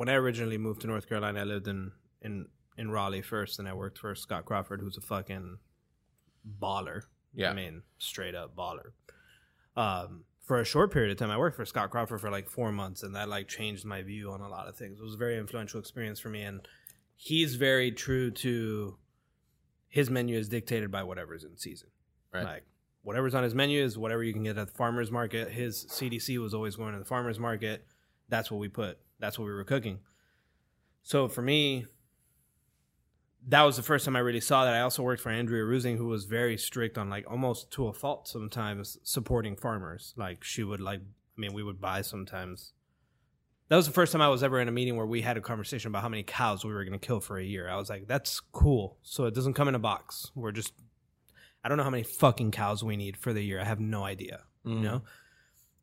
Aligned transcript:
when 0.00 0.08
I 0.08 0.14
originally 0.14 0.56
moved 0.56 0.80
to 0.80 0.86
North 0.86 1.06
Carolina, 1.06 1.40
I 1.40 1.44
lived 1.44 1.68
in 1.68 1.92
in 2.22 2.46
in 2.78 2.90
Raleigh 2.90 3.20
first, 3.20 3.58
and 3.58 3.68
I 3.68 3.74
worked 3.74 3.98
for 3.98 4.14
Scott 4.14 4.46
Crawford, 4.46 4.80
who's 4.80 4.96
a 4.96 5.02
fucking 5.02 5.58
baller. 6.58 7.02
Yeah. 7.34 7.50
I 7.50 7.52
mean, 7.52 7.82
straight 7.98 8.34
up 8.34 8.56
baller. 8.56 8.92
Um, 9.76 10.24
for 10.46 10.58
a 10.58 10.64
short 10.64 10.90
period 10.90 11.10
of 11.10 11.18
time, 11.18 11.30
I 11.30 11.36
worked 11.36 11.54
for 11.54 11.66
Scott 11.66 11.90
Crawford 11.90 12.18
for 12.18 12.30
like 12.30 12.48
four 12.48 12.72
months, 12.72 13.02
and 13.02 13.14
that 13.14 13.28
like 13.28 13.46
changed 13.46 13.84
my 13.84 14.00
view 14.00 14.30
on 14.30 14.40
a 14.40 14.48
lot 14.48 14.68
of 14.68 14.74
things. 14.74 14.98
It 14.98 15.02
was 15.02 15.16
a 15.16 15.18
very 15.18 15.36
influential 15.36 15.78
experience 15.78 16.18
for 16.18 16.30
me, 16.30 16.44
and 16.44 16.66
he's 17.14 17.56
very 17.56 17.92
true 17.92 18.30
to 18.30 18.96
his 19.90 20.08
menu 20.08 20.38
is 20.38 20.48
dictated 20.48 20.90
by 20.90 21.02
whatever's 21.02 21.44
in 21.44 21.58
season. 21.58 21.90
Right. 22.32 22.44
Like 22.44 22.64
whatever's 23.02 23.34
on 23.34 23.42
his 23.42 23.54
menu 23.54 23.84
is 23.84 23.98
whatever 23.98 24.24
you 24.24 24.32
can 24.32 24.44
get 24.44 24.56
at 24.56 24.66
the 24.66 24.74
farmers 24.74 25.10
market. 25.10 25.50
His 25.50 25.84
CDC 25.90 26.38
was 26.38 26.54
always 26.54 26.74
going 26.76 26.94
to 26.94 27.00
the 27.00 27.04
farmers 27.04 27.38
market. 27.38 27.84
That's 28.30 28.50
what 28.50 28.60
we 28.60 28.68
put. 28.68 28.98
That's 29.20 29.38
what 29.38 29.44
we 29.44 29.52
were 29.52 29.64
cooking. 29.64 30.00
So 31.02 31.28
for 31.28 31.42
me, 31.42 31.86
that 33.48 33.62
was 33.62 33.76
the 33.76 33.82
first 33.82 34.04
time 34.04 34.16
I 34.16 34.20
really 34.20 34.40
saw 34.40 34.64
that. 34.64 34.74
I 34.74 34.80
also 34.80 35.02
worked 35.02 35.22
for 35.22 35.30
Andrea 35.30 35.64
Reusing, 35.64 35.96
who 35.96 36.06
was 36.06 36.24
very 36.24 36.56
strict 36.56 36.98
on 36.98 37.08
like 37.08 37.30
almost 37.30 37.70
to 37.72 37.86
a 37.86 37.92
fault 37.92 38.28
sometimes 38.28 38.98
supporting 39.02 39.56
farmers. 39.56 40.14
Like 40.16 40.44
she 40.44 40.62
would 40.62 40.80
like, 40.80 41.00
I 41.00 41.40
mean, 41.40 41.52
we 41.52 41.62
would 41.62 41.80
buy 41.80 42.02
sometimes. 42.02 42.72
That 43.68 43.76
was 43.76 43.86
the 43.86 43.92
first 43.92 44.12
time 44.12 44.20
I 44.20 44.28
was 44.28 44.42
ever 44.42 44.60
in 44.60 44.68
a 44.68 44.72
meeting 44.72 44.96
where 44.96 45.06
we 45.06 45.22
had 45.22 45.36
a 45.36 45.40
conversation 45.40 45.88
about 45.88 46.02
how 46.02 46.08
many 46.08 46.24
cows 46.24 46.64
we 46.64 46.72
were 46.72 46.84
going 46.84 46.98
to 46.98 47.06
kill 47.06 47.20
for 47.20 47.38
a 47.38 47.44
year. 47.44 47.68
I 47.68 47.76
was 47.76 47.88
like, 47.88 48.08
that's 48.08 48.40
cool. 48.40 48.98
So 49.02 49.26
it 49.26 49.34
doesn't 49.34 49.54
come 49.54 49.68
in 49.68 49.76
a 49.76 49.78
box. 49.78 50.32
We're 50.34 50.50
just, 50.50 50.74
I 51.62 51.68
don't 51.68 51.78
know 51.78 51.84
how 51.84 51.90
many 51.90 52.02
fucking 52.02 52.50
cows 52.50 52.82
we 52.82 52.96
need 52.96 53.16
for 53.16 53.32
the 53.32 53.42
year. 53.42 53.60
I 53.60 53.64
have 53.64 53.78
no 53.78 54.02
idea, 54.02 54.40
you 54.64 54.72
mm-hmm. 54.72 54.82
know? 54.82 55.02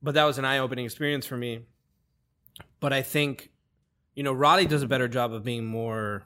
But 0.03 0.15
that 0.15 0.25
was 0.25 0.37
an 0.37 0.45
eye 0.45 0.57
opening 0.59 0.85
experience 0.85 1.25
for 1.25 1.37
me. 1.37 1.61
But 2.79 2.93
I 2.93 3.01
think, 3.01 3.51
you 4.15 4.23
know, 4.23 4.33
Raleigh 4.33 4.67
does 4.67 4.83
a 4.83 4.87
better 4.87 5.07
job 5.07 5.33
of 5.33 5.43
being 5.43 5.65
more, 5.65 6.25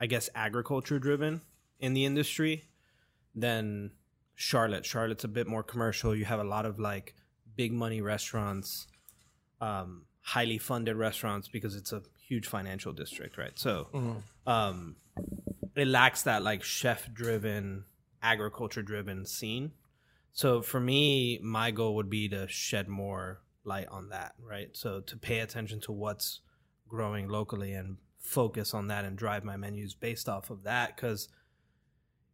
I 0.00 0.06
guess, 0.06 0.28
agriculture 0.34 0.98
driven 0.98 1.40
in 1.80 1.94
the 1.94 2.04
industry 2.04 2.64
than 3.34 3.90
Charlotte. 4.34 4.84
Charlotte's 4.84 5.24
a 5.24 5.28
bit 5.28 5.46
more 5.46 5.62
commercial. 5.62 6.14
You 6.14 6.24
have 6.24 6.40
a 6.40 6.44
lot 6.44 6.66
of 6.66 6.78
like 6.78 7.14
big 7.56 7.72
money 7.72 8.00
restaurants, 8.00 8.86
um, 9.60 10.02
highly 10.20 10.58
funded 10.58 10.96
restaurants 10.96 11.48
because 11.48 11.74
it's 11.76 11.92
a 11.92 12.02
huge 12.28 12.46
financial 12.46 12.92
district, 12.92 13.38
right? 13.38 13.58
So 13.58 13.88
um, 14.46 14.96
it 15.74 15.86
lacks 15.88 16.22
that 16.22 16.42
like 16.42 16.62
chef 16.62 17.12
driven, 17.12 17.84
agriculture 18.22 18.82
driven 18.82 19.24
scene. 19.24 19.72
So 20.32 20.60
for 20.60 20.80
me, 20.80 21.38
my 21.42 21.70
goal 21.70 21.94
would 21.96 22.10
be 22.10 22.28
to 22.28 22.46
shed 22.48 22.88
more 22.88 23.40
light 23.66 23.88
on 23.88 24.08
that, 24.10 24.34
right? 24.42 24.68
So 24.72 25.00
to 25.00 25.16
pay 25.16 25.40
attention 25.40 25.80
to 25.82 25.92
what's 25.92 26.40
growing 26.88 27.28
locally 27.28 27.72
and 27.72 27.96
focus 28.20 28.74
on 28.74 28.88
that 28.88 29.04
and 29.04 29.16
drive 29.16 29.44
my 29.44 29.56
menus 29.56 29.94
based 29.94 30.28
off 30.28 30.50
of 30.50 30.64
that 30.64 30.96
because 30.96 31.28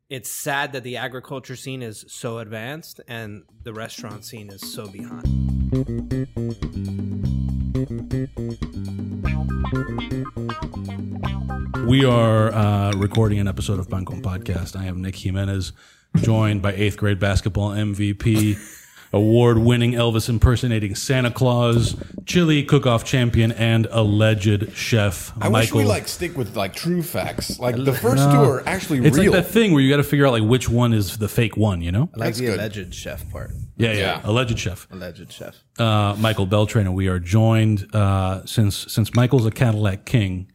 it's 0.09 0.31
sad 0.31 0.73
that 0.73 0.83
the 0.83 0.97
agriculture 0.97 1.57
scene 1.57 1.83
is 1.83 2.05
so 2.09 2.39
advanced 2.39 3.01
and 3.09 3.45
the 3.63 3.73
restaurant 3.73 4.25
scene 4.25 4.51
is 4.51 4.61
so 4.73 4.87
behind. 4.87 5.27
We 11.87 12.05
are 12.05 12.53
uh, 12.53 12.93
recording 12.93 13.39
an 13.39 13.49
episode 13.49 13.79
of 13.79 13.89
Pan 13.89 14.05
Con 14.05 14.23
Podcast. 14.23 14.79
I 14.79 14.85
am 14.85 15.01
Nick 15.03 15.17
Jimenez, 15.17 15.73
joined 16.17 16.63
by 16.63 16.75
eighth 16.75 16.97
grade 16.97 17.19
basketball 17.19 17.71
MVP, 17.71 18.82
award 19.13 19.59
winning 19.59 19.93
Elvis 19.93 20.29
impersonating 20.29 20.95
Santa 20.95 21.31
Claus, 21.31 21.97
chili 22.27 22.63
cook 22.63 22.87
off 22.87 23.05
champion, 23.05 23.53
and 23.53 23.87
alleged 23.91 24.73
chef 24.77 25.33
I 25.41 25.49
wish 25.49 25.53
Michael. 25.53 25.79
we 25.79 25.85
like 25.85 26.09
stick 26.09 26.37
with 26.37 26.57
like 26.57 26.75
true 26.75 27.03
facts. 27.03 27.59
Like 27.59 27.77
the 27.77 27.93
first 27.93 28.17
No. 28.29 28.33
two 28.33 28.51
are 28.51 28.63
actually 28.69 28.99
it's 29.07 29.17
real. 29.19 29.33
like 29.33 29.45
that 29.45 29.51
thing 29.51 29.73
where 29.73 29.83
you 29.83 29.91
got 29.91 29.99
to 29.99 30.03
figure 30.05 30.27
out 30.27 30.33
like 30.33 30.43
which 30.45 30.69
one 30.69 30.93
is 30.93 31.19
the 31.19 31.29
fake 31.29 31.57
one, 31.57 31.81
you 31.83 31.93
know? 31.93 32.11
I 32.15 32.19
like 32.19 32.27
That's 32.29 32.39
the 32.39 32.47
good. 32.47 32.59
alleged 32.61 32.95
chef 32.95 33.29
part. 33.31 33.51
Yeah, 33.77 33.93
yeah, 33.93 33.99
Yeah. 33.99 34.21
alleged 34.25 34.59
chef. 34.59 34.87
Alleged 34.93 35.33
chef. 35.33 35.57
uh, 35.79 36.15
Michael 36.19 36.47
Beltran, 36.47 36.87
and 36.87 36.95
we 36.95 37.09
are 37.09 37.19
joined 37.19 37.87
uh, 37.95 38.45
since 38.47 38.77
since 38.93 39.15
Michael's 39.15 39.47
a 39.47 39.51
Cadillac 39.51 40.05
king. 40.05 40.52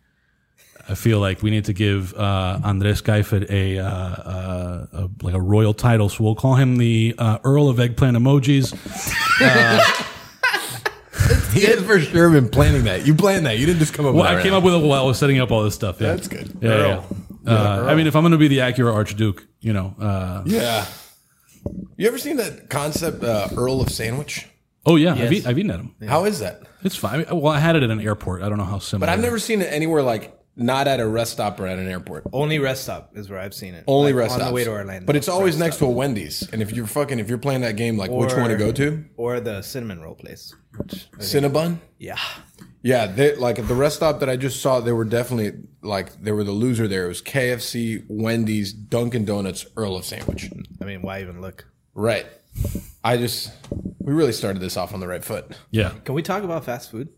I 0.90 0.96
feel 0.96 1.20
like 1.20 1.42
we 1.44 1.50
need 1.52 1.66
to 1.66 1.74
give 1.74 2.14
uh, 2.14 2.60
Andres 2.64 3.02
Kaifer 3.02 3.50
a, 3.50 3.80
uh, 3.80 3.86
uh, 3.88 4.86
a 4.94 5.10
like 5.22 5.34
a 5.34 5.42
royal 5.42 5.74
title, 5.74 6.10
so 6.10 6.24
we'll 6.24 6.36
call 6.36 6.56
him 6.56 6.78
the 6.78 7.14
uh, 7.18 7.40
Earl 7.44 7.70
of 7.70 7.80
Eggplant 7.80 8.16
Emojis. 8.16 8.72
he 11.54 11.62
has 11.66 11.84
for 11.84 12.00
sure 12.00 12.30
been 12.30 12.50
planning 12.50 12.84
that. 12.86 13.06
You 13.06 13.16
planned 13.16 13.46
that. 13.46 13.58
You 13.58 13.66
didn't 13.66 13.80
just 13.80 13.94
come 13.94 14.06
up 14.06 14.14
Well, 14.14 14.24
with 14.24 14.32
that. 14.32 14.40
I 14.40 14.44
came 14.44 14.52
right 14.54 14.58
up 14.60 14.64
with 14.64 14.76
it 14.76 14.86
while 14.86 15.04
I 15.04 15.06
was 15.06 15.18
setting 15.18 15.40
up 15.40 15.52
all 15.52 15.64
this 15.64 15.76
stuff. 15.76 16.00
Yeah, 16.00 16.14
That's 16.14 16.28
good. 16.28 16.58
Yeah, 16.62 16.70
Earl. 16.70 17.06
yeah. 17.46 17.52
Uh, 17.54 17.86
I 17.90 17.96
mean, 17.96 18.08
if 18.08 18.16
I'm 18.16 18.24
going 18.24 18.32
to 18.32 18.38
be 18.38 18.48
the 18.48 18.60
Acura 18.60 18.94
Archduke, 18.94 19.46
you 19.60 19.74
know. 19.74 19.96
Uh. 20.00 20.44
Yeah. 20.46 20.86
You 21.98 22.08
ever 22.08 22.18
seen 22.18 22.38
that 22.38 22.70
concept, 22.70 23.24
uh, 23.24 23.50
Earl 23.56 23.82
of 23.82 23.90
Sandwich? 23.90 24.48
oh 24.86 24.96
yeah, 24.96 25.16
I've, 25.16 25.34
eat, 25.34 25.46
I've 25.46 25.60
eaten 25.60 25.72
at 25.72 25.82
him. 25.82 25.96
How 26.08 26.24
is 26.24 26.40
that? 26.40 26.62
It's 26.84 26.96
fine. 26.96 27.26
Well, 27.30 27.52
I 27.52 27.60
had 27.60 27.76
it 27.76 27.84
at 27.84 27.90
an 27.90 28.00
airport. 28.00 28.42
I 28.42 28.48
don't 28.48 28.58
know 28.58 28.64
how 28.64 28.80
similar. 28.80 29.08
But 29.08 29.12
I've 29.12 29.20
never 29.20 29.38
seen 29.38 29.62
it 29.62 29.66
anywhere 29.66 30.02
like 30.02 30.37
not 30.58 30.88
at 30.88 31.00
a 31.00 31.08
rest 31.08 31.34
stop 31.34 31.60
or 31.60 31.68
at 31.68 31.78
an 31.80 31.88
airport. 31.88 32.24
Only 32.34 32.60
rest 32.60 32.84
stop 32.84 33.12
is 33.16 33.30
where 33.30 33.40
I've 33.40 33.54
seen 33.54 33.74
it. 33.76 33.84
Only 33.88 34.12
Like, 34.12 34.20
rest 34.22 34.34
on 34.34 34.40
stops. 34.40 34.50
the 34.50 34.56
way 34.56 34.64
to 34.66 34.72
Orlando. 34.72 35.06
But 35.06 35.16
it's 35.16 35.30
always 35.30 35.54
Rest 35.54 35.60
next 35.60 35.76
stop. 35.78 35.88
to 35.88 35.92
a 35.94 35.96
Wendy's. 35.96 36.50
And 36.52 36.62
if 36.62 36.72
you're 36.74 36.88
fucking, 36.88 37.20
if 37.20 37.30
you're 37.30 37.38
playing 37.38 37.62
that 37.62 37.76
game, 37.78 37.98
like 37.98 38.10
which 38.12 38.34
one 38.34 38.50
to 38.50 38.58
go 38.58 38.72
to? 38.74 39.06
or 39.16 39.40
the 39.40 39.62
cinnamon 39.62 40.02
roll 40.02 40.16
place. 40.16 40.54
Which, 40.78 41.08
Cinnabon? 41.20 41.78
yeah, 41.98 42.18
Yeah, 42.84 43.08
they, 43.08 43.36
like 43.36 43.58
at 43.60 43.68
the 43.68 43.74
rest 43.76 43.96
stop 43.98 44.20
that 44.20 44.30
I 44.30 44.36
just 44.36 44.62
saw, 44.62 44.80
they 44.80 44.92
were 44.92 45.06
definitely 45.06 45.60
like 45.82 46.22
they 46.22 46.32
were 46.32 46.44
the 46.44 46.52
loser 46.52 46.88
there. 46.88 47.06
It 47.06 47.08
was 47.10 47.22
KFC, 47.22 48.04
Wendy's, 48.10 48.74
Dunkin' 48.74 49.26
Donuts, 49.26 49.66
Earl 49.76 49.96
of 49.98 50.06
Sandwich. 50.06 50.50
I 50.82 50.86
mean, 50.86 51.02
why 51.02 51.22
even 51.22 51.42
look? 51.42 51.66
Right. 51.94 52.26
I 53.04 53.18
just 53.18 53.52
we 54.00 54.14
really 54.14 54.32
started 54.34 54.60
this 54.62 54.78
off 54.78 54.94
on 54.94 55.00
the 55.00 55.08
right 55.08 55.24
foot. 55.24 55.52
Yeah. 55.72 55.94
Can 56.06 56.16
we 56.16 56.22
talk 56.22 56.44
about 56.44 56.66
fast 56.66 56.92
food? 56.92 57.10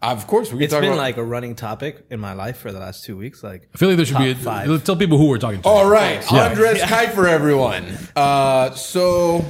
Of 0.00 0.26
course, 0.28 0.52
we 0.52 0.58
can 0.58 0.62
It's 0.64 0.72
talk 0.72 0.80
been 0.82 0.92
about. 0.92 0.98
like 1.02 1.16
a 1.16 1.24
running 1.24 1.56
topic 1.56 2.04
in 2.08 2.20
my 2.20 2.32
life 2.32 2.58
for 2.58 2.70
the 2.70 2.78
last 2.78 3.04
two 3.04 3.16
weeks. 3.16 3.42
Like, 3.42 3.68
I 3.74 3.78
feel 3.78 3.88
like 3.88 3.96
there 3.96 4.06
should 4.06 4.18
be. 4.18 4.30
A, 4.30 4.34
Top 4.34 4.42
five. 4.44 4.84
Tell 4.84 4.94
people 4.96 5.18
who 5.18 5.26
we're 5.28 5.38
talking 5.38 5.60
to. 5.60 5.68
All 5.68 5.90
right, 5.90 6.24
Yeah. 6.32 6.50
Andres 6.50 6.80
Kaifer 6.82 7.26
everyone. 7.28 7.84
Uh, 8.14 8.70
so 8.72 9.44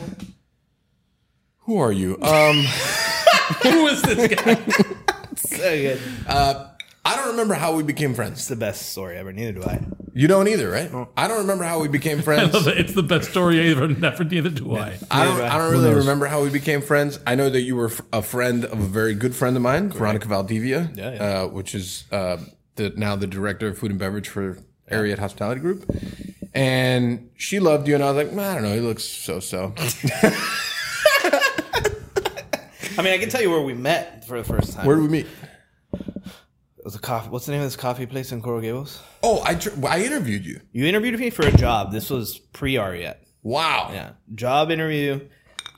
who 1.58 1.78
are 1.78 1.92
you? 1.92 2.16
Um, 2.22 2.56
who 3.62 3.86
is 3.88 4.00
this 4.02 4.34
guy? 4.34 4.54
so 5.36 5.58
good. 5.58 6.00
I 7.08 7.16
don't 7.16 7.28
remember 7.28 7.54
how 7.54 7.74
we 7.74 7.82
became 7.82 8.12
friends. 8.12 8.40
It's 8.40 8.48
the 8.48 8.56
best 8.56 8.90
story 8.90 9.16
ever. 9.16 9.32
Neither 9.32 9.52
do 9.52 9.62
I. 9.64 9.80
You 10.12 10.28
don't 10.28 10.46
either, 10.46 10.68
right? 10.70 10.90
I 11.16 11.26
don't 11.26 11.38
remember 11.38 11.64
how 11.64 11.80
we 11.80 11.88
became 11.88 12.20
friends. 12.28 12.54
it's 12.66 12.92
the 12.92 13.02
best 13.02 13.30
story 13.30 13.70
ever. 13.70 13.88
Never 13.88 14.24
neither 14.24 14.50
do 14.50 14.76
I. 14.76 14.98
I 15.10 15.24
don't. 15.24 15.40
I. 15.40 15.54
I 15.54 15.56
don't 15.56 15.72
really 15.72 15.94
remember 15.94 16.26
how 16.26 16.42
we 16.42 16.50
became 16.50 16.82
friends. 16.82 17.18
I 17.26 17.34
know 17.34 17.48
that 17.48 17.62
you 17.62 17.76
were 17.76 17.90
a 18.12 18.20
friend 18.20 18.66
of 18.66 18.78
a 18.78 18.84
very 18.86 19.14
good 19.14 19.34
friend 19.34 19.56
of 19.56 19.62
mine, 19.62 19.90
Veronica 19.90 20.28
Valdivia, 20.28 20.90
Yeah, 20.94 21.14
yeah. 21.14 21.22
Uh, 21.22 21.46
which 21.46 21.74
is 21.74 22.04
uh, 22.12 22.36
the, 22.76 22.90
now 22.90 23.16
the 23.16 23.26
director 23.26 23.68
of 23.68 23.78
food 23.78 23.90
and 23.90 23.98
beverage 23.98 24.28
for 24.28 24.58
Ariete 24.92 25.18
Hospitality 25.18 25.62
Group. 25.62 25.90
And 26.52 27.30
she 27.38 27.58
loved 27.58 27.88
you, 27.88 27.94
and 27.94 28.04
I 28.04 28.10
was 28.10 28.22
like, 28.22 28.34
"Man, 28.34 28.50
I 28.50 28.54
don't 28.56 28.64
know, 28.64 28.74
he 28.74 28.80
looks 28.80 29.04
so 29.04 29.40
so. 29.40 29.72
I 32.98 33.02
mean, 33.02 33.14
I 33.14 33.18
can 33.18 33.30
tell 33.30 33.40
you 33.40 33.48
where 33.50 33.62
we 33.62 33.72
met 33.72 34.26
for 34.26 34.36
the 34.36 34.44
first 34.44 34.74
time. 34.74 34.84
Where 34.84 34.96
did 34.96 35.02
we 35.02 35.08
meet? 35.08 35.26
It 36.78 36.84
was 36.84 36.94
a 36.94 36.98
coffee. 37.00 37.28
What's 37.28 37.46
the 37.46 37.52
name 37.52 37.60
of 37.60 37.66
this 37.66 37.76
coffee 37.76 38.06
place 38.06 38.30
in 38.32 38.40
Coral 38.40 38.60
Gables? 38.60 39.02
Oh, 39.22 39.42
I 39.44 39.54
tr- 39.54 39.84
I 39.86 40.02
interviewed 40.02 40.46
you. 40.46 40.60
You 40.72 40.86
interviewed 40.86 41.18
me 41.18 41.30
for 41.30 41.46
a 41.46 41.52
job. 41.52 41.92
This 41.92 42.08
was 42.08 42.38
pre 42.38 42.74
Ariete. 42.74 43.16
Wow. 43.42 43.90
Yeah, 43.92 44.10
job 44.34 44.70
interview 44.70 45.28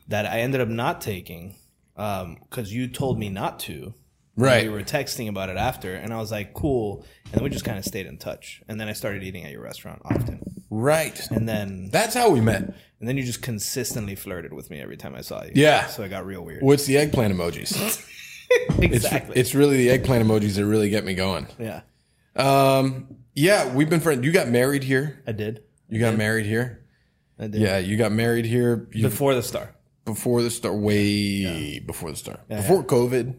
that 0.08 0.26
I 0.26 0.40
ended 0.40 0.60
up 0.60 0.68
not 0.68 1.00
taking 1.00 1.56
um, 1.96 2.36
because 2.48 2.72
you 2.72 2.86
told 2.88 3.18
me 3.18 3.28
not 3.30 3.60
to. 3.60 3.94
Right. 4.36 4.64
We 4.64 4.70
were 4.70 4.82
texting 4.82 5.28
about 5.28 5.48
it 5.50 5.56
after, 5.56 5.94
and 5.94 6.12
I 6.12 6.18
was 6.18 6.30
like, 6.30 6.54
"Cool." 6.54 7.04
And 7.24 7.34
then 7.34 7.44
we 7.44 7.50
just 7.50 7.64
kind 7.64 7.78
of 7.78 7.84
stayed 7.84 8.06
in 8.06 8.16
touch. 8.18 8.62
And 8.68 8.80
then 8.80 8.88
I 8.88 8.92
started 8.92 9.22
eating 9.22 9.44
at 9.44 9.52
your 9.52 9.62
restaurant 9.62 10.00
often. 10.04 10.42
Right. 10.70 11.18
And 11.30 11.48
then, 11.48 11.90
That's 11.92 12.14
how 12.14 12.30
we 12.30 12.40
met. 12.40 12.62
and 13.00 13.08
then 13.08 13.16
you 13.16 13.24
just 13.24 13.42
consistently 13.42 14.14
flirted 14.14 14.52
with 14.52 14.70
me 14.70 14.80
every 14.80 14.96
time 14.96 15.14
I 15.14 15.20
saw 15.22 15.42
you. 15.44 15.52
Yeah. 15.54 15.86
So 15.86 16.02
it 16.04 16.08
got 16.10 16.24
real 16.24 16.42
weird. 16.44 16.62
What's 16.62 16.86
the 16.86 16.96
eggplant 16.96 17.34
emojis? 17.34 18.06
It's, 18.82 19.04
exactly. 19.04 19.36
it's 19.36 19.54
really 19.54 19.76
the 19.76 19.90
eggplant 19.90 20.26
emojis 20.26 20.56
that 20.56 20.64
really 20.66 20.88
get 20.90 21.04
me 21.04 21.14
going. 21.14 21.46
yeah, 21.58 21.82
Um, 22.34 23.16
yeah, 23.34 23.72
we've 23.74 23.90
been 23.90 24.00
friends. 24.00 24.24
You 24.24 24.32
got 24.32 24.48
married 24.48 24.82
here. 24.82 25.22
I 25.26 25.32
did. 25.32 25.62
You 25.88 26.00
got 26.00 26.16
married 26.16 26.46
here. 26.46 26.86
I 27.38 27.46
did. 27.46 27.60
Yeah, 27.60 27.78
you 27.78 27.96
got 27.96 28.10
married 28.12 28.46
here. 28.46 28.88
You, 28.92 29.02
Before 29.02 29.34
the 29.34 29.42
star. 29.42 29.74
before 30.04 30.42
the 30.42 30.50
start, 30.50 30.76
way 30.76 31.78
before 31.80 32.10
the 32.10 32.16
start, 32.16 32.48
before 32.48 32.82
COVID. 32.84 33.34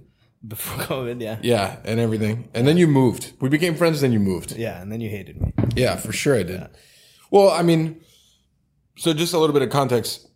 Before 0.48 0.84
COVID. 0.86 1.22
Yeah. 1.22 1.38
Yeah, 1.42 1.78
and 1.86 2.00
everything, 2.00 2.50
and 2.54 2.68
then 2.68 2.78
you 2.78 2.88
moved. 2.88 3.34
We 3.42 3.50
became 3.50 3.76
friends. 3.76 4.02
Then 4.02 4.12
you 4.12 4.20
moved. 4.20 4.52
Yeah. 4.56 4.82
And 4.82 4.92
then 4.92 5.02
you 5.02 5.10
hated 5.10 5.42
me. 5.42 5.54
Yeah, 5.76 5.96
for 5.98 6.12
sure 6.14 6.36
I 6.38 6.44
did. 6.44 6.68
Well, 7.32 7.50
I 7.50 7.62
mean, 7.64 8.02
so 8.98 9.14
just 9.14 9.34
a 9.34 9.40
little 9.40 9.54
bit 9.54 9.62
of 9.64 9.70
context 9.70 10.28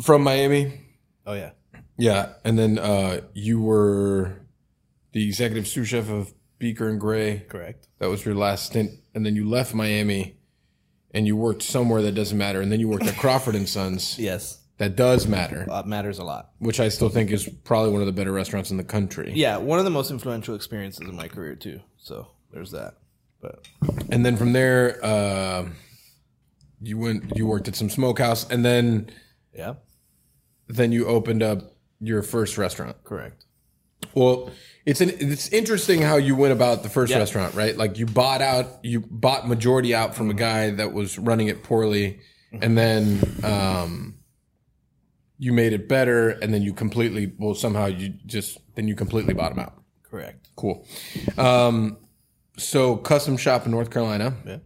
from 0.00 0.22
Miami. 0.22 0.80
Oh 1.26 1.34
yeah. 1.34 1.50
Yeah, 1.96 2.32
and 2.44 2.58
then 2.58 2.78
uh, 2.78 3.20
you 3.34 3.60
were 3.60 4.40
the 5.12 5.24
executive 5.26 5.66
sous 5.68 5.88
chef 5.88 6.10
of 6.10 6.32
Beaker 6.58 6.88
and 6.88 7.00
Gray. 7.00 7.44
Correct. 7.48 7.86
That 7.98 8.08
was 8.08 8.24
your 8.24 8.34
last 8.34 8.66
stint, 8.66 8.92
and 9.14 9.24
then 9.24 9.36
you 9.36 9.48
left 9.48 9.74
Miami, 9.74 10.36
and 11.12 11.26
you 11.26 11.36
worked 11.36 11.62
somewhere 11.62 12.02
that 12.02 12.12
doesn't 12.16 12.36
matter, 12.38 12.60
and 12.60 12.72
then 12.72 12.80
you 12.80 12.88
worked 12.88 13.06
at 13.06 13.16
Crawford 13.16 13.54
and 13.54 13.68
Sons. 13.68 14.18
Yes. 14.18 14.60
That 14.78 14.96
does 14.96 15.28
matter, 15.28 15.68
Uh, 15.70 15.84
matters 15.86 16.18
a 16.18 16.24
lot. 16.24 16.50
which 16.58 16.80
I 16.80 16.88
still 16.88 17.08
think 17.08 17.30
is 17.30 17.48
probably 17.62 17.92
one 17.92 18.00
of 18.00 18.06
the 18.06 18.12
better 18.12 18.32
restaurants 18.32 18.72
in 18.72 18.76
the 18.76 18.82
country. 18.82 19.30
Yeah, 19.32 19.58
one 19.58 19.78
of 19.78 19.84
the 19.84 19.90
most 19.92 20.10
influential 20.10 20.56
experiences 20.56 21.08
in 21.08 21.14
my 21.14 21.28
career 21.28 21.54
too. 21.54 21.78
So 21.96 22.26
there's 22.52 22.72
that. 22.72 22.94
But 23.40 23.68
And 24.10 24.26
then 24.26 24.36
from 24.36 24.52
there, 24.52 24.98
uh, 25.04 25.68
you 26.80 26.98
went, 26.98 27.36
you 27.36 27.46
worked 27.46 27.68
at 27.68 27.76
some 27.76 27.88
smokehouse, 27.88 28.50
and 28.50 28.64
then 28.64 29.10
yeah, 29.54 29.74
then 30.66 30.90
you 30.90 31.06
opened 31.06 31.44
up 31.44 31.73
your 32.06 32.22
first 32.22 32.58
restaurant. 32.58 32.96
correct. 33.04 33.44
Well, 34.14 34.50
it's 34.84 35.00
an 35.00 35.10
it's 35.18 35.48
interesting 35.48 36.02
how 36.02 36.16
you 36.16 36.36
went 36.36 36.52
about 36.52 36.82
the 36.82 36.88
first 36.90 37.10
Yeah. 37.10 37.18
restaurant, 37.18 37.54
right? 37.54 37.76
Like 37.76 37.98
you 37.98 38.06
bought 38.06 38.42
out, 38.42 38.66
you 38.84 39.00
bought 39.00 39.48
majority 39.48 39.94
out 39.94 40.14
from 40.14 40.30
a 40.30 40.34
guy 40.34 40.70
that 40.70 40.92
was 40.92 41.18
running 41.18 41.48
it 41.48 41.62
poorly, 41.62 42.20
and 42.52 42.76
then 42.76 43.20
um, 43.42 44.16
you 45.38 45.52
made 45.52 45.72
it 45.72 45.88
better, 45.88 46.28
and 46.30 46.52
then 46.52 46.62
you 46.62 46.74
completely 46.74 47.32
well 47.38 47.54
somehow 47.54 47.86
you 47.86 48.10
just 48.26 48.58
then 48.74 48.86
you 48.88 48.94
completely 48.94 49.32
bought 49.34 49.52
him 49.52 49.58
out. 49.58 49.82
Correct. 50.02 50.48
Cool. 50.54 50.86
Um, 51.38 51.96
so 52.58 52.96
custom 52.96 53.36
shop 53.38 53.64
in 53.64 53.72
North 53.72 53.90
Carolina, 53.90 54.36
Yeah. 54.46 54.58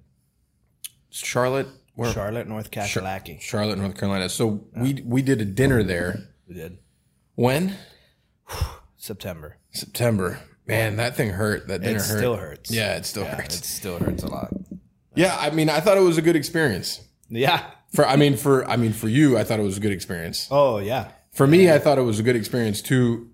Charlotte, 1.11 1.69
where 1.94 2.12
Charlotte, 2.12 2.49
North 2.49 2.70
Kakalaki. 2.70 3.40
Charlotte, 3.40 3.79
North 3.79 3.96
Carolina. 3.96 4.29
So 4.29 4.67
we 4.76 5.02
we 5.06 5.23
did 5.23 5.40
a 5.40 5.44
dinner 5.44 5.82
there. 5.82 6.29
We 6.49 6.55
did 6.55 6.79
When 7.38 7.76
September. 8.96 9.58
September. 9.70 10.40
Man, 10.67 10.96
that 10.96 11.17
thing 11.17 11.31
hurt. 11.31 11.69
That 11.69 11.82
dinner 11.82 11.99
It 12.00 12.02
hurt. 12.02 12.19
still 12.19 12.35
hurts. 12.35 12.69
Yeah, 12.73 12.96
it 12.96 13.06
still 13.06 13.23
Yeah, 13.23 13.37
hurts. 13.37 13.58
it 13.58 13.64
still 13.64 13.96
hurts 14.00 14.25
a 14.25 14.26
lot. 14.26 14.52
Yeah, 15.14 15.37
I 15.38 15.50
mean, 15.50 15.70
I 15.70 15.79
thought 15.79 15.96
it 15.96 16.00
was 16.02 16.19
a 16.19 16.23
good 16.23 16.35
experience. 16.35 17.00
Yeah. 17.29 17.64
For 17.93 18.05
I 18.05 18.17
mean, 18.17 18.37
for 18.37 18.69
I 18.69 18.76
mean, 18.76 18.93
for 18.93 19.08
you, 19.08 19.38
I 19.38 19.44
thought 19.44 19.61
it 19.61 19.62
was 19.62 19.76
a 19.76 19.81
good 19.81 19.93
experience. 19.93 20.49
Oh 20.50 20.79
yeah. 20.79 21.12
For 21.31 21.46
me, 21.46 21.70
I 21.70 21.79
thought 21.79 21.96
it 21.96 22.02
was 22.02 22.19
a 22.19 22.25
good 22.25 22.35
experience 22.35 22.82
too. 22.82 23.31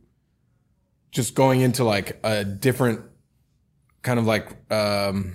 Just 1.11 1.35
going 1.35 1.63
into 1.63 1.83
like 1.83 2.21
a 2.23 2.45
different 2.45 3.01
kind 4.03 4.19
of 4.19 4.27
like 4.27 4.49
um, 4.71 5.35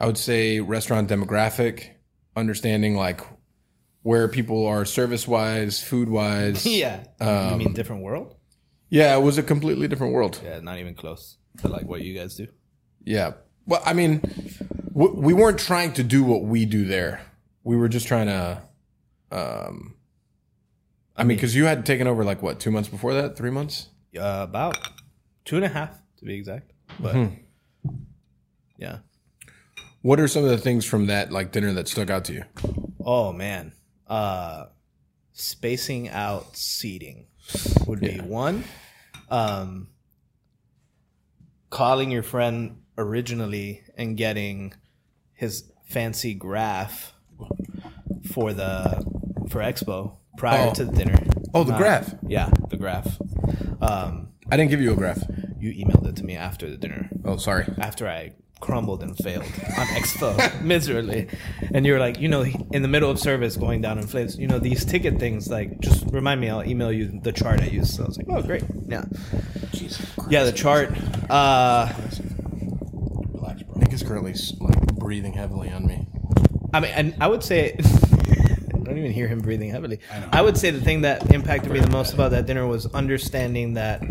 I 0.00 0.06
would 0.06 0.16
say 0.16 0.60
restaurant 0.60 1.10
demographic, 1.10 1.90
understanding 2.34 2.96
like 2.96 3.20
where 4.02 4.28
people 4.28 4.66
are 4.66 4.84
service 4.84 5.26
wise, 5.28 5.82
food 5.82 6.08
wise. 6.08 6.64
Yeah. 6.66 7.04
you 7.20 7.56
mean 7.56 7.72
different 7.72 8.02
world? 8.02 8.36
Yeah, 8.90 9.16
it 9.16 9.20
was 9.20 9.36
a 9.38 9.42
completely 9.42 9.86
different 9.88 10.14
world. 10.14 10.40
Yeah, 10.42 10.60
not 10.60 10.78
even 10.78 10.94
close 10.94 11.36
to 11.58 11.68
like 11.68 11.86
what 11.86 12.00
you 12.02 12.14
guys 12.18 12.36
do. 12.36 12.46
Yeah. 13.04 13.32
Well, 13.66 13.82
I 13.84 13.92
mean, 13.92 14.20
w- 14.94 15.14
we 15.14 15.34
weren't 15.34 15.58
trying 15.58 15.92
to 15.94 16.02
do 16.02 16.24
what 16.24 16.42
we 16.44 16.64
do 16.64 16.86
there. 16.86 17.20
We 17.64 17.76
were 17.76 17.88
just 17.88 18.08
trying 18.08 18.28
to, 18.28 18.62
um, 19.30 19.96
I 21.14 21.24
mean, 21.24 21.36
because 21.36 21.54
you 21.54 21.66
had 21.66 21.84
taken 21.84 22.06
over 22.06 22.24
like 22.24 22.42
what, 22.42 22.60
two 22.60 22.70
months 22.70 22.88
before 22.88 23.12
that, 23.14 23.36
three 23.36 23.50
months? 23.50 23.88
Uh, 24.16 24.40
about 24.48 24.78
two 25.44 25.56
and 25.56 25.64
a 25.66 25.68
half 25.68 25.90
to 26.18 26.24
be 26.24 26.34
exact. 26.34 26.72
But 26.98 27.28
yeah. 28.78 28.98
What 30.00 30.20
are 30.20 30.28
some 30.28 30.44
of 30.44 30.50
the 30.50 30.58
things 30.58 30.84
from 30.86 31.06
that 31.08 31.30
like 31.30 31.52
dinner 31.52 31.72
that 31.74 31.88
stuck 31.88 32.08
out 32.08 32.24
to 32.26 32.32
you? 32.32 32.44
Oh 33.04 33.32
man. 33.32 33.72
Uh 34.08 34.66
spacing 35.32 36.08
out 36.08 36.56
seating 36.56 37.26
would 37.86 38.00
be 38.00 38.18
one. 38.18 38.64
Um 39.30 39.88
calling 41.70 42.10
your 42.10 42.22
friend 42.22 42.80
originally 42.96 43.82
and 43.96 44.16
getting 44.16 44.72
his 45.34 45.70
fancy 45.88 46.34
graph 46.34 47.12
for 48.32 48.52
the 48.52 49.04
for 49.50 49.60
expo 49.60 50.16
prior 50.36 50.68
Oh. 50.70 50.74
to 50.74 50.84
the 50.84 50.92
dinner. 50.92 51.18
Oh, 51.54 51.64
the 51.64 51.74
Uh, 51.74 51.78
graph. 51.78 52.14
Yeah, 52.26 52.50
the 52.70 52.76
graph. 52.76 53.18
Um 53.80 54.28
I 54.50 54.56
didn't 54.56 54.70
give 54.70 54.80
you 54.80 54.92
a 54.92 54.96
graph. 54.96 55.22
you 55.60 55.72
emailed 55.84 56.06
it 56.06 56.14
to 56.16 56.24
me 56.24 56.36
after 56.36 56.70
the 56.70 56.76
dinner 56.76 57.10
Oh, 57.24 57.36
sorry. 57.36 57.66
after 57.78 58.06
I 58.08 58.32
crumbled 58.60 59.02
and 59.02 59.16
failed 59.18 59.44
on 59.44 59.86
Expo 59.98 60.62
miserably. 60.62 61.28
And 61.72 61.86
you 61.86 61.92
were 61.92 61.98
like, 61.98 62.18
you 62.18 62.28
know, 62.28 62.42
in 62.42 62.82
the 62.82 62.88
middle 62.88 63.10
of 63.10 63.18
service 63.18 63.56
going 63.56 63.80
down 63.80 63.98
in 63.98 64.06
flames, 64.06 64.38
you 64.38 64.46
know, 64.46 64.58
these 64.58 64.84
ticket 64.84 65.18
things, 65.18 65.48
like, 65.48 65.80
just 65.80 66.04
remind 66.10 66.40
me, 66.40 66.50
I'll 66.50 66.64
email 66.64 66.92
you 66.92 67.20
the 67.22 67.32
chart 67.32 67.60
I 67.60 67.66
used. 67.66 67.94
So 67.94 68.04
I 68.04 68.06
was 68.06 68.18
like, 68.18 68.26
oh, 68.30 68.42
great. 68.42 68.64
Yeah. 68.86 69.04
Jesus 69.72 70.06
Yeah, 70.28 70.44
the 70.44 70.52
chart. 70.52 70.90
Uh, 71.30 71.92
Relax, 73.32 73.62
bro. 73.62 73.74
Nick 73.76 73.92
is 73.92 74.02
currently 74.02 74.34
like 74.60 74.94
breathing 74.96 75.32
heavily 75.32 75.70
on 75.70 75.86
me. 75.86 76.06
I 76.72 76.80
mean, 76.80 76.92
and 76.94 77.14
I 77.20 77.28
would 77.28 77.42
say, 77.42 77.76
I 77.78 78.78
don't 78.78 78.98
even 78.98 79.12
hear 79.12 79.28
him 79.28 79.40
breathing 79.40 79.70
heavily. 79.70 80.00
I, 80.32 80.42
would 80.42 80.56
say 80.56 80.70
the 80.70 80.80
thing 80.80 81.02
that 81.02 81.32
impacted 81.32 81.72
me 81.72 81.80
the 81.80 81.90
most 81.90 82.14
about 82.14 82.30
that 82.32 82.46
dinner 82.46 82.66
was 82.66 82.86
understanding 82.86 83.74
that 83.74 84.02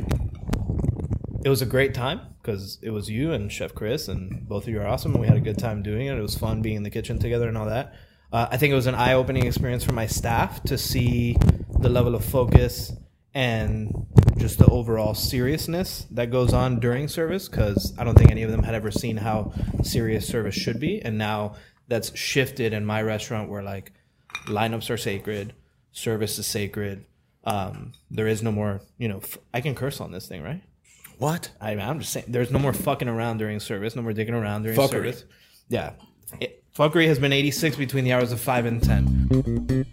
it 1.44 1.50
was 1.50 1.62
a 1.62 1.66
great 1.66 1.94
time 1.94 2.22
because 2.48 2.80
it 2.82 2.92
was 2.92 3.10
you 3.10 3.34
and 3.34 3.52
Chef 3.52 3.76
Chris, 3.76 4.08
and 4.08 4.48
both 4.48 4.64
of 4.64 4.70
you 4.70 4.80
are 4.80 4.88
awesome, 4.88 5.12
and 5.12 5.20
we 5.20 5.28
had 5.28 5.36
a 5.36 5.42
good 5.42 5.58
time 5.58 5.84
doing 5.84 6.08
it. 6.08 6.18
It 6.18 6.22
was 6.22 6.38
fun 6.38 6.62
being 6.62 6.78
in 6.78 6.84
the 6.84 6.90
kitchen 6.90 7.20
together 7.20 7.50
and 7.50 7.58
all 7.58 7.66
that. 7.66 7.94
Uh, 8.32 8.48
I 8.50 8.56
think 8.56 8.72
it 8.72 8.76
was 8.76 8.88
an 8.88 8.96
eye 8.96 9.14
opening 9.14 9.46
experience 9.46 9.84
for 9.84 9.92
my 9.92 10.08
staff 10.08 10.64
to 10.64 10.78
see 10.78 11.36
the 11.82 11.90
level 11.90 12.16
of 12.16 12.24
focus 12.24 12.94
and 13.34 13.94
just 14.38 14.60
the 14.60 14.66
overall 14.68 15.14
seriousness 15.14 16.06
that 16.12 16.32
goes 16.32 16.54
on 16.54 16.80
during 16.80 17.10
service 17.10 17.50
because 17.50 17.94
I 17.98 18.06
don't 18.06 18.18
think 18.18 18.32
any 18.32 18.44
of 18.44 18.52
them 18.52 18.64
had 18.64 18.76
ever 18.76 18.92
seen 18.92 19.18
how 19.18 19.52
serious 19.84 20.26
service 20.26 20.56
should 20.56 20.80
be. 20.80 21.02
And 21.02 21.18
now 21.18 21.56
that's 21.90 22.18
shifted 22.18 22.72
in 22.72 22.86
my 22.86 23.02
restaurant 23.02 23.50
where 23.50 23.62
like 23.62 23.92
lineups 24.48 24.90
are 24.90 24.98
sacred, 24.98 25.54
service 25.92 26.40
is 26.40 26.48
sacred. 26.48 27.06
Um, 27.44 27.92
there 28.10 28.28
is 28.28 28.42
no 28.42 28.54
more, 28.54 28.82
you 28.98 29.10
know, 29.10 29.18
f- 29.18 29.38
I 29.54 29.60
can 29.60 29.76
curse 29.76 30.00
on 30.00 30.12
this 30.12 30.28
thing, 30.28 30.44
right? 30.44 30.62
What? 31.18 31.52
I, 31.60 31.72
I'm 31.72 32.00
just 32.00 32.14
saying, 32.14 32.28
there's 32.30 32.52
no 32.52 32.60
more 32.60 32.74
fucking 32.74 33.08
around 33.08 33.38
during 33.38 33.60
service, 33.60 33.96
no 33.96 34.02
more 34.04 34.14
digging 34.14 34.36
around 34.36 34.64
during 34.64 34.78
Fuckery. 34.78 34.90
service. 34.90 35.24
Yeah. 35.68 35.94
It, 36.40 36.64
fuckery 36.76 37.08
has 37.08 37.18
been 37.20 37.34
86 37.34 37.76
between 37.76 38.04
the 38.04 38.14
hours 38.14 38.32
of 38.32 38.40
5 38.40 38.66
and 38.66 38.84
10. 38.84 39.88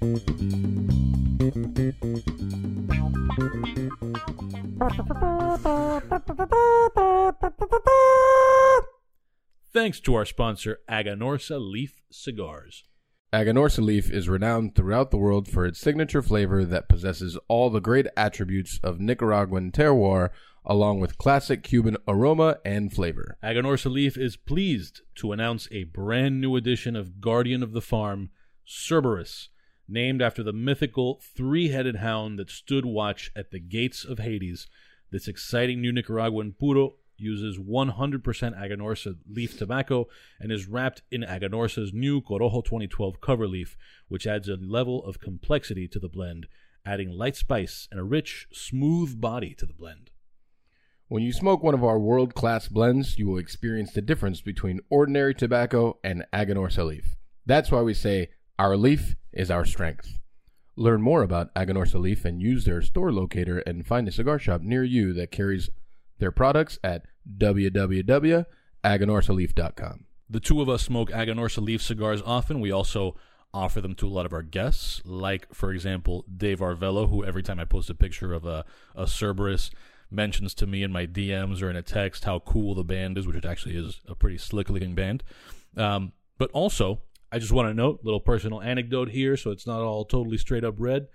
Thanks 9.72 9.98
to 10.00 10.14
our 10.14 10.24
sponsor, 10.24 10.78
Aganorsa 10.88 11.58
Leaf 11.60 12.00
Cigars. 12.10 12.84
Aganorsa 13.32 13.82
leaf 13.84 14.10
is 14.12 14.28
renowned 14.28 14.76
throughout 14.76 15.10
the 15.10 15.16
world 15.18 15.48
for 15.48 15.66
its 15.66 15.80
signature 15.80 16.22
flavor 16.22 16.64
that 16.64 16.88
possesses 16.88 17.36
all 17.48 17.68
the 17.68 17.80
great 17.80 18.06
attributes 18.16 18.78
of 18.84 19.00
Nicaraguan 19.00 19.72
terroir, 19.72 20.30
along 20.64 21.00
with 21.00 21.18
classic 21.18 21.62
Cuban 21.62 21.96
aroma 22.08 22.58
and 22.64 22.92
flavor. 22.92 23.36
Aganorsa 23.42 23.90
Leaf 23.90 24.16
is 24.16 24.36
pleased 24.36 25.02
to 25.16 25.32
announce 25.32 25.68
a 25.70 25.84
brand 25.84 26.40
new 26.40 26.56
edition 26.56 26.96
of 26.96 27.20
Guardian 27.20 27.62
of 27.62 27.72
the 27.72 27.82
Farm, 27.82 28.30
Cerberus, 28.64 29.48
named 29.86 30.22
after 30.22 30.42
the 30.42 30.52
mythical 30.52 31.20
three 31.36 31.68
headed 31.68 31.96
hound 31.96 32.38
that 32.38 32.50
stood 32.50 32.86
watch 32.86 33.30
at 33.36 33.50
the 33.50 33.60
gates 33.60 34.04
of 34.04 34.18
Hades. 34.18 34.66
This 35.10 35.28
exciting 35.28 35.80
new 35.80 35.92
Nicaraguan 35.92 36.52
puro 36.52 36.94
uses 37.16 37.58
100% 37.58 38.22
Aganorsa 38.22 39.16
leaf 39.28 39.56
tobacco 39.56 40.08
and 40.40 40.50
is 40.50 40.66
wrapped 40.66 41.02
in 41.10 41.22
Aganorsa's 41.22 41.92
new 41.92 42.20
Corojo 42.20 42.64
2012 42.64 43.20
cover 43.20 43.46
leaf, 43.46 43.76
which 44.08 44.26
adds 44.26 44.48
a 44.48 44.56
level 44.56 45.04
of 45.04 45.20
complexity 45.20 45.86
to 45.88 45.98
the 45.98 46.08
blend, 46.08 46.46
adding 46.84 47.10
light 47.10 47.36
spice 47.36 47.86
and 47.90 48.00
a 48.00 48.04
rich, 48.04 48.48
smooth 48.52 49.20
body 49.20 49.54
to 49.54 49.66
the 49.66 49.72
blend. 49.72 50.10
When 51.08 51.22
you 51.22 51.34
smoke 51.34 51.62
one 51.62 51.74
of 51.74 51.84
our 51.84 51.98
world 51.98 52.34
class 52.34 52.66
blends, 52.66 53.18
you 53.18 53.28
will 53.28 53.36
experience 53.36 53.92
the 53.92 54.00
difference 54.00 54.40
between 54.40 54.80
ordinary 54.88 55.34
tobacco 55.34 55.98
and 56.02 56.24
Aganorsa 56.32 56.86
leaf. 56.86 57.14
That's 57.44 57.70
why 57.70 57.82
we 57.82 57.92
say 57.92 58.30
our 58.58 58.74
leaf 58.74 59.14
is 59.30 59.50
our 59.50 59.66
strength. 59.66 60.20
Learn 60.76 61.02
more 61.02 61.22
about 61.22 61.54
Aganorsa 61.54 62.00
leaf 62.00 62.24
and 62.24 62.40
use 62.40 62.64
their 62.64 62.80
store 62.80 63.12
locator 63.12 63.58
and 63.58 63.86
find 63.86 64.08
a 64.08 64.12
cigar 64.12 64.38
shop 64.38 64.62
near 64.62 64.82
you 64.82 65.12
that 65.12 65.30
carries 65.30 65.68
their 66.20 66.32
products 66.32 66.78
at 66.82 67.02
www.aganorsaleaf.com. 67.38 70.04
The 70.30 70.40
two 70.40 70.62
of 70.62 70.70
us 70.70 70.82
smoke 70.82 71.10
Aganorsa 71.10 71.62
leaf 71.62 71.82
cigars 71.82 72.22
often. 72.24 72.60
We 72.60 72.72
also 72.72 73.14
offer 73.52 73.82
them 73.82 73.94
to 73.96 74.06
a 74.06 74.08
lot 74.08 74.24
of 74.24 74.32
our 74.32 74.42
guests, 74.42 75.02
like, 75.04 75.54
for 75.54 75.70
example, 75.70 76.24
Dave 76.34 76.60
Arvello, 76.60 77.10
who 77.10 77.22
every 77.24 77.42
time 77.42 77.60
I 77.60 77.66
post 77.66 77.90
a 77.90 77.94
picture 77.94 78.32
of 78.32 78.46
a, 78.46 78.64
a 78.96 79.06
Cerberus 79.06 79.70
mentions 80.14 80.54
to 80.54 80.66
me 80.66 80.82
in 80.82 80.92
my 80.92 81.06
DMs 81.06 81.62
or 81.62 81.68
in 81.70 81.76
a 81.76 81.82
text 81.82 82.24
how 82.24 82.38
cool 82.40 82.74
the 82.74 82.84
band 82.84 83.18
is, 83.18 83.26
which 83.26 83.36
it 83.36 83.44
actually 83.44 83.76
is 83.76 84.00
a 84.08 84.14
pretty 84.14 84.38
slick 84.38 84.70
looking 84.70 84.94
band. 84.94 85.22
Um, 85.76 86.12
but 86.38 86.50
also, 86.52 87.02
I 87.32 87.38
just 87.38 87.52
want 87.52 87.68
to 87.68 87.74
note, 87.74 88.00
little 88.02 88.20
personal 88.20 88.62
anecdote 88.62 89.10
here, 89.10 89.36
so 89.36 89.50
it's 89.50 89.66
not 89.66 89.80
all 89.80 90.04
totally 90.04 90.38
straight 90.38 90.64
up 90.64 90.74
red. 90.78 91.08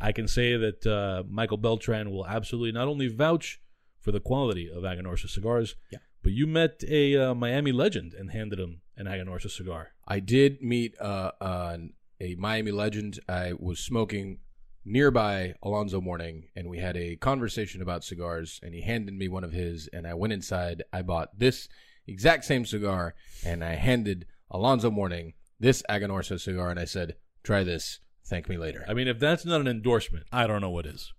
I 0.00 0.12
can 0.12 0.26
say 0.26 0.56
that 0.56 0.86
uh, 0.86 1.22
Michael 1.28 1.58
Beltran 1.58 2.10
will 2.10 2.26
absolutely 2.26 2.72
not 2.72 2.88
only 2.88 3.06
vouch 3.08 3.60
for 4.00 4.10
the 4.12 4.20
quality 4.20 4.68
of 4.70 4.82
Aganorsa 4.82 5.28
cigars, 5.28 5.76
Yeah. 5.92 5.98
but 6.22 6.32
you 6.32 6.46
met 6.46 6.82
a 6.88 7.16
uh, 7.16 7.34
Miami 7.34 7.72
legend 7.72 8.12
and 8.12 8.30
handed 8.32 8.58
him 8.58 8.80
an 8.96 9.06
Aganorsa 9.06 9.50
cigar. 9.50 9.92
I 10.06 10.20
did 10.20 10.60
meet 10.60 10.94
uh, 11.00 11.32
a 11.40 12.34
Miami 12.36 12.70
legend. 12.72 13.20
I 13.28 13.52
was 13.58 13.78
smoking 13.78 14.38
nearby 14.84 15.54
Alonzo 15.62 16.00
Mourning, 16.00 16.48
and 16.54 16.68
we 16.68 16.78
had 16.78 16.96
a 16.96 17.16
conversation 17.16 17.82
about 17.82 18.04
cigars. 18.04 18.60
And 18.62 18.74
he 18.74 18.82
handed 18.82 19.14
me 19.14 19.28
one 19.28 19.44
of 19.44 19.52
his, 19.52 19.88
and 19.92 20.06
I 20.06 20.14
went 20.14 20.32
inside. 20.32 20.82
I 20.92 21.02
bought 21.02 21.38
this 21.38 21.68
exact 22.06 22.44
same 22.44 22.64
cigar, 22.66 23.14
and 23.44 23.64
I 23.64 23.74
handed 23.74 24.26
Alonzo 24.50 24.90
Mourning 24.90 25.34
this 25.58 25.82
Aganorsa 25.88 26.40
cigar, 26.40 26.70
and 26.70 26.78
I 26.78 26.84
said, 26.84 27.16
"Try 27.42 27.64
this. 27.64 28.00
Thank 28.26 28.48
me 28.48 28.56
later." 28.56 28.84
I 28.88 28.94
mean, 28.94 29.08
if 29.08 29.18
that's 29.18 29.44
not 29.44 29.60
an 29.60 29.68
endorsement, 29.68 30.26
I 30.32 30.46
don't 30.46 30.60
know 30.60 30.70
what 30.70 30.86
is. 30.86 31.12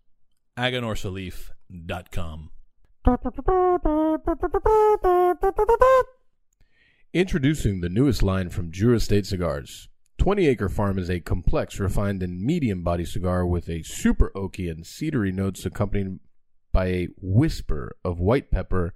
AganorsaLeaf.com. 0.58 2.52
Introducing 7.14 7.82
the 7.82 7.90
newest 7.90 8.24
line 8.24 8.50
from 8.50 8.72
Drew 8.72 8.96
Estate 8.96 9.26
Cigars. 9.26 9.90
20 10.18 10.48
Acre 10.48 10.70
Farm 10.70 10.98
is 10.98 11.10
a 11.10 11.20
complex, 11.20 11.80
refined, 11.80 12.24
and 12.24 12.42
medium 12.42 12.84
body 12.84 13.06
cigar 13.06 13.46
with 13.46 13.70
a 13.70 13.84
super 13.84 14.32
oaky 14.36 14.70
and 14.72 14.84
cedary 14.84 15.34
notes 15.34 15.66
accompanied 15.66 16.20
by 16.72 16.88
a 16.88 17.08
whisper 17.22 17.96
of 18.04 18.20
white 18.20 18.52
pepper 18.52 18.94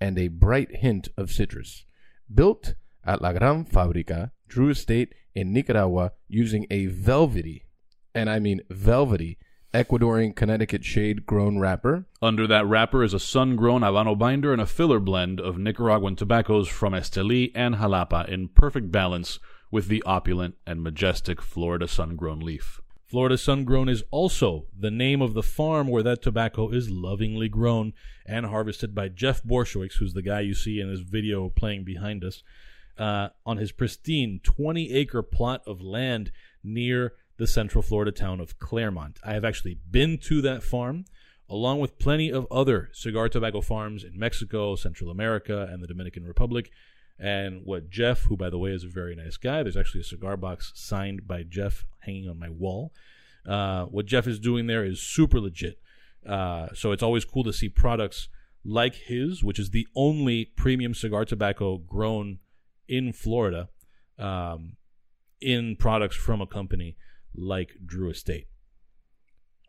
and 0.00 0.18
a 0.18 0.28
bright 0.28 0.76
hint 0.76 1.08
of 1.16 1.30
citrus. 1.30 1.84
Built 2.32 2.74
at 3.04 3.22
La 3.22 3.32
Gran 3.32 3.64
Fabrica, 3.64 4.32
Drew 4.48 4.70
Estate 4.70 5.14
in 5.34 5.52
Nicaragua 5.52 6.12
using 6.28 6.66
a 6.70 6.86
velvety, 6.86 7.66
and 8.14 8.28
I 8.28 8.38
mean 8.38 8.60
velvety, 8.70 9.38
Ecuadorian 9.72 10.34
Connecticut 10.34 10.84
shade 10.84 11.26
grown 11.26 11.58
wrapper, 11.58 12.06
Under 12.22 12.46
that 12.46 12.66
wrapper 12.66 13.02
is 13.04 13.12
a 13.12 13.20
sun-grown 13.20 13.82
Habano 13.82 14.18
binder 14.18 14.52
and 14.52 14.62
a 14.62 14.66
filler 14.66 15.00
blend 15.00 15.38
of 15.38 15.58
Nicaraguan 15.58 16.16
tobaccos 16.16 16.66
from 16.66 16.94
Esteli 16.94 17.52
and 17.54 17.74
Jalapa 17.74 18.26
in 18.28 18.48
perfect 18.48 18.90
balance 18.90 19.38
with 19.70 19.88
the 19.88 20.02
opulent 20.04 20.56
and 20.66 20.82
majestic 20.82 21.42
Florida 21.42 21.88
sun-grown 21.88 22.40
leaf. 22.40 22.80
Florida 23.06 23.38
sun-grown 23.38 23.88
is 23.88 24.02
also 24.10 24.66
the 24.76 24.90
name 24.90 25.22
of 25.22 25.34
the 25.34 25.42
farm 25.42 25.86
where 25.86 26.02
that 26.02 26.22
tobacco 26.22 26.70
is 26.70 26.90
lovingly 26.90 27.48
grown 27.48 27.92
and 28.26 28.46
harvested 28.46 28.94
by 28.94 29.08
Jeff 29.08 29.42
Borysiewicz, 29.44 29.94
who's 29.98 30.12
the 30.12 30.22
guy 30.22 30.40
you 30.40 30.54
see 30.54 30.80
in 30.80 30.90
this 30.90 31.00
video 31.00 31.48
playing 31.48 31.84
behind 31.84 32.24
us, 32.24 32.42
uh, 32.98 33.28
on 33.44 33.58
his 33.58 33.70
pristine 33.70 34.40
20-acre 34.42 35.22
plot 35.22 35.62
of 35.66 35.80
land 35.80 36.32
near 36.64 37.12
the 37.36 37.46
central 37.46 37.82
Florida 37.82 38.10
town 38.10 38.40
of 38.40 38.58
Clermont. 38.58 39.18
I 39.22 39.34
have 39.34 39.44
actually 39.44 39.78
been 39.88 40.18
to 40.24 40.42
that 40.42 40.62
farm 40.62 41.04
along 41.48 41.80
with 41.80 41.98
plenty 41.98 42.30
of 42.30 42.46
other 42.50 42.90
cigar 42.92 43.28
tobacco 43.28 43.60
farms 43.60 44.02
in 44.02 44.18
Mexico, 44.18 44.74
Central 44.74 45.10
America, 45.10 45.68
and 45.70 45.82
the 45.82 45.86
Dominican 45.86 46.24
Republic. 46.24 46.70
And 47.18 47.62
what 47.64 47.90
Jeff, 47.90 48.22
who 48.22 48.36
by 48.36 48.50
the 48.50 48.58
way 48.58 48.70
is 48.70 48.84
a 48.84 48.88
very 48.88 49.16
nice 49.16 49.36
guy, 49.36 49.62
there's 49.62 49.76
actually 49.76 50.02
a 50.02 50.04
cigar 50.04 50.36
box 50.36 50.72
signed 50.74 51.26
by 51.26 51.42
Jeff 51.42 51.86
hanging 52.00 52.28
on 52.28 52.38
my 52.38 52.50
wall. 52.50 52.92
Uh, 53.46 53.84
what 53.84 54.06
Jeff 54.06 54.26
is 54.26 54.38
doing 54.38 54.66
there 54.66 54.84
is 54.84 55.00
super 55.00 55.40
legit. 55.40 55.78
Uh, 56.28 56.68
so 56.74 56.92
it's 56.92 57.02
always 57.02 57.24
cool 57.24 57.44
to 57.44 57.52
see 57.52 57.68
products 57.68 58.28
like 58.64 58.94
his, 58.94 59.44
which 59.44 59.58
is 59.58 59.70
the 59.70 59.86
only 59.94 60.44
premium 60.44 60.92
cigar 60.92 61.24
tobacco 61.24 61.78
grown 61.78 62.38
in 62.88 63.12
Florida, 63.12 63.68
um, 64.18 64.76
in 65.40 65.76
products 65.76 66.16
from 66.16 66.40
a 66.40 66.46
company 66.46 66.96
like 67.34 67.76
Drew 67.84 68.10
Estate. 68.10 68.48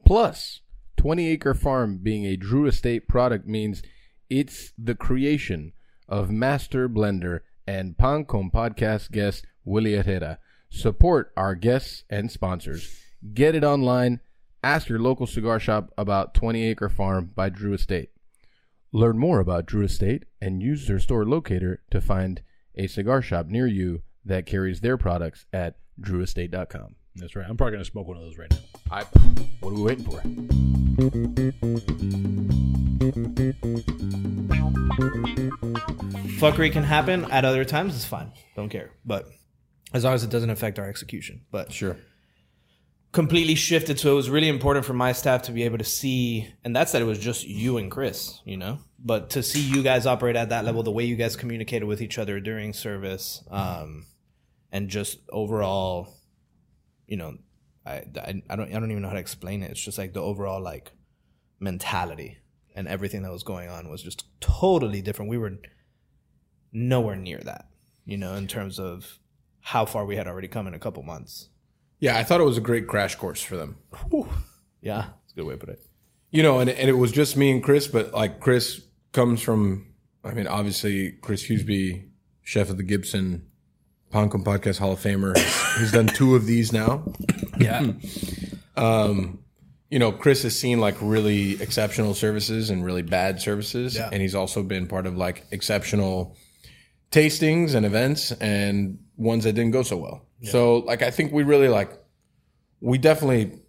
Plus, 0.06 0.62
20 0.98 1.27
Acre 1.27 1.54
Farm 1.54 2.00
being 2.01 2.25
a 2.25 2.36
Drew 2.36 2.66
Estate 2.66 3.08
product 3.08 3.46
means 3.48 3.84
it's 4.30 4.74
the 4.77 4.96
creation 4.96 5.74
of 6.07 6.31
master 6.31 6.87
blender 6.87 7.41
and 7.67 7.97
Pan 7.97 8.25
Con 8.25 8.49
podcast 8.49 9.11
guest 9.11 9.45
Willie 9.65 9.95
Herrera. 9.95 10.39
Support 10.69 11.31
our 11.35 11.55
guests 11.55 12.03
and 12.09 12.31
sponsors. 12.31 13.03
Get 13.33 13.55
it 13.55 13.63
online. 13.63 14.19
Ask 14.63 14.89
your 14.89 14.99
local 14.99 15.27
cigar 15.27 15.59
shop 15.59 15.93
about 15.97 16.33
20 16.33 16.63
Acre 16.63 16.89
Farm 16.89 17.31
by 17.35 17.49
Drew 17.49 17.73
Estate. 17.73 18.09
Learn 18.91 19.17
more 19.17 19.39
about 19.39 19.65
Drew 19.65 19.83
Estate 19.83 20.25
and 20.41 20.61
use 20.63 20.87
their 20.87 20.99
store 20.99 21.25
locator 21.25 21.83
to 21.91 22.01
find 22.01 22.41
a 22.75 22.87
cigar 22.87 23.21
shop 23.21 23.47
near 23.47 23.67
you 23.67 24.01
that 24.25 24.45
carries 24.45 24.81
their 24.81 24.97
products 24.97 25.45
at 25.51 25.75
drewestate.com. 26.01 26.95
That's 27.15 27.35
right. 27.35 27.45
I'm 27.47 27.57
probably 27.57 27.73
going 27.73 27.83
to 27.83 27.89
smoke 27.89 28.07
one 28.07 28.17
of 28.17 28.23
those 28.23 28.37
right 28.37 28.51
now. 28.51 28.57
I, 28.91 29.03
what 29.61 29.71
are 29.71 29.73
we 29.73 29.81
waiting 29.81 30.05
for? 33.87 33.97
Fuckery 36.39 36.72
can 36.72 36.84
happen 36.84 37.25
at 37.32 37.46
other 37.46 37.65
times. 37.65 37.96
It's 37.96 38.06
fine. 38.06 38.32
Don't 38.56 38.70
care. 38.70 38.91
But 39.06 39.25
as 39.94 40.03
long 40.03 40.13
as 40.13 40.24
it 40.24 40.29
doesn't 40.29 40.50
affect 40.50 40.79
our 40.79 40.88
execution. 40.88 41.41
But 41.51 41.72
Sure. 41.72 41.98
completely 43.12 43.56
shifted. 43.56 44.00
So 44.00 44.12
it 44.12 44.15
was 44.15 44.29
really 44.29 44.50
important 44.50 44.86
for 44.86 44.94
my 44.94 45.12
staff 45.13 45.44
to 45.44 45.51
be 45.51 45.63
able 45.63 45.77
to 45.79 45.84
see, 45.84 46.48
and 46.63 46.75
that's 46.75 46.91
that 46.91 47.01
it 47.01 47.06
was 47.06 47.20
just 47.20 47.48
you 47.48 47.77
and 47.77 47.89
Chris, 47.89 48.39
you 48.46 48.58
know, 48.58 48.79
but 49.00 49.32
to 49.32 49.41
see 49.41 49.62
you 49.62 49.82
guys 49.82 50.06
operate 50.06 50.36
at 50.36 50.50
that 50.50 50.65
level, 50.65 50.84
the 50.84 50.91
way 50.91 51.06
you 51.06 51.15
guys 51.15 51.36
communicated 51.36 51.86
with 51.86 52.01
each 52.01 52.17
other 52.20 52.39
during 52.39 52.74
service, 52.74 53.44
um, 53.50 54.06
and 54.72 54.89
just 54.89 55.20
overall, 55.29 56.13
you 57.08 57.17
know, 57.17 57.38
I, 57.86 58.03
I, 58.15 58.41
I 58.50 58.56
don't 58.56 58.70
I 58.74 58.79
don't 58.79 58.91
even 58.91 59.01
know 59.01 59.08
how 59.08 59.13
to 59.15 59.20
explain 59.20 59.63
it. 59.63 59.72
It's 59.72 59.82
just 59.84 59.98
like 59.98 60.13
the 60.13 60.22
overall 60.22 60.62
like 60.62 60.91
mentality 61.60 62.38
and 62.75 62.88
everything 62.88 63.24
that 63.24 63.32
was 63.32 63.44
going 63.44 63.70
on 63.70 63.89
was 63.89 64.03
just 64.03 64.25
totally 64.41 65.01
different. 65.01 65.32
We 65.32 65.38
were 65.38 65.53
nowhere 66.77 67.15
near 67.15 67.39
that, 67.39 67.67
you 68.05 68.17
know, 68.17 68.36
in 68.36 68.48
terms 68.48 68.79
of 68.79 69.19
how 69.62 69.86
far 69.86 70.05
we 70.05 70.15
had 70.15 70.27
already 70.27 70.48
come 70.48 70.67
in 70.67 70.74
a 70.74 70.79
couple 70.79 71.03
months. 71.03 71.50
Yeah, 72.00 72.17
I 72.17 72.24
thought 72.24 72.39
it 72.39 72.46
was 72.46 72.57
a 72.57 72.62
great 72.62 72.88
crash 72.88 73.15
course 73.15 73.41
for 73.41 73.57
them. 73.57 73.77
Yeah, 74.81 75.07
it's 75.24 75.34
a 75.34 75.36
good 75.36 75.46
way 75.46 75.55
to 75.55 75.60
put 75.60 75.69
it. 75.69 75.81
You 76.29 76.43
know, 76.43 76.60
and, 76.60 76.69
and 76.69 76.89
it 76.89 76.93
was 76.93 77.12
just 77.12 77.36
me 77.36 77.51
and 77.51 77.63
Chris, 77.63 77.88
but 77.88 78.13
like 78.13 78.39
Chris 78.39 78.81
comes 79.12 79.41
from, 79.41 79.88
I 80.24 80.34
mean, 80.34 80.48
obviously 80.48 81.13
Chris 81.22 81.43
Hughesby, 81.43 82.05
chef 82.43 82.69
of 82.69 82.77
the 82.77 82.84
Gibson 82.84 83.48
Pan 84.12 84.29
Con 84.29 84.43
Podcast 84.43 84.77
Hall 84.77 84.91
of 84.91 85.00
Famer. 85.00 85.36
He's, 85.79 85.91
done 85.91 86.07
two 86.07 86.36
of 86.36 86.46
these 86.46 86.72
now. 86.72 87.03
Yeah. 87.60 87.91
Um, 88.77 89.39
you 89.89 89.98
know, 89.98 90.12
Chris 90.12 90.43
has 90.43 90.60
seen 90.60 90.79
like 90.79 90.96
really 91.01 91.60
exceptional 91.60 92.13
services 92.13 92.69
and 92.69 92.86
really 92.86 93.01
bad 93.01 93.41
services. 93.41 93.96
Yeah. 93.96 94.07
And 94.12 94.22
he's 94.22 94.36
also 94.36 94.62
been 94.62 94.86
part 94.86 95.07
of 95.07 95.17
like 95.17 95.46
exceptional 95.50 96.38
tastings 97.11 97.75
and 97.75 97.85
events 97.85 98.31
and 98.33 98.99
ones 99.15 99.43
that 99.45 99.53
didn't 99.53 99.71
go 99.71 99.83
so 99.83 99.97
well. 99.97 100.25
So 100.43 100.77
like 100.79 101.01
I 101.01 101.09
think 101.09 101.31
we 101.31 101.43
really 101.43 101.67
like 101.67 101.91
we 102.79 102.97
definitely 102.99 103.59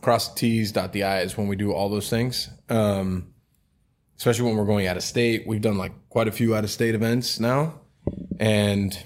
cross 0.00 0.28
the 0.34 0.40
T's, 0.40 0.72
dot 0.72 0.92
the 0.92 1.04
I's 1.04 1.36
when 1.36 1.46
we 1.46 1.54
do 1.54 1.72
all 1.72 1.88
those 1.88 2.10
things. 2.10 2.48
Um 2.68 3.28
especially 4.18 4.46
when 4.46 4.56
we're 4.56 4.64
going 4.66 4.86
out 4.86 4.96
of 4.96 5.02
state. 5.02 5.46
We've 5.46 5.60
done 5.60 5.78
like 5.78 5.92
quite 6.08 6.28
a 6.28 6.32
few 6.32 6.54
out 6.54 6.64
of 6.64 6.70
state 6.70 6.94
events 6.94 7.38
now. 7.38 7.80
And 8.40 8.96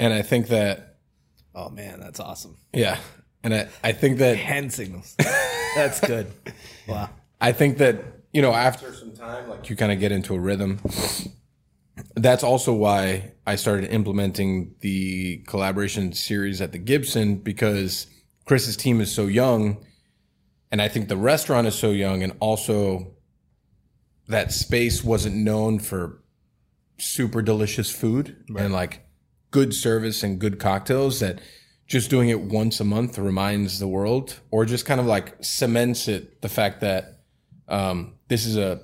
and 0.00 0.12
I 0.12 0.22
think 0.22 0.48
that 0.48 0.98
Oh 1.54 1.68
man, 1.68 2.00
that's 2.00 2.18
awesome. 2.18 2.56
yeah. 2.72 2.98
And 3.44 3.54
I, 3.54 3.68
I 3.82 3.92
think 3.92 4.18
that 4.18 4.36
Hand 4.36 4.72
signals. 4.72 5.16
That's 5.74 6.00
good. 6.00 6.32
Wow. 6.88 7.10
I 7.40 7.52
think 7.52 7.78
that 7.78 7.96
you 8.32 8.40
know 8.42 8.52
after 8.52 8.92
some 8.94 9.12
time, 9.14 9.48
like 9.48 9.68
you 9.68 9.76
kind 9.76 9.92
of 9.92 9.98
get 10.00 10.12
into 10.12 10.34
a 10.34 10.38
rhythm. 10.40 10.80
That's 12.14 12.42
also 12.42 12.72
why 12.72 13.32
I 13.46 13.56
started 13.56 13.90
implementing 13.90 14.74
the 14.80 15.38
collaboration 15.46 16.12
series 16.12 16.60
at 16.60 16.72
the 16.72 16.78
Gibson 16.78 17.36
because 17.36 18.06
Chris's 18.44 18.76
team 18.76 19.00
is 19.00 19.14
so 19.14 19.26
young, 19.26 19.84
and 20.70 20.80
I 20.80 20.88
think 20.88 21.08
the 21.08 21.16
restaurant 21.16 21.66
is 21.66 21.74
so 21.74 21.90
young, 21.90 22.22
and 22.22 22.34
also 22.40 23.14
that 24.28 24.52
space 24.52 25.04
wasn't 25.04 25.36
known 25.36 25.78
for 25.78 26.22
super 26.98 27.42
delicious 27.42 27.90
food 27.90 28.44
and 28.56 28.72
like 28.72 29.04
good 29.50 29.74
service 29.74 30.22
and 30.22 30.38
good 30.38 30.58
cocktails 30.58 31.20
that 31.20 31.40
just 31.86 32.08
doing 32.08 32.28
it 32.28 32.40
once 32.40 32.80
a 32.80 32.84
month 32.84 33.18
reminds 33.18 33.78
the 33.78 33.88
world 33.88 34.40
or 34.50 34.64
just 34.64 34.86
kind 34.86 35.00
of 35.00 35.06
like 35.06 35.34
cements 35.44 36.08
it 36.08 36.40
the 36.42 36.48
fact 36.48 36.80
that 36.80 37.20
um, 37.68 38.14
this 38.28 38.46
is 38.46 38.56
a 38.56 38.80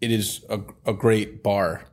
it 0.00 0.10
is 0.10 0.44
a, 0.48 0.60
a 0.86 0.94
great 0.94 1.42
bar 1.42 1.84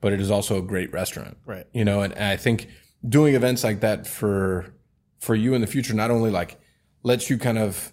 but 0.00 0.12
it 0.12 0.20
is 0.20 0.30
also 0.30 0.58
a 0.58 0.62
great 0.62 0.92
restaurant. 0.92 1.36
Right. 1.46 1.66
you 1.72 1.84
know 1.84 2.02
and, 2.02 2.12
and 2.14 2.24
i 2.24 2.36
think 2.36 2.68
doing 3.08 3.34
events 3.34 3.64
like 3.64 3.80
that 3.80 4.06
for 4.06 4.74
for 5.20 5.34
you 5.34 5.54
in 5.54 5.60
the 5.60 5.66
future 5.66 5.94
not 5.94 6.10
only 6.10 6.30
like 6.30 6.60
lets 7.02 7.30
you 7.30 7.38
kind 7.38 7.58
of 7.58 7.92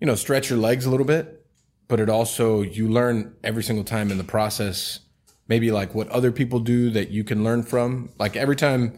you 0.00 0.06
know 0.06 0.14
stretch 0.14 0.50
your 0.50 0.58
legs 0.58 0.84
a 0.86 0.90
little 0.90 1.06
bit 1.06 1.46
but 1.88 2.00
it 2.00 2.10
also 2.10 2.62
you 2.62 2.88
learn 2.88 3.34
every 3.42 3.62
single 3.62 3.84
time 3.84 4.10
in 4.10 4.18
the 4.18 4.24
process 4.24 5.00
maybe 5.48 5.70
like 5.70 5.94
what 5.94 6.08
other 6.08 6.30
people 6.30 6.60
do 6.60 6.90
that 6.90 7.10
you 7.10 7.24
can 7.24 7.42
learn 7.42 7.62
from. 7.62 8.10
Like 8.18 8.36
every 8.36 8.56
time 8.56 8.92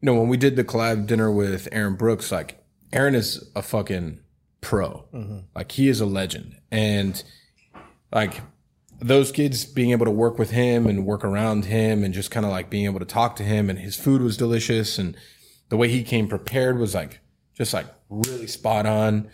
you 0.00 0.06
know 0.06 0.14
when 0.14 0.28
we 0.28 0.36
did 0.36 0.54
the 0.54 0.64
collab 0.64 1.06
dinner 1.06 1.32
with 1.32 1.66
aaron 1.72 1.96
brooks 1.96 2.30
like 2.30 2.62
aaron 2.92 3.14
is 3.14 3.50
a 3.56 3.62
fucking 3.62 4.20
pro. 4.60 5.06
Mm-hmm. 5.12 5.38
Like 5.54 5.72
he 5.72 5.88
is 5.88 6.00
a 6.00 6.06
legend. 6.06 6.56
And 6.70 7.22
like 8.12 8.40
those 9.04 9.30
kids 9.30 9.66
being 9.66 9.90
able 9.90 10.06
to 10.06 10.10
work 10.10 10.38
with 10.38 10.50
him 10.50 10.86
and 10.86 11.04
work 11.04 11.24
around 11.24 11.66
him 11.66 12.02
and 12.02 12.14
just 12.14 12.30
kind 12.30 12.46
of 12.46 12.50
like 12.50 12.70
being 12.70 12.86
able 12.86 12.98
to 12.98 13.04
talk 13.04 13.36
to 13.36 13.42
him 13.42 13.68
and 13.68 13.78
his 13.78 13.96
food 13.96 14.22
was 14.22 14.36
delicious 14.38 14.98
and 14.98 15.14
the 15.68 15.76
way 15.76 15.88
he 15.88 16.02
came 16.02 16.26
prepared 16.26 16.78
was 16.78 16.94
like 16.94 17.20
just 17.54 17.74
like 17.74 17.86
really 18.08 18.46
spot 18.46 18.86
on. 18.86 19.30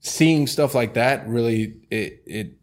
Seeing 0.00 0.48
stuff 0.48 0.74
like 0.74 0.94
that 0.94 1.28
really 1.28 1.76
it 1.90 2.24
it 2.26 2.58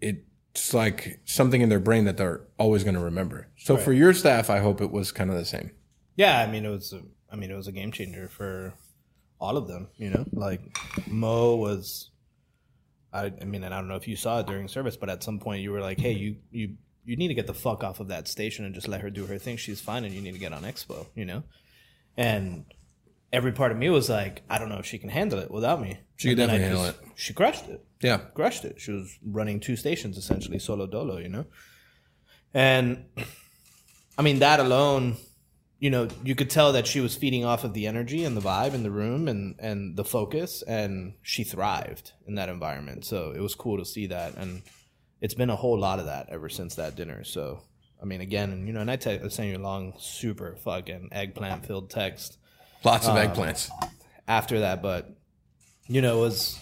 it's 0.00 0.72
like 0.72 1.20
something 1.24 1.60
in 1.60 1.68
their 1.68 1.80
brain 1.80 2.04
that 2.04 2.16
they're 2.16 2.42
always 2.56 2.84
going 2.84 2.94
to 2.94 3.00
remember. 3.00 3.48
So 3.58 3.76
for 3.76 3.92
your 3.92 4.14
staff, 4.14 4.48
I 4.48 4.60
hope 4.60 4.80
it 4.80 4.92
was 4.92 5.12
kind 5.12 5.28
of 5.28 5.36
the 5.36 5.44
same. 5.44 5.72
Yeah, 6.14 6.38
I 6.38 6.46
mean 6.46 6.64
it 6.64 6.70
was. 6.70 6.92
A, 6.92 7.02
I 7.30 7.36
mean 7.36 7.50
it 7.50 7.56
was 7.56 7.66
a 7.66 7.72
game 7.72 7.92
changer 7.92 8.28
for 8.28 8.74
all 9.40 9.56
of 9.56 9.66
them. 9.66 9.88
You 9.96 10.10
know, 10.10 10.24
like 10.32 10.62
Mo 11.08 11.56
was. 11.56 12.10
I, 13.24 13.32
I 13.40 13.44
mean, 13.44 13.64
and 13.64 13.72
I 13.74 13.78
don't 13.78 13.88
know 13.88 13.96
if 13.96 14.06
you 14.08 14.16
saw 14.16 14.40
it 14.40 14.46
during 14.46 14.68
service, 14.68 14.96
but 14.96 15.08
at 15.08 15.22
some 15.22 15.38
point 15.38 15.62
you 15.62 15.70
were 15.72 15.80
like, 15.80 15.98
"Hey, 16.00 16.12
you 16.12 16.36
you 16.50 16.76
you 17.04 17.16
need 17.16 17.28
to 17.28 17.34
get 17.34 17.46
the 17.46 17.54
fuck 17.54 17.84
off 17.84 18.00
of 18.00 18.08
that 18.08 18.28
station 18.28 18.64
and 18.64 18.74
just 18.74 18.88
let 18.88 19.00
her 19.00 19.10
do 19.10 19.26
her 19.26 19.38
thing. 19.38 19.56
She's 19.56 19.80
fine, 19.80 20.04
and 20.04 20.12
you 20.14 20.20
need 20.20 20.32
to 20.32 20.38
get 20.38 20.52
on 20.52 20.62
Expo." 20.62 21.06
You 21.14 21.24
know, 21.24 21.42
and 22.16 22.64
every 23.32 23.52
part 23.52 23.72
of 23.72 23.78
me 23.78 23.90
was 23.90 24.08
like, 24.08 24.42
"I 24.50 24.58
don't 24.58 24.68
know 24.68 24.78
if 24.78 24.86
she 24.86 24.98
can 24.98 25.08
handle 25.10 25.38
it 25.38 25.50
without 25.50 25.80
me." 25.80 25.98
She 26.16 26.28
could 26.28 26.38
And 26.40 26.50
then 26.50 26.60
definitely 26.60 26.78
handle 26.78 27.06
it. 27.06 27.12
She 27.14 27.32
crushed 27.34 27.68
it 27.68 27.84
Yeah. 28.02 28.18
crushed 28.34 28.64
it. 28.64 28.80
She 28.80 28.90
was 28.92 29.18
running 29.24 29.60
two 29.60 29.76
stations 29.76 30.16
essentially, 30.16 30.58
solo 30.58 30.86
dolo, 30.86 31.18
you 31.18 31.28
know? 31.28 31.44
And 32.54 33.04
I 34.18 34.22
mean, 34.22 34.38
that 34.38 34.60
alone, 34.60 35.16
you 35.78 35.90
know, 35.90 36.08
you 36.24 36.34
could 36.34 36.48
tell 36.50 36.72
that 36.72 36.86
she 36.86 37.00
was 37.00 37.14
feeding 37.16 37.44
off 37.44 37.62
of 37.64 37.74
the 37.74 37.86
energy 37.86 38.24
and 38.24 38.36
the 38.36 38.40
vibe 38.40 38.72
in 38.74 38.82
the 38.82 38.90
room 38.90 39.28
and, 39.28 39.56
and 39.58 39.96
the 39.96 40.04
focus, 40.04 40.62
and 40.62 41.14
she 41.22 41.44
thrived 41.44 42.12
in 42.26 42.36
that 42.36 42.48
environment. 42.48 43.04
So 43.04 43.32
it 43.32 43.40
was 43.40 43.54
cool 43.54 43.76
to 43.78 43.84
see 43.84 44.06
that. 44.06 44.36
And 44.36 44.62
it's 45.20 45.34
been 45.34 45.50
a 45.50 45.56
whole 45.56 45.78
lot 45.78 45.98
of 45.98 46.06
that 46.06 46.28
ever 46.30 46.48
since 46.48 46.76
that 46.76 46.96
dinner. 46.96 47.24
So, 47.24 47.62
I 48.00 48.06
mean, 48.06 48.20
again, 48.22 48.52
and 48.52 48.66
you 48.66 48.72
know, 48.72 48.80
and 48.80 48.90
I, 48.90 48.96
te- 48.96 49.20
I 49.22 49.28
sent 49.28 49.50
you 49.50 49.56
a 49.56 49.58
long, 49.58 49.92
super 49.98 50.56
fucking 50.64 51.10
eggplant 51.12 51.66
filled 51.66 51.90
text 51.90 52.38
Lots 52.84 53.06
of 53.08 53.16
Um, 53.16 53.26
eggplants. 53.26 53.68
after 54.28 54.60
that, 54.60 54.80
but 54.82 55.10
you 55.88 56.00
know, 56.02 56.18
it 56.18 56.20
was 56.20 56.58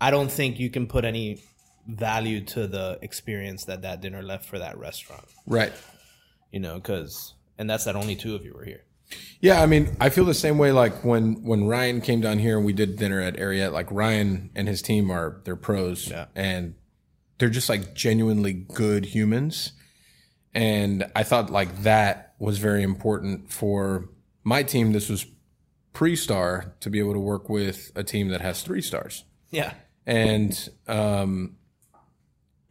I 0.00 0.10
don't 0.10 0.30
think 0.30 0.58
you 0.58 0.70
can 0.70 0.86
put 0.86 1.04
any 1.04 1.42
value 1.86 2.44
to 2.46 2.66
the 2.66 2.98
experience 3.02 3.64
that 3.64 3.82
that 3.82 4.00
dinner 4.00 4.22
left 4.22 4.46
for 4.46 4.58
that 4.58 4.78
restaurant. 4.78 5.24
Right. 5.46 5.72
You 6.50 6.60
know, 6.60 6.76
because 6.76 7.34
and 7.60 7.68
that's 7.70 7.84
that 7.84 7.94
only 7.94 8.16
two 8.16 8.34
of 8.34 8.44
you 8.44 8.52
were 8.54 8.64
here. 8.64 8.82
Yeah, 9.40 9.60
I 9.62 9.66
mean, 9.66 9.96
I 10.00 10.08
feel 10.08 10.24
the 10.24 10.34
same 10.34 10.56
way. 10.58 10.72
Like 10.72 11.04
when 11.04 11.42
when 11.44 11.66
Ryan 11.66 12.00
came 12.00 12.20
down 12.20 12.38
here 12.38 12.56
and 12.56 12.64
we 12.66 12.72
did 12.72 12.96
dinner 12.96 13.20
at 13.20 13.36
Ariete, 13.36 13.72
like 13.72 13.90
Ryan 13.90 14.50
and 14.54 14.66
his 14.66 14.82
team 14.82 15.10
are 15.10 15.40
they're 15.44 15.56
pros, 15.56 16.08
Yeah. 16.08 16.26
and 16.34 16.74
they're 17.38 17.50
just 17.50 17.68
like 17.68 17.94
genuinely 17.94 18.52
good 18.52 19.04
humans. 19.06 19.72
And 20.54 21.04
I 21.14 21.22
thought 21.22 21.50
like 21.50 21.82
that 21.82 22.34
was 22.38 22.58
very 22.58 22.82
important 22.82 23.52
for 23.52 24.08
my 24.42 24.62
team. 24.62 24.92
This 24.92 25.08
was 25.08 25.26
pre-star 25.92 26.74
to 26.80 26.88
be 26.90 26.98
able 27.00 27.12
to 27.14 27.20
work 27.20 27.48
with 27.48 27.90
a 27.96 28.04
team 28.04 28.28
that 28.28 28.40
has 28.40 28.62
three 28.62 28.80
stars 28.80 29.24
Yeah, 29.50 29.72
and 30.06 30.68
um 30.86 31.56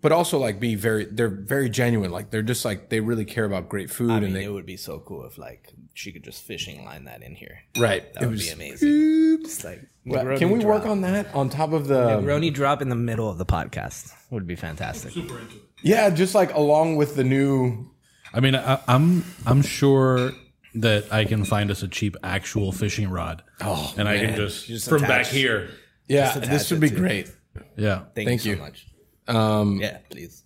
but 0.01 0.11
also 0.11 0.37
like 0.39 0.59
be 0.59 0.75
very 0.75 1.05
they're 1.05 1.29
very 1.29 1.69
genuine 1.69 2.11
like 2.11 2.29
they're 2.31 2.41
just 2.41 2.63
like 2.65 2.89
they 2.89 2.99
really 2.99 3.25
care 3.25 3.45
about 3.45 3.67
great 3.69 3.89
food 3.89 4.11
I 4.11 4.15
and 4.17 4.25
mean, 4.25 4.33
they 4.33 4.43
it 4.45 4.51
would 4.51 4.65
be 4.65 4.77
so 4.77 4.99
cool 4.99 5.25
if 5.25 5.37
like 5.37 5.73
she 5.93 6.11
could 6.11 6.23
just 6.23 6.43
fishing 6.43 6.85
line 6.85 7.05
that 7.05 7.21
in 7.21 7.35
here. 7.35 7.59
right 7.77 8.13
That 8.13 8.23
it 8.23 8.25
would 8.27 8.33
was 8.35 8.45
be 8.47 8.51
amazing. 8.51 8.89
oops. 8.89 9.63
Like 9.63 9.81
Well, 10.05 10.37
can 10.37 10.51
we 10.51 10.63
work 10.63 10.85
on 10.85 11.01
that 11.01 11.33
on 11.35 11.49
top 11.49 11.73
of 11.73 11.87
the 11.87 12.19
Roni 12.21 12.53
drop 12.53 12.81
in 12.81 12.89
the 12.89 12.95
middle 12.95 13.29
of 13.29 13.37
the 13.37 13.45
podcast 13.45 14.13
would 14.29 14.47
be 14.47 14.55
fantastic. 14.55 15.11
Super 15.11 15.39
into. 15.39 15.55
yeah 15.83 16.09
just 16.09 16.33
like 16.35 16.53
along 16.53 16.95
with 16.95 17.15
the 17.15 17.23
new 17.23 17.89
I 18.33 18.39
mean, 18.41 18.55
I, 18.55 18.79
I'm 18.87 19.25
I'm 19.45 19.61
sure 19.63 20.31
that 20.75 21.11
I 21.11 21.25
can 21.25 21.43
find 21.45 21.71
us 21.71 21.81
a 21.81 21.87
cheap 21.87 22.15
actual 22.23 22.71
fishing 22.71 23.09
rod. 23.09 23.41
Oh, 23.59 23.91
and 23.97 24.07
I 24.07 24.19
can 24.19 24.35
just, 24.35 24.67
Just 24.67 24.87
from 24.87 25.01
back 25.01 25.25
here. 25.25 25.71
yeah 26.07 26.37
this 26.37 26.69
would 26.69 26.79
be 26.79 26.89
to- 26.89 26.95
great 26.95 27.31
Yeah, 27.75 28.03
Thank, 28.13 28.27
Thank 28.29 28.45
you 28.45 28.51
you. 28.51 28.57
so 28.57 28.63
much. 28.63 28.85
Um 29.29 29.79
Yeah, 29.79 29.97
please. 30.09 30.43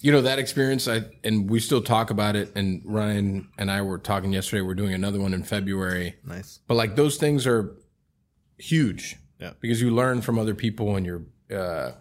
you 0.00 0.12
know 0.12 0.22
that 0.22 0.38
experience 0.38 0.86
i 0.88 1.02
and 1.24 1.48
we 1.50 1.58
still 1.60 1.82
talk 1.82 2.10
about 2.10 2.36
it 2.36 2.52
and 2.54 2.82
ryan 2.84 3.48
and 3.58 3.70
i 3.70 3.80
were 3.82 3.98
talking 3.98 4.32
yesterday 4.32 4.60
we're 4.62 4.74
doing 4.74 4.94
another 4.94 5.18
one 5.20 5.32
in 5.34 5.42
february 5.42 6.14
Nice. 6.24 6.60
but 6.68 6.74
like 6.74 6.94
those 6.96 7.16
things 7.16 7.46
are 7.46 7.74
huge 8.58 9.16
Yeah. 9.40 9.52
because 9.60 9.80
you 9.80 9.90
learn 9.90 10.20
from 10.22 10.38
other 10.38 10.54
people 10.54 10.96
and 10.96 11.04
you're 11.06 11.24
uh 11.50 11.92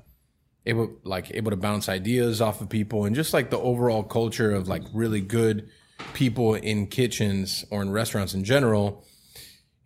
able 0.66 0.90
like 1.04 1.32
able 1.34 1.52
to 1.52 1.58
bounce 1.58 1.88
ideas 1.90 2.42
off 2.42 2.60
of 2.62 2.70
people 2.70 3.06
and 3.06 3.16
just 3.16 3.34
like 3.34 3.50
the 3.50 3.60
overall 3.60 4.04
culture 4.04 4.52
of 4.52 4.68
like 4.68 4.84
really 4.94 5.22
good 5.22 5.70
people 6.14 6.56
in 6.56 6.88
kitchens 6.88 7.64
or 7.70 7.82
in 7.82 7.92
restaurants 7.92 8.34
in 8.34 8.44
general 8.44 9.04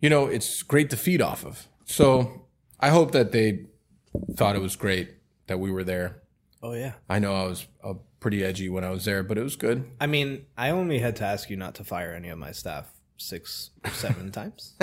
you 0.00 0.08
know 0.10 0.26
it's 0.26 0.62
great 0.62 0.88
to 0.90 0.96
feed 0.96 1.20
off 1.22 1.44
of 1.44 1.66
so 1.84 2.46
i 2.80 2.88
hope 2.88 3.12
that 3.12 3.30
they 3.32 3.66
thought 4.36 4.56
it 4.56 4.62
was 4.62 4.74
great 4.76 5.10
that 5.50 5.58
we 5.58 5.70
were 5.70 5.84
there 5.84 6.22
Oh 6.62 6.72
yeah. 6.72 6.92
i 7.08 7.18
know 7.18 7.34
i 7.34 7.46
was 7.46 7.66
uh, 7.84 7.94
pretty 8.20 8.42
edgy 8.44 8.68
when 8.68 8.84
i 8.84 8.90
was 8.90 9.04
there 9.04 9.22
but 9.22 9.36
it 9.38 9.42
was 9.42 9.56
good 9.56 9.84
I 10.00 10.06
mean, 10.06 10.46
I 10.56 10.70
only 10.70 10.98
had 10.98 11.16
to 11.16 11.24
ask 11.24 11.50
you 11.50 11.56
not 11.56 11.74
to 11.76 11.84
fire 11.84 12.12
any 12.14 12.28
of 12.30 12.38
my 12.38 12.52
staff 12.52 12.86
six 13.18 13.70
seven 13.92 14.30
times. 14.38 14.74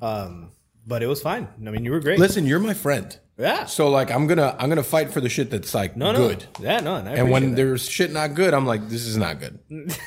Um, 0.00 0.50
but 0.86 1.02
it 1.02 1.06
was 1.06 1.20
fine. 1.20 1.48
I 1.66 1.70
mean, 1.70 1.84
you 1.84 1.90
were 1.92 2.00
great. 2.00 2.18
listen 2.18 2.46
you're 2.46 2.60
my 2.60 2.74
friend 2.74 3.18
yeah. 3.38 3.66
so 3.66 3.88
like 3.90 4.10
i'm 4.10 4.26
gonna 4.26 4.56
i'm 4.58 4.68
gonna 4.70 4.82
fight 4.82 5.12
for 5.12 5.20
the 5.20 5.28
shit 5.28 5.50
that's 5.50 5.74
like 5.74 5.96
No, 5.96 6.12
no. 6.12 6.28
good 6.28 6.44
Yeah, 6.60 6.80
no. 6.80 6.96
And, 6.96 7.08
I 7.08 7.12
And 7.12 7.30
when 7.30 7.42
appreciate 7.42 7.50
that. 7.50 7.56
there's 7.56 7.88
shit 7.88 8.12
not 8.12 8.34
good, 8.34 8.54
I'm 8.54 8.66
like, 8.66 8.88
this 8.88 9.04
is 9.06 9.16
not 9.16 9.38
good. 9.40 9.58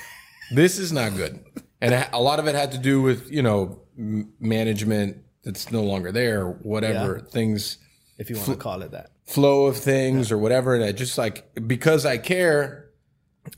this 0.55 0.79
is 0.79 0.91
not 0.91 1.15
good. 1.15 1.43
And 1.82 1.93
a 2.12 2.19
lot 2.19 2.39
of 2.39 2.47
it 2.47 2.55
had 2.55 2.71
to 2.71 2.77
do 2.77 3.01
with, 3.01 3.29
you 3.32 3.41
know, 3.43 3.82
m- 3.97 4.34
management 4.39 5.17
that's 5.43 5.71
no 5.71 5.84
longer 5.84 6.12
there, 6.12 6.45
whatever 6.49 7.19
things, 7.19 7.77
if 8.17 8.29
you 8.29 8.36
want 8.38 8.47
to 8.49 8.55
call 8.55 8.82
it 8.82 8.91
that. 8.91 9.12
Flow 9.30 9.65
of 9.68 9.78
things 9.78 10.32
or 10.32 10.38
whatever. 10.38 10.74
And 10.76 10.84
I 10.84 10.92
just 10.92 11.18
like, 11.18 11.48
because 11.68 12.06
I 12.06 12.18
care 12.18 12.89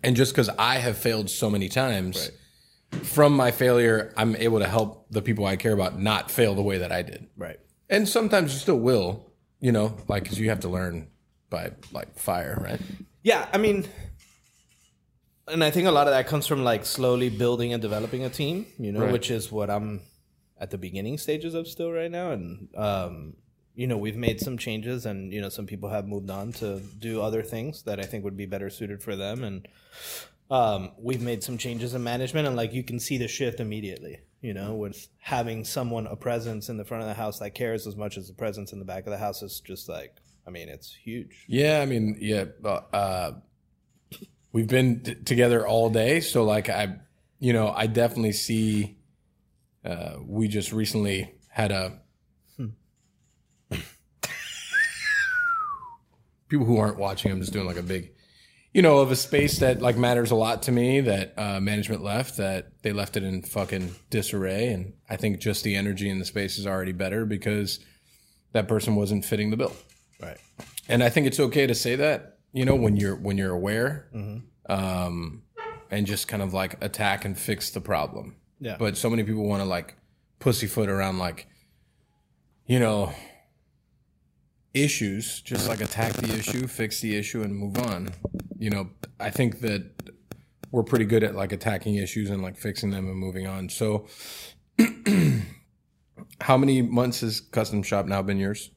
and 0.04 0.16
just 0.16 0.34
because 0.34 0.50
I 0.50 0.76
have 0.76 0.98
failed 0.98 1.30
so 1.30 1.50
many 1.50 1.70
times, 1.70 2.30
from 3.04 3.34
my 3.36 3.52
failure, 3.52 4.14
I'm 4.18 4.36
able 4.36 4.60
to 4.60 4.68
help 4.68 5.08
the 5.12 5.22
people 5.22 5.46
I 5.46 5.56
care 5.56 5.72
about 5.74 5.98
not 6.00 6.30
fail 6.30 6.56
the 6.56 6.62
way 6.62 6.80
that 6.80 6.92
I 6.92 7.02
did. 7.04 7.28
Right. 7.38 7.58
And 7.90 8.08
sometimes 8.08 8.54
you 8.54 8.60
still 8.60 8.80
will, 8.80 9.32
you 9.62 9.72
know, 9.72 9.96
like, 10.10 10.26
cause 10.26 10.38
you 10.38 10.50
have 10.50 10.60
to 10.62 10.70
learn 10.70 11.08
by 11.50 11.72
like 11.94 12.18
fire, 12.20 12.58
right? 12.62 12.82
Yeah, 13.24 13.48
I 13.54 13.58
mean, 13.58 13.88
and 15.48 15.64
I 15.64 15.72
think 15.72 15.88
a 15.88 15.92
lot 15.92 16.08
of 16.08 16.14
that 16.14 16.28
comes 16.28 16.48
from 16.48 16.64
like 16.64 16.86
slowly 16.86 17.30
building 17.30 17.72
and 17.74 17.82
developing 17.82 18.26
a 18.26 18.30
team, 18.30 18.66
you 18.78 18.92
know, 18.92 19.02
Right. 19.02 19.12
which 19.12 19.32
is 19.32 19.52
what 19.52 19.70
I'm 19.70 20.02
at 20.60 20.70
the 20.70 20.78
beginning 20.78 21.18
stages 21.18 21.54
of 21.54 21.68
still 21.68 21.92
right 21.92 22.12
now. 22.12 22.32
And, 22.32 22.70
um, 22.76 23.36
you 23.76 23.88
know, 23.88 23.98
we've 23.98 24.16
made 24.18 24.40
some 24.40 24.58
changes 24.58 25.06
and, 25.06 25.32
you 25.32 25.42
know, 25.42 25.50
some 25.50 25.66
people 25.66 25.90
have 25.90 26.08
moved 26.08 26.30
on 26.30 26.52
to 26.54 26.80
do 27.00 27.22
other 27.22 27.44
things 27.44 27.84
that 27.84 28.00
I 28.00 28.04
think 28.04 28.24
would 28.24 28.38
be 28.38 28.46
better 28.46 28.70
suited 28.70 29.02
for 29.02 29.16
them. 29.16 29.44
And, 29.44 29.68
um, 30.50 30.92
we've 30.98 31.22
made 31.22 31.44
some 31.44 31.58
changes 31.58 31.94
in 31.94 32.04
management 32.04 32.48
and 32.48 32.56
like 32.58 32.74
you 32.74 32.84
can 32.84 33.00
see 33.00 33.18
the 33.18 33.28
shift 33.28 33.60
immediately, 33.60 34.20
you 34.42 34.54
know, 34.54 34.74
with 34.76 35.08
having 35.20 35.64
someone, 35.64 36.08
a 36.08 36.16
presence 36.16 36.68
in 36.68 36.78
the 36.78 36.84
front 36.86 37.04
of 37.04 37.08
the 37.08 37.16
house 37.16 37.40
that 37.40 37.52
cares 37.52 37.88
as 37.88 37.96
much 37.96 38.18
as 38.18 38.28
the 38.28 38.34
presence 38.34 38.74
in 38.74 38.80
the 38.80 38.86
back 38.86 39.06
of 39.06 39.12
the 39.12 39.18
house 39.18 39.42
is 39.42 39.62
just 39.62 39.88
like, 39.88 40.18
I 40.46 40.50
mean, 40.50 40.70
it's 40.70 40.94
huge. 40.94 41.46
Yeah, 41.48 41.82
I 41.82 41.86
mean, 41.86 42.18
yeah, 42.20 42.46
uh, 42.66 43.34
we've 44.52 44.68
been 44.68 45.02
t- 45.02 45.16
together 45.16 45.68
all 45.68 45.90
day, 45.90 46.20
so 46.20 46.44
like 46.44 46.70
I, 46.70 46.98
you 47.40 47.54
know, 47.54 47.70
I 47.70 47.88
definitely 47.88 48.34
see. 48.34 48.98
Uh, 49.84 50.18
we 50.24 50.48
just 50.48 50.72
recently 50.72 51.34
had 51.50 51.72
a. 51.72 52.00
People 56.52 56.66
who 56.68 56.78
aren't 56.78 56.98
watching, 56.98 57.32
I'm 57.32 57.40
just 57.40 57.54
doing 57.54 57.66
like 57.66 57.78
a 57.78 57.82
big, 57.84 58.12
you 58.74 58.82
know, 58.82 58.98
of 59.00 59.10
a 59.10 59.16
space 59.16 59.60
that 59.60 59.82
like 59.82 59.96
matters 59.98 60.32
a 60.32 60.36
lot 60.36 60.64
to 60.64 60.72
me. 60.72 61.00
That 61.00 61.34
uh, 61.38 61.60
management 61.62 62.04
left, 62.04 62.36
that 62.38 62.74
they 62.84 62.92
left 62.92 63.16
it 63.16 63.24
in 63.24 63.42
fucking 63.42 63.96
disarray, 64.10 64.68
and 64.68 64.94
I 65.10 65.16
think 65.16 65.40
just 65.40 65.64
the 65.64 65.76
energy 65.76 66.10
in 66.10 66.20
the 66.20 66.26
space 66.26 66.58
is 66.60 66.68
already 66.68 66.92
better 66.92 67.26
because 67.26 67.80
that 68.52 68.68
person 68.68 68.96
wasn't 68.96 69.24
fitting 69.24 69.50
the 69.50 69.56
bill 69.56 69.74
Right. 70.22 70.38
and 70.90 71.02
I 71.02 71.10
think 71.10 71.26
it's 71.26 71.40
okay 71.40 71.66
to 71.68 71.74
say 71.74 71.96
that, 71.96 72.38
you 72.52 72.66
know, 72.66 72.76
when 72.76 72.98
you're 72.98 73.16
when 73.16 73.38
you're 73.38 73.54
aware, 73.54 74.10
Mm-hmm. 74.14 74.72
um, 74.72 75.44
and 75.90 76.06
just 76.06 76.28
kind 76.28 76.44
of 76.44 76.54
like 76.54 76.84
attack 76.84 77.24
and 77.26 77.38
fix 77.40 77.70
the 77.72 77.80
problem. 77.82 78.36
Yeah. 78.60 78.76
But 78.78 78.98
so 78.98 79.10
many 79.10 79.24
people 79.24 79.46
want 79.48 79.62
to 79.64 79.70
like 79.70 79.96
pussyfoot 80.40 80.90
around 80.90 81.18
like, 81.18 81.48
you 82.66 82.80
know, 82.80 83.14
issues. 84.74 85.42
Just 85.42 85.68
like 85.68 85.82
attack 85.82 86.14
the 86.14 86.34
issue, 86.34 86.68
fix 86.68 87.02
the 87.02 87.16
issue, 87.16 87.42
and 87.42 87.56
move 87.56 87.78
on. 87.78 88.10
You 88.58 88.70
know, 88.70 88.90
I 89.20 89.30
think 89.30 89.62
that 89.62 89.90
we're 90.72 90.84
pretty 90.84 91.06
good 91.06 91.24
at 91.24 91.36
like 91.36 91.52
attacking 91.52 91.96
issues 91.96 92.30
and 92.30 92.42
like 92.42 92.58
fixing 92.58 92.92
them 92.92 93.08
and 93.08 93.16
moving 93.16 93.48
on. 93.48 93.70
So, 93.70 94.08
how 96.42 96.58
many 96.58 96.82
months 96.82 97.22
has 97.22 97.42
Custom 97.42 97.84
Shop 97.84 98.06
now 98.06 98.22
been 98.22 98.38
yours? 98.38 98.72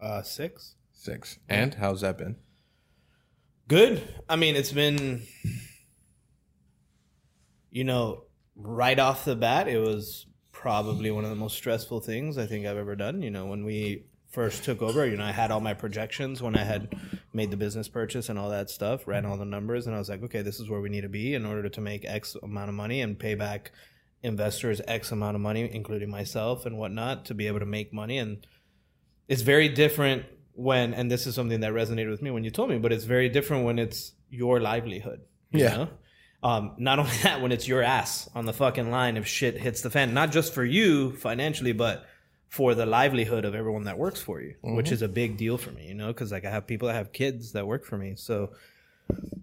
Uh, 0.00 0.22
six. 0.22 0.76
Six. 0.92 1.38
And 1.48 1.74
how's 1.74 2.00
that 2.00 2.18
been? 2.18 2.36
Good. 3.68 4.02
I 4.28 4.36
mean, 4.36 4.56
it's 4.56 4.72
been, 4.72 5.22
you 7.70 7.84
know, 7.84 8.24
right 8.56 8.98
off 8.98 9.24
the 9.24 9.36
bat, 9.36 9.68
it 9.68 9.78
was 9.78 10.26
probably 10.52 11.10
one 11.10 11.24
of 11.24 11.30
the 11.30 11.36
most 11.36 11.56
stressful 11.56 12.00
things 12.00 12.36
I 12.36 12.46
think 12.46 12.66
I've 12.66 12.76
ever 12.76 12.96
done. 12.96 13.22
You 13.22 13.30
know, 13.30 13.46
when 13.46 13.64
we 13.64 14.04
first 14.30 14.64
took 14.64 14.80
over, 14.80 15.04
you 15.06 15.16
know, 15.16 15.24
I 15.24 15.32
had 15.32 15.50
all 15.50 15.60
my 15.60 15.74
projections 15.74 16.40
when 16.40 16.56
I 16.56 16.62
had 16.62 16.94
made 17.32 17.50
the 17.50 17.56
business 17.56 17.88
purchase 17.88 18.28
and 18.28 18.38
all 18.38 18.50
that 18.50 18.70
stuff, 18.70 19.06
ran 19.06 19.26
all 19.26 19.36
the 19.36 19.44
numbers, 19.44 19.86
and 19.86 19.94
I 19.94 19.98
was 19.98 20.08
like, 20.08 20.22
okay, 20.22 20.42
this 20.42 20.60
is 20.60 20.70
where 20.70 20.80
we 20.80 20.88
need 20.88 21.00
to 21.02 21.08
be 21.08 21.34
in 21.34 21.44
order 21.44 21.68
to 21.68 21.80
make 21.80 22.04
X 22.04 22.36
amount 22.42 22.68
of 22.68 22.74
money 22.74 23.00
and 23.00 23.18
pay 23.18 23.34
back 23.34 23.72
investors 24.22 24.80
X 24.86 25.10
amount 25.12 25.34
of 25.34 25.40
money, 25.40 25.68
including 25.72 26.10
myself 26.10 26.64
and 26.64 26.78
whatnot, 26.78 27.24
to 27.26 27.34
be 27.34 27.46
able 27.46 27.58
to 27.58 27.66
make 27.66 27.92
money. 27.92 28.18
And 28.18 28.46
it's 29.28 29.42
very 29.42 29.68
different 29.68 30.24
when, 30.54 30.94
and 30.94 31.10
this 31.10 31.26
is 31.26 31.34
something 31.34 31.60
that 31.60 31.72
resonated 31.72 32.10
with 32.10 32.22
me 32.22 32.30
when 32.30 32.44
you 32.44 32.50
told 32.50 32.70
me, 32.70 32.78
but 32.78 32.92
it's 32.92 33.04
very 33.04 33.28
different 33.28 33.64
when 33.64 33.78
it's 33.78 34.12
your 34.28 34.60
livelihood. 34.60 35.20
You 35.50 35.64
Yeah. 35.64 35.76
Know? 35.76 35.88
Um, 36.42 36.74
not 36.78 36.98
only 36.98 37.16
that, 37.22 37.40
when 37.40 37.50
it's 37.50 37.66
your 37.66 37.82
ass 37.82 38.28
on 38.34 38.46
the 38.46 38.52
fucking 38.52 38.90
line 38.90 39.16
if 39.16 39.26
shit 39.26 39.58
hits 39.58 39.80
the 39.82 39.90
fan, 39.90 40.14
not 40.14 40.30
just 40.30 40.54
for 40.54 40.64
you 40.64 41.16
financially, 41.16 41.72
but 41.72 42.04
for 42.50 42.74
the 42.74 42.84
livelihood 42.84 43.44
of 43.44 43.54
everyone 43.54 43.84
that 43.84 43.96
works 43.96 44.20
for 44.20 44.40
you, 44.42 44.54
which 44.62 44.90
is 44.92 45.02
a 45.02 45.08
big 45.08 45.36
deal 45.36 45.56
for 45.56 45.70
me, 45.70 45.86
you 45.86 45.94
know, 45.94 46.08
because 46.08 46.30
like 46.32 46.44
I 46.44 46.50
have 46.50 46.66
people 46.66 46.88
that 46.88 46.94
have 46.94 47.12
kids 47.12 47.52
that 47.52 47.66
work 47.66 47.84
for 47.84 47.96
me. 47.96 48.14
So, 48.16 48.50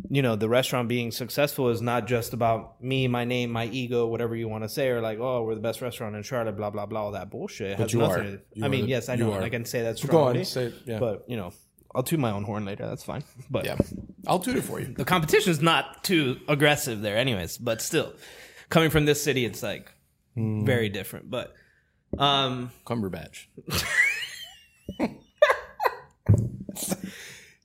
you 0.10 0.22
know, 0.22 0.36
the 0.36 0.50
restaurant 0.50 0.88
being 0.89 1.12
successful 1.12 1.70
is 1.70 1.82
not 1.82 2.06
just 2.06 2.34
about 2.34 2.82
me, 2.84 3.08
my 3.08 3.24
name, 3.26 3.50
my 3.50 3.65
ego, 3.67 4.08
whatever 4.08 4.36
you 4.36 4.48
want 4.50 4.63
to 4.65 4.70
say, 4.70 4.89
or 4.89 5.00
like, 5.02 5.20
oh, 5.20 5.43
we're 5.43 5.56
the 5.56 5.62
best 5.62 5.82
restaurant 5.82 6.15
in 6.17 6.24
Charlotte, 6.24 6.58
blah 6.58 6.70
blah 6.70 6.86
blah, 6.86 7.02
all 7.02 7.12
that 7.13 7.30
bullshit. 7.30 7.72
It 7.72 7.80
has 7.80 7.93
you 7.93 8.00
nothing 8.00 8.20
are. 8.20 8.24
to- 8.38 8.41
You 8.54 8.63
I 8.63 8.67
are 8.67 8.70
mean, 8.70 8.82
the- 8.84 8.89
yes, 8.89 9.10
I 9.10 9.15
know, 9.15 9.34
I 9.34 9.50
can 9.50 9.63
say 9.65 9.82
that 9.84 10.06
Go 10.08 10.24
on, 10.24 10.43
say 10.46 10.65
it, 10.65 10.74
yeah. 10.86 11.00
But 11.00 11.24
you 11.30 11.38
know, 11.38 11.54
I'll 11.96 12.04
toot 12.04 12.20
my 12.20 12.32
own 12.32 12.43
horn 12.43 12.65
later. 12.65 12.86
That's 12.88 13.04
fine. 13.04 13.24
But 13.50 13.65
Yeah, 13.65 13.78
I'll 14.28 14.39
do 14.39 14.52
it 14.58 14.63
for 14.63 14.80
you. 14.82 14.93
the 14.93 15.06
competition 15.06 15.52
is 15.52 15.62
not 15.62 16.04
too 16.04 16.38
aggressive 16.50 17.02
there, 17.02 17.17
anyways. 17.17 17.58
But 17.58 17.82
still, 17.82 18.13
coming 18.70 18.89
from 18.89 19.06
this 19.06 19.22
city, 19.24 19.46
it's 19.46 19.63
like 19.63 19.91
Hmm. 20.36 20.65
very 20.65 20.89
different. 20.89 21.30
But 21.30 21.54
um, 22.17 22.72
Cumberbatch. 22.86 23.46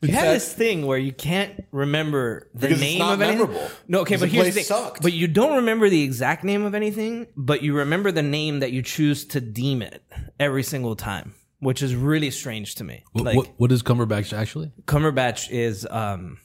you 0.02 0.09
have 0.12 0.35
this 0.35 0.52
thing 0.52 0.85
where 0.87 0.98
you 0.98 1.12
can't 1.12 1.64
remember 1.70 2.48
the 2.55 2.68
Because 2.68 2.72
it's 2.72 2.81
name 2.81 2.98
not 2.98 3.14
of 3.14 3.20
anything. 3.22 3.38
memorable. 3.46 3.70
No, 3.88 4.00
okay, 4.00 4.16
but 4.16 4.22
the 4.22 4.26
here's 4.37 4.46
the 4.46 4.52
thing. 4.52 4.64
sucked. 4.64 5.02
But 5.02 5.12
you 5.12 5.28
don't 5.28 5.57
remember 5.57 5.88
the 5.88 6.02
exact 6.02 6.42
name 6.44 6.64
of 6.64 6.74
anything, 6.74 7.28
but 7.37 7.62
you 7.62 7.74
remember 7.76 8.11
the 8.11 8.22
name 8.22 8.61
that 8.61 8.72
you 8.72 8.83
choose 8.83 9.24
to 9.26 9.40
deem 9.40 9.81
it 9.83 10.02
every 10.40 10.62
single 10.64 10.96
time, 10.96 11.35
which 11.61 11.83
is 11.83 11.94
really 11.94 12.31
strange 12.33 12.74
to 12.76 12.85
me. 12.85 13.05
What, 13.12 13.24
like 13.24 13.37
what, 13.37 13.48
what 13.59 13.72
is 13.72 13.83
Cumberbatch 13.83 14.37
actually? 14.37 14.72
Cumberbatch 14.87 15.48
is 15.50 15.87
um 15.88 16.38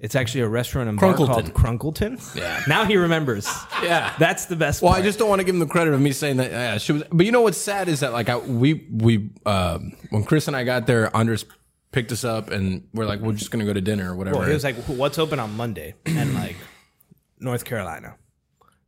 it's 0.00 0.14
actually 0.14 0.42
a 0.42 0.48
restaurant 0.48 0.88
in 0.88 0.96
bar 0.96 1.14
called 1.14 1.52
Crunkleton. 1.54 2.34
Yeah. 2.36 2.62
Now 2.68 2.84
he 2.84 2.96
remembers. 2.96 3.46
Yeah. 3.82 4.14
That's 4.18 4.46
the 4.46 4.56
best 4.56 4.82
Well, 4.82 4.92
part. 4.92 5.02
I 5.02 5.04
just 5.06 5.18
don't 5.18 5.28
want 5.28 5.40
to 5.40 5.44
give 5.44 5.54
him 5.54 5.58
the 5.60 5.66
credit 5.66 5.92
of 5.94 6.00
me 6.00 6.12
saying 6.12 6.36
that. 6.38 6.50
Yeah, 6.50 6.78
she 6.78 6.92
was. 6.92 7.02
But 7.10 7.26
you 7.26 7.32
know 7.32 7.40
what's 7.42 7.58
sad 7.58 7.88
is 7.88 8.00
that 8.00 8.12
like 8.12 8.28
I, 8.28 8.36
we 8.38 8.86
we 8.90 9.30
um, 9.46 9.92
when 10.10 10.24
Chris 10.24 10.46
and 10.48 10.56
I 10.56 10.64
got 10.64 10.86
there, 10.86 11.14
Andres 11.16 11.44
picked 11.92 12.10
us 12.12 12.24
up 12.24 12.50
and 12.50 12.86
we're 12.92 13.06
like, 13.06 13.20
we're 13.20 13.32
just 13.34 13.50
gonna 13.50 13.64
go 13.64 13.72
to 13.72 13.80
dinner 13.80 14.12
or 14.12 14.16
whatever. 14.16 14.38
Well, 14.38 14.48
he 14.48 14.54
was 14.54 14.64
like, 14.64 14.76
"What's 14.86 15.18
open 15.18 15.38
on 15.38 15.56
Monday?" 15.56 15.94
And 16.06 16.34
like, 16.34 16.56
North 17.38 17.64
Carolina, 17.64 18.16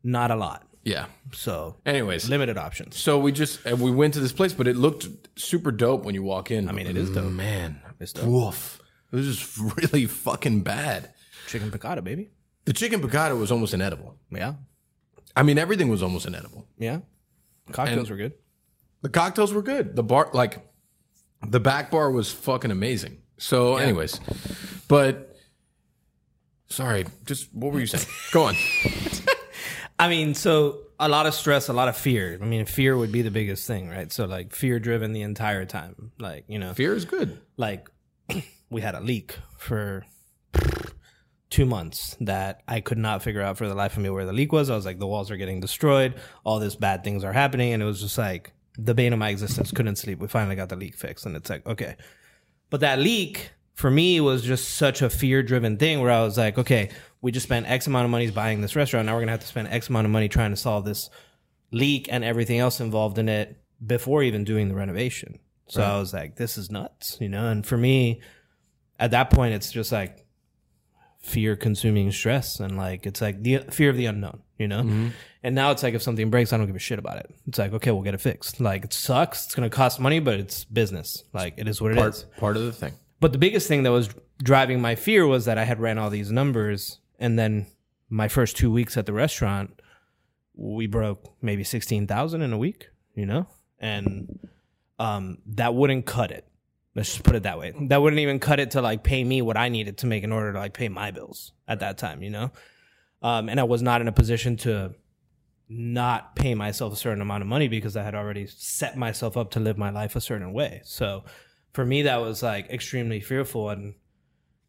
not 0.03 0.31
a 0.31 0.37
lot. 0.37 0.67
yeah. 0.85 1.07
So, 1.33 1.77
Anyways, 1.85 2.29
limited 2.31 2.57
options. 2.57 2.97
so 2.97 3.19
we 3.19 3.33
just 3.33 3.65
and 3.67 3.81
we 3.81 3.91
went 3.91 4.15
to 4.15 4.21
this 4.21 4.33
place, 4.33 4.53
but 4.55 4.67
it 4.69 4.77
looked 4.77 5.09
super 5.39 5.71
dope 5.73 6.05
when 6.05 6.15
you 6.15 6.23
walk 6.23 6.51
in. 6.51 6.69
I 6.69 6.73
mean, 6.73 6.87
it 6.87 6.97
is 6.97 7.11
dope. 7.11 7.31
Man, 7.33 7.81
It's 8.01 8.13
dope. 8.13 8.25
woof. 8.27 8.81
It 9.13 9.17
was 9.17 9.37
just 9.37 9.59
really 9.77 10.07
fucking 10.07 10.63
bad. 10.63 11.13
Chicken 11.49 11.71
piccata, 11.71 12.03
baby. 12.03 12.31
The 12.65 12.73
chicken 12.73 13.01
piccata 13.01 13.37
was 13.39 13.53
almost 13.53 13.73
inedible. 13.75 14.17
Yeah, 14.31 14.55
I 15.37 15.43
mean, 15.43 15.59
everything 15.59 15.89
was 15.89 16.03
almost 16.03 16.27
inedible. 16.27 16.67
yeah. 16.79 17.01
Cocktails 17.73 18.09
And- 18.09 18.11
were 18.11 18.17
good. 18.17 18.33
The 19.03 19.09
cocktails 19.09 19.53
were 19.53 19.63
good. 19.63 19.95
The 19.95 20.03
bar, 20.03 20.31
like, 20.33 20.67
the 21.47 21.61
back 21.61 21.91
bar 21.91 22.11
was 22.11 22.33
fucking 22.33 22.71
amazing. 22.71 23.19
So, 23.39 23.77
anyways, 23.77 24.19
but 24.89 25.37
sorry, 26.69 27.05
just 27.25 27.53
what 27.55 27.73
were 27.73 27.81
you 27.81 27.87
saying? 27.87 28.07
Go 28.33 28.45
on. 28.45 28.55
I 29.99 30.09
mean, 30.09 30.35
so 30.35 30.79
a 30.99 31.09
lot 31.09 31.27
of 31.27 31.35
stress, 31.35 31.69
a 31.69 31.73
lot 31.73 31.89
of 31.89 31.97
fear. 31.97 32.39
I 32.41 32.45
mean, 32.45 32.65
fear 32.67 32.97
would 32.97 33.13
be 33.13 33.23
the 33.23 33.31
biggest 33.31 33.67
thing, 33.67 33.89
right? 33.89 34.11
So 34.13 34.25
like 34.27 34.55
fear 34.55 34.79
driven 34.79 35.13
the 35.13 35.23
entire 35.23 35.65
time. 35.65 36.13
Like 36.19 36.45
you 36.49 36.59
know, 36.59 36.73
Fear 36.75 36.95
is 36.95 37.05
good. 37.05 37.39
like 37.57 37.89
we 38.71 38.81
had 38.81 38.95
a 38.95 39.01
leak 39.01 39.37
for 39.59 40.05
two 41.51 41.67
months 41.67 42.17
that 42.21 42.63
I 42.67 42.81
could 42.81 42.99
not 42.99 43.23
figure 43.23 43.43
out 43.43 43.57
for 43.57 43.69
the 43.69 43.75
life 43.75 43.97
of 43.97 44.03
me 44.03 44.11
where 44.11 44.27
the 44.27 44.33
leak 44.33 44.53
was. 44.53 44.69
I 44.69 44.75
was 44.75 44.85
like, 44.85 44.99
the 44.99 45.07
walls 45.07 45.31
are 45.31 45.37
getting 45.37 45.61
destroyed, 45.61 46.15
all 46.45 46.59
this 46.59 46.77
bad 46.77 47.05
things 47.05 47.25
are 47.25 47.33
happening, 47.33 47.73
and 47.73 47.83
it 47.83 47.87
was 47.87 48.01
just 48.01 48.19
like 48.19 48.53
the 48.77 48.95
bane 48.95 49.13
of 49.13 49.19
my 49.19 49.31
existence. 49.31 49.71
Couldn't 49.71 49.97
sleep. 49.97 50.19
We 50.19 50.29
finally 50.29 50.57
got 50.57 50.69
the 50.69 50.77
leak 50.77 50.97
fixed, 50.97 51.27
and 51.27 51.37
it's 51.37 51.49
like 51.49 51.67
okay, 51.67 51.97
but 52.71 52.81
that 52.81 52.99
leak 52.99 53.51
for 53.75 53.91
me 53.91 54.21
was 54.21 54.43
just 54.43 54.75
such 54.75 55.03
a 55.03 55.11
fear 55.11 55.43
driven 55.43 55.77
thing 55.77 56.01
where 56.01 56.11
I 56.11 56.23
was 56.23 56.39
like, 56.39 56.59
okay, 56.59 56.91
we 57.21 57.31
just 57.31 57.47
spent 57.47 57.69
X 57.69 57.87
amount 57.87 58.07
of 58.07 58.11
money 58.11 58.31
buying 58.31 58.61
this 58.61 58.75
restaurant. 58.75 59.07
Now 59.07 59.15
we're 59.15 59.21
gonna 59.21 59.33
have 59.33 59.41
to 59.41 59.47
spend 59.47 59.69
X 59.69 59.89
amount 59.89 60.07
of 60.07 60.11
money 60.11 60.29
trying 60.29 60.51
to 60.51 60.57
solve 60.57 60.85
this 60.85 61.11
leak 61.73 62.09
and 62.11 62.25
everything 62.25 62.59
else 62.59 62.81
involved 62.81 63.19
in 63.19 63.29
it 63.29 63.57
before 63.85 64.23
even 64.23 64.45
doing 64.45 64.69
the 64.69 64.75
renovation. 64.75 65.39
So 65.69 65.83
I 65.83 65.99
was 65.99 66.15
like, 66.15 66.37
this 66.37 66.57
is 66.57 66.71
nuts, 66.71 67.19
you 67.21 67.29
know? 67.29 67.49
And 67.49 67.67
for 67.67 67.77
me, 67.77 68.21
at 68.99 69.11
that 69.13 69.31
point, 69.31 69.55
it's 69.55 69.71
just 69.71 69.93
like 69.93 70.27
fear 71.21 71.57
consuming 71.57 72.13
stress. 72.13 72.61
And 72.61 72.77
like, 72.77 73.07
it's 73.07 73.21
like 73.21 73.43
the 73.43 73.59
fear 73.71 73.91
of 73.91 73.97
the 73.97 74.07
unknown, 74.07 74.43
you 74.59 74.69
know? 74.69 75.11
And 75.43 75.55
now 75.55 75.71
it's 75.71 75.83
like, 75.83 75.95
if 75.95 76.03
something 76.03 76.31
breaks, 76.31 76.53
I 76.53 76.57
don't 76.57 76.67
give 76.67 76.77
a 76.77 76.81
shit 76.81 76.99
about 76.99 77.19
it. 77.19 77.35
It's 77.47 77.59
like, 77.59 77.73
okay, 77.73 77.91
we'll 77.91 78.03
get 78.03 78.15
it 78.15 78.21
fixed. 78.21 78.61
Like, 78.61 78.85
it 78.85 78.93
sucks. 78.93 79.47
It's 79.47 79.55
going 79.55 79.69
to 79.69 79.75
cost 79.75 80.01
money, 80.01 80.21
but 80.21 80.41
it's 80.41 80.65
business. 80.65 81.25
Like, 81.33 81.55
it 81.57 81.69
is 81.69 81.81
what 81.81 81.93
it 81.93 81.99
is. 81.99 82.23
Part, 82.25 82.37
part 82.37 82.57
of 82.57 82.65
the 82.65 82.73
thing. 82.73 82.95
But 83.21 83.33
the 83.33 83.39
biggest 83.39 83.67
thing 83.69 83.83
that 83.85 83.93
was 83.93 84.11
driving 84.43 84.81
my 84.81 84.95
fear 84.95 85.27
was 85.27 85.47
that 85.47 85.57
I 85.57 85.65
had 85.65 85.81
ran 85.81 85.99
all 85.99 86.11
these 86.11 86.31
numbers, 86.31 87.01
and 87.19 87.39
then 87.39 87.67
my 88.11 88.29
first 88.29 88.57
two 88.57 88.71
weeks 88.71 88.97
at 88.97 89.07
the 89.07 89.13
restaurant, 89.13 89.81
we 90.55 90.87
broke 90.87 91.35
maybe 91.41 91.65
sixteen 91.65 92.07
thousand 92.07 92.43
in 92.43 92.53
a 92.53 92.59
week, 92.59 92.89
you 93.15 93.25
know, 93.25 93.47
and 93.79 94.39
um, 94.99 95.39
that 95.47 95.75
wouldn't 95.75 96.05
cut 96.07 96.31
it. 96.31 96.47
Let's 96.97 97.13
just 97.13 97.25
put 97.25 97.37
it 97.37 97.43
that 97.43 97.59
way. 97.59 97.75
That 97.89 98.01
wouldn't 98.01 98.21
even 98.21 98.41
cut 98.41 98.59
it 98.59 98.71
to 98.71 98.81
like 98.81 99.05
pay 99.05 99.23
me 99.23 99.43
what 99.43 99.59
I 99.59 99.69
needed 99.69 99.99
to 99.99 100.07
make 100.07 100.25
in 100.25 100.33
order 100.33 100.55
to 100.55 100.59
like 100.59 100.73
pay 100.73 100.89
my 100.89 101.11
bills 101.11 101.53
at 101.69 101.81
that 101.81 101.99
time, 101.99 102.23
you 102.23 102.31
know. 102.31 102.51
Um, 103.21 103.51
and 103.51 103.61
I 103.61 103.65
was 103.65 103.83
not 103.83 104.01
in 104.01 104.09
a 104.09 104.13
position 104.13 104.57
to 104.59 104.95
not 105.69 106.35
pay 106.37 106.55
myself 106.55 106.95
a 106.95 106.97
certain 106.97 107.21
amount 107.21 107.43
of 107.43 107.49
money 107.49 107.69
because 107.69 107.99
I 107.99 108.03
had 108.03 108.15
already 108.15 108.47
set 108.47 108.97
myself 108.97 109.37
up 109.37 109.51
to 109.53 109.61
live 109.61 109.77
my 109.77 109.91
life 109.91 110.17
a 110.17 110.23
certain 110.23 110.55
way. 110.55 110.81
So 110.85 111.25
for 111.75 111.85
me, 111.85 112.03
that 112.03 112.17
was 112.23 112.43
like 112.43 112.71
extremely 112.71 113.21
fearful 113.21 113.69
and, 113.69 113.95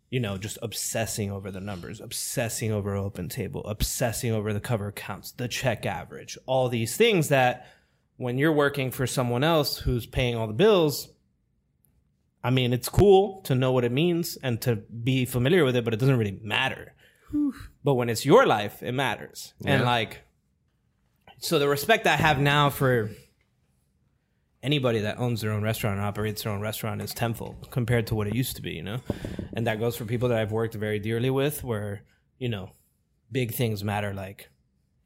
you 0.10 0.20
know, 0.20 0.38
just 0.38 0.58
obsessing 0.62 1.32
over 1.32 1.50
the 1.50 1.62
numbers, 1.62 2.02
obsessing 2.02 2.74
over 2.74 2.94
open 2.94 3.30
table, 3.30 3.66
obsessing 3.66 4.34
over 4.34 4.52
the 4.52 4.60
cover 4.60 4.92
counts, 4.92 5.32
the 5.32 5.48
check 5.48 5.86
average, 5.86 6.38
all 6.46 6.68
these 6.68 6.98
things 6.98 7.30
that 7.30 7.68
when 8.18 8.38
you're 8.38 8.52
working 8.52 8.92
for 8.92 9.08
someone 9.08 9.46
else 9.46 9.78
who's 9.78 10.06
paying 10.06 10.36
all 10.36 10.48
the 10.48 10.54
bills, 10.54 11.08
I 12.44 12.50
mean, 12.50 12.74
it's 12.74 12.90
cool 12.90 13.42
to 13.44 13.56
know 13.56 13.72
what 13.72 13.84
it 13.84 13.92
means 13.92 14.38
and 14.42 14.62
to 14.62 14.78
be 14.78 15.26
familiar 15.26 15.66
with 15.66 15.76
it, 15.76 15.84
but 15.84 15.94
it 15.94 16.00
doesn't 16.00 16.18
really 16.18 16.40
matter. 16.42 16.94
But 17.84 17.96
when 17.96 18.10
it's 18.10 18.26
your 18.26 18.46
life, 18.46 18.82
it 18.82 18.94
matters. 18.94 19.54
And 19.66 19.84
like, 19.84 20.24
so 21.40 21.60
the 21.60 21.68
respect 21.68 22.08
I 22.08 22.16
have 22.16 22.40
now 22.40 22.70
for 22.70 23.10
anybody 24.64 25.00
that 25.00 25.20
owns 25.20 25.42
their 25.42 25.52
own 25.52 25.62
restaurant 25.62 25.98
and 25.98 26.06
operates 26.06 26.44
their 26.44 26.54
own 26.54 26.62
restaurant 26.62 27.02
is 27.02 27.14
tenfold 27.14 27.70
compared 27.70 28.08
to 28.08 28.16
what 28.16 28.28
it 28.28 28.36
used 28.36 28.56
to 28.56 28.62
be, 28.62 28.72
you 28.72 28.84
know? 28.84 29.00
And 29.54 29.68
that 29.68 29.80
goes 29.80 29.96
for 29.96 30.06
people 30.06 30.30
that 30.30 30.38
I've 30.38 30.52
worked 30.52 30.76
very 30.76 31.00
dearly 31.00 31.30
with 31.30 31.64
where, 31.64 32.04
you 32.38 32.50
know, 32.50 32.72
big 33.32 33.54
things 33.54 33.84
matter 33.84 34.14
like 34.14 34.50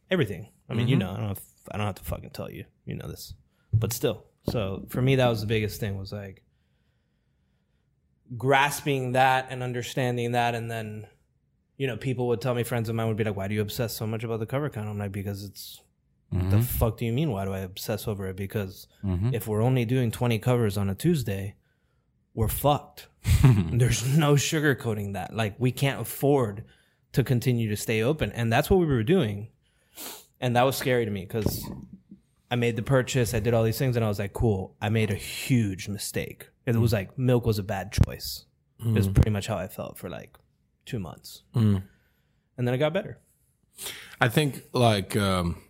everything. 0.10 0.50
I 0.70 0.74
mean, 0.74 0.88
you 0.88 0.98
mm-hmm. 0.98 1.08
know, 1.08 1.12
I 1.12 1.17
don't 1.17 1.28
have, 1.28 1.41
I 1.72 1.78
don't 1.78 1.86
have 1.88 1.96
to 1.96 2.04
fucking 2.04 2.30
tell 2.32 2.52
you, 2.52 2.65
you 2.86 2.96
know 2.96 3.08
this. 3.08 3.34
But 3.74 3.94
still. 3.94 4.26
So 4.50 4.86
for 4.89 5.02
me 5.02 5.15
that 5.15 5.28
was 5.28 5.41
the 5.41 5.48
biggest 5.48 5.80
thing 5.80 5.98
was 5.98 6.12
like 6.12 6.44
grasping 8.38 9.13
that 9.13 9.48
and 9.50 9.62
understanding 9.62 10.32
that 10.34 10.56
and 10.56 10.70
then 10.70 11.08
you 11.82 11.88
know, 11.88 11.98
people 11.98 12.28
would 12.28 12.39
tell 12.41 12.54
me 12.54 12.62
friends 12.62 12.89
of 12.89 12.96
mine 12.96 13.08
would 13.08 13.17
be 13.17 13.24
like, 13.24 13.36
Why 13.36 13.48
do 13.48 13.56
you 13.56 13.62
obsess 13.62 13.96
so 13.96 14.06
much 14.06 14.24
about 14.24 14.39
the 14.39 14.46
cover 14.46 14.70
count? 14.70 14.88
I'm 14.88 15.00
like, 15.00 15.12
because 15.12 15.44
it's 15.44 15.82
the 16.32 16.38
mm-hmm. 16.38 16.62
fuck 16.62 16.98
do 16.98 17.06
you 17.06 17.12
mean? 17.12 17.32
Why 17.32 17.44
do 17.44 17.54
I 17.54 17.60
obsess 17.60 18.08
over 18.08 18.28
it? 18.28 18.36
Because 18.36 18.88
mm-hmm. 19.04 19.34
if 19.34 19.48
we're 19.48 19.63
only 19.63 19.84
doing 19.84 20.12
20 20.12 20.38
covers 20.38 20.78
on 20.78 20.89
a 20.89 20.96
Tuesday, 20.96 21.56
we're 22.36 22.48
fucked. 22.48 23.08
There's 23.44 24.15
no 24.15 24.36
sugarcoating 24.36 25.13
that. 25.13 25.36
Like, 25.36 25.56
we 25.58 25.72
can't 25.72 26.00
afford 26.00 26.63
to 27.13 27.24
continue 27.24 27.67
to 27.67 27.76
stay 27.76 28.04
open. 28.04 28.32
And 28.32 28.54
that's 28.54 28.70
what 28.70 28.80
we 28.80 28.86
were 28.86 29.02
doing. 29.02 29.50
And 30.39 30.56
that 30.56 30.63
was 30.63 30.78
scary 30.78 31.04
to 31.04 31.12
me 31.12 31.22
because 31.22 31.67
I 32.52 32.56
made 32.56 32.76
the 32.76 32.84
purchase, 32.84 33.34
I 33.34 33.39
did 33.39 33.56
all 33.56 33.63
these 33.63 33.80
things, 33.80 33.96
and 33.96 34.06
I 34.06 34.08
was 34.08 34.20
like, 34.20 34.34
cool, 34.34 34.76
I 34.80 34.89
made 34.89 35.10
a 35.10 35.15
huge 35.15 35.89
mistake. 35.89 36.48
It 36.65 36.76
was 36.76 36.93
like 36.93 37.17
milk 37.17 37.45
was 37.45 37.60
a 37.60 37.63
bad 37.63 37.91
choice. 38.06 38.45
It 38.80 38.93
was 38.93 39.08
pretty 39.08 39.30
much 39.30 39.45
how 39.47 39.58
I 39.58 39.67
felt 39.67 39.97
for 40.00 40.10
like 40.10 40.38
two 40.86 40.97
months, 41.00 41.43
Mm. 41.54 41.84
and 42.58 42.67
then 42.67 42.74
it 42.74 42.80
got 42.80 42.93
better. 42.93 43.19
I 44.19 44.28
think 44.28 44.63
like 44.74 45.15
um, 45.15 45.62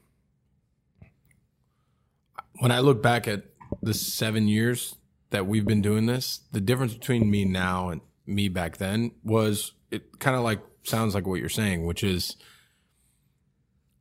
when 2.59 2.71
I 2.71 2.79
look 2.79 3.01
back 3.01 3.27
at 3.27 3.43
the 3.81 3.93
seven 3.93 4.47
years 4.47 4.95
that 5.31 5.45
we've 5.47 5.65
been 5.65 5.81
doing 5.81 6.05
this, 6.05 6.41
the 6.51 6.61
difference 6.61 6.93
between 6.93 7.29
me 7.29 7.45
now 7.45 7.89
and 7.89 8.01
me 8.25 8.47
back 8.49 8.77
then 8.77 9.11
was 9.23 9.73
it 9.89 10.19
kind 10.19 10.35
of 10.37 10.43
like 10.43 10.59
sounds 10.83 11.15
like 11.15 11.25
what 11.25 11.39
you're 11.39 11.49
saying, 11.49 11.85
which 11.85 12.03
is 12.03 12.35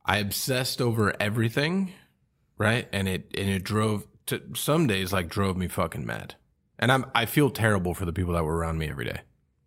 I 0.05 0.17
obsessed 0.17 0.81
over 0.81 1.13
everything, 1.19 1.93
right? 2.57 2.87
And 2.93 3.07
it 3.07 3.33
and 3.37 3.49
it 3.49 3.63
drove 3.63 4.07
to 4.27 4.41
some 4.55 4.87
days 4.87 5.11
like 5.11 5.27
drove 5.29 5.57
me 5.57 5.67
fucking 5.67 6.05
mad. 6.05 6.35
And 6.81 6.91
I'm 6.91 7.05
I 7.15 7.25
feel 7.25 7.49
terrible 7.49 7.93
for 7.93 8.05
the 8.05 8.13
people 8.13 8.33
that 8.33 8.43
were 8.43 8.57
around 8.57 8.79
me 8.79 8.89
every 8.89 9.05
day 9.05 9.21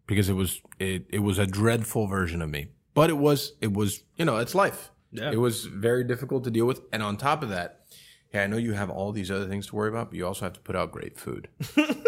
because 0.06 0.28
it 0.28 0.34
was 0.34 0.60
it 0.78 1.06
it 1.08 1.20
was 1.20 1.38
a 1.38 1.46
dreadful 1.46 2.06
version 2.06 2.42
of 2.42 2.50
me. 2.50 2.68
But 2.92 3.10
it 3.10 3.16
was 3.16 3.54
it 3.60 3.72
was 3.72 4.04
you 4.16 4.24
know 4.24 4.36
it's 4.38 4.54
life. 4.54 4.90
Yeah. 5.12 5.30
It 5.30 5.38
was 5.38 5.66
very 5.66 6.02
difficult 6.02 6.42
to 6.44 6.50
deal 6.50 6.66
with, 6.66 6.80
and 6.92 7.00
on 7.00 7.16
top 7.16 7.44
of 7.44 7.48
that, 7.50 7.84
yeah, 8.32 8.42
I 8.42 8.46
know 8.48 8.56
you 8.56 8.72
have 8.72 8.90
all 8.90 9.12
these 9.12 9.30
other 9.30 9.46
things 9.46 9.68
to 9.68 9.76
worry 9.76 9.88
about, 9.88 10.10
but 10.10 10.16
you 10.16 10.26
also 10.26 10.44
have 10.44 10.54
to 10.54 10.60
put 10.60 10.74
out 10.74 10.90
great 10.90 11.16
food. 11.16 11.48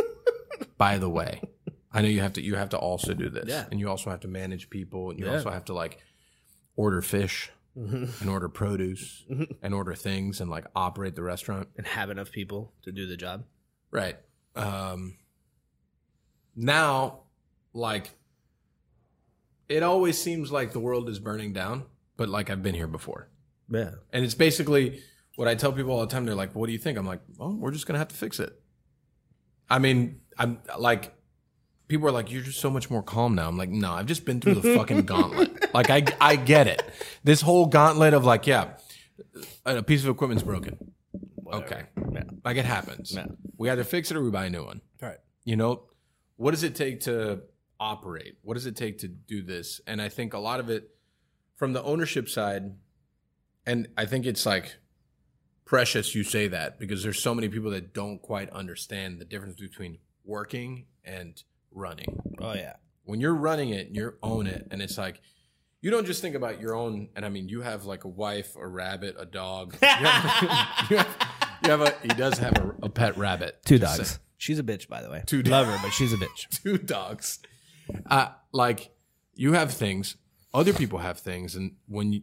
By 0.77 0.99
the 0.99 1.09
way, 1.09 1.41
I 1.93 2.03
know 2.03 2.09
you 2.09 2.21
have 2.21 2.33
to 2.33 2.43
you 2.43 2.57
have 2.57 2.71
to 2.71 2.79
also 2.79 3.15
do 3.15 3.31
this, 3.31 3.45
Yeah. 3.47 3.67
and 3.71 3.79
you 3.79 3.89
also 3.89 4.11
have 4.11 4.21
to 4.21 4.29
manage 4.29 4.71
people, 4.71 5.11
and 5.11 5.21
you 5.21 5.27
Yeah. 5.27 5.35
also 5.35 5.51
have 5.51 5.65
to 5.67 5.73
like 5.73 5.99
order 6.75 7.01
fish 7.01 7.51
mm-hmm. 7.79 8.07
and 8.21 8.29
order 8.29 8.49
produce 8.49 9.25
mm-hmm. 9.31 9.45
and 9.63 9.73
order 9.73 9.95
things 9.95 10.41
and 10.41 10.51
like 10.51 10.67
operate 10.75 11.15
the 11.15 11.23
restaurant. 11.23 11.69
and 11.77 11.87
have 11.87 12.11
enough 12.11 12.33
people 12.33 12.73
to 12.83 12.91
do 12.93 13.07
the 13.07 13.17
job. 13.17 13.45
Right. 13.93 14.19
Um, 14.57 15.19
now, 16.55 17.21
like, 17.73 18.11
it 19.69 19.83
always 19.83 20.21
seems 20.21 20.51
like 20.51 20.73
the 20.73 20.81
world 20.81 21.09
is 21.09 21.19
burning 21.19 21.53
down, 21.53 21.85
but 22.17 22.29
like 22.29 22.51
I've 22.51 22.63
been 22.63 22.75
here 22.75 22.87
before. 22.87 23.29
Yeah. 23.71 23.91
And 24.13 24.25
it's 24.25 24.35
basically 24.35 25.03
what 25.37 25.49
I 25.49 25.55
tell 25.55 25.73
people 25.73 25.93
all 25.93 26.01
the 26.01 26.07
time. 26.07 26.25
They're 26.25 26.35
like, 26.35 26.55
"What 26.55 26.67
do 26.67 26.73
you 26.73 26.79
think?" 26.79 26.97
I'm 26.99 27.07
like, 27.07 27.21
"Well, 27.37 27.53
we're 27.53 27.73
just 27.73 27.87
gonna 27.87 27.99
have 27.99 28.09
to 28.09 28.15
fix 28.17 28.41
it." 28.41 28.59
I 29.69 29.79
mean, 29.79 30.21
I'm 30.39 30.61
like, 30.79 31.13
people 31.89 32.07
are 32.09 32.13
like, 32.13 32.31
"You're 32.31 32.43
just 32.43 32.61
so 32.61 32.71
much 32.71 32.91
more 32.91 33.03
calm 33.03 33.35
now." 33.35 33.49
I'm 33.49 33.59
like, 33.59 33.69
"No, 33.71 33.93
I've 33.93 34.07
just 34.07 34.25
been 34.25 34.41
through 34.41 34.55
the 34.55 34.75
fucking 34.77 35.03
gauntlet. 35.07 35.75
Like, 35.75 35.91
I 35.91 36.05
I 36.21 36.37
get 36.37 36.69
it. 36.69 36.83
This 37.25 37.41
whole 37.41 37.67
gauntlet 37.67 38.15
of 38.15 38.25
like, 38.25 38.47
yeah, 38.47 38.75
a 39.65 39.83
piece 39.83 40.05
of 40.05 40.11
equipment's 40.11 40.45
broken. 40.45 40.93
Okay, 41.55 41.83
Yeah. 42.13 42.23
like 42.45 42.57
it 42.57 42.65
happens. 42.65 43.13
Yeah. 43.15 43.27
We 43.57 43.71
either 43.71 43.85
fix 43.85 44.11
it 44.11 44.17
or 44.17 44.23
we 44.23 44.31
buy 44.31 44.47
a 44.47 44.51
new 44.51 44.65
one. 44.65 44.81
All 45.03 45.09
right. 45.09 45.19
You 45.45 45.57
know, 45.57 45.85
what 46.37 46.51
does 46.51 46.63
it 46.63 46.75
take 46.75 47.01
to 47.01 47.43
operate? 47.81 48.37
What 48.43 48.55
does 48.55 48.67
it 48.67 48.77
take 48.77 48.99
to 48.99 49.09
do 49.09 49.43
this? 49.43 49.81
And 49.87 50.01
I 50.03 50.09
think 50.09 50.35
a 50.35 50.39
lot 50.39 50.61
of 50.61 50.69
it 50.71 50.91
from 51.57 51.73
the 51.73 51.83
ownership 51.83 52.29
side, 52.29 52.75
and 53.65 53.89
I 53.97 54.07
think 54.07 54.27
it's 54.27 54.45
like 54.47 54.77
precious 55.65 56.15
you 56.15 56.23
say 56.23 56.49
that 56.49 56.79
because 56.79 57.03
there's 57.03 57.21
so 57.23 57.35
many 57.35 57.49
people 57.49 57.71
that 57.73 57.93
don't 57.93 58.21
quite 58.21 58.51
understand 58.51 59.21
the 59.21 59.25
difference 59.25 59.57
between 59.61 59.99
working 60.25 60.87
and 61.05 61.43
running. 61.73 62.21
Oh 62.41 62.55
yeah. 62.55 62.75
When 63.05 63.21
you're 63.21 63.35
running 63.35 63.71
it, 63.71 63.89
you 63.93 64.15
own 64.23 64.47
it, 64.47 64.67
and 64.71 64.83
it's 64.83 64.99
like 64.99 65.21
you 65.81 65.91
don't 65.91 66.07
just 66.07 66.21
think 66.23 66.35
about 66.35 66.61
your 66.61 66.75
own. 66.75 67.09
And 67.15 67.25
I 67.25 67.29
mean, 67.29 67.49
you 67.49 67.61
have 67.63 67.85
like 67.85 68.05
a 68.05 68.09
wife, 68.09 68.57
a 68.57 68.67
rabbit, 68.67 69.15
a 69.19 69.25
dog. 69.27 69.77
You 69.83 69.89
have, 69.89 70.91
you 70.91 70.97
have, 70.97 71.17
you 71.65 71.71
have 71.71 71.81
a. 71.81 71.95
He 72.03 72.09
does 72.09 72.39
have 72.39 72.57
a, 72.57 72.75
a 72.85 72.89
pet 72.89 73.17
rabbit. 73.17 73.61
Two 73.65 73.79
Just 73.79 73.97
dogs. 73.97 74.09
saying. 74.11 74.21
She's 74.39 74.59
a 74.59 74.63
bitch, 74.63 74.89
by 74.89 75.03
the 75.03 75.11
way. 75.11 75.23
Two 75.27 75.43
Love 75.43 75.67
her, 75.67 75.79
but 75.83 75.93
she's 75.93 76.13
a 76.13 76.17
bitch. 76.17 76.49
two 76.63 76.79
dogs. 76.79 77.39
Uh, 78.05 78.29
like 78.53 78.91
you 79.35 79.53
have 79.53 79.73
things, 79.73 80.17
other 80.53 80.73
people 80.73 80.99
have 80.99 81.19
things, 81.19 81.55
and 81.57 81.77
when 81.87 82.13
you, 82.13 82.23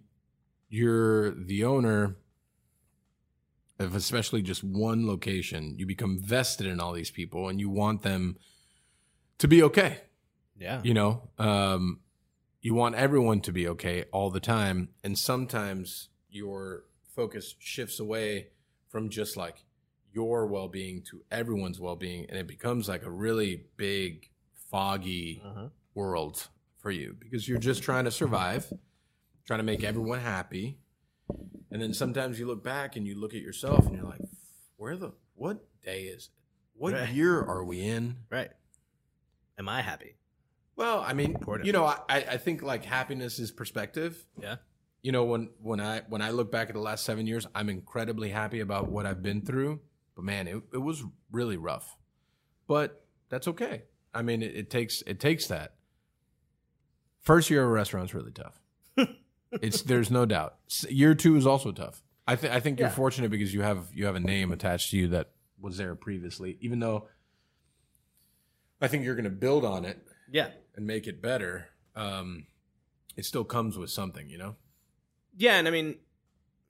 you're 0.69 1.32
the 1.32 1.63
owner 1.63 2.17
of 3.80 3.96
especially 3.96 4.41
just 4.41 4.63
one 4.63 5.08
location, 5.08 5.76
you 5.78 5.86
become 5.86 6.19
vested 6.22 6.67
in 6.67 6.80
all 6.80 6.93
these 6.93 7.12
people, 7.12 7.50
and 7.50 7.60
you 7.60 7.69
want 7.69 8.02
them 8.04 8.38
to 9.39 9.48
be 9.48 9.63
okay. 9.63 10.02
Yeah. 10.58 10.82
You 10.84 10.93
know, 10.93 11.30
um, 11.39 12.00
you 12.62 12.74
want 12.74 12.96
everyone 12.96 13.41
to 13.41 13.52
be 13.52 13.67
okay 13.69 14.06
all 14.12 14.30
the 14.30 14.39
time, 14.39 14.89
and 15.04 15.17
sometimes 15.17 16.10
your 16.30 16.84
focus 17.15 17.56
shifts 17.60 18.00
away 18.00 18.48
from 18.93 19.10
just 19.10 19.36
like 19.36 19.65
your 20.13 20.45
well-being 20.45 21.01
to 21.01 21.23
everyone's 21.32 21.79
well-being, 21.79 22.27
and 22.29 22.38
it 22.38 22.45
becomes 22.47 22.88
like 22.88 23.01
a 23.03 23.10
really 23.10 23.65
big, 23.75 24.29
foggy 24.69 25.41
Uh-huh. 25.43 25.69
world 25.95 26.47
for 26.77 26.91
you 26.91 27.15
because 27.19 27.47
you're 27.49 27.58
just 27.58 27.82
trying 27.82 28.06
to 28.06 28.12
survive, 28.12 28.71
trying 29.47 29.58
to 29.58 29.63
make 29.63 29.84
everyone 29.84 30.19
happy, 30.19 30.77
and 31.71 31.82
then 31.82 31.91
sometimes 31.91 32.38
you 32.39 32.45
look 32.45 32.63
back 32.63 32.95
and 32.95 33.08
you 33.08 33.19
look 33.19 33.34
at 33.34 33.41
yourself 33.41 33.88
and 33.88 33.95
you're 33.95 34.06
like, 34.06 34.21
"Where 34.77 34.95
the 34.95 35.12
what 35.34 35.65
day 35.84 36.03
is 36.03 36.25
it? 36.25 36.29
What 36.75 36.93
Right. 36.93 37.10
year 37.10 37.41
are 37.41 37.63
we 37.65 37.82
in?" 37.82 38.17
Right. 38.29 38.51
Am 39.58 39.67
I 39.67 39.82
happy? 39.82 40.17
Well, 40.75 40.99
I 41.01 41.13
mean, 41.13 41.32
Important. 41.32 41.65
you 41.65 41.73
know, 41.73 41.86
I, 41.86 41.95
I 42.10 42.38
think 42.38 42.62
like 42.62 42.86
happiness 42.86 43.39
is 43.39 43.51
perspective. 43.51 44.23
Yeah. 44.39 44.58
You 45.03 45.11
know, 45.11 45.25
when 45.25 45.49
when 45.61 45.79
I 45.79 46.01
when 46.09 46.21
I 46.21 46.31
look 46.31 46.51
back 46.51 46.69
at 46.69 46.73
the 46.73 46.81
last 46.81 47.03
seven 47.05 47.27
years, 47.27 47.45
I'm 47.53 47.69
incredibly 47.69 48.29
happy 48.29 48.61
about 48.61 48.89
what 48.89 49.05
I've 49.05 49.21
been 49.21 49.41
through. 49.41 49.81
But 50.15 50.23
man, 50.25 50.47
it, 50.47 50.61
it 50.73 50.77
was 50.77 51.03
really 51.31 51.57
rough. 51.57 51.95
But 52.67 53.05
that's 53.29 53.47
okay. 53.49 53.83
I 54.13 54.21
mean, 54.21 54.41
it, 54.41 54.55
it 54.55 54.69
takes 54.69 55.01
it 55.05 55.19
takes 55.19 55.47
that. 55.47 55.75
First 57.19 57.49
year 57.49 57.63
of 57.63 57.69
a 57.69 57.71
restaurant's 57.73 58.13
really 58.13 58.31
tough. 58.31 58.59
it's 59.61 59.81
there's 59.81 60.09
no 60.09 60.25
doubt. 60.25 60.55
Year 60.89 61.13
two 61.15 61.35
is 61.35 61.45
also 61.45 61.71
tough. 61.71 62.01
I 62.25 62.37
think 62.37 62.53
I 62.53 62.59
think 62.61 62.79
you're 62.79 62.89
fortunate 62.89 63.29
because 63.31 63.53
you 63.53 63.61
have 63.61 63.87
you 63.93 64.05
have 64.05 64.15
a 64.15 64.19
name 64.21 64.51
attached 64.53 64.91
to 64.91 64.97
you 64.97 65.09
that 65.09 65.31
was 65.59 65.75
there 65.77 65.95
previously. 65.95 66.57
Even 66.61 66.79
though 66.79 67.07
I 68.81 68.87
think 68.87 69.03
you're 69.03 69.15
going 69.15 69.23
to 69.25 69.29
build 69.29 69.65
on 69.65 69.83
it 69.85 69.99
Yeah. 70.31 70.49
and 70.75 70.85
make 70.85 71.07
it 71.07 71.21
better, 71.21 71.67
um, 71.95 72.45
it 73.15 73.25
still 73.25 73.43
comes 73.45 73.77
with 73.77 73.89
something, 73.89 74.29
you 74.29 74.37
know. 74.37 74.55
Yeah, 75.36 75.58
and 75.58 75.67
I 75.67 75.72
mean, 75.72 75.96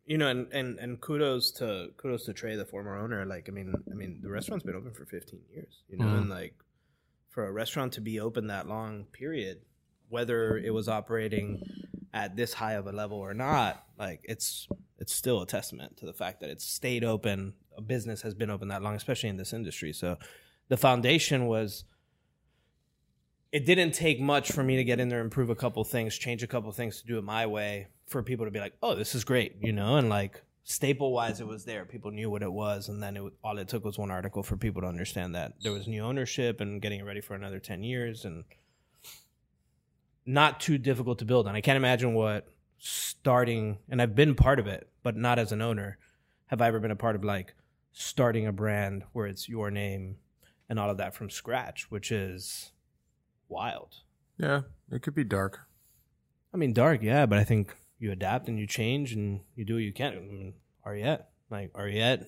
you 0.05 0.17
know, 0.17 0.27
and, 0.27 0.51
and 0.51 0.79
and 0.79 0.99
kudos 1.01 1.51
to 1.53 1.89
kudos 1.97 2.25
to 2.25 2.33
Trey, 2.33 2.55
the 2.55 2.65
former 2.65 2.97
owner. 2.97 3.25
Like, 3.25 3.47
I 3.49 3.51
mean, 3.51 3.73
I 3.91 3.95
mean, 3.95 4.19
the 4.21 4.29
restaurant's 4.29 4.65
been 4.65 4.75
open 4.75 4.93
for 4.93 5.05
15 5.05 5.39
years, 5.53 5.83
you 5.89 5.97
know, 5.97 6.05
Mhm. 6.05 6.17
and 6.21 6.29
like 6.29 6.55
for 7.29 7.45
a 7.47 7.51
restaurant 7.51 7.93
to 7.93 8.01
be 8.01 8.19
open 8.19 8.47
that 8.47 8.67
long 8.67 9.05
period, 9.05 9.61
whether 10.09 10.57
it 10.57 10.73
was 10.73 10.87
operating 10.87 11.61
at 12.13 12.35
this 12.35 12.53
high 12.53 12.73
of 12.73 12.85
a 12.85 12.91
level 12.91 13.17
or 13.17 13.33
not, 13.33 13.85
like 13.97 14.21
it's 14.23 14.67
it's 14.99 15.13
still 15.13 15.41
a 15.41 15.47
testament 15.47 15.97
to 15.97 16.05
the 16.05 16.13
fact 16.13 16.39
that 16.41 16.49
it's 16.49 16.65
stayed 16.65 17.03
open. 17.03 17.53
A 17.75 17.81
business 17.81 18.21
has 18.21 18.33
been 18.35 18.49
open 18.49 18.67
that 18.69 18.81
long, 18.83 18.95
especially 18.95 19.29
in 19.29 19.37
this 19.37 19.51
industry. 19.51 19.91
So, 19.93 20.17
the 20.69 20.77
foundation 20.77 21.47
was 21.47 21.85
it 23.51 23.65
didn't 23.65 23.91
take 23.93 24.19
much 24.19 24.51
for 24.51 24.63
me 24.63 24.77
to 24.77 24.83
get 24.83 24.99
in 24.99 25.09
there, 25.09 25.21
improve 25.21 25.49
a 25.49 25.55
couple 25.55 25.83
things, 25.83 26.17
change 26.17 26.41
a 26.43 26.47
couple 26.47 26.71
things 26.71 27.01
to 27.01 27.07
do 27.07 27.17
it 27.17 27.23
my 27.23 27.45
way 27.45 27.87
for 28.07 28.21
people 28.23 28.45
to 28.45 28.51
be 28.51 28.59
like, 28.59 28.73
oh, 28.81 28.95
this 28.95 29.15
is 29.15 29.23
great, 29.23 29.55
you 29.61 29.71
know, 29.71 29.97
and 29.97 30.09
like 30.09 30.43
staple 30.63 31.11
wise, 31.11 31.39
it 31.41 31.47
was 31.47 31.65
there. 31.65 31.85
People 31.85 32.11
knew 32.11 32.29
what 32.29 32.41
it 32.43 32.51
was, 32.51 32.89
and 32.89 33.01
then 33.01 33.17
it 33.17 33.23
was- 33.23 33.33
all 33.43 33.57
it 33.57 33.67
took 33.67 33.83
was 33.83 33.97
one 33.97 34.11
article 34.11 34.43
for 34.43 34.55
people 34.57 34.81
to 34.81 34.87
understand 34.87 35.35
that 35.35 35.53
there 35.61 35.71
was 35.71 35.87
new 35.87 36.01
ownership 36.01 36.61
and 36.61 36.81
getting 36.81 36.99
it 36.99 37.05
ready 37.05 37.21
for 37.21 37.33
another 37.35 37.59
ten 37.59 37.83
years, 37.83 38.23
and 38.25 38.43
not 40.25 40.59
too 40.59 40.77
difficult 40.77 41.19
to 41.19 41.25
build 41.25 41.47
on. 41.47 41.55
I 41.55 41.61
can't 41.61 41.77
imagine 41.77 42.13
what 42.13 42.47
starting, 42.77 43.79
and 43.89 44.01
I've 44.01 44.15
been 44.15 44.35
part 44.35 44.59
of 44.59 44.67
it, 44.67 44.89
but 45.03 45.15
not 45.17 45.39
as 45.39 45.51
an 45.51 45.61
owner. 45.61 45.97
Have 46.47 46.61
I 46.61 46.67
ever 46.67 46.79
been 46.79 46.91
a 46.91 46.95
part 46.95 47.15
of 47.15 47.23
like 47.23 47.55
starting 47.91 48.47
a 48.47 48.51
brand 48.51 49.03
where 49.13 49.27
it's 49.27 49.47
your 49.47 49.69
name 49.69 50.17
and 50.69 50.79
all 50.79 50.89
of 50.89 50.97
that 50.97 51.13
from 51.13 51.29
scratch, 51.29 51.91
which 51.91 52.11
is 52.11 52.71
wild. 53.47 53.97
Yeah, 54.37 54.61
it 54.91 55.01
could 55.01 55.13
be 55.15 55.23
dark. 55.23 55.67
I 56.53 56.57
mean, 56.57 56.73
dark, 56.73 57.01
yeah, 57.01 57.25
but 57.25 57.37
I 57.37 57.43
think 57.43 57.75
you 58.03 58.11
adapt 58.11 58.49
and 58.49 58.59
you 58.59 58.67
change 58.67 59.13
and 59.13 59.39
you 59.55 59.63
do 59.63 59.75
what 59.75 59.83
you 59.83 59.93
can. 59.93 60.13
I 60.13 60.19
mean, 60.19 60.53
Ariete, 60.85 61.23
like 61.49 61.71
Ariete, 61.71 62.27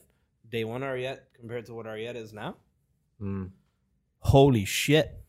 day 0.49 0.63
one 0.63 0.81
Ariete 0.81 1.19
compared 1.38 1.65
to 1.65 1.73
what 1.73 1.85
Ariete 1.85 2.15
is 2.15 2.31
now. 2.31 2.55
Mm. 3.21 3.49
Holy 4.19 4.63
shit! 4.63 5.21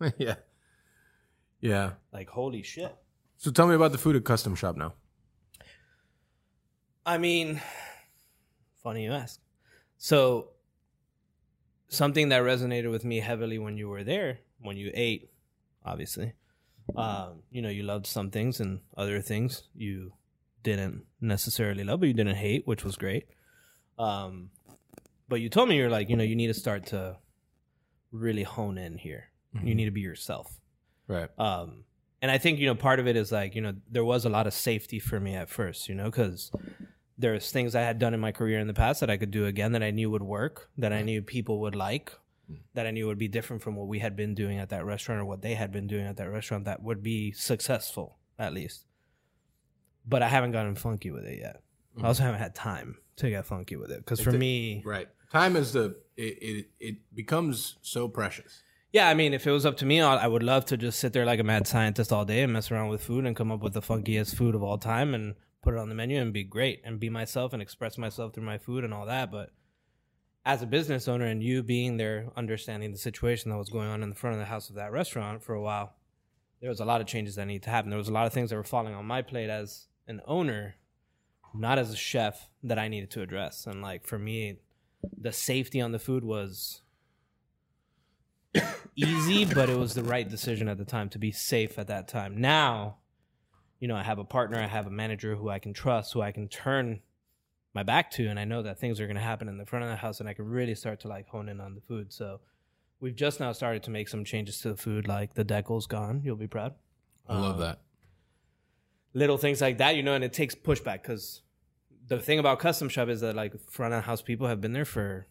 yeah, 0.16 0.36
yeah. 1.60 1.90
Like 2.12 2.28
holy 2.28 2.62
shit. 2.62 2.94
So 3.36 3.50
tell 3.50 3.66
me 3.66 3.74
about 3.74 3.90
the 3.90 3.98
food 3.98 4.14
at 4.14 4.24
Custom 4.24 4.54
Shop 4.54 4.76
now. 4.76 4.92
I 7.04 7.18
mean, 7.18 7.60
funny 8.84 9.02
you 9.02 9.12
ask. 9.12 9.40
So, 9.98 10.50
something 11.88 12.28
that 12.28 12.42
resonated 12.42 12.92
with 12.92 13.04
me 13.04 13.18
heavily 13.18 13.58
when 13.58 13.76
you 13.76 13.88
were 13.88 14.04
there, 14.04 14.38
when 14.60 14.76
you 14.76 14.92
ate, 14.94 15.32
obviously, 15.84 16.34
um, 16.96 17.42
you 17.50 17.62
know, 17.62 17.68
you 17.68 17.82
loved 17.82 18.06
some 18.06 18.30
things 18.30 18.60
and 18.60 18.80
other 18.96 19.20
things 19.20 19.64
you 19.74 20.12
didn't 20.62 21.04
necessarily 21.20 21.84
love, 21.84 22.00
but 22.00 22.06
you 22.06 22.14
didn't 22.14 22.36
hate, 22.36 22.66
which 22.66 22.84
was 22.84 22.96
great. 22.96 23.26
Um, 23.98 24.50
but 25.28 25.40
you 25.40 25.48
told 25.48 25.68
me 25.68 25.76
you're 25.76 25.90
like, 25.90 26.08
you 26.08 26.16
know, 26.16 26.24
you 26.24 26.36
need 26.36 26.48
to 26.48 26.54
start 26.54 26.86
to 26.86 27.16
really 28.12 28.42
hone 28.42 28.78
in 28.78 28.98
here. 28.98 29.30
You 29.62 29.74
need 29.74 29.86
to 29.86 29.90
be 29.90 30.00
yourself. 30.00 30.60
Right. 31.08 31.28
Um, 31.38 31.84
and 32.22 32.30
I 32.30 32.38
think 32.38 32.58
you 32.58 32.66
know 32.66 32.74
part 32.74 33.00
of 33.00 33.06
it 33.06 33.16
is 33.16 33.32
like 33.32 33.54
you 33.54 33.62
know 33.62 33.74
there 33.90 34.04
was 34.04 34.24
a 34.24 34.28
lot 34.28 34.46
of 34.46 34.54
safety 34.54 34.98
for 34.98 35.18
me 35.18 35.34
at 35.34 35.48
first, 35.48 35.88
you 35.88 35.94
know, 35.94 36.04
because 36.04 36.52
there's 37.18 37.50
things 37.50 37.74
I 37.74 37.82
had 37.82 37.98
done 37.98 38.14
in 38.14 38.20
my 38.20 38.32
career 38.32 38.58
in 38.58 38.66
the 38.66 38.74
past 38.74 39.00
that 39.00 39.10
I 39.10 39.16
could 39.16 39.30
do 39.30 39.46
again 39.46 39.72
that 39.72 39.82
I 39.82 39.90
knew 39.90 40.10
would 40.10 40.22
work, 40.22 40.70
that 40.78 40.92
I 40.92 41.02
knew 41.02 41.20
people 41.20 41.60
would 41.60 41.74
like, 41.74 42.12
Mm. 42.50 42.58
that 42.74 42.86
I 42.86 42.90
knew 42.90 43.06
would 43.06 43.18
be 43.18 43.28
different 43.28 43.62
from 43.62 43.76
what 43.76 43.86
we 43.86 43.98
had 43.98 44.16
been 44.16 44.34
doing 44.34 44.58
at 44.58 44.70
that 44.70 44.84
restaurant 44.84 45.20
or 45.20 45.24
what 45.24 45.42
they 45.42 45.54
had 45.54 45.70
been 45.72 45.86
doing 45.86 46.06
at 46.06 46.16
that 46.16 46.30
restaurant 46.30 46.64
that 46.64 46.82
would 46.82 47.02
be 47.02 47.32
successful 47.32 48.18
at 48.38 48.52
least. 48.52 48.86
But 50.06 50.22
I 50.22 50.28
haven't 50.28 50.52
gotten 50.52 50.74
funky 50.74 51.10
with 51.10 51.24
it 51.24 51.38
yet. 51.38 51.62
I 52.02 52.06
also 52.06 52.22
mm. 52.22 52.26
haven't 52.26 52.40
had 52.40 52.54
time 52.54 52.96
to 53.16 53.30
get 53.30 53.46
funky 53.46 53.76
with 53.76 53.90
it 53.90 53.98
because 53.98 54.20
for 54.20 54.32
me, 54.32 54.82
Right. 54.84 55.08
Time 55.30 55.54
is 55.54 55.72
the 55.72 55.96
it, 56.16 56.38
it 56.42 56.66
it 56.80 56.96
becomes 57.14 57.76
so 57.82 58.08
precious. 58.08 58.62
Yeah, 58.92 59.08
I 59.08 59.14
mean, 59.14 59.32
if 59.32 59.46
it 59.46 59.52
was 59.52 59.64
up 59.64 59.76
to 59.76 59.86
me, 59.86 60.00
I 60.00 60.26
would 60.26 60.42
love 60.42 60.64
to 60.66 60.76
just 60.76 60.98
sit 60.98 61.12
there 61.12 61.24
like 61.24 61.38
a 61.38 61.44
mad 61.44 61.68
scientist 61.68 62.12
all 62.12 62.24
day 62.24 62.42
and 62.42 62.52
mess 62.52 62.72
around 62.72 62.88
with 62.88 63.00
food 63.00 63.24
and 63.24 63.36
come 63.36 63.52
up 63.52 63.60
with 63.60 63.72
the 63.72 63.80
funkiest 63.80 64.34
food 64.34 64.56
of 64.56 64.64
all 64.64 64.78
time 64.78 65.14
and 65.14 65.36
put 65.62 65.74
it 65.74 65.78
on 65.78 65.88
the 65.88 65.94
menu 65.94 66.20
and 66.20 66.32
be 66.32 66.42
great 66.42 66.80
and 66.84 66.98
be 66.98 67.08
myself 67.08 67.52
and 67.52 67.62
express 67.62 67.96
myself 67.96 68.34
through 68.34 68.42
my 68.42 68.58
food 68.58 68.82
and 68.82 68.92
all 68.92 69.06
that. 69.06 69.30
But 69.30 69.50
as 70.44 70.62
a 70.62 70.66
business 70.66 71.06
owner 71.06 71.26
and 71.26 71.42
you 71.42 71.62
being 71.62 71.96
there, 71.96 72.28
understanding 72.36 72.92
the 72.92 72.98
situation 72.98 73.50
that 73.50 73.58
was 73.58 73.68
going 73.68 73.88
on 73.88 74.02
in 74.02 74.08
the 74.08 74.14
front 74.14 74.34
of 74.34 74.40
the 74.40 74.46
house 74.46 74.70
of 74.70 74.76
that 74.76 74.92
restaurant 74.92 75.42
for 75.42 75.54
a 75.54 75.60
while, 75.60 75.94
there 76.60 76.70
was 76.70 76.80
a 76.80 76.84
lot 76.84 77.00
of 77.00 77.06
changes 77.06 77.34
that 77.34 77.46
need 77.46 77.62
to 77.62 77.70
happen. 77.70 77.90
There 77.90 77.98
was 77.98 78.08
a 78.08 78.12
lot 78.12 78.26
of 78.26 78.32
things 78.32 78.50
that 78.50 78.56
were 78.56 78.64
falling 78.64 78.94
on 78.94 79.04
my 79.04 79.22
plate 79.22 79.50
as 79.50 79.86
an 80.06 80.20
owner, 80.26 80.76
not 81.54 81.78
as 81.78 81.90
a 81.90 81.96
chef, 81.96 82.48
that 82.62 82.78
I 82.78 82.88
needed 82.88 83.10
to 83.12 83.22
address. 83.22 83.66
And 83.66 83.82
like 83.82 84.06
for 84.06 84.18
me, 84.18 84.58
the 85.18 85.32
safety 85.32 85.80
on 85.80 85.92
the 85.92 85.98
food 85.98 86.24
was 86.24 86.82
easy, 88.96 89.44
but 89.44 89.68
it 89.68 89.78
was 89.78 89.94
the 89.94 90.02
right 90.02 90.28
decision 90.28 90.68
at 90.68 90.78
the 90.78 90.84
time 90.84 91.08
to 91.10 91.18
be 91.18 91.32
safe 91.32 91.78
at 91.78 91.88
that 91.88 92.08
time. 92.08 92.40
Now, 92.40 92.96
you 93.78 93.88
know, 93.88 93.96
I 93.96 94.02
have 94.02 94.18
a 94.18 94.24
partner, 94.24 94.58
I 94.58 94.66
have 94.66 94.86
a 94.86 94.90
manager 94.90 95.36
who 95.36 95.48
I 95.48 95.58
can 95.58 95.72
trust, 95.72 96.12
who 96.12 96.20
I 96.20 96.32
can 96.32 96.48
turn 96.48 97.00
my 97.74 97.82
back 97.82 98.10
to, 98.12 98.26
and 98.26 98.38
I 98.38 98.44
know 98.44 98.62
that 98.62 98.78
things 98.80 99.00
are 99.00 99.06
going 99.06 99.16
to 99.16 99.22
happen 99.22 99.48
in 99.48 99.58
the 99.58 99.66
front 99.66 99.84
of 99.84 99.90
the 99.90 99.96
house, 99.96 100.20
and 100.20 100.28
I 100.28 100.34
can 100.34 100.44
really 100.46 100.74
start 100.74 101.00
to 101.00 101.08
like 101.08 101.28
hone 101.28 101.48
in 101.48 101.60
on 101.60 101.74
the 101.74 101.80
food. 101.80 102.12
So, 102.12 102.40
we've 103.00 103.14
just 103.16 103.40
now 103.40 103.52
started 103.52 103.82
to 103.84 103.90
make 103.90 104.08
some 104.08 104.24
changes 104.24 104.60
to 104.60 104.70
the 104.70 104.76
food, 104.76 105.06
like 105.08 105.34
the 105.34 105.44
deco's 105.44 105.86
gone. 105.86 106.20
You'll 106.24 106.36
be 106.36 106.46
proud. 106.48 106.74
I 107.28 107.38
love 107.38 107.58
that. 107.58 107.80
Little 109.12 109.38
things 109.38 109.60
like 109.60 109.78
that, 109.78 109.96
you 109.96 110.02
know, 110.02 110.14
and 110.14 110.22
it 110.24 110.32
takes 110.32 110.54
pushback 110.54 111.02
because 111.02 111.42
the 112.06 112.18
thing 112.18 112.38
about 112.38 112.58
custom 112.60 112.88
shop 112.88 113.08
is 113.08 113.20
that 113.22 113.34
like 113.34 113.52
front 113.70 113.94
of 113.94 114.04
house 114.04 114.22
people 114.22 114.46
have 114.46 114.60
been 114.60 114.72
there 114.72 114.84
for, 114.84 115.26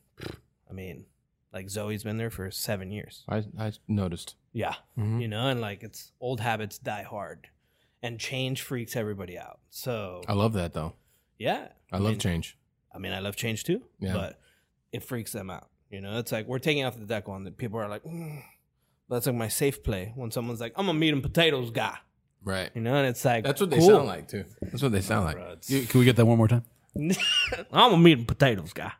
I 0.69 0.73
mean, 0.73 1.05
like 1.53 1.69
Zoe's 1.69 2.03
been 2.03 2.17
there 2.17 2.29
for 2.29 2.51
seven 2.51 2.91
years. 2.91 3.23
I 3.29 3.43
I 3.57 3.71
noticed. 3.87 4.35
Yeah. 4.53 4.75
Mhm. 4.97 5.21
You 5.21 5.27
know, 5.27 5.47
and 5.47 5.61
like 5.61 5.83
it's 5.83 6.11
old 6.19 6.39
habits 6.41 6.77
die 6.77 7.03
hard 7.03 7.47
and 8.01 8.19
change 8.19 8.61
freaks 8.61 8.95
everybody 8.95 9.37
out. 9.37 9.59
So, 9.69 10.21
I 10.27 10.33
love 10.33 10.53
that 10.53 10.73
though. 10.73 10.93
yeah. 11.37 11.69
I 11.91 11.97
love 11.97 12.11
mean, 12.11 12.19
change. 12.19 12.57
I 12.93 12.97
mean, 12.97 13.11
I 13.13 13.19
love 13.19 13.35
change 13.35 13.63
too, 13.63 13.81
Yeah. 13.99 14.13
but 14.13 14.39
it 14.91 15.03
freaks 15.03 15.31
them 15.31 15.49
out. 15.49 15.69
You 15.89 16.01
know, 16.01 16.19
it's 16.19 16.31
like 16.31 16.47
we're 16.47 16.59
taking 16.59 16.83
off 16.85 16.97
the 16.97 17.05
deco 17.05 17.35
and 17.35 17.45
the 17.45 17.51
people 17.51 17.79
are 17.79 17.87
like, 17.87 18.03
mm. 18.03 18.43
that's 19.09 19.25
like 19.25 19.35
my 19.35 19.47
safe 19.47 19.83
play 19.83 20.13
when 20.15 20.31
someone's 20.31 20.59
like, 20.61 20.73
I'm 20.75 20.89
a 20.89 20.93
meat 20.93 21.13
and 21.13 21.23
potatoes 21.23 21.71
guy. 21.71 21.97
Right. 22.43 22.69
You 22.73 22.81
know, 22.81 22.95
and 22.95 23.07
it's 23.07 23.25
like, 23.25 23.43
That's 23.43 23.59
what 23.59 23.69
they 23.69 23.79
sound 23.79 24.07
like 24.07 24.27
too. 24.27 24.45
That's 24.61 24.81
what 24.81 24.91
they 24.91 25.01
sound 25.01 25.25
like. 25.25 25.69
You- 25.69 25.85
Can 25.85 25.99
we 25.99 26.05
get 26.05 26.15
that 26.15 26.25
one 26.25 26.37
more 26.37 26.47
time? 26.47 26.63
I'm 27.71 27.93
a 27.93 27.97
meat 27.97 28.17
and 28.19 28.27
potatoes 28.27 28.73
guy. 28.73 28.91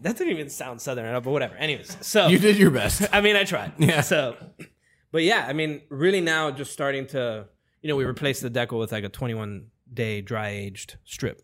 That 0.00 0.16
didn't 0.16 0.32
even 0.32 0.50
sound 0.50 0.80
southern 0.80 1.06
enough, 1.06 1.22
but 1.22 1.30
whatever. 1.30 1.54
Anyways, 1.56 1.96
so 2.00 2.26
You 2.26 2.38
did 2.38 2.56
your 2.56 2.70
best. 2.70 3.06
I 3.12 3.20
mean, 3.20 3.36
I 3.36 3.44
tried. 3.44 3.72
Yeah. 3.78 4.00
So, 4.00 4.36
but 5.12 5.22
yeah, 5.22 5.46
I 5.48 5.52
mean, 5.52 5.82
really 5.88 6.20
now 6.20 6.50
just 6.50 6.72
starting 6.72 7.06
to, 7.08 7.46
you 7.80 7.88
know, 7.88 7.96
we 7.96 8.04
replaced 8.04 8.42
the 8.42 8.50
deco 8.50 8.78
with 8.78 8.90
like 8.92 9.04
a 9.04 9.08
21 9.08 9.66
day 9.92 10.20
dry 10.20 10.48
aged 10.48 10.96
strip. 11.04 11.40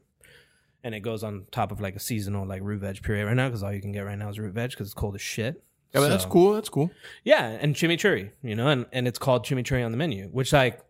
And 0.82 0.94
it 0.94 1.00
goes 1.00 1.22
on 1.22 1.46
top 1.50 1.72
of 1.72 1.80
like 1.80 1.94
a 1.96 2.00
seasonal 2.00 2.46
like 2.46 2.62
root 2.62 2.80
veg 2.80 3.02
puree 3.02 3.22
right 3.22 3.36
now 3.36 3.48
because 3.48 3.62
all 3.62 3.72
you 3.72 3.82
can 3.82 3.92
get 3.92 4.00
right 4.00 4.16
now 4.18 4.28
is 4.30 4.38
root 4.38 4.54
veg 4.54 4.70
because 4.70 4.86
it's 4.86 4.94
cold 4.94 5.14
as 5.14 5.20
shit. 5.20 5.62
Yeah, 5.92 6.00
but 6.00 6.08
that's 6.08 6.24
cool. 6.24 6.54
That's 6.54 6.68
cool. 6.68 6.90
Yeah, 7.24 7.46
and 7.60 7.74
chimichurri, 7.74 8.30
you 8.42 8.54
know, 8.54 8.68
and, 8.68 8.86
and 8.92 9.08
it's 9.08 9.18
called 9.18 9.44
chimichurri 9.44 9.84
on 9.84 9.90
the 9.90 9.98
menu, 9.98 10.28
which 10.28 10.52
like 10.52 10.80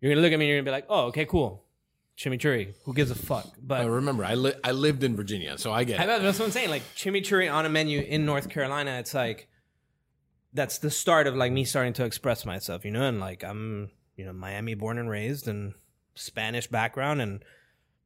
you're 0.00 0.12
gonna 0.12 0.22
look 0.22 0.32
at 0.32 0.38
me 0.38 0.44
and 0.46 0.48
you're 0.50 0.58
gonna 0.58 0.64
be 0.64 0.70
like, 0.70 0.86
oh, 0.88 1.06
okay, 1.06 1.24
cool, 1.26 1.64
chimichurri. 2.16 2.72
Who 2.84 2.94
gives 2.94 3.10
a 3.10 3.14
fuck? 3.16 3.48
But 3.60 3.84
Uh, 3.84 3.90
remember, 3.90 4.24
I 4.24 4.34
li- 4.34 4.54
I 4.62 4.70
lived 4.70 5.02
in 5.02 5.16
Virginia, 5.16 5.58
so 5.58 5.72
I 5.72 5.84
get 5.84 5.98
I 6.00 6.04
it. 6.04 6.22
that's 6.22 6.38
what 6.38 6.44
I'm 6.46 6.50
saying. 6.52 6.70
Like 6.70 6.82
chimichurri 6.94 7.52
on 7.52 7.66
a 7.66 7.68
menu 7.68 8.00
in 8.00 8.24
North 8.24 8.48
Carolina, 8.48 8.92
it's 9.00 9.12
like 9.12 9.48
that's 10.52 10.78
the 10.78 10.90
start 10.90 11.26
of 11.26 11.34
like 11.34 11.50
me 11.52 11.64
starting 11.64 11.92
to 11.94 12.04
express 12.04 12.46
myself, 12.46 12.84
you 12.84 12.90
know. 12.92 13.02
And 13.02 13.18
like 13.20 13.42
I'm, 13.42 13.90
you 14.16 14.24
know, 14.24 14.32
Miami 14.32 14.74
born 14.74 14.98
and 14.98 15.10
raised, 15.10 15.48
and 15.48 15.74
Spanish 16.14 16.68
background, 16.68 17.20
and 17.20 17.44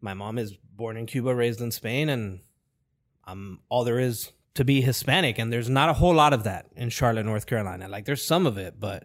my 0.01 0.15
mom 0.15 0.39
is 0.39 0.55
born 0.77 0.97
in 0.97 1.07
Cuba, 1.07 1.35
raised 1.35 1.61
in 1.61 1.71
Spain, 1.71 2.09
and 2.09 2.41
I'm 3.25 3.61
all 3.69 3.85
there 3.85 3.99
is 3.99 4.33
to 4.55 4.65
be 4.65 4.81
Hispanic, 4.81 5.39
and 5.39 5.53
there's 5.53 5.69
not 5.69 5.89
a 5.89 5.93
whole 5.93 6.15
lot 6.15 6.33
of 6.33 6.45
that 6.45 6.67
in 6.77 6.89
Charlotte, 6.91 7.27
North 7.27 7.47
Carolina. 7.47 7.89
Like 7.89 8.05
there's 8.05 8.25
some 8.25 8.47
of 8.47 8.59
it, 8.59 8.79
but 8.81 9.05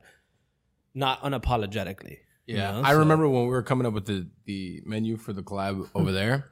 not 0.93 1.21
unapologetically. 1.21 2.17
you 2.45 2.57
Yeah, 2.57 2.71
know? 2.71 2.81
I 2.83 2.91
So- 2.93 2.99
remember 2.99 3.27
when 3.27 3.43
we 3.43 3.49
were 3.49 3.63
coming 3.63 3.85
up 3.87 3.93
with 3.93 4.05
the 4.05 4.27
the 4.45 4.81
menu 4.85 5.17
for 5.17 5.33
the 5.33 5.43
collab 5.43 5.89
over 5.95 6.11
there. 6.11 6.49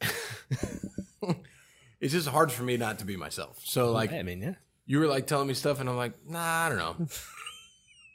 it's 2.00 2.12
just 2.12 2.28
hard 2.28 2.50
for 2.50 2.62
me 2.64 2.76
not 2.76 2.98
to 2.98 3.04
be 3.04 3.16
myself. 3.16 3.60
So 3.64 3.92
like 3.92 4.12
I 4.12 4.22
mean, 4.22 4.42
yeah. 4.42 4.54
you 4.86 4.98
were 4.98 5.06
like 5.06 5.26
telling 5.26 5.46
me 5.48 5.54
stuff, 5.54 5.80
and 5.80 5.88
I'm 5.88 5.96
like, 5.96 6.14
nah, 6.26 6.40
I 6.66 6.68
don't 6.68 6.78
know. 6.78 6.96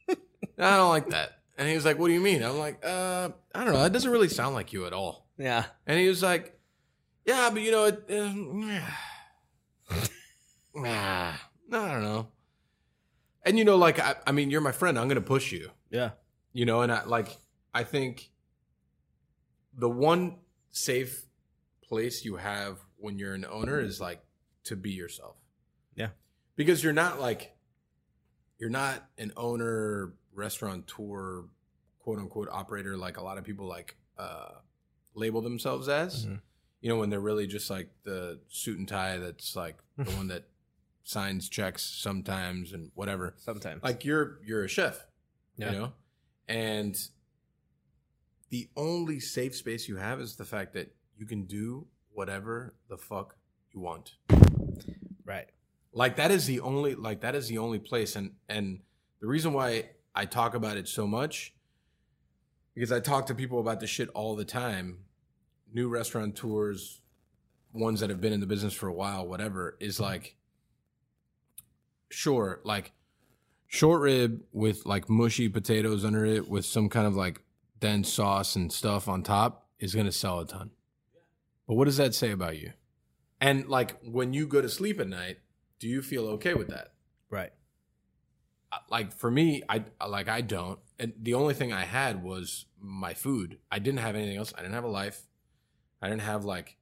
I 0.59 0.75
don't 0.77 0.89
like 0.89 1.09
that. 1.09 1.36
And 1.57 1.67
he 1.67 1.73
was 1.75 1.85
like, 1.85 1.97
what 1.97 2.07
do 2.07 2.13
you 2.13 2.19
mean? 2.21 2.43
I'm 2.43 2.57
like, 2.59 2.85
uh, 2.85 3.29
I 3.55 3.63
don't 3.63 3.73
know. 3.73 3.81
That 3.81 3.91
doesn't 3.93 4.11
really 4.11 4.29
sound 4.29 4.53
like 4.55 4.73
you 4.73 4.85
at 4.85 4.93
all. 4.93 5.27
Yeah. 5.37 5.65
And 5.87 5.99
he 5.99 6.07
was 6.07 6.21
like, 6.21 6.59
yeah, 7.25 7.49
but 7.51 7.61
you 7.61 7.71
know, 7.71 7.85
it, 7.85 8.03
uh, 8.09 8.81
nah, 10.75 11.33
I 11.33 11.91
don't 11.91 12.03
know. 12.03 12.27
And 13.45 13.57
you 13.57 13.65
know, 13.65 13.77
like, 13.77 13.99
I, 13.99 14.15
I 14.25 14.31
mean, 14.31 14.49
you're 14.51 14.61
my 14.61 14.71
friend. 14.71 14.99
I'm 14.99 15.07
gonna 15.07 15.21
push 15.21 15.51
you 15.51 15.71
Yeah. 15.89 16.11
you 16.53 16.65
know 16.65 16.81
and 16.81 16.91
i 16.91 17.03
like 17.05 17.37
i 17.73 17.83
think 17.83 18.29
the 19.77 19.89
one 19.89 20.37
safe 20.71 21.25
place 21.83 22.25
you 22.25 22.35
have 22.37 22.77
when 22.97 23.17
you're 23.19 23.33
an 23.33 23.45
owner 23.49 23.79
is 23.79 24.01
like 24.01 24.21
to 24.65 24.75
be 24.75 24.91
yourself 24.91 25.35
Yeah. 25.95 26.09
because 26.55 26.83
you're 26.83 26.93
not 26.93 27.19
like 27.21 27.55
you're 28.59 28.69
not 28.71 29.07
an 29.17 29.31
owner 29.37 30.13
restaurateur 30.37 31.43
quote 31.99 32.19
unquote 32.19 32.47
operator 32.51 32.95
like 32.95 33.17
a 33.17 33.23
lot 33.23 33.37
of 33.37 33.43
people 33.43 33.67
like 33.67 33.97
uh 34.17 34.51
label 35.15 35.41
themselves 35.41 35.89
as 35.89 36.25
Mhm. 36.25 36.39
you 36.79 36.89
know 36.89 36.97
when 36.97 37.09
they're 37.09 37.19
really 37.19 37.47
just 37.47 37.69
like 37.69 37.89
the 38.03 38.39
suit 38.47 38.77
and 38.77 38.87
tie 38.87 39.17
that's 39.17 39.55
like 39.55 39.77
the 39.97 40.11
one 40.11 40.27
that 40.27 40.45
signs 41.03 41.49
checks 41.49 41.83
sometimes 41.83 42.71
and 42.73 42.91
whatever 42.93 43.33
Sometimes. 43.37 43.81
like 43.83 44.05
you're 44.05 44.39
you're 44.45 44.63
a 44.63 44.67
chef 44.69 45.05
Yeah. 45.57 45.71
you 45.71 45.77
know 45.79 45.93
and 46.47 46.95
the 48.49 48.69
only 48.77 49.19
safe 49.19 49.55
space 49.55 49.87
you 49.89 49.97
have 49.97 50.21
is 50.21 50.35
the 50.37 50.45
fact 50.45 50.73
that 50.73 50.95
you 51.17 51.25
can 51.25 51.45
do 51.45 51.87
whatever 52.13 52.75
the 52.89 52.97
fuck 52.97 53.35
you 53.73 53.79
want 53.81 54.15
right. 55.25 55.47
like 55.91 56.15
that 56.17 56.31
is 56.31 56.45
the 56.45 56.59
only 56.61 56.95
like 56.95 57.21
that 57.21 57.35
is 57.35 57.47
the 57.47 57.57
only 57.57 57.79
place 57.79 58.15
and 58.15 58.31
and 58.47 58.79
the 59.19 59.27
reason 59.27 59.51
why 59.53 59.89
i 60.17 60.25
talk 60.25 60.55
about 60.55 60.77
it 60.77 60.87
so 60.87 61.07
much 61.07 61.53
because 62.73 62.91
i 62.91 62.99
talk 62.99 63.25
to 63.27 63.35
people 63.35 63.59
about 63.59 63.79
this 63.79 63.89
shit 63.89 64.09
all 64.09 64.35
the 64.35 64.45
time. 64.45 64.99
New 65.73 65.89
restaurateurs 65.89 67.01
ones 67.73 67.99
that 67.99 68.09
have 68.09 68.21
been 68.21 68.33
in 68.33 68.39
the 68.39 68.47
business 68.47 68.73
for 68.73 68.87
a 68.87 68.93
while 68.93 69.27
whatever 69.27 69.77
is 69.79 69.95
mm-hmm. 69.95 70.05
like 70.05 70.35
sure 72.09 72.61
like 72.63 72.93
short 73.67 74.01
rib 74.01 74.41
with 74.51 74.85
like 74.85 75.09
mushy 75.09 75.49
potatoes 75.49 76.05
under 76.05 76.25
it 76.25 76.47
with 76.47 76.65
some 76.65 76.89
kind 76.89 77.05
of 77.05 77.15
like 77.15 77.41
dense 77.79 78.11
sauce 78.11 78.55
and 78.55 78.71
stuff 78.71 79.07
on 79.07 79.21
top 79.21 79.67
is 79.79 79.93
going 79.93 80.05
to 80.07 80.11
sell 80.11 80.39
a 80.39 80.47
ton. 80.47 80.71
But 81.67 81.75
what 81.75 81.85
does 81.85 81.97
that 81.97 82.15
say 82.15 82.31
about 82.31 82.57
you? 82.57 82.71
And 83.39 83.67
like 83.67 83.97
when 84.01 84.33
you 84.33 84.47
go 84.47 84.61
to 84.61 84.69
sleep 84.69 84.99
at 84.99 85.07
night 85.07 85.37
do 85.79 85.87
you 85.87 86.01
feel 86.01 86.25
okay 86.27 86.53
with 86.53 86.69
that? 86.69 86.93
Right. 87.29 87.51
Like 88.89 89.13
for 89.13 89.29
me 89.31 89.63
i 89.69 89.83
like 90.07 90.27
i 90.27 90.41
don't. 90.41 90.79
And 90.99 91.13
the 91.21 91.33
only 91.33 91.53
thing 91.53 91.71
i 91.73 91.85
had 91.85 92.23
was 92.23 92.65
my 92.79 93.13
food. 93.13 93.59
I 93.71 93.79
didn't 93.79 93.99
have 93.99 94.15
anything 94.15 94.37
else. 94.37 94.53
I 94.57 94.61
didn't 94.61 94.73
have 94.73 94.83
a 94.83 94.89
life. 94.89 95.27
I 96.01 96.09
didn't 96.09 96.21
have 96.21 96.45
like 96.45 96.77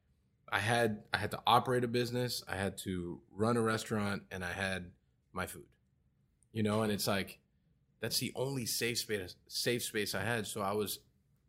i 0.52 0.60
had 0.60 1.04
i 1.14 1.18
had 1.18 1.32
to 1.32 1.40
operate 1.46 1.84
a 1.84 1.88
business. 1.88 2.44
I 2.48 2.56
had 2.56 2.78
to 2.80 3.22
run 3.32 3.58
a 3.58 3.62
restaurant 3.62 4.24
and 4.32 4.44
i 4.44 4.52
had 4.52 4.92
my 5.34 5.46
food. 5.46 5.68
You 6.52 6.64
know 6.64 6.84
and 6.84 6.92
it's 6.92 7.08
like 7.08 7.40
that's 8.02 8.20
the 8.20 8.32
only 8.36 8.66
safe 8.66 9.00
space 9.00 9.36
safe 9.48 9.84
space 9.84 10.16
i 10.16 10.24
had. 10.24 10.48
So 10.48 10.62
i 10.62 10.72
was 10.74 11.00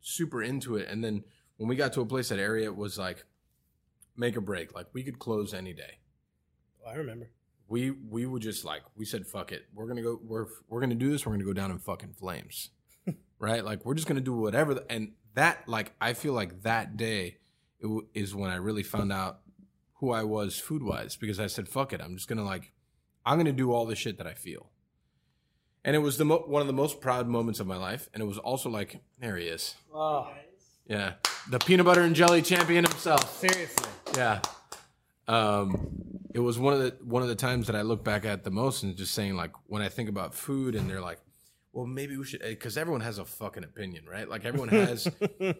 super 0.01 0.43
into 0.43 0.77
it. 0.77 0.89
And 0.89 1.03
then 1.03 1.25
when 1.57 1.69
we 1.69 1.77
got 1.77 1.93
to 1.95 2.01
a 2.01 2.07
place 2.07 2.29
that 2.29 2.39
area 2.39 2.67
it 2.67 2.77
was 2.77 2.99
like 2.99 3.25
make 4.17 4.37
a 4.37 4.41
break. 4.41 4.75
Like 4.75 4.87
we 4.93 5.03
could 5.03 5.19
close 5.19 5.53
any 5.55 5.73
day. 5.73 5.99
Oh, 6.85 6.91
I 6.91 6.95
remember. 6.95 7.31
We 7.69 7.91
we 7.91 8.27
would 8.27 8.43
just 8.43 8.65
like 8.65 8.83
we 8.97 9.05
said 9.05 9.27
fuck 9.27 9.53
it. 9.53 9.67
We're 9.75 9.87
gonna 9.87 10.03
go 10.03 10.19
we're 10.23 10.47
we're 10.69 10.81
gonna 10.81 10.95
do 10.95 11.11
this. 11.11 11.27
We're 11.27 11.33
gonna 11.33 11.45
go 11.45 11.53
down 11.53 11.71
in 11.71 11.79
fucking 11.79 12.15
flames. 12.15 12.71
Right? 13.39 13.63
Like 13.63 13.85
we're 13.85 13.95
just 13.95 14.07
gonna 14.09 14.21
do 14.23 14.35
whatever 14.35 14.73
the, 14.73 14.91
and 14.91 15.13
that 15.35 15.69
like 15.69 15.93
i 16.01 16.15
feel 16.15 16.33
like 16.33 16.63
that 16.63 16.97
day 16.97 17.37
it 17.79 17.83
w- 17.83 18.07
is 18.15 18.35
when 18.35 18.51
i 18.51 18.57
really 18.57 18.83
found 18.83 19.13
out 19.13 19.41
who 19.97 20.11
i 20.11 20.23
was 20.23 20.59
food 20.59 20.83
wise 20.83 21.17
because 21.17 21.39
i 21.39 21.47
said 21.47 21.69
fuck 21.69 21.93
it. 21.93 22.01
I'm 22.01 22.17
just 22.17 22.29
gonna 22.29 22.45
like 22.45 22.73
i'm 23.27 23.37
gonna 23.37 23.53
do 23.53 23.73
all 23.73 23.85
the 23.85 23.95
shit 23.95 24.17
that 24.17 24.27
i 24.27 24.33
feel. 24.33 24.71
And 25.85 25.95
it 25.95 25.99
was 25.99 26.17
the 26.17 26.25
mo- 26.25 26.45
one 26.47 26.63
of 26.63 26.67
the 26.67 26.73
most 26.73 27.01
proud 27.03 27.29
moments 27.29 27.61
of 27.61 27.67
my 27.67 27.77
life. 27.77 28.09
And 28.15 28.23
it 28.23 28.27
was 28.27 28.39
also 28.39 28.71
like 28.71 29.01
there 29.21 29.37
he 29.37 29.47
is. 29.47 29.75
Oh, 29.95 30.29
yeah. 30.87 31.13
The 31.51 31.59
peanut 31.59 31.85
butter 31.87 32.01
and 32.01 32.17
jelly 32.17 32.41
champion 32.41 32.85
himself. 32.85 33.39
Seriously. 33.39 33.91
yeah. 34.17 34.41
Um, 35.29 36.16
it 36.37 36.41
was 36.41 36.59
one 36.59 36.75
of 36.75 36.81
the 36.81 36.97
one 37.05 37.23
of 37.23 37.29
the 37.29 37.35
times 37.35 37.67
that 37.67 37.75
I 37.77 37.83
look 37.83 38.05
back 38.05 38.25
at 38.27 38.45
the 38.45 38.51
most 38.51 38.83
and 38.83 38.95
just 38.95 39.15
saying 39.15 39.37
like 39.37 39.53
when 39.67 39.81
I 39.81 39.89
think 39.89 40.09
about 40.11 40.35
food 40.35 40.75
and 40.75 40.89
they're 40.89 41.01
like, 41.01 41.19
well 41.73 41.87
maybe 41.87 42.17
we 42.17 42.25
should 42.27 42.43
because 42.43 42.77
everyone 42.77 43.01
has 43.01 43.17
a 43.19 43.25
fucking 43.25 43.65
opinion, 43.65 44.05
right? 44.07 44.29
Like 44.29 44.45
everyone 44.45 44.69
has. 44.69 45.09
well, 45.41 45.55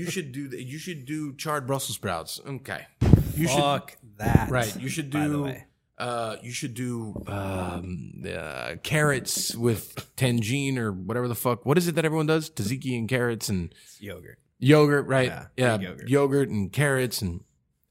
you 0.00 0.10
should 0.10 0.32
do 0.32 0.48
the, 0.48 0.62
you 0.62 0.78
should 0.78 1.06
do 1.06 1.34
charred 1.34 1.66
Brussels 1.66 1.96
sprouts. 1.96 2.40
Okay, 2.46 2.86
you 3.34 3.48
Fuck 3.48 3.96
that. 4.18 4.50
right. 4.50 4.76
You 4.78 4.88
should 4.90 5.08
do. 5.10 5.54
Uh, 5.96 6.36
you 6.42 6.52
should 6.52 6.74
do 6.74 7.12
um, 7.26 8.22
uh, 8.32 8.76
carrots 8.84 9.56
with 9.56 10.14
tangine 10.16 10.76
or 10.78 10.92
whatever 10.92 11.26
the 11.26 11.34
fuck. 11.34 11.66
What 11.66 11.76
is 11.76 11.88
it 11.88 11.96
that 11.96 12.04
everyone 12.04 12.26
does? 12.26 12.50
Tzatziki 12.50 12.96
and 12.96 13.08
carrots 13.08 13.48
and 13.48 13.74
It's 13.82 14.00
yogurt. 14.00 14.38
yogurt, 14.60 15.06
right? 15.08 15.26
Yeah, 15.26 15.46
Yeah, 15.56 15.78
yogurt. 15.80 16.08
yogurt. 16.08 16.48
and 16.50 16.72
carrots, 16.72 17.20
and 17.20 17.42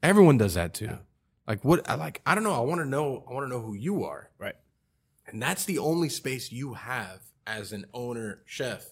everyone 0.01 0.37
does 0.37 0.53
that 0.53 0.73
too. 0.73 0.99
Like 1.47 1.63
what? 1.63 1.89
I 1.89 1.95
like. 1.95 2.21
I 2.25 2.35
don't 2.35 2.43
know. 2.43 2.53
I 2.53 2.59
want 2.59 2.81
to 2.81 2.85
know. 2.85 3.23
I 3.29 3.33
want 3.33 3.45
to 3.45 3.49
know 3.49 3.61
who 3.61 3.73
you 3.73 4.03
are, 4.03 4.29
Right. 4.37 4.55
and 5.27 5.41
that's 5.41 5.65
the 5.65 5.79
only 5.79 6.09
space 6.09 6.51
you 6.51 6.73
have 6.73 7.21
as 7.45 7.71
an 7.71 7.85
owner 7.93 8.41
chef, 8.45 8.87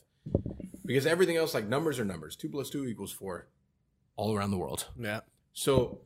because 0.86 1.06
everything 1.06 1.36
else, 1.36 1.54
like 1.54 1.68
numbers 1.68 2.00
are 2.00 2.06
numbers. 2.06 2.36
Two 2.38 2.48
plus 2.50 2.70
two 2.70 2.86
equals 2.86 3.12
four, 3.12 3.50
all 4.16 4.34
around 4.36 4.52
the 4.52 4.58
world. 4.58 4.88
Yeah. 4.98 5.22
So 5.52 6.00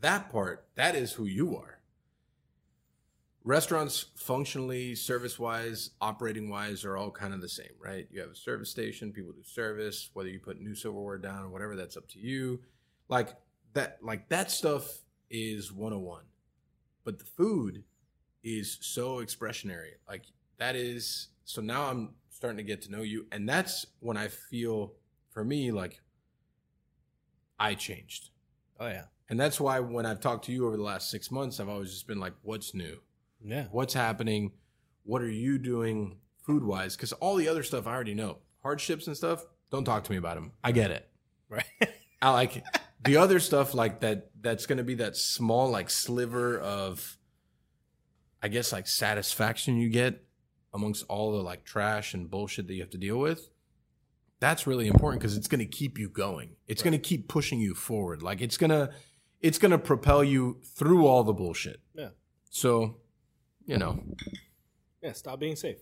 that 0.00 0.30
part, 0.30 0.68
that 0.76 0.94
is 0.94 1.12
who 1.14 1.24
you 1.24 1.56
are. 1.56 1.80
Restaurants, 3.42 4.06
functionally, 4.16 4.94
service 4.94 5.38
wise, 5.38 5.90
operating 6.00 6.50
wise, 6.50 6.84
are 6.84 6.96
all 6.96 7.10
kind 7.10 7.32
of 7.32 7.40
the 7.40 7.48
same, 7.48 7.72
right? 7.82 8.06
You 8.10 8.20
have 8.20 8.30
a 8.30 8.34
service 8.36 8.70
station, 8.70 9.12
people 9.12 9.32
do 9.32 9.42
service, 9.42 10.10
whether 10.12 10.28
you 10.28 10.38
put 10.38 10.60
new 10.60 10.74
silverware 10.74 11.16
down 11.18 11.44
or 11.44 11.48
whatever, 11.48 11.74
that's 11.74 11.96
up 11.96 12.06
to 12.08 12.18
you. 12.18 12.60
Like 13.08 13.34
that, 13.72 13.98
like 14.02 14.28
that 14.28 14.50
stuff 14.50 14.98
is 15.30 15.72
101. 15.72 16.22
But 17.04 17.18
the 17.18 17.24
food 17.24 17.84
is 18.42 18.78
so 18.80 19.16
expressionary. 19.18 19.92
Like 20.08 20.24
that 20.58 20.76
is 20.76 21.28
so 21.44 21.60
now 21.60 21.88
I'm 21.90 22.10
starting 22.30 22.58
to 22.58 22.62
get 22.62 22.82
to 22.82 22.90
know 22.90 23.02
you. 23.02 23.26
And 23.32 23.48
that's 23.48 23.86
when 24.00 24.16
I 24.16 24.28
feel 24.28 24.94
for 25.30 25.44
me 25.44 25.72
like 25.72 26.00
I 27.58 27.74
changed. 27.74 28.30
Oh 28.78 28.86
yeah. 28.86 29.04
And 29.28 29.38
that's 29.38 29.60
why 29.60 29.78
when 29.80 30.06
I've 30.06 30.20
talked 30.20 30.46
to 30.46 30.52
you 30.52 30.66
over 30.66 30.76
the 30.76 30.82
last 30.82 31.10
six 31.10 31.30
months, 31.30 31.60
I've 31.60 31.68
always 31.68 31.90
just 31.90 32.06
been 32.06 32.18
like, 32.18 32.34
what's 32.42 32.74
new? 32.74 32.98
Yeah. 33.42 33.66
What's 33.70 33.94
happening? 33.94 34.52
What 35.04 35.22
are 35.22 35.30
you 35.30 35.58
doing 35.58 36.18
food 36.42 36.64
wise? 36.64 36.96
Because 36.96 37.12
all 37.12 37.36
the 37.36 37.48
other 37.48 37.62
stuff 37.62 37.86
I 37.86 37.94
already 37.94 38.14
know. 38.14 38.38
Hardships 38.62 39.06
and 39.06 39.16
stuff, 39.16 39.46
don't 39.70 39.84
talk 39.84 40.04
to 40.04 40.10
me 40.10 40.18
about 40.18 40.34
them. 40.34 40.52
I 40.64 40.72
get 40.72 40.90
it. 40.90 41.08
Right. 41.48 41.64
I 42.22 42.30
like 42.32 42.64
the 43.04 43.16
other 43.16 43.40
stuff 43.40 43.72
like 43.72 44.00
that 44.00 44.29
that's 44.40 44.66
gonna 44.66 44.82
be 44.84 44.94
that 44.96 45.16
small 45.16 45.70
like 45.70 45.90
sliver 45.90 46.58
of 46.58 47.16
I 48.42 48.48
guess 48.48 48.72
like 48.72 48.86
satisfaction 48.86 49.76
you 49.76 49.88
get 49.90 50.24
amongst 50.72 51.04
all 51.08 51.32
the 51.32 51.42
like 51.42 51.64
trash 51.64 52.14
and 52.14 52.30
bullshit 52.30 52.66
that 52.68 52.74
you 52.74 52.80
have 52.80 52.90
to 52.90 52.98
deal 52.98 53.18
with. 53.18 53.48
That's 54.40 54.66
really 54.66 54.86
important 54.86 55.20
because 55.20 55.36
it's 55.36 55.48
gonna 55.48 55.66
keep 55.66 55.98
you 55.98 56.08
going. 56.08 56.56
It's 56.66 56.82
gonna 56.82 56.98
keep 56.98 57.28
pushing 57.28 57.60
you 57.60 57.74
forward. 57.74 58.22
Like 58.22 58.40
it's 58.40 58.56
gonna 58.56 58.90
it's 59.40 59.58
gonna 59.58 59.78
propel 59.78 60.24
you 60.24 60.60
through 60.64 61.06
all 61.06 61.24
the 61.24 61.32
bullshit. 61.34 61.80
Yeah. 61.94 62.08
So, 62.50 62.96
you 63.66 63.76
know, 63.78 64.02
yeah. 65.02 65.12
Stop 65.12 65.40
being 65.40 65.56
safe. 65.56 65.78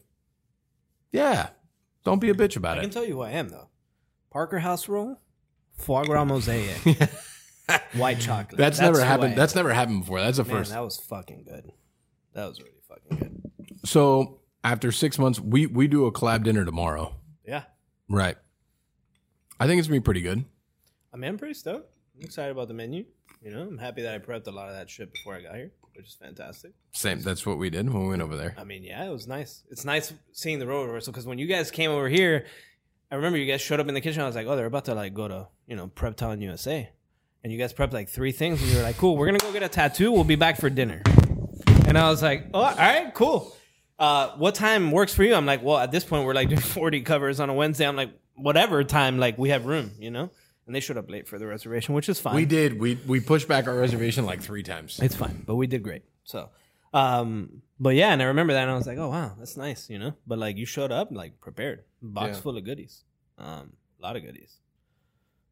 yeah. 1.12 1.50
Don't 2.04 2.20
be 2.20 2.30
a 2.30 2.34
bitch 2.34 2.56
about 2.56 2.76
I 2.76 2.76
it. 2.76 2.78
I 2.78 2.82
can 2.84 2.90
tell 2.90 3.04
you 3.04 3.14
who 3.14 3.20
I 3.20 3.32
am 3.32 3.48
though. 3.50 3.68
Parker 4.30 4.58
House 4.60 4.88
roll, 4.88 5.20
foie 5.76 6.04
gras 6.04 6.24
mosaic, 6.24 6.76
white 7.94 8.20
chocolate. 8.20 8.58
That's, 8.58 8.80
never 8.80 9.02
happened. 9.04 9.36
That's 9.36 9.54
never 9.54 9.72
happened 9.72 10.00
before. 10.00 10.20
That's 10.20 10.38
the 10.38 10.44
Man, 10.44 10.56
first. 10.56 10.70
that 10.72 10.82
was 10.82 10.98
fucking 10.98 11.44
good. 11.44 11.72
That 12.34 12.48
was 12.48 12.60
really 12.60 12.80
fucking 12.88 13.18
good. 13.18 13.88
So 13.88 14.40
after 14.64 14.92
six 14.92 15.18
months, 15.18 15.40
we 15.40 15.66
we 15.66 15.88
do 15.88 16.06
a 16.06 16.12
collab 16.12 16.44
dinner 16.44 16.64
tomorrow. 16.64 17.14
Yeah. 17.46 17.64
Right. 18.08 18.36
I 19.60 19.66
think 19.66 19.78
it's 19.78 19.88
gonna 19.88 20.00
be 20.00 20.04
pretty 20.04 20.22
good. 20.22 20.44
I 21.12 21.16
mean, 21.16 21.30
I'm 21.30 21.38
pretty 21.38 21.54
stoked. 21.54 21.90
I'm 22.16 22.24
excited 22.24 22.50
about 22.52 22.68
the 22.68 22.74
menu. 22.74 23.04
You 23.42 23.52
know, 23.52 23.62
I'm 23.62 23.78
happy 23.78 24.02
that 24.02 24.14
I 24.14 24.18
prepped 24.18 24.46
a 24.46 24.50
lot 24.50 24.68
of 24.68 24.74
that 24.74 24.90
shit 24.90 25.12
before 25.12 25.34
I 25.34 25.42
got 25.42 25.54
here, 25.54 25.70
which 25.94 26.06
is 26.08 26.14
fantastic. 26.14 26.72
Same. 26.92 27.20
That's 27.22 27.46
what 27.46 27.58
we 27.58 27.70
did 27.70 27.88
when 27.92 28.02
we 28.02 28.08
went 28.10 28.22
over 28.22 28.36
there. 28.36 28.54
I 28.58 28.64
mean, 28.64 28.82
yeah, 28.82 29.04
it 29.04 29.10
was 29.10 29.28
nice. 29.28 29.62
It's 29.70 29.84
nice 29.84 30.12
seeing 30.32 30.58
the 30.58 30.66
role 30.66 30.84
reversal 30.84 31.12
because 31.12 31.26
when 31.26 31.38
you 31.38 31.46
guys 31.46 31.70
came 31.70 31.90
over 31.90 32.08
here, 32.08 32.46
I 33.10 33.14
remember 33.14 33.38
you 33.38 33.50
guys 33.50 33.60
showed 33.60 33.80
up 33.80 33.88
in 33.88 33.94
the 33.94 34.00
kitchen. 34.00 34.22
I 34.22 34.26
was 34.26 34.34
like, 34.34 34.46
oh, 34.46 34.56
they're 34.56 34.66
about 34.66 34.86
to 34.86 34.94
like 34.94 35.14
go 35.14 35.28
to 35.28 35.48
you 35.66 35.76
know 35.76 35.86
Prep 35.88 36.16
Town 36.16 36.40
USA, 36.42 36.90
and 37.44 37.52
you 37.52 37.58
guys 37.58 37.72
prepped 37.72 37.92
like 37.92 38.08
three 38.08 38.32
things, 38.32 38.60
and 38.62 38.70
you 38.70 38.76
were 38.76 38.82
like, 38.82 38.96
cool, 38.96 39.16
we're 39.16 39.26
gonna 39.26 39.38
go 39.38 39.52
get 39.52 39.62
a 39.62 39.68
tattoo. 39.68 40.12
We'll 40.12 40.24
be 40.24 40.36
back 40.36 40.58
for 40.58 40.68
dinner. 40.70 41.02
And 41.86 41.96
I 41.96 42.10
was 42.10 42.22
like, 42.22 42.46
oh, 42.52 42.60
all 42.60 42.74
right, 42.76 43.12
cool. 43.14 43.56
Uh, 43.98 44.30
what 44.36 44.54
time 44.54 44.90
works 44.92 45.14
for 45.14 45.24
you? 45.24 45.34
I'm 45.34 45.46
like, 45.46 45.62
well, 45.62 45.78
at 45.78 45.90
this 45.90 46.04
point, 46.04 46.24
we're 46.26 46.34
like 46.34 46.48
doing 46.50 46.60
40 46.60 47.00
covers 47.02 47.40
on 47.40 47.48
a 47.50 47.54
Wednesday. 47.54 47.86
I'm 47.88 47.96
like, 47.96 48.10
whatever 48.34 48.84
time, 48.84 49.18
like 49.18 49.38
we 49.38 49.48
have 49.50 49.66
room, 49.66 49.92
you 49.98 50.10
know. 50.10 50.30
And 50.66 50.74
they 50.74 50.80
showed 50.80 50.98
up 50.98 51.08
late 51.10 51.26
for 51.26 51.38
the 51.38 51.46
reservation, 51.46 51.94
which 51.94 52.10
is 52.10 52.20
fine. 52.20 52.34
We 52.34 52.44
did. 52.44 52.78
We 52.78 52.98
we 53.06 53.20
pushed 53.20 53.48
back 53.48 53.66
our 53.66 53.74
reservation 53.74 54.26
like 54.26 54.42
three 54.42 54.62
times. 54.62 55.00
It's 55.02 55.14
fine, 55.16 55.42
but 55.46 55.56
we 55.56 55.66
did 55.66 55.82
great. 55.82 56.02
So, 56.24 56.50
um, 56.92 57.62
but 57.80 57.94
yeah, 57.94 58.12
and 58.12 58.20
I 58.20 58.26
remember 58.26 58.52
that, 58.52 58.62
and 58.64 58.70
I 58.70 58.74
was 58.74 58.86
like, 58.86 58.98
oh 58.98 59.08
wow, 59.08 59.32
that's 59.38 59.56
nice, 59.56 59.88
you 59.88 59.98
know. 59.98 60.12
But 60.26 60.38
like, 60.38 60.58
you 60.58 60.66
showed 60.66 60.92
up 60.92 61.08
like 61.10 61.40
prepared, 61.40 61.84
box 62.02 62.36
Yeah. 62.36 62.40
full 62.42 62.58
of 62.58 62.64
goodies, 62.64 63.04
um, 63.38 63.72
a 63.98 64.02
lot 64.02 64.16
of 64.16 64.22
goodies, 64.22 64.56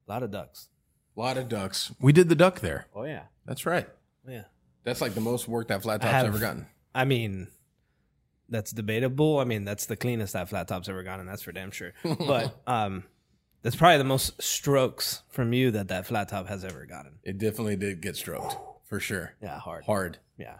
a 0.06 0.12
lot 0.12 0.22
of 0.22 0.30
ducks. 0.30 0.68
A 1.16 1.20
lot 1.20 1.38
of 1.38 1.48
ducks. 1.48 1.92
We 2.00 2.12
did 2.12 2.28
the 2.28 2.34
duck 2.34 2.60
there. 2.60 2.86
Oh 2.94 3.04
yeah, 3.04 3.22
That's 3.46 3.64
right. 3.66 3.88
yeah. 4.28 4.44
That's 4.84 5.00
like 5.00 5.14
the 5.14 5.20
most 5.20 5.48
work 5.48 5.68
that 5.68 5.82
flat 5.82 6.00
top's 6.00 6.12
have- 6.12 6.26
ever 6.26 6.38
gotten. 6.38 6.66
I 6.94 7.04
mean, 7.04 7.48
that's 8.48 8.70
debatable. 8.70 9.38
I 9.38 9.44
mean, 9.44 9.64
that's 9.64 9.86
the 9.86 9.96
cleanest 9.96 10.32
that 10.34 10.48
flat 10.48 10.68
top's 10.68 10.88
ever 10.88 11.02
gotten, 11.02 11.26
that's 11.26 11.42
for 11.42 11.52
damn 11.52 11.70
sure. 11.70 11.92
But 12.04 12.56
um, 12.66 13.04
that's 13.62 13.76
probably 13.76 13.98
the 13.98 14.04
most 14.04 14.40
strokes 14.40 15.22
from 15.28 15.52
you 15.52 15.70
that 15.72 15.88
that 15.88 16.06
flat 16.06 16.28
top 16.28 16.46
has 16.48 16.64
ever 16.64 16.86
gotten. 16.86 17.18
It 17.24 17.38
definitely 17.38 17.76
did 17.76 18.00
get 18.00 18.16
stroked 18.16 18.56
for 18.88 19.00
sure. 19.00 19.34
Yeah, 19.42 19.58
hard. 19.58 19.84
Hard. 19.84 20.18
Yeah, 20.38 20.58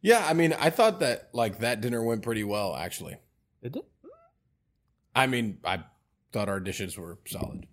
Yeah, 0.00 0.24
I 0.28 0.32
mean, 0.34 0.52
I 0.52 0.70
thought 0.70 1.00
that 1.00 1.28
like 1.32 1.58
that 1.60 1.80
dinner 1.80 2.02
went 2.04 2.22
pretty 2.22 2.44
well 2.44 2.76
actually. 2.76 3.16
it 3.62 3.72
did. 3.72 3.82
I 5.14 5.26
mean, 5.26 5.58
I 5.64 5.82
thought 6.32 6.48
our 6.48 6.60
dishes 6.60 6.96
were 6.96 7.18
solid. 7.26 7.66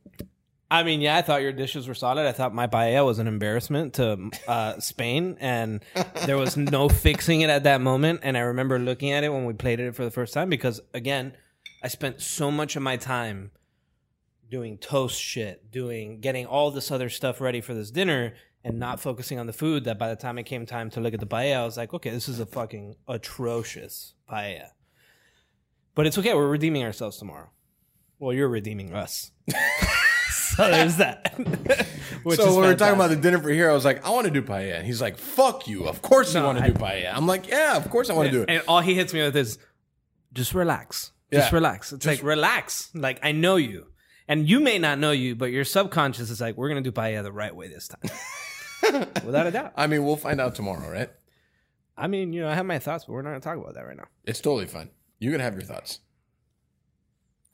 I 0.70 0.82
mean, 0.82 1.00
yeah, 1.00 1.16
I 1.16 1.22
thought 1.22 1.44
your 1.44 1.54
dishes 1.54 1.88
were 1.88 1.94
solid. 1.94 2.26
I 2.26 2.32
thought 2.32 2.54
my 2.54 2.66
paella 2.66 3.06
was 3.06 3.20
an 3.20 3.28
embarrassment 3.28 3.94
to 3.96 4.32
uh, 4.48 4.80
Spain, 4.80 5.38
and 5.40 5.84
there 6.26 6.38
was 6.38 6.58
no 6.58 6.90
fixing 7.08 7.42
it 7.42 7.52
at 7.52 7.64
that 7.64 7.82
moment. 7.82 8.22
And 8.24 8.36
I 8.36 8.42
remember 8.42 8.80
looking 8.80 9.12
at 9.12 9.24
it 9.24 9.32
when 9.32 9.46
we 9.46 9.54
played 9.54 9.80
it 9.80 9.96
for 9.96 10.04
the 10.04 10.12
first 10.12 10.34
time 10.34 10.50
because, 10.50 10.82
again, 10.94 11.34
I 11.84 11.88
spent 11.88 12.20
so 12.20 12.50
much 12.50 12.76
of 12.76 12.82
my 12.82 12.98
time 12.98 13.52
doing 14.50 14.80
toast 14.80 15.22
shit, 15.22 15.70
doing 15.72 16.20
getting 16.20 16.48
all 16.48 16.72
this 16.72 16.90
other 16.90 17.10
stuff 17.10 17.42
ready 17.42 17.62
for 17.62 17.76
this 17.76 17.92
dinner, 17.92 18.34
and 18.64 18.80
not 18.80 19.00
focusing 19.00 19.38
on 19.38 19.46
the 19.46 19.54
food. 19.54 19.84
That 19.84 20.00
by 20.00 20.10
the 20.10 20.16
time 20.16 20.40
it 20.40 20.44
came 20.44 20.66
time 20.66 20.90
to 20.92 21.00
look 21.00 21.14
at 21.14 21.20
the 21.20 21.28
paella, 21.28 21.58
I 21.58 21.66
was 21.66 21.78
like, 21.78 21.94
okay, 21.94 22.10
this 22.10 22.28
is 22.28 22.40
a 22.40 22.46
fucking 22.48 22.96
atrocious 23.08 24.16
paella. 24.28 24.70
But 25.94 26.08
it's 26.08 26.18
okay. 26.18 26.34
We're 26.34 26.48
redeeming 26.48 26.84
ourselves 26.84 27.18
tomorrow. 27.18 27.52
Well, 28.18 28.34
you're 28.34 28.50
redeeming 28.50 28.96
us. 28.96 29.32
so 30.56 30.70
there's 30.72 30.98
that. 30.98 31.34
Which 32.24 32.38
so 32.40 32.48
is 32.48 32.54
when 32.56 32.62
we 32.62 32.68
were 32.68 32.76
talking 32.76 32.96
about 32.96 33.10
the 33.10 33.16
dinner 33.16 33.40
for 33.40 33.50
here, 33.50 33.70
I 33.70 33.74
was 33.74 33.86
like, 33.86 34.06
I 34.06 34.10
want 34.10 34.26
to 34.26 34.32
do 34.32 34.42
paella. 34.42 34.78
And 34.78 34.86
he's 34.86 35.02
like, 35.02 35.18
fuck 35.18 35.68
you. 35.68 35.88
Of 35.88 36.02
course 36.02 36.34
you 36.34 36.40
No, 36.40 36.48
want 36.48 36.58
to 36.60 36.64
I- 36.64 36.68
do 36.70 36.74
paella. 36.74 37.14
I'm 37.14 37.28
like, 37.28 37.48
yeah, 37.48 37.78
of 37.78 37.90
course 37.90 38.10
I 38.10 38.14
want 38.14 38.28
to 38.28 38.32
do 38.32 38.42
it. 38.44 38.50
and 38.50 38.64
all 38.68 38.82
he 38.82 38.94
hits 38.96 39.14
me 39.14 39.22
with 39.22 39.36
is 39.36 39.58
just 40.34 40.54
relax. 40.54 41.12
Just 41.32 41.52
Yeah. 41.52 41.56
relax. 41.56 41.94
It's 41.94 42.06
like 42.06 42.24
relax. 42.24 42.90
Like 42.94 43.20
I 43.24 43.32
know 43.32 43.56
you. 43.58 43.88
And 44.28 44.50
you 44.50 44.60
may 44.60 44.80
not 44.80 44.98
know 44.98 45.12
you, 45.12 45.36
but 45.36 45.52
your 45.52 45.64
subconscious 45.66 46.30
is 46.32 46.42
like, 46.42 46.58
we're 46.58 46.70
gonna 46.70 46.82
do 46.82 46.92
paella 46.92 47.22
the 47.24 47.32
right 47.32 47.56
way 47.56 47.68
this 47.68 47.88
time. 47.88 48.12
Without 49.26 49.48
a 49.48 49.52
doubt. 49.52 49.74
I 49.76 49.88
mean, 49.88 50.04
we'll 50.04 50.16
find 50.16 50.40
out 50.42 50.56
tomorrow, 50.56 50.90
right? 50.92 51.10
I 51.98 52.08
mean, 52.08 52.34
you 52.34 52.42
know, 52.42 52.50
I 52.50 52.56
have 52.56 52.66
my 52.66 52.80
thoughts, 52.80 53.06
but 53.06 53.14
we're 53.14 53.22
not 53.22 53.30
gonna 53.30 53.40
talk 53.42 53.58
about 53.58 53.76
that 53.76 53.86
right 53.86 53.96
now. 53.98 54.08
It's 54.26 54.42
totally 54.42 54.66
fine. 54.66 54.90
You 55.20 55.32
can 55.32 55.40
have 55.40 55.54
your 55.54 55.64
thoughts. 55.64 56.00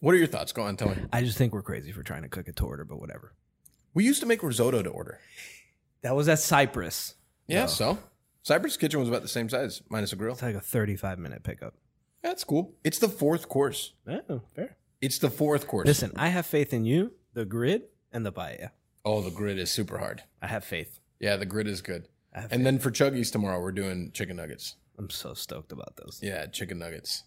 What 0.02 0.16
are 0.16 0.18
your 0.18 0.28
thoughts? 0.28 0.52
Go 0.52 0.64
on, 0.64 0.78
tell 0.78 0.90
me. 0.90 0.96
I 1.14 1.22
just 1.22 1.38
think 1.38 1.54
we're 1.54 1.62
crazy 1.62 1.92
for 1.92 2.02
trying 2.04 2.24
to 2.24 2.28
cook 2.28 2.48
it 2.48 2.56
to 2.58 2.66
order, 2.66 2.84
but 2.84 3.00
whatever. 3.00 3.34
We 3.94 4.04
used 4.04 4.20
to 4.22 4.26
make 4.26 4.42
risotto 4.44 4.82
to 4.82 4.90
order. 4.90 5.20
That 6.02 6.16
was 6.16 6.28
at 6.28 6.40
Cypress. 6.40 7.16
Yeah, 7.48 7.68
so 7.68 8.00
Cypress 8.42 8.78
Kitchen 8.78 9.00
was 9.00 9.10
about 9.10 9.22
the 9.22 9.28
same 9.28 9.48
size, 9.48 9.84
minus 9.90 10.12
a 10.12 10.16
grill. 10.16 10.34
It's 10.34 10.42
like 10.42 10.56
a 10.56 10.60
35 10.62 11.20
minute 11.20 11.44
pickup. 11.44 11.76
That's 12.24 12.44
cool. 12.44 12.74
It's 12.84 12.98
the 13.00 13.10
fourth 13.10 13.48
course. 13.48 13.94
Oh, 14.08 14.42
fair. 14.56 14.78
It's 15.02 15.20
the 15.20 15.30
fourth 15.30 15.68
course. 15.68 15.86
Listen, 15.88 16.12
I 16.16 16.30
have 16.30 16.46
faith 16.46 16.74
in 16.74 16.86
you, 16.86 17.14
the 17.34 17.46
grid, 17.46 17.84
and 18.12 18.26
the 18.26 18.32
paella. 18.32 18.72
Oh, 19.06 19.22
the 19.22 19.32
grid 19.32 19.60
is 19.60 19.70
super 19.70 19.98
hard. 20.00 20.24
I 20.42 20.48
have 20.48 20.64
faith. 20.64 21.00
Yeah, 21.20 21.36
the 21.38 21.46
grid 21.46 21.68
is 21.68 21.82
good. 21.82 22.08
I 22.34 22.42
have 22.42 22.52
And 22.52 22.66
then 22.66 22.80
for 22.80 22.90
Chuggies 22.90 23.32
tomorrow, 23.32 23.60
we're 23.60 23.72
doing 23.72 24.12
chicken 24.14 24.38
nuggets. 24.38 24.76
I'm 24.98 25.10
so 25.10 25.34
stoked 25.34 25.72
about 25.72 25.98
those. 25.98 26.20
Yeah, 26.24 26.46
chicken 26.48 26.80
nuggets. 26.80 27.24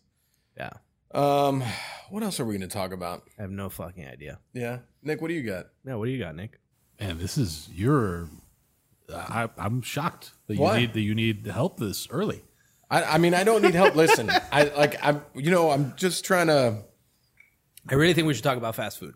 Yeah. 0.56 0.70
Um, 1.14 1.62
what 2.10 2.22
else 2.22 2.40
are 2.40 2.44
we 2.44 2.58
going 2.58 2.68
to 2.68 2.74
talk 2.74 2.92
about? 2.92 3.22
I 3.38 3.42
have 3.42 3.50
no 3.50 3.68
fucking 3.68 4.06
idea. 4.06 4.40
Yeah, 4.52 4.78
Nick, 5.02 5.22
what 5.22 5.28
do 5.28 5.34
you 5.34 5.42
got? 5.42 5.66
Yeah, 5.86 5.94
what 5.94 6.06
do 6.06 6.10
you 6.10 6.18
got, 6.18 6.34
Nick? 6.34 6.58
Man, 7.00 7.18
this 7.18 7.38
is 7.38 7.68
your. 7.72 8.28
I, 9.12 9.48
I'm 9.58 9.82
shocked 9.82 10.32
that 10.46 10.54
you 10.54 10.60
Why? 10.60 10.80
need 10.80 10.94
that 10.94 11.00
you 11.00 11.14
need 11.14 11.46
help 11.46 11.78
this 11.78 12.08
early. 12.10 12.42
I, 12.90 13.02
I 13.04 13.18
mean, 13.18 13.34
I 13.34 13.44
don't 13.44 13.62
need 13.62 13.74
help. 13.74 13.94
Listen, 13.94 14.30
I 14.52 14.64
like, 14.76 14.96
I'm, 15.04 15.22
you 15.34 15.50
know, 15.50 15.70
I'm 15.70 15.94
just 15.96 16.24
trying 16.24 16.48
to. 16.48 16.82
I 17.88 17.94
really 17.94 18.14
think 18.14 18.26
we 18.26 18.34
should 18.34 18.44
talk 18.44 18.56
about 18.56 18.74
fast 18.74 18.98
food. 18.98 19.14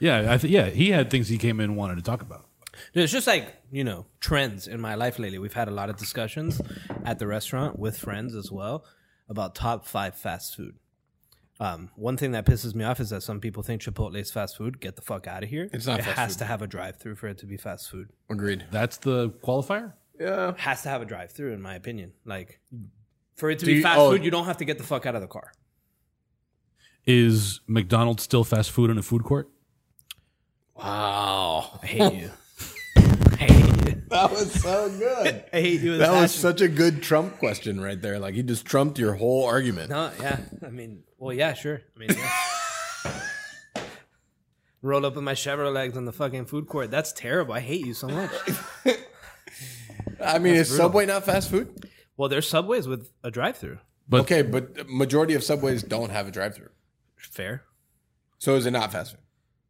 Yeah, 0.00 0.32
I 0.32 0.36
th- 0.38 0.52
yeah, 0.52 0.66
he 0.66 0.90
had 0.90 1.10
things 1.10 1.28
he 1.28 1.38
came 1.38 1.60
in 1.60 1.64
and 1.70 1.76
wanted 1.76 1.96
to 1.96 2.02
talk 2.02 2.22
about. 2.22 2.46
It's 2.94 3.12
just 3.12 3.26
like, 3.26 3.56
you 3.70 3.84
know, 3.84 4.06
trends 4.20 4.68
in 4.68 4.80
my 4.80 4.94
life 4.94 5.18
lately. 5.18 5.38
We've 5.38 5.52
had 5.52 5.68
a 5.68 5.72
lot 5.72 5.90
of 5.90 5.96
discussions 5.96 6.60
at 7.04 7.18
the 7.18 7.26
restaurant 7.26 7.78
with 7.78 7.98
friends 7.98 8.34
as 8.34 8.50
well 8.52 8.84
about 9.28 9.54
top 9.54 9.84
five 9.84 10.14
fast 10.14 10.56
food. 10.56 10.76
Um, 11.60 11.90
one 11.96 12.16
thing 12.16 12.30
that 12.32 12.46
pisses 12.46 12.74
me 12.74 12.84
off 12.84 13.00
is 13.00 13.10
that 13.10 13.22
some 13.22 13.40
people 13.40 13.62
think 13.64 13.82
Chipotle 13.82 14.16
is 14.16 14.30
fast 14.30 14.56
food. 14.56 14.80
Get 14.80 14.94
the 14.96 15.02
fuck 15.02 15.26
out 15.26 15.42
of 15.42 15.48
here. 15.48 15.68
It's 15.72 15.86
not 15.86 15.98
It 15.98 16.04
fast 16.04 16.16
has 16.18 16.32
food. 16.34 16.38
to 16.38 16.44
have 16.44 16.62
a 16.62 16.66
drive 16.68 16.96
through 16.98 17.16
for 17.16 17.26
it 17.26 17.38
to 17.38 17.46
be 17.46 17.56
fast 17.56 17.90
food. 17.90 18.10
Agreed. 18.30 18.66
That's 18.70 18.96
the 18.98 19.30
qualifier. 19.30 19.94
Yeah. 20.20 20.52
has 20.56 20.82
to 20.82 20.88
have 20.88 21.02
a 21.02 21.04
drive 21.04 21.32
through, 21.32 21.52
in 21.54 21.60
my 21.62 21.74
opinion. 21.74 22.12
Like, 22.24 22.60
for 23.36 23.50
it 23.50 23.58
to 23.60 23.64
Do 23.66 23.72
be 23.72 23.76
you- 23.78 23.82
fast 23.82 23.98
oh. 23.98 24.10
food, 24.12 24.24
you 24.24 24.30
don't 24.30 24.46
have 24.46 24.58
to 24.58 24.64
get 24.64 24.78
the 24.78 24.84
fuck 24.84 25.04
out 25.06 25.14
of 25.16 25.20
the 25.20 25.26
car. 25.28 25.52
Is 27.06 27.60
McDonald's 27.66 28.22
still 28.22 28.44
fast 28.44 28.70
food 28.70 28.90
in 28.90 28.98
a 28.98 29.02
food 29.02 29.24
court? 29.24 29.48
Wow. 30.76 31.80
I 31.82 31.86
hate 31.86 32.14
you. 32.14 32.30
I 32.96 33.36
hate 33.36 33.67
you. 33.88 34.02
That 34.08 34.30
was 34.30 34.52
so 34.52 34.88
good. 34.90 35.44
I 35.52 35.60
hate 35.60 35.80
you. 35.80 35.90
with 35.92 36.00
That 36.00 36.12
was 36.12 36.34
such 36.34 36.60
a 36.60 36.68
good 36.68 37.02
Trump 37.02 37.38
question 37.38 37.80
right 37.80 38.00
there. 38.00 38.18
Like 38.18 38.34
he 38.34 38.42
just 38.42 38.64
trumped 38.66 38.98
your 38.98 39.14
whole 39.14 39.44
argument. 39.44 39.90
No, 39.90 40.10
yeah. 40.20 40.40
I 40.64 40.70
mean, 40.70 41.02
well, 41.18 41.34
yeah, 41.34 41.54
sure. 41.54 41.80
I 41.96 41.98
mean, 41.98 42.10
yeah. 42.16 43.12
Roll 44.82 45.04
up 45.04 45.16
with 45.16 45.24
my 45.24 45.34
Chevrolet 45.34 45.72
legs 45.72 45.96
on 45.96 46.04
the 46.04 46.12
fucking 46.12 46.46
food 46.46 46.68
court. 46.68 46.90
That's 46.90 47.12
terrible. 47.12 47.52
I 47.52 47.60
hate 47.60 47.84
you 47.84 47.94
so 47.94 48.08
much. 48.08 48.30
I 50.24 50.38
mean, 50.38 50.54
is 50.54 50.74
Subway 50.74 51.04
not 51.06 51.24
fast 51.24 51.50
food? 51.50 51.86
Well, 52.16 52.28
there's 52.28 52.48
subways 52.48 52.86
with 52.86 53.10
a 53.22 53.30
drive-through. 53.30 53.78
But 54.08 54.22
Okay, 54.22 54.42
but 54.42 54.74
the 54.74 54.84
majority 54.84 55.34
of 55.34 55.42
Subways 55.44 55.82
don't 55.82 56.10
have 56.10 56.28
a 56.28 56.30
drive-through. 56.30 56.70
Fair. 57.16 57.64
So 58.38 58.54
is 58.54 58.66
it 58.66 58.70
not 58.70 58.92
fast 58.92 59.12
food? 59.12 59.20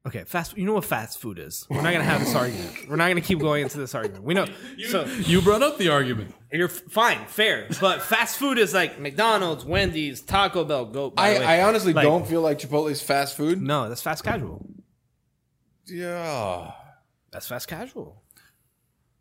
Okay, 0.09 0.25
fast. 0.25 0.57
You 0.57 0.65
know 0.65 0.73
what 0.73 0.85
fast 0.85 1.19
food 1.21 1.39
is. 1.39 1.67
We're 1.69 1.83
not 1.83 1.93
gonna 1.93 2.03
have 2.05 2.21
this 2.21 2.35
argument. 2.35 2.89
We're 2.89 2.97
not 2.97 3.09
gonna 3.09 3.21
keep 3.21 3.39
going 3.41 3.63
into 3.63 3.79
this 3.79 3.95
argument. 3.95 4.25
We 4.25 4.35
know. 4.35 4.47
So 4.89 5.05
you 5.05 5.41
brought 5.43 5.63
up 5.63 5.77
the 5.79 5.89
argument. 5.91 6.35
you're 6.53 6.69
f- 6.69 6.83
fine, 6.89 7.27
fair. 7.27 7.69
But 7.81 8.03
fast 8.03 8.39
food 8.39 8.59
is 8.59 8.73
like 8.75 8.99
McDonald's, 8.99 9.65
Wendy's, 9.65 10.21
Taco 10.23 10.65
Bell. 10.65 10.87
Go. 10.87 11.11
by 11.11 11.23
I, 11.31 11.35
the 11.35 11.41
way. 11.41 11.47
I 11.47 11.63
honestly 11.65 11.93
Like- 11.93 12.05
don't 12.05 12.27
feel 12.27 12.41
like 12.41 12.59
Chipotle's 12.59 13.03
fast 13.03 13.37
food. 13.37 13.61
No, 13.61 13.89
that's 13.89 14.03
fast 14.03 14.25
casual. 14.25 14.65
Yeah. 15.87 16.73
That's 17.31 17.47
fast 17.47 17.69
casual. 17.69 18.23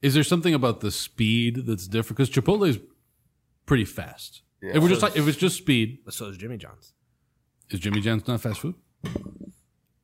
Is 0.02 0.14
there 0.14 0.24
something 0.24 0.54
about 0.54 0.80
the 0.82 0.92
speed 0.92 1.66
that's 1.66 1.88
different? 1.88 2.18
Because 2.18 2.30
Chipotle 2.30 2.68
is 2.68 2.80
pretty 3.66 3.86
fast. 3.86 4.42
If 4.62 4.82
we're 4.82 4.90
just 4.90 5.02
like, 5.02 5.16
if 5.18 5.28
it's 5.28 5.38
just 5.38 5.58
speed, 5.58 6.00
But 6.06 6.14
so 6.14 6.28
is 6.28 6.38
Jimmy 6.38 6.58
John's. 6.58 6.94
is 7.70 7.80
Jimmy 7.80 8.02
John's 8.02 8.28
not 8.28 8.42
fast 8.42 8.62
food? 8.62 8.76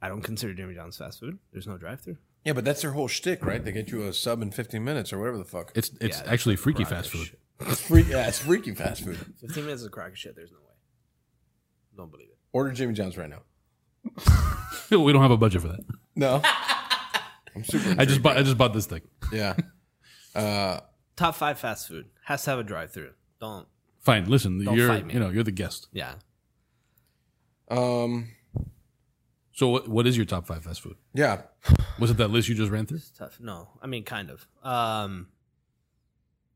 I 0.04 0.10
don't 0.10 0.22
consider 0.22 0.54
Jimmy 0.54 0.76
John's 0.76 0.98
fast 0.98 1.20
food. 1.22 1.40
There's 1.54 1.66
no 1.66 1.78
drive-through. 1.78 2.18
Yeah, 2.44 2.52
but 2.54 2.66
that's 2.66 2.82
their 2.82 2.92
whole 2.92 3.08
shtick, 3.08 3.46
right? 3.46 3.64
They 3.64 3.72
get 3.72 3.90
you 3.90 4.04
a 4.06 4.12
sub 4.14 4.42
in 4.42 4.52
15 4.52 4.84
minutes 4.84 5.14
or 5.14 5.20
whatever 5.20 5.38
the 5.38 5.46
fuck. 5.46 5.72
It's 5.76 5.92
it's 6.02 6.20
Yeah, 6.22 6.32
actually 6.32 6.58
freaky 6.58 6.84
fast 6.84 7.10
food. 7.10 7.28
shit. 7.28 7.40
It's 7.68 7.80
free. 7.82 8.04
Yeah, 8.04 8.28
it's 8.28 8.40
freaky 8.40 8.74
fast 8.76 9.04
food. 9.04 9.18
15 9.40 9.64
minutes 9.64 9.82
is 9.82 9.88
a 9.88 9.90
crack 9.90 10.12
of 10.12 10.18
shit. 10.18 10.36
There's 10.36 10.52
no 10.52 10.58
way. 10.58 10.74
Don't 11.96 12.12
believe 12.12 12.28
it. 12.30 12.38
Order 12.52 12.72
Jimmy 12.74 12.94
John's 12.94 13.18
right 13.18 13.30
now. 13.30 13.44
we 14.92 15.14
don't 15.14 15.22
have 15.22 15.32
a 15.32 15.38
budget 15.38 15.62
for 15.62 15.70
that. 15.70 15.80
No. 16.16 16.42
I'm 17.56 17.64
super. 17.64 17.96
I 18.02 18.04
just 18.06 18.22
bought 18.22 18.36
I 18.36 18.44
just 18.44 18.58
bought 18.58 18.74
this 18.74 18.88
thing. 18.88 19.02
yeah. 19.32 19.56
Uh, 20.36 20.80
Top 21.16 21.36
five 21.36 21.60
fast 21.60 21.88
food 21.88 22.08
has 22.26 22.44
to 22.44 22.50
have 22.50 22.60
a 22.60 22.64
drive-through. 22.64 23.12
Don't. 23.40 23.68
Fine, 24.02 24.26
listen, 24.30 24.62
Don't 24.66 24.76
you're 24.76 24.88
fight 24.90 25.06
me. 25.06 25.14
you 25.14 25.20
know 25.22 25.30
you're 25.30 25.44
the 25.44 25.52
guest. 25.52 25.88
Yeah. 25.94 26.16
um. 27.70 28.30
So 29.54 29.70
what 29.70 29.88
what 29.88 30.08
is 30.08 30.18
your 30.18 30.26
top 30.26 30.46
five 30.48 30.64
fast 30.64 30.82
food? 30.82 30.96
Yeah. 31.14 31.44
Was 32.00 32.10
it 32.12 32.18
that 32.18 32.30
list 32.30 32.50
you 32.50 32.56
just 32.56 32.72
ran 32.72 32.86
through? 32.86 32.98
It's 32.98 33.10
tough. 33.12 33.40
No, 33.40 33.70
I 33.82 33.88
mean 33.88 34.04
kind 34.04 34.30
of. 34.32 34.48
Um, 34.64 35.28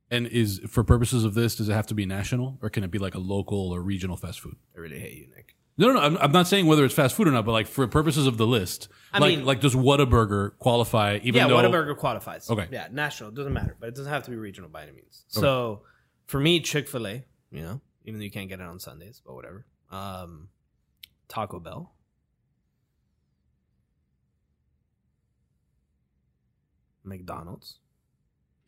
And 0.09 0.25
is 0.27 0.59
for 0.67 0.83
purposes 0.83 1.23
of 1.23 1.33
this, 1.33 1.55
does 1.55 1.69
it 1.69 1.73
have 1.73 1.87
to 1.87 1.93
be 1.93 2.05
national 2.05 2.57
or 2.61 2.69
can 2.69 2.83
it 2.83 2.91
be 2.91 2.97
like 2.97 3.13
a 3.15 3.19
local 3.19 3.71
or 3.71 3.81
regional 3.81 4.17
fast 4.17 4.39
food? 4.39 4.55
I 4.75 4.79
really 4.79 4.99
hate 4.99 5.13
you, 5.17 5.27
Nick. 5.35 5.53
No, 5.79 5.87
no, 5.89 5.93
no. 5.93 5.99
I'm, 5.99 6.17
I'm 6.17 6.31
not 6.31 6.47
saying 6.47 6.65
whether 6.65 6.83
it's 6.85 6.93
fast 6.95 7.13
food 7.15 7.27
or 7.27 7.31
not, 7.31 7.45
but 7.45 7.51
like 7.51 7.67
for 7.67 7.85
purposes 7.87 8.25
of 8.25 8.37
the 8.37 8.47
list, 8.47 8.87
I 9.13 9.19
like 9.19 9.37
mean- 9.37 9.45
like 9.45 9.61
does 9.61 9.75
Whataburger 9.75 10.57
qualify? 10.57 11.19
Even 11.21 11.35
yeah, 11.41 11.47
though 11.47 11.57
Whataburger 11.57 11.95
qualifies. 11.95 12.49
Okay. 12.49 12.67
Yeah, 12.71 12.87
national 12.91 13.29
doesn't 13.31 13.53
matter, 13.53 13.75
but 13.79 13.89
it 13.89 13.95
doesn't 13.95 14.11
have 14.11 14.23
to 14.23 14.31
be 14.31 14.37
regional 14.37 14.69
by 14.71 14.81
any 14.83 14.93
means. 14.93 15.23
So 15.27 15.83
for 16.25 16.39
me, 16.39 16.61
Chick 16.61 16.87
Fil 16.87 17.05
A, 17.07 17.23
you 17.51 17.61
know, 17.61 17.79
even 18.05 18.19
though 18.19 18.23
you 18.23 18.31
can't 18.31 18.49
get 18.49 18.59
it 18.59 18.65
on 18.65 18.79
Sundays, 18.79 19.21
but 19.23 19.35
whatever. 19.35 19.67
Um, 19.91 20.49
Taco 21.27 21.59
Bell. 21.59 21.93
McDonald's. 27.07 27.79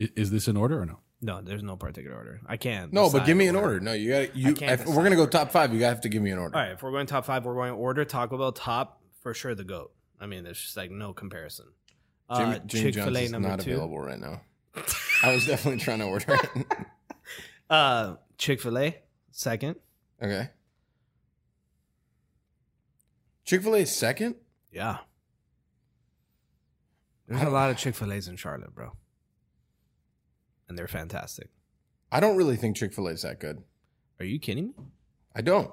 i- 0.02 0.10
is 0.16 0.32
this 0.32 0.48
in 0.48 0.58
order 0.58 0.82
or 0.82 0.86
no? 0.86 1.00
No, 1.22 1.42
there's 1.42 1.64
no 1.64 1.76
particular 1.76 2.16
order. 2.16 2.40
I 2.48 2.56
can't. 2.56 2.94
No, 2.94 3.10
but 3.12 3.26
give 3.26 3.36
me 3.36 3.48
an 3.48 3.56
order. 3.58 3.74
order. 3.74 3.80
No, 3.82 3.92
you 3.94 4.10
got 4.10 4.36
you. 4.36 4.54
can't 4.54 4.80
If 4.80 4.88
we're 4.88 5.04
gonna 5.04 5.16
go 5.18 5.24
order. 5.24 5.32
top 5.32 5.52
five, 5.52 5.74
you 5.74 5.84
have 5.84 6.00
to 6.02 6.10
give 6.10 6.22
me 6.24 6.32
an 6.32 6.38
order. 6.40 6.56
All 6.56 6.62
right, 6.64 6.72
if 6.72 6.82
we're 6.82 6.92
going 6.92 7.08
top 7.08 7.26
five, 7.26 7.44
we're 7.46 7.56
going 7.56 7.72
to 7.72 7.76
order 7.78 8.06
Taco 8.06 8.38
Bell 8.38 8.54
top 8.54 9.02
for 9.22 9.34
sure. 9.34 9.54
The 9.54 9.66
goat. 9.66 9.92
I 10.22 10.28
mean, 10.28 10.46
there's 10.46 10.62
just 10.62 10.78
like 10.78 10.92
no 10.92 11.12
comparison. 11.14 11.66
Jimmy, 12.34 12.56
Uh, 12.56 12.60
Jimmy 12.60 12.92
Chick-fil-A 12.92 13.22
is 13.24 13.32
number 13.32 13.50
not 13.50 13.60
two. 13.60 13.72
available 13.72 14.00
right 14.00 14.20
now. 14.20 14.42
I 15.24 15.34
was 15.34 15.46
definitely 15.46 15.82
trying 15.82 16.00
to 16.00 16.06
order 16.06 16.36
it. 16.56 16.66
Uh, 17.70 18.16
Chick 18.38 18.62
Fil 18.62 18.78
A 18.80 18.98
second. 19.32 19.76
okay. 20.24 20.50
Chick 23.46 23.62
Fil 23.64 23.76
A 23.76 23.86
second. 23.86 24.36
Yeah. 24.72 25.00
There's 27.30 27.44
a 27.44 27.50
lot 27.50 27.70
of 27.70 27.78
Chick 27.78 27.96
Fil 27.96 28.12
A's 28.12 28.28
in 28.28 28.36
Charlotte, 28.36 28.74
bro, 28.76 28.92
and 30.68 30.78
they're 30.78 30.88
fantastic. 30.88 31.50
I 32.12 32.20
don't 32.20 32.36
really 32.36 32.56
think 32.58 32.76
Chick 32.76 32.92
Fil 32.94 33.08
A 33.08 33.12
is 33.12 33.22
that 33.22 33.40
good. 33.40 33.64
Are 34.20 34.26
you 34.26 34.40
kidding 34.40 34.68
me? 34.70 34.74
I 35.36 35.42
don't. 35.42 35.72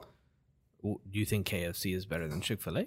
W- 0.83 1.01
Do 1.11 1.19
you 1.19 1.25
think 1.25 1.47
KFC 1.49 1.97
is 1.97 2.05
better 2.07 2.29
than 2.29 2.41
Chick 2.43 2.61
Fil 2.61 2.77
A? 2.79 2.87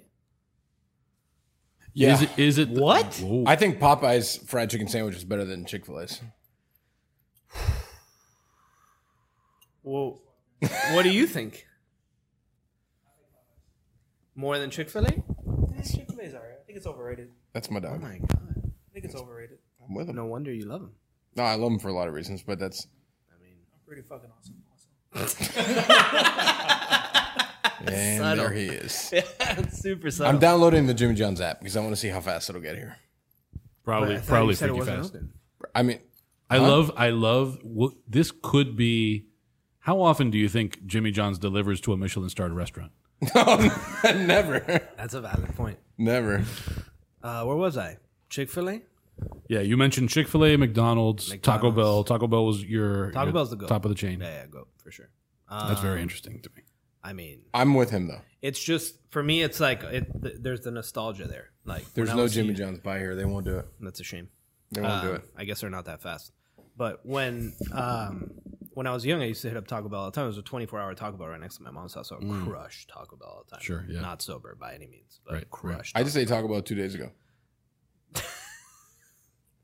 Yeah. 1.92 2.14
Is 2.14 2.22
it? 2.22 2.30
Is 2.38 2.58
it 2.58 2.68
What? 2.68 3.16
Whoa. 3.16 3.42
I 3.46 3.56
think 3.56 3.80
Popeye's 3.80 4.36
fried 4.36 4.70
chicken 4.70 4.86
sandwich 4.86 5.16
is 5.16 5.24
better 5.24 5.44
than 5.44 5.64
Chick 5.66 5.84
Fil 5.84 5.98
A's. 6.00 6.20
Well, 9.82 10.20
what 10.92 11.02
do 11.02 11.10
you 11.10 11.26
think? 11.26 11.66
More 14.34 14.58
than 14.58 14.70
Chick 14.70 14.88
Fil 14.90 15.06
A? 15.06 15.10
Chick 15.10 16.06
Fil 16.08 16.20
A's 16.20 16.34
alright. 16.34 16.52
I 16.60 16.64
think 16.66 16.76
it's 16.76 16.86
overrated. 16.86 17.30
That's 17.52 17.70
my 17.70 17.80
dog. 17.80 17.94
Oh 17.96 18.06
my 18.06 18.18
god, 18.18 18.48
I 18.48 18.49
think 19.00 19.12
it's 19.12 19.20
overrated. 19.22 19.58
I'm 19.86 19.94
with 19.94 20.08
him. 20.08 20.16
No 20.16 20.26
wonder 20.26 20.52
you 20.52 20.66
love 20.66 20.82
him. 20.82 20.92
No, 21.36 21.42
I 21.44 21.54
love 21.54 21.72
him 21.72 21.78
for 21.78 21.88
a 21.88 21.92
lot 21.92 22.08
of 22.08 22.14
reasons, 22.14 22.42
but 22.42 22.58
that's 22.58 22.86
I 23.30 23.42
mean, 23.42 23.54
I'm 23.72 23.80
Pretty 23.86 24.02
fucking 24.02 24.30
awesome. 24.38 24.56
awesome. 25.14 25.46
and 27.86 28.18
Subtle. 28.18 28.44
there 28.44 28.52
he 28.54 28.66
is. 28.66 29.12
super 29.72 30.10
subtle. 30.10 30.32
I'm 30.32 30.38
downloading 30.38 30.86
the 30.86 30.94
Jimmy 30.94 31.14
John's 31.14 31.40
app 31.40 31.60
because 31.60 31.76
I 31.76 31.80
want 31.80 31.92
to 31.92 31.96
see 31.96 32.08
how 32.08 32.20
fast 32.20 32.48
it'll 32.50 32.60
get 32.60 32.76
here. 32.76 32.96
probably 33.84 34.16
I 34.16 34.18
thought 34.18 34.26
probably 34.28 34.48
you 34.52 34.56
said 34.56 34.68
it 34.70 34.72
freaky 34.72 34.78
wasn't 34.80 34.98
fast. 35.02 35.14
open. 35.14 35.32
I 35.74 35.82
mean, 35.82 35.98
I 36.48 36.58
love 36.58 36.92
I 36.96 37.10
love 37.10 37.58
what 37.62 37.92
this 38.08 38.32
could 38.42 38.76
be. 38.76 39.26
How 39.80 40.00
often 40.02 40.30
do 40.30 40.36
you 40.38 40.48
think 40.48 40.84
Jimmy 40.86 41.10
John's 41.10 41.38
delivers 41.38 41.80
to 41.82 41.92
a 41.92 41.96
Michelin 41.96 42.28
starred 42.28 42.52
restaurant? 42.52 42.92
No, 43.34 43.70
never, 44.14 44.60
That's 44.96 45.12
a 45.14 45.20
valid 45.20 45.54
point. 45.54 45.78
never. 45.98 46.42
Uh, 47.22 47.44
where 47.44 47.56
was 47.56 47.76
I? 47.76 47.98
Chick 48.30 48.48
Fil 48.48 48.70
A. 48.70 48.80
Yeah, 49.48 49.60
you 49.60 49.76
mentioned 49.76 50.08
Chick 50.10 50.28
Fil 50.28 50.44
A, 50.44 50.56
McDonald's, 50.56 51.26
Taco 51.40 51.70
McDonald's. 51.70 51.76
Bell. 51.76 52.04
Taco 52.04 52.26
Bell 52.26 52.44
was 52.46 52.64
your 52.64 53.10
Taco 53.10 53.24
your 53.26 53.32
Bell's 53.32 53.50
the 53.50 53.56
goat. 53.56 53.68
top 53.68 53.84
of 53.84 53.88
the 53.90 53.94
chain. 53.94 54.20
Yeah, 54.20 54.40
yeah, 54.42 54.46
go 54.46 54.66
for 54.82 54.90
sure. 54.90 55.10
That's 55.50 55.80
very 55.80 56.00
interesting 56.02 56.40
to 56.42 56.50
me. 56.56 56.62
I 57.02 57.12
mean, 57.14 57.40
I'm 57.54 57.74
with 57.74 57.90
him 57.90 58.08
though. 58.08 58.20
it's 58.42 58.62
just 58.62 58.94
for 59.10 59.22
me. 59.22 59.42
It's 59.42 59.58
like 59.58 59.82
it, 59.84 60.06
th- 60.22 60.36
there's 60.38 60.60
the 60.60 60.70
nostalgia 60.70 61.26
there. 61.26 61.50
Like 61.64 61.92
There's 61.94 62.10
I 62.10 62.14
no 62.16 62.22
was 62.24 62.34
Jimmy 62.34 62.50
a- 62.50 62.54
John's 62.54 62.78
by 62.80 62.98
here. 62.98 63.14
They 63.16 63.24
won't 63.24 63.44
do 63.46 63.56
it. 63.58 63.66
That's 63.80 64.00
a 64.00 64.04
shame. 64.04 64.28
They 64.70 64.80
won't 64.82 65.02
do 65.02 65.08
Um, 65.10 65.14
it. 65.16 65.22
I 65.36 65.44
guess 65.44 65.60
they're 65.62 65.70
not 65.70 65.86
that 65.86 66.02
fast. 66.02 66.32
But 66.76 67.00
when 67.04 67.54
um, 67.72 68.30
when 68.74 68.86
I 68.86 68.92
was 68.92 69.04
young, 69.04 69.20
I 69.22 69.26
used 69.26 69.42
to 69.42 69.48
hit 69.48 69.56
up 69.56 69.66
Taco 69.66 69.88
Bell 69.88 70.00
all 70.00 70.10
the 70.10 70.14
time. 70.14 70.24
It 70.24 70.28
was 70.28 70.38
a 70.38 70.42
24 70.42 70.78
hour 70.78 70.94
Taco 70.94 71.16
Bell 71.16 71.28
right 71.28 71.40
next 71.40 71.56
to 71.56 71.62
my 71.62 71.70
mom's 71.70 71.94
house. 71.94 72.10
So 72.10 72.16
I 72.20 72.24
would 72.24 72.46
crush 72.46 72.86
Taco 72.86 73.16
Bell 73.16 73.28
all 73.28 73.44
the 73.44 73.50
time. 73.50 73.60
Mm. 73.60 73.64
Sure, 73.64 73.84
yeah. 73.88 74.00
Not 74.00 74.22
sober 74.22 74.54
by 74.60 74.74
any 74.74 74.86
means, 74.86 75.20
but 75.24 75.32
Right, 75.32 75.38
right. 75.38 75.50
crushed. 75.50 75.96
I 75.96 76.02
just 76.04 76.16
ate 76.16 76.28
Taco 76.28 76.48
Bell 76.48 76.62
two 76.62 76.74
days 76.76 76.94
ago. 76.94 77.10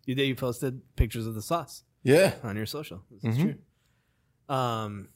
You 0.07 0.15
did. 0.15 0.27
You 0.29 0.35
posted 0.35 0.81
pictures 0.97 1.27
of 1.27 1.35
the 1.35 1.43
sauce 1.43 1.83
Yeah. 2.03 2.35
on 2.43 2.57
your 2.57 2.67
social. 2.67 3.03
This 3.11 3.23
Mm-hmm. 3.23 3.49
is 3.49 3.55
true. 4.49 4.55
Um, 4.57 5.09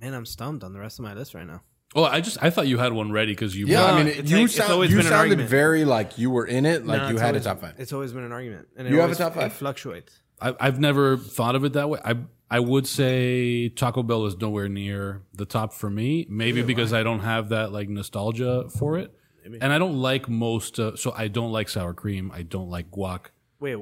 man, 0.00 0.14
I'm 0.14 0.26
stumped 0.26 0.64
on 0.64 0.72
the 0.72 0.80
rest 0.80 0.98
of 0.98 1.04
my 1.04 1.14
list 1.14 1.34
right 1.34 1.46
now. 1.46 1.62
Oh, 1.94 2.04
I 2.04 2.20
just 2.20 2.38
I 2.40 2.50
thought 2.50 2.68
you 2.68 2.78
had 2.78 2.92
one 2.92 3.10
ready 3.10 3.32
because 3.32 3.56
you. 3.56 3.66
Yeah, 3.66 3.78
No, 3.80 3.86
I 3.86 3.96
mean, 3.98 4.06
it's 4.06 4.30
you, 4.30 4.36
like- 4.38 4.44
it's 4.46 4.54
sound, 4.54 4.72
always 4.72 4.90
you 4.90 4.96
been 4.96 5.04
sounded 5.06 5.18
argument. 5.18 5.48
very 5.50 5.84
like 5.84 6.18
you 6.18 6.30
were 6.30 6.46
in 6.46 6.64
it, 6.64 6.86
like 6.86 7.02
No, 7.02 7.08
you 7.10 7.18
had 7.18 7.28
always- 7.34 7.44
a 7.46 7.48
top 7.48 7.60
five. 7.60 7.74
It's 7.78 7.92
always 7.92 8.12
been 8.12 8.22
an 8.22 8.32
argument, 8.32 8.68
and 8.76 8.88
You 8.88 9.00
have 9.00 9.10
a 9.10 9.14
top 9.14 9.34
five? 9.34 9.46
It 9.50 9.52
fluctuates. 9.54 10.20
I, 10.40 10.54
I've 10.60 10.78
never 10.78 11.16
thought 11.16 11.54
of 11.56 11.64
it 11.64 11.72
that 11.74 11.90
way. 11.90 11.98
I 12.04 12.16
I 12.52 12.60
would 12.60 12.86
say 12.86 13.68
Taco 13.68 14.02
Bell 14.02 14.24
is 14.26 14.36
nowhere 14.38 14.68
near 14.68 15.22
the 15.34 15.44
top 15.44 15.72
for 15.72 15.90
me. 15.90 16.26
Maybe 16.30 16.62
because 16.62 16.92
I 16.92 17.02
don't 17.02 17.20
have 17.20 17.50
that 17.50 17.72
like 17.72 17.88
nostalgia 17.88 18.68
for 18.70 18.96
it, 18.96 19.12
and 19.44 19.72
I 19.72 19.78
don't 19.78 19.96
like 19.96 20.28
most. 20.28 20.78
Uh, 20.78 20.96
so 20.96 21.12
I 21.16 21.26
don't 21.28 21.52
like 21.52 21.68
sour 21.68 21.92
cream. 21.92 22.30
I 22.32 22.42
don't 22.42 22.70
like 22.70 22.90
guac. 22.90 23.26
Wait, 23.60 23.76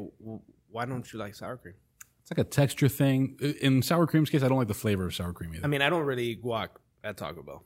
why 0.70 0.84
don't 0.84 1.10
you 1.12 1.18
like 1.18 1.34
sour 1.34 1.56
cream? 1.56 1.74
It's 2.22 2.30
like 2.30 2.46
a 2.46 2.48
texture 2.48 2.88
thing. 2.88 3.38
In 3.62 3.80
sour 3.82 4.06
cream's 4.06 4.28
case, 4.28 4.42
I 4.42 4.48
don't 4.48 4.58
like 4.58 4.68
the 4.68 4.74
flavor 4.74 5.06
of 5.06 5.14
sour 5.14 5.32
cream 5.32 5.54
either. 5.54 5.64
I 5.64 5.68
mean, 5.68 5.80
I 5.82 5.88
don't 5.88 6.04
really 6.04 6.26
eat 6.26 6.42
guac 6.44 6.68
at 7.02 7.16
Taco 7.16 7.42
Bell. 7.42 7.64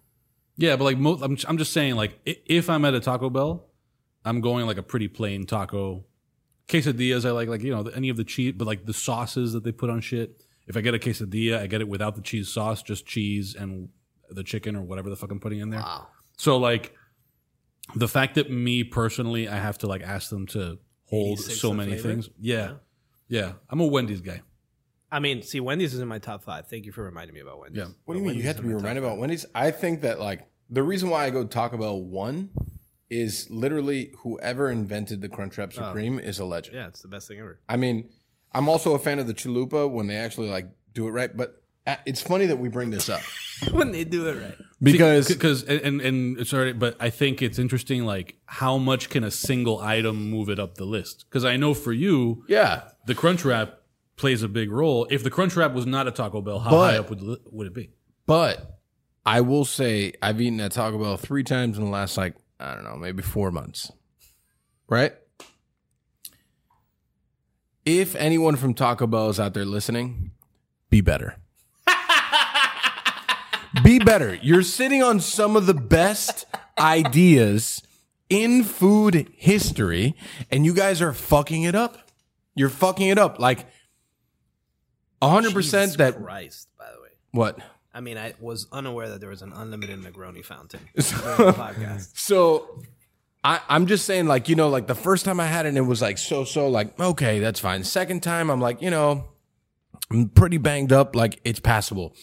yeah, 0.56 0.76
but 0.76 0.84
like 0.84 0.98
mo- 0.98 1.18
I'm 1.20 1.36
I'm 1.48 1.58
just 1.58 1.72
saying 1.72 1.96
like 1.96 2.18
i- 2.26 2.36
if 2.46 2.70
I'm 2.70 2.84
at 2.84 2.94
a 2.94 3.00
Taco 3.00 3.28
Bell, 3.30 3.66
I'm 4.24 4.40
going 4.40 4.66
like 4.66 4.76
a 4.78 4.82
pretty 4.82 5.08
plain 5.08 5.46
taco. 5.46 6.04
Quesadillas, 6.68 7.24
I 7.26 7.30
like 7.32 7.48
like 7.48 7.62
you 7.62 7.74
know 7.74 7.82
any 7.94 8.08
of 8.08 8.16
the 8.16 8.24
cheese, 8.24 8.54
but 8.56 8.66
like 8.66 8.86
the 8.86 8.92
sauces 8.94 9.52
that 9.52 9.64
they 9.64 9.72
put 9.72 9.90
on 9.90 10.00
shit. 10.00 10.42
If 10.68 10.76
I 10.76 10.80
get 10.80 10.94
a 10.94 10.98
quesadilla, 10.98 11.58
I 11.58 11.66
get 11.66 11.80
it 11.80 11.88
without 11.88 12.14
the 12.14 12.22
cheese 12.22 12.48
sauce, 12.48 12.82
just 12.84 13.04
cheese 13.04 13.56
and 13.56 13.88
the 14.30 14.44
chicken 14.44 14.76
or 14.76 14.82
whatever 14.82 15.10
the 15.10 15.16
fuck 15.16 15.32
I'm 15.32 15.40
putting 15.40 15.58
in 15.58 15.70
there. 15.70 15.80
Wow. 15.80 16.06
So 16.38 16.56
like 16.56 16.94
the 17.96 18.06
fact 18.06 18.36
that 18.36 18.48
me 18.50 18.84
personally, 18.84 19.48
I 19.48 19.56
have 19.56 19.78
to 19.78 19.88
like 19.88 20.02
ask 20.02 20.30
them 20.30 20.46
to 20.48 20.78
hold 21.12 21.40
so 21.40 21.72
many 21.72 21.92
flavor? 21.92 22.08
things. 22.08 22.30
Yeah. 22.40 22.74
yeah, 23.28 23.52
I'm 23.68 23.80
a 23.80 23.86
Wendy's 23.86 24.20
guy. 24.20 24.42
I 25.10 25.18
mean, 25.18 25.42
see, 25.42 25.60
Wendy's 25.60 25.92
is 25.92 26.00
in 26.00 26.08
my 26.08 26.18
top 26.18 26.42
five. 26.42 26.68
Thank 26.68 26.86
you 26.86 26.92
for 26.92 27.04
reminding 27.04 27.34
me 27.34 27.40
about 27.40 27.60
Wendy's. 27.60 27.78
Yeah. 27.80 27.88
What 28.06 28.14
do 28.14 28.20
you 28.20 28.26
mean? 28.26 28.36
You 28.36 28.44
Wendy's 28.44 28.46
have 28.46 28.56
to 28.56 28.62
be 28.62 28.68
in 28.68 28.74
my 28.74 28.78
top 28.78 28.82
reminded 28.82 29.04
about 29.04 29.18
Wendy's. 29.18 29.46
I 29.54 29.70
think 29.70 30.00
that 30.00 30.18
like 30.18 30.48
the 30.70 30.82
reason 30.82 31.10
why 31.10 31.26
I 31.26 31.30
go 31.30 31.44
Taco 31.44 31.76
Bell 31.76 32.00
one 32.00 32.50
is 33.10 33.46
literally 33.50 34.14
whoever 34.20 34.70
invented 34.70 35.20
the 35.20 35.28
Crunchwrap 35.28 35.74
oh. 35.76 35.86
Supreme 35.86 36.18
is 36.18 36.38
a 36.38 36.46
legend. 36.46 36.76
Yeah, 36.76 36.88
it's 36.88 37.02
the 37.02 37.08
best 37.08 37.28
thing 37.28 37.40
ever. 37.40 37.60
I 37.68 37.76
mean, 37.76 38.08
I'm 38.52 38.70
also 38.70 38.94
a 38.94 38.98
fan 38.98 39.18
of 39.18 39.26
the 39.26 39.34
Chalupa 39.34 39.90
when 39.90 40.06
they 40.06 40.16
actually 40.16 40.48
like 40.48 40.68
do 40.94 41.06
it 41.08 41.10
right. 41.10 41.36
But 41.36 41.61
Uh, 41.86 41.96
it's 42.06 42.22
funny 42.22 42.46
that 42.46 42.58
we 42.58 42.68
bring 42.68 42.90
this 42.90 43.08
up 43.08 43.22
when 43.72 43.90
they 43.90 44.04
do 44.04 44.28
it 44.28 44.40
right. 44.40 44.54
because 44.80 45.26
because 45.28 45.64
and, 45.64 46.00
and 46.00 46.00
and 46.38 46.46
sorry, 46.46 46.72
but 46.72 46.96
I 47.00 47.10
think 47.10 47.42
it's 47.42 47.58
interesting. 47.58 48.04
Like, 48.04 48.36
how 48.46 48.78
much 48.78 49.10
can 49.10 49.24
a 49.24 49.30
single 49.32 49.80
item 49.80 50.30
move 50.30 50.48
it 50.48 50.60
up 50.60 50.76
the 50.76 50.84
list? 50.84 51.24
Because 51.28 51.44
I 51.44 51.56
know 51.56 51.74
for 51.74 51.92
you, 51.92 52.44
yeah, 52.48 52.82
the 53.06 53.14
Crunch 53.16 53.44
Wrap 53.44 53.80
plays 54.16 54.42
a 54.44 54.48
big 54.48 54.70
role. 54.70 55.08
If 55.10 55.24
the 55.24 55.30
Crunch 55.30 55.56
Wrap 55.56 55.72
was 55.72 55.84
not 55.86 56.06
a 56.06 56.12
Taco 56.12 56.40
Bell, 56.40 56.60
how 56.60 56.70
But- 56.70 56.90
high 56.92 56.98
up 56.98 57.10
would 57.10 57.20
would 57.50 57.66
it 57.66 57.74
be? 57.74 57.90
But 58.26 58.78
I 59.26 59.40
will 59.40 59.64
say 59.64 60.12
I've 60.22 60.40
eaten 60.40 60.60
at 60.60 60.70
Taco 60.72 60.98
Bell 60.98 61.16
three 61.16 61.42
times 61.42 61.78
in 61.78 61.84
the 61.84 61.90
last 61.90 62.16
like 62.16 62.36
I 62.60 62.74
don't 62.76 62.84
know 62.84 62.96
maybe 62.96 63.22
four 63.22 63.50
months, 63.50 63.90
right? 64.88 65.14
If 67.84 68.14
anyone 68.14 68.54
from 68.54 68.74
Taco 68.74 69.08
Bell 69.08 69.28
is 69.30 69.40
out 69.40 69.54
there 69.54 69.64
listening, 69.64 70.30
be 70.88 71.00
better. 71.00 71.38
Be 73.82 73.98
better. 73.98 74.34
You're 74.34 74.62
sitting 74.62 75.02
on 75.02 75.20
some 75.20 75.56
of 75.56 75.66
the 75.66 75.74
best 75.74 76.44
ideas 76.78 77.82
in 78.28 78.64
food 78.64 79.28
history, 79.36 80.16
and 80.50 80.64
you 80.64 80.74
guys 80.74 81.02
are 81.02 81.12
fucking 81.12 81.62
it 81.62 81.74
up. 81.74 81.98
You're 82.54 82.68
fucking 82.68 83.08
it 83.08 83.18
up. 83.18 83.38
Like 83.38 83.66
100% 85.22 85.54
Jesus 85.54 85.96
that. 85.96 86.22
Christ, 86.22 86.68
by 86.78 86.86
the 86.94 87.00
way. 87.00 87.08
What? 87.32 87.58
I 87.94 88.00
mean, 88.00 88.16
I 88.16 88.34
was 88.40 88.66
unaware 88.72 89.08
that 89.10 89.20
there 89.20 89.28
was 89.28 89.42
an 89.42 89.52
unlimited 89.52 90.00
Negroni 90.00 90.44
fountain 90.44 90.80
podcast. 90.96 92.16
So 92.18 92.82
I, 93.44 93.60
I'm 93.68 93.86
just 93.86 94.06
saying, 94.06 94.26
like, 94.26 94.48
you 94.48 94.56
know, 94.56 94.68
like 94.68 94.86
the 94.86 94.94
first 94.94 95.24
time 95.24 95.40
I 95.40 95.46
had 95.46 95.66
it, 95.66 95.70
and 95.70 95.78
it 95.78 95.82
was 95.82 96.00
like 96.00 96.18
so 96.18 96.44
so, 96.44 96.68
like, 96.68 96.98
okay, 96.98 97.38
that's 97.38 97.60
fine. 97.60 97.84
Second 97.84 98.22
time, 98.22 98.50
I'm 98.50 98.60
like, 98.60 98.80
you 98.80 98.90
know, 98.90 99.24
I'm 100.10 100.28
pretty 100.28 100.58
banged 100.58 100.92
up, 100.92 101.14
like 101.14 101.40
it's 101.44 101.60
passable. 101.60 102.14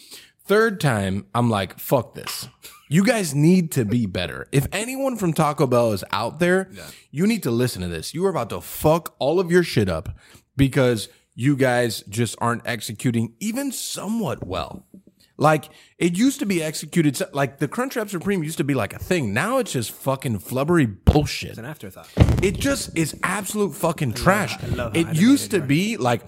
Third 0.50 0.80
time, 0.80 1.26
I'm 1.32 1.48
like, 1.48 1.78
fuck 1.78 2.16
this. 2.16 2.48
You 2.88 3.04
guys 3.04 3.36
need 3.36 3.70
to 3.70 3.84
be 3.84 4.06
better. 4.06 4.48
If 4.50 4.66
anyone 4.72 5.14
from 5.14 5.32
Taco 5.32 5.64
Bell 5.68 5.92
is 5.92 6.02
out 6.10 6.40
there, 6.40 6.68
you 7.12 7.24
need 7.28 7.44
to 7.44 7.52
listen 7.52 7.82
to 7.82 7.86
this. 7.86 8.14
You 8.14 8.26
are 8.26 8.30
about 8.30 8.50
to 8.50 8.60
fuck 8.60 9.14
all 9.20 9.38
of 9.38 9.52
your 9.52 9.62
shit 9.62 9.88
up 9.88 10.08
because 10.56 11.08
you 11.36 11.54
guys 11.54 12.02
just 12.08 12.34
aren't 12.40 12.62
executing 12.66 13.34
even 13.38 13.70
somewhat 13.70 14.44
well. 14.44 14.88
Like 15.36 15.68
it 15.98 16.18
used 16.18 16.40
to 16.40 16.46
be 16.46 16.60
executed, 16.60 17.22
like 17.32 17.58
the 17.58 17.68
Crunchwrap 17.68 18.10
Supreme 18.10 18.42
used 18.42 18.58
to 18.58 18.64
be 18.64 18.74
like 18.74 18.92
a 18.92 18.98
thing. 18.98 19.32
Now 19.32 19.58
it's 19.58 19.74
just 19.74 19.92
fucking 19.92 20.40
flubbery 20.40 20.92
bullshit. 21.04 21.50
It's 21.50 21.58
an 21.60 21.64
afterthought. 21.64 22.08
It 22.42 22.58
just 22.58 22.98
is 22.98 23.16
absolute 23.22 23.76
fucking 23.76 24.14
trash. 24.14 24.60
I 24.60 24.66
love 24.66 24.96
it 24.96 25.06
how 25.06 25.12
I 25.12 25.14
used 25.14 25.52
to 25.52 25.60
be 25.60 25.96
like 25.96 26.22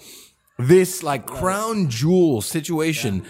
this 0.58 1.02
like 1.02 1.26
crown 1.26 1.88
jewel 1.88 2.40
situation 2.40 3.24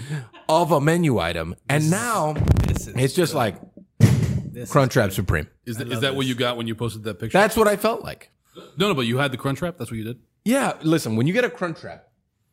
of 0.49 0.73
a 0.73 0.81
menu 0.81 1.19
item, 1.19 1.55
and 1.69 1.91
now 1.91 2.35
This 2.67 2.87
is 2.87 2.95
it's 2.97 3.15
just 3.15 3.35
like 3.35 3.57
this 3.99 4.69
is 4.69 4.71
Crunchwrap 4.73 5.13
Supreme. 5.13 5.49
Is 5.65 5.77
that, 5.79 5.91
is 5.91 6.01
that 6.01 6.15
what 6.15 6.27
you 6.27 6.35
got 6.35 6.57
when 6.57 6.67
you 6.67 6.75
posted 6.75 7.05
that 7.05 7.19
picture? 7.19 7.39
That's 7.39 7.57
what 7.57 7.69
I 7.69 7.77
felt 7.77 8.03
like. 8.03 8.31
no, 8.77 8.89
no, 8.89 8.95
but 8.95 9.03
you 9.03 9.19
had 9.19 9.33
the 9.33 9.37
Crunch 9.39 9.63
Wrap. 9.63 9.79
That's 9.79 9.91
what 9.91 9.97
you 9.99 10.05
did. 10.05 10.19
Yeah, 10.45 10.75
listen, 10.83 11.17
when 11.17 11.27
you 11.27 11.33
get 11.33 11.45
a 11.45 11.49
Crunchwrap, 11.49 12.01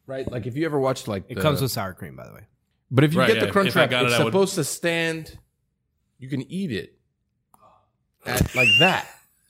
right? 0.05 0.29
Like 0.31 0.45
if 0.45 0.55
you 0.55 0.65
ever 0.65 0.79
watched 0.79 1.07
like 1.07 1.25
It 1.29 1.35
the- 1.35 1.41
comes 1.41 1.61
with 1.61 1.71
sour 1.71 1.93
cream, 1.93 2.15
by 2.15 2.25
the 2.27 2.33
way. 2.33 2.41
But 2.91 3.03
if 3.03 3.13
you 3.13 3.19
Right, 3.19 3.27
get 3.27 3.35
yeah, 3.35 3.41
the 3.41 3.47
if- 3.47 3.53
crunch 3.53 3.67
if 3.69 3.77
I 3.77 3.81
wrap, 3.81 3.89
got 3.91 4.03
it, 4.03 4.05
it's 4.07 4.15
I 4.15 4.23
would- 4.23 4.31
supposed 4.31 4.55
to 4.55 4.63
stand. 4.63 5.37
You 6.17 6.27
can 6.29 6.41
eat 6.51 6.71
it 6.71 6.97
at, 8.25 8.55
like 8.55 8.67
that, 8.79 9.07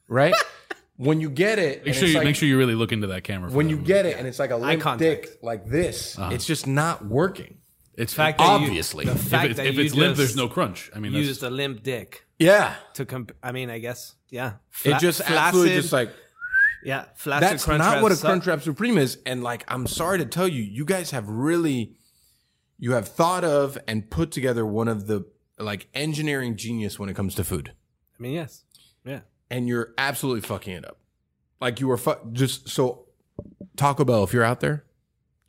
right? 0.07 0.33
when 0.97 1.21
you 1.21 1.29
get 1.29 1.57
it, 1.59 1.79
Make 1.79 1.87
and 1.87 1.95
sure 1.95 2.03
it's 2.05 2.11
you 2.13 2.17
like- 2.19 2.25
make 2.25 2.35
sure 2.35 2.47
you 2.49 2.57
really 2.57 2.75
look 2.75 2.91
into 2.91 3.07
that 3.07 3.23
camera. 3.23 3.49
For 3.49 3.55
when 3.57 3.67
that 3.67 3.71
you 3.71 3.77
one. 3.77 3.85
get 3.85 4.05
it 4.05 4.17
and 4.17 4.27
it's 4.27 4.39
like 4.39 4.51
a 4.51 4.57
limp 4.57 4.81
contact. 4.81 4.99
dick 5.23 5.39
like 5.41 5.65
this, 5.67 6.17
Uh-huh. 6.19 6.33
it's 6.33 6.45
just 6.45 6.67
not 6.67 7.05
working. 7.05 7.57
It's 7.99 8.13
fact 8.13 8.37
that 8.39 8.45
you- 8.61 8.67
Obviously, 8.67 9.05
the 9.05 9.11
if 9.11 9.19
it's, 9.21 9.57
that 9.57 9.65
if 9.67 9.75
you 9.75 9.83
it's 9.83 9.93
limp, 9.95 10.15
just 10.15 10.17
there's 10.17 10.35
no 10.35 10.47
crunch. 10.47 10.89
I 10.95 10.99
mean, 10.99 11.13
that's, 11.13 11.25
used 11.25 11.43
a 11.43 11.49
limp 11.49 11.83
dick 11.83 12.25
yeah, 12.39 12.75
to 12.95 13.05
comp. 13.05 13.31
I 13.43 13.51
mean, 13.51 13.69
I 13.69 13.79
guess 13.79 14.15
yeah. 14.29 14.47
it 14.49 14.53
Fla- 14.91 14.99
just 14.99 15.19
flaccid- 15.19 15.37
absolutely 15.37 15.75
just 15.75 15.93
like 15.93 16.11
yeah. 16.83 17.05
Flaccid 17.15 17.49
that's 17.51 17.65
crunch 17.65 17.79
not 17.79 18.01
what 18.01 18.11
a 18.11 18.15
suck. 18.15 18.41
Crunchwrap 18.41 18.61
Supreme 18.61 18.97
is. 18.97 19.17
And 19.25 19.43
like, 19.43 19.65
I'm 19.67 19.85
sorry 19.85 20.17
to 20.19 20.25
tell 20.25 20.47
you, 20.47 20.63
you 20.63 20.85
guys 20.85 21.11
have 21.11 21.27
really, 21.27 21.97
you 22.77 22.93
have 22.93 23.07
thought 23.09 23.43
of 23.43 23.77
and 23.87 24.09
put 24.09 24.31
together 24.31 24.65
one 24.65 24.87
of 24.87 25.07
the 25.07 25.25
like 25.57 25.87
engineering 25.93 26.55
genius 26.55 26.97
when 26.97 27.09
it 27.09 27.15
comes 27.15 27.35
to 27.35 27.43
food. 27.43 27.73
I 28.17 28.23
mean, 28.23 28.31
yes, 28.31 28.63
yeah. 29.03 29.21
and 29.49 29.67
you're 29.67 29.93
absolutely 29.97 30.41
fucking 30.41 30.73
it 30.73 30.85
up. 30.85 30.97
Like 31.59 31.81
you 31.81 31.89
were 31.89 31.97
fu- 31.97 32.31
just 32.31 32.69
so 32.69 33.07
Taco 33.75 34.05
Bell. 34.05 34.23
If 34.23 34.31
you're 34.31 34.45
out 34.45 34.61
there, 34.61 34.85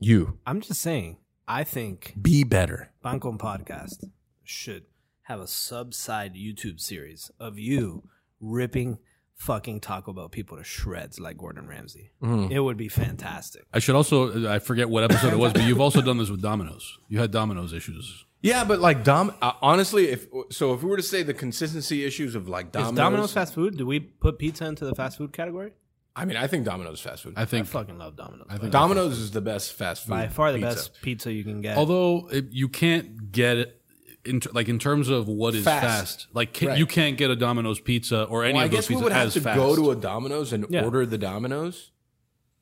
you 0.01 0.39
I'm 0.45 0.61
just 0.61 0.81
saying. 0.81 1.19
I 1.51 1.65
think 1.65 2.15
be 2.23 2.45
better. 2.45 2.93
Pan 3.03 3.19
Con 3.19 3.37
Podcast 3.37 4.09
should 4.45 4.85
have 5.23 5.41
a 5.41 5.49
sub-side 5.49 6.35
YouTube 6.35 6.79
series 6.79 7.33
of 7.41 7.59
you 7.59 8.05
ripping 8.41 8.99
fucking 9.35 9.81
Taco 9.81 10.13
Bell 10.13 10.29
people 10.29 10.59
to 10.59 10.63
shreds 10.63 11.19
like 11.19 11.37
Gordon 11.37 11.67
Ramsay. 11.67 12.13
Mm-hmm. 12.23 12.53
It 12.53 12.61
would 12.61 12.77
be 12.77 12.87
fantastic. 12.89 13.65
I 13.75 13.81
should 13.81 13.97
also 13.97 14.49
I 14.49 14.61
forget 14.61 14.89
what 14.89 15.03
episode 15.03 15.33
it 15.33 15.41
was, 15.41 15.53
but 15.53 15.63
you've 15.63 15.81
also 15.81 16.01
done 16.01 16.19
this 16.19 16.31
with 16.31 16.41
Domino's. 16.41 16.99
You 17.09 17.19
had 17.19 17.33
Domino's 17.33 17.73
issues. 17.73 18.27
Yeah, 18.43 18.63
but 18.63 18.79
like 18.79 19.03
Dom, 19.03 19.35
uh, 19.43 19.55
honestly, 19.61 20.09
if 20.09 20.29
so, 20.51 20.73
if 20.73 20.85
we 20.85 20.89
were 20.89 20.99
to 20.99 21.03
say 21.03 21.25
the 21.25 21.35
consistency 21.35 22.05
issues 22.05 22.37
of 22.37 22.49
like 22.49 22.71
Domino's, 22.71 22.93
Is 22.93 22.97
Domino's 22.97 23.33
fast 23.33 23.55
food? 23.55 23.77
Do 23.77 23.87
we 23.87 23.99
put 23.99 24.39
pizza 24.39 24.67
into 24.67 24.85
the 24.85 24.95
fast 24.95 25.19
food 25.19 25.33
category? 25.33 25.73
I 26.17 26.25
mean, 26.25 26.37
I 26.37 26.47
think 26.49 26.65
Domino's 26.65 26.95
is 26.95 27.01
fast 27.01 27.23
food. 27.23 27.35
I 27.37 27.43
I 27.43 27.45
think, 27.45 27.67
fucking 27.67 27.97
love 27.99 28.17
Domino's. 28.17 28.47
I 28.51 28.59
think 28.59 28.73
Domino's 28.73 29.19
is 29.19 29.31
the 29.31 29.41
best 29.41 29.73
fast 29.75 30.03
food. 30.05 30.11
by 30.11 30.29
far 30.29 30.53
the 30.53 30.59
pizza. 30.59 30.75
best 30.75 31.03
pizza 31.03 31.33
you 31.33 31.45
can 31.45 31.61
get. 31.61 31.77
although 31.79 32.29
it, 32.33 32.47
you 32.51 32.69
can't 32.69 33.31
get 33.33 33.57
it. 33.59 33.77
In, 34.23 34.43
like 34.53 34.69
in 34.69 34.79
terms 34.79 35.09
of 35.09 35.29
what 35.29 35.55
is 35.55 35.65
Fast. 35.65 35.83
fast, 35.83 36.27
like 36.35 36.53
can, 36.53 36.69
Right. 36.69 36.79
you 36.79 36.85
can't 36.85 37.17
get 37.17 37.31
a 37.31 37.37
Domino's 37.37 37.81
pizza 37.81 38.25
or 38.25 38.45
any 38.45 38.53
Well, 38.53 38.63
I 38.63 38.65
of 38.67 38.71
those 38.71 38.81
guess 38.81 38.89
we 38.91 38.97
pizzas 38.97 39.03
would 39.05 39.13
have 39.13 39.27
as 39.29 39.33
to 39.33 39.41
fast. 39.41 39.57
go 39.57 39.75
to 39.77 39.91
a 39.93 39.97
Domino's 39.97 40.53
and 40.53 40.67
Yeah. 40.69 40.85
order 40.85 41.07
the 41.07 41.17
Domino's 41.17 41.91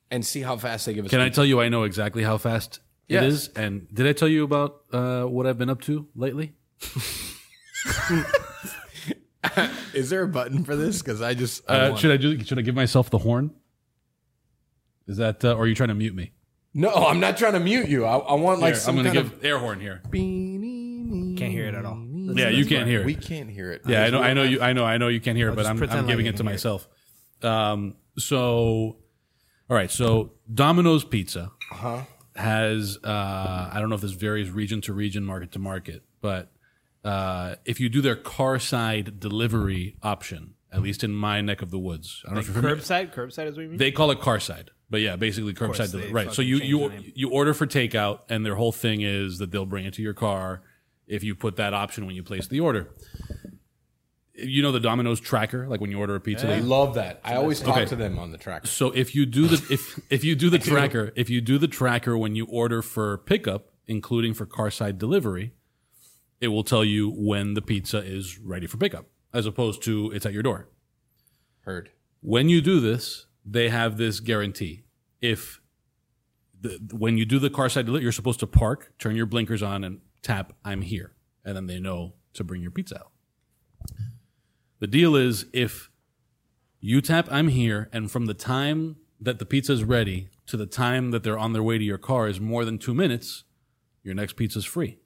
and 0.09 0.25
see 0.25 0.43
how 0.43 0.57
fast 0.57 0.87
they 0.87 0.95
give 0.95 1.07
us. 1.07 1.11
Can 1.11 1.19
I 1.19 1.25
pizza. 1.25 1.35
tell 1.39 1.45
you 1.47 1.61
I 1.61 1.69
know 1.69 1.83
exactly 1.83 2.23
how 2.23 2.39
fast 2.39 2.79
Yes. 3.09 3.23
it 3.25 3.27
is? 3.27 3.49
And 3.57 3.89
did 3.93 4.07
I 4.07 4.13
tell 4.13 4.29
you 4.29 4.45
about 4.45 4.83
uh, 4.93 5.25
what 5.25 5.49
I've 5.49 5.59
been 5.59 5.69
up 5.71 5.81
to 5.83 6.07
lately? 6.15 6.53
Is 9.95 10.11
there 10.11 10.23
a 10.23 10.29
button 10.29 10.65
for 10.65 10.75
this? 10.77 11.01
Because 11.03 11.23
I 11.23 11.35
just 11.35 11.69
I 11.71 11.91
Uh, 11.91 11.97
should 11.97 12.11
I 12.11 12.17
do, 12.17 12.43
should 12.45 12.59
I 12.59 12.63
give 12.63 12.75
myself 12.75 13.09
the 13.11 13.19
horn? 13.19 13.53
Is 15.07 15.17
that 15.19 15.45
uh, 15.45 15.55
or 15.55 15.63
are 15.63 15.67
you 15.67 15.75
trying 15.75 15.89
to 15.89 15.95
mute 15.95 16.15
me? 16.15 16.33
No, 16.75 16.91
I'm 16.93 17.19
not 17.21 17.37
trying 17.39 17.55
to 17.55 17.61
mute 17.61 17.89
you. 17.89 18.05
I, 18.05 18.19
I 18.19 18.35
want 18.35 18.61
like 18.61 18.75
Here, 18.75 18.81
some 18.81 18.99
I'm 18.99 19.05
going 19.05 19.15
to 19.15 19.21
kind 19.23 19.33
give 19.41 19.45
air 19.45 19.59
horn 19.59 19.81
here. 19.81 20.03
Can't 20.13 21.53
hear 21.53 21.67
it 21.67 21.75
at 21.75 21.85
all. 21.85 22.05
Yeah, 22.35 22.51
you 22.51 22.67
can't 22.67 22.87
hear 22.87 23.01
it. 23.01 23.07
We 23.07 23.15
can't 23.15 23.49
hear 23.51 23.73
it. 23.73 23.83
Yeah, 23.87 24.05
I 24.05 24.11
know. 24.11 24.21
I 24.21 24.35
know 24.35 24.43
you. 24.43 24.61
I 24.61 24.73
know. 24.75 24.85
I 24.85 24.99
know 24.99 25.09
you 25.09 25.21
can't 25.21 25.37
hear 25.37 25.49
it, 25.49 25.53
but 25.57 25.63
just 25.63 25.71
I'm, 25.71 25.79
pretend 25.79 26.01
I'm 26.01 26.05
like 26.07 26.13
giving 26.13 26.27
you 26.27 26.31
it 26.31 26.37
to 26.37 26.39
can 26.39 26.47
hear 26.47 26.53
it. 26.53 26.55
myself. 26.55 26.89
Um, 27.43 27.95
so, 28.19 28.99
all 29.71 29.77
right. 29.77 29.91
So 29.91 30.33
Domino's 30.53 31.05
Pizza 31.05 31.53
Uh-huh. 31.73 32.03
has. 32.37 32.99
Uh, 33.03 33.71
I 33.73 33.79
don't 33.81 33.89
know 33.89 33.95
if 33.95 34.03
this 34.03 34.13
varies 34.13 34.51
region 34.51 34.81
to 34.83 34.93
region, 34.93 35.25
market 35.25 35.53
to 35.53 35.59
market, 35.59 36.03
but 36.21 36.53
uh, 37.05 37.55
if 37.65 37.81
you 37.81 37.89
do 37.89 38.01
their 38.01 38.17
car 38.17 38.59
side 38.59 39.21
delivery 39.21 39.97
option, 40.03 40.55
at 40.73 40.83
least 40.83 41.03
in 41.05 41.15
my 41.15 41.41
neck 41.41 41.63
of 41.63 41.71
the 41.71 41.79
woods, 41.79 42.23
I 42.25 42.29
don't 42.29 42.35
know 42.35 42.41
if 42.41 42.47
you're 42.47 42.55
familiar. 42.55 42.77
Curbside, 42.77 43.15
curbside 43.15 43.47
is 43.47 43.57
what 43.57 43.63
you 43.63 43.69
mean. 43.69 43.79
They 43.79 43.91
call 43.93 44.11
it 44.11 44.21
car 44.21 44.41
side, 44.41 44.71
but 44.91 45.01
yeah, 45.01 45.17
basically 45.17 45.55
curbside 45.55 45.77
course, 45.77 45.91
delivery. 45.93 46.13
Right. 46.13 46.33
So 46.33 46.43
you 46.43 46.57
you 46.59 46.93
you 47.15 47.31
order 47.31 47.55
for 47.55 47.67
takeout, 47.67 48.21
and 48.29 48.45
their 48.45 48.55
whole 48.57 48.73
thing 48.73 49.01
is 49.03 49.39
that 49.39 49.51
they'll 49.51 49.67
bring 49.67 49.87
it 49.87 49.95
to 49.95 50.03
your 50.03 50.15
car 50.15 50.63
if 51.07 51.25
you 51.25 51.35
put 51.35 51.57
that 51.57 51.73
option 51.73 52.05
when 52.07 52.15
you 52.17 52.23
place 52.23 52.47
the 52.49 52.61
order. 52.61 52.91
You 54.41 54.63
know 54.63 54.71
the 54.71 54.79
Domino's 54.79 55.19
tracker, 55.19 55.67
like 55.67 55.81
when 55.81 55.91
you 55.91 55.99
order 55.99 56.15
a 56.15 56.21
pizza. 56.21 56.47
I 56.47 56.57
they- 56.57 56.61
love 56.61 56.95
that. 56.95 57.21
I 57.25 57.35
always 57.35 57.61
talk 57.61 57.77
Okay. 57.77 57.87
to 57.87 57.97
them 57.97 58.19
on 58.21 58.31
the 58.31 58.39
tracker. 58.39 58.69
so 58.69 58.91
if 58.93 59.13
you 59.15 59.27
do 59.27 59.49
the 59.49 59.57
if 59.73 59.99
if 60.11 60.23
you 60.23 60.37
do 60.37 60.49
the 60.49 60.59
tracker, 60.71 61.13
if 61.17 61.29
you 61.29 61.41
do 61.41 61.59
the 61.59 61.67
tracker 61.67 62.17
when 62.17 62.37
you 62.37 62.47
order 62.47 62.81
for 62.83 63.19
pickup, 63.19 63.73
including 63.89 64.35
for 64.35 64.47
car 64.47 64.71
side 64.71 64.97
delivery, 64.99 65.55
it 66.41 66.49
will 66.49 66.65
tell 66.65 66.85
you 66.85 67.11
when 67.11 67.55
the 67.55 67.63
pizza 67.63 67.99
is 67.99 68.39
ready 68.39 68.67
for 68.67 68.77
pickup, 68.77 69.07
as 69.33 69.47
opposed 69.47 69.83
to 69.85 70.11
it's 70.13 70.27
at 70.27 70.33
your 70.33 70.43
door. 70.43 70.69
Heard. 71.63 71.91
when 72.21 72.49
you 72.49 72.61
do 72.61 72.81
this, 72.81 73.27
they 73.45 73.69
have 73.69 73.99
this 73.99 74.21
guarantee. 74.21 74.85
If 75.21 75.61
the, 76.59 76.79
when 76.93 77.19
you 77.19 77.25
do 77.25 77.39
the 77.39 77.51
car 77.51 77.69
side 77.69 77.87
delivery, 77.87 78.05
you're 78.05 78.13
supposed 78.13 78.41
to 78.41 78.47
park, 78.47 78.93
turn 78.99 79.17
your 79.17 79.27
blinkers 79.27 79.63
on, 79.63 79.85
and 79.85 80.01
tap 80.23 80.55
"I'm 80.65 80.83
here," 80.83 81.13
and 81.45 81.57
then 81.57 81.67
they 81.67 81.79
know 81.79 82.15
to 82.35 82.45
bring 82.45 82.63
your 82.63 82.71
pizza 82.71 83.01
out. 83.01 83.13
The 84.81 84.87
deal 84.87 85.15
is 85.15 85.47
if 85.53 85.91
you 86.81 87.01
tap 87.01 87.29
"I'm 87.31 87.49
here," 87.49 87.89
and 87.93 88.11
from 88.11 88.27
the 88.27 88.35
time 88.35 88.97
that 89.21 89.39
the 89.39 89.47
pizza 89.47 89.73
is 89.73 89.85
ready 89.85 90.31
to 90.47 90.57
the 90.57 90.67
time 90.67 91.11
that 91.11 91.23
they're 91.23 91.39
on 91.39 91.53
their 91.53 91.63
way 91.63 91.79
to 91.79 91.85
your 91.85 91.99
car 91.99 92.29
is 92.29 92.41
more 92.41 92.65
than 92.65 92.79
two 92.79 92.95
minutes, 92.95 93.45
your 94.03 94.15
next 94.15 94.35
pizza's 94.35 94.65
free. 94.65 94.99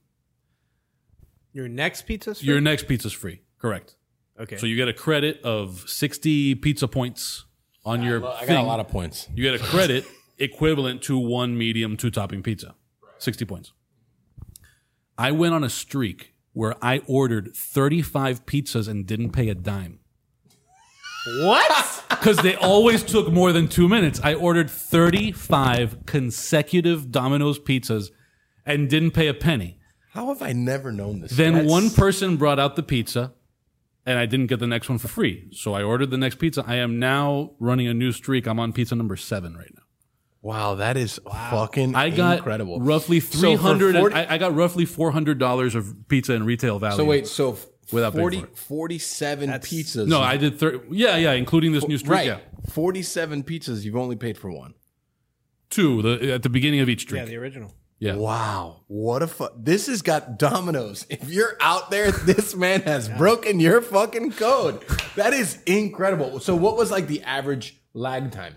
Your 1.53 1.69
next 1.69 2.03
pizza. 2.03 2.35
Your 2.41 2.61
next 2.61 2.89
pizza's 2.89 3.13
free. 3.13 3.43
Correct. 3.59 3.97
okay. 4.41 4.57
So 4.57 4.67
you 4.67 4.77
get 4.77 4.89
a 4.89 4.93
credit 4.93 5.41
of 5.43 5.85
60 5.89 6.55
pizza 6.57 6.89
points 6.89 7.45
on 7.85 8.03
your 8.03 8.25
I 8.27 8.47
got 8.47 8.63
a 8.63 8.67
lot 8.67 8.81
of 8.81 8.89
points. 8.89 9.29
You 9.35 9.43
get 9.43 9.61
a 9.61 9.65
credit 9.65 10.05
equivalent 10.39 11.03
to 11.03 11.19
one 11.19 11.57
medium 11.59 11.97
two 11.97 12.11
topping 12.11 12.43
pizza. 12.43 12.75
60 13.19 13.45
points. 13.45 13.73
I 15.19 15.31
went 15.31 15.55
on 15.55 15.63
a 15.63 15.71
streak 15.71 16.35
where 16.55 16.75
I 16.85 17.03
ordered 17.07 17.55
35 17.55 18.45
pizzas 18.47 18.89
and 18.89 19.07
didn't 19.07 19.31
pay 19.31 19.49
a 19.49 19.55
dime. 19.55 20.01
what? 21.41 21.99
Because 22.23 22.37
they 22.37 22.55
always 22.55 23.03
took 23.03 23.33
more 23.33 23.51
than 23.51 23.67
two 23.67 23.89
minutes. 23.89 24.21
I 24.23 24.35
ordered 24.35 24.71
35 24.71 26.07
consecutive 26.07 27.11
Domino's 27.11 27.59
pizzas 27.59 28.11
and 28.65 28.89
didn't 28.89 29.11
pay 29.11 29.27
a 29.27 29.35
penny. 29.35 29.81
How 30.13 30.29
have 30.29 30.43
I 30.43 30.53
never 30.53 30.93
known 30.93 31.21
this? 31.21 31.33
Then 31.33 31.55
That's- 31.55 31.71
one 31.71 31.91
person 31.91 32.37
brought 32.37 32.59
out 32.59 32.77
the 32.77 32.83
pizza, 32.83 33.33
and 34.05 34.19
I 34.19 34.27
didn't 34.27 34.47
get 34.49 34.59
the 34.61 34.67
next 34.67 34.89
one 34.89 34.99
for 34.99 35.09
free. 35.09 35.49
So 35.53 35.73
I 35.75 35.83
ordered 35.83 36.11
the 36.11 36.19
next 36.19 36.37
pizza. 36.39 36.65
I 36.67 36.77
am 36.77 36.99
now 36.99 37.53
running 37.59 37.87
a 37.89 37.95
new 37.95 38.13
streak. 38.13 38.47
I'm 38.47 38.59
on 38.61 38.73
pizza 38.73 38.95
number 38.95 39.17
seven 39.17 39.57
right 39.57 39.71
now. 39.75 39.83
Wow, 40.43 40.75
that 40.75 40.97
is 40.97 41.21
fucking 41.51 41.95
I 41.95 42.11
got 42.11 42.39
incredible. 42.39 42.81
roughly 42.81 43.21
So 43.21 43.39
three 43.39 43.57
for 43.57 43.63
hundred. 43.63 43.95
40 43.95 44.15
I, 44.15 44.35
I 44.35 44.39
got 44.39 44.55
roughly 44.55 44.85
four 44.85 45.13
hundred 45.13 45.39
dollars 45.39 45.75
of 45.77 45.95
pizza 46.09 46.33
in 46.35 46.45
retail 46.45 46.79
value. 46.81 46.97
So 46.97 47.05
wait, 47.05 47.27
so 47.29 47.57
Without 47.93 48.13
paying 48.15 48.23
40, 48.23 48.39
for 48.41 48.47
it. 48.47 48.57
47 48.59 49.51
pizzas. 49.51 50.07
no, 50.09 50.21
I 50.21 50.37
did. 50.37 50.59
Thir- 50.59 50.83
yeah, 50.91 51.17
yeah, 51.17 51.33
including 51.33 51.73
this 51.73 51.87
new 51.87 51.99
streak. 51.99 52.13
right. 52.13 52.27
Yeah, 52.27 52.39
47 52.71 53.43
pizzas. 53.45 53.85
You've 53.85 53.97
only 53.97 54.17
paid 54.17 54.37
for 54.39 54.51
one. 54.51 54.75
two 55.71 56.01
the, 56.03 56.33
at 56.33 56.43
the 56.43 56.49
beginning 56.49 56.81
of 56.81 56.89
each 56.89 57.03
streak. 57.03 57.21
yeah, 57.21 57.25
the 57.27 57.37
original. 57.37 57.73
Yeah, 58.03 58.17
Wow, 58.17 58.81
what 58.89 59.23
a 59.23 59.29
fuck. 59.29 59.53
This 59.57 59.87
has 59.87 60.03
got 60.03 60.37
dominoes. 60.37 61.07
If 61.11 61.31
you're 61.31 61.57
out 61.61 61.93
there, 61.93 62.11
this 62.11 62.53
man 62.57 62.81
has 62.83 63.09
broken 63.09 63.61
your 63.61 63.81
fucking 63.81 64.33
code. 64.33 64.85
That 65.15 65.33
is 65.33 65.63
incredible. 65.67 66.41
So, 66.41 66.57
what 66.57 66.77
was 66.77 66.91
like 66.91 67.07
the 67.07 67.23
average 67.23 67.81
lag 67.95 68.33
time? 68.33 68.57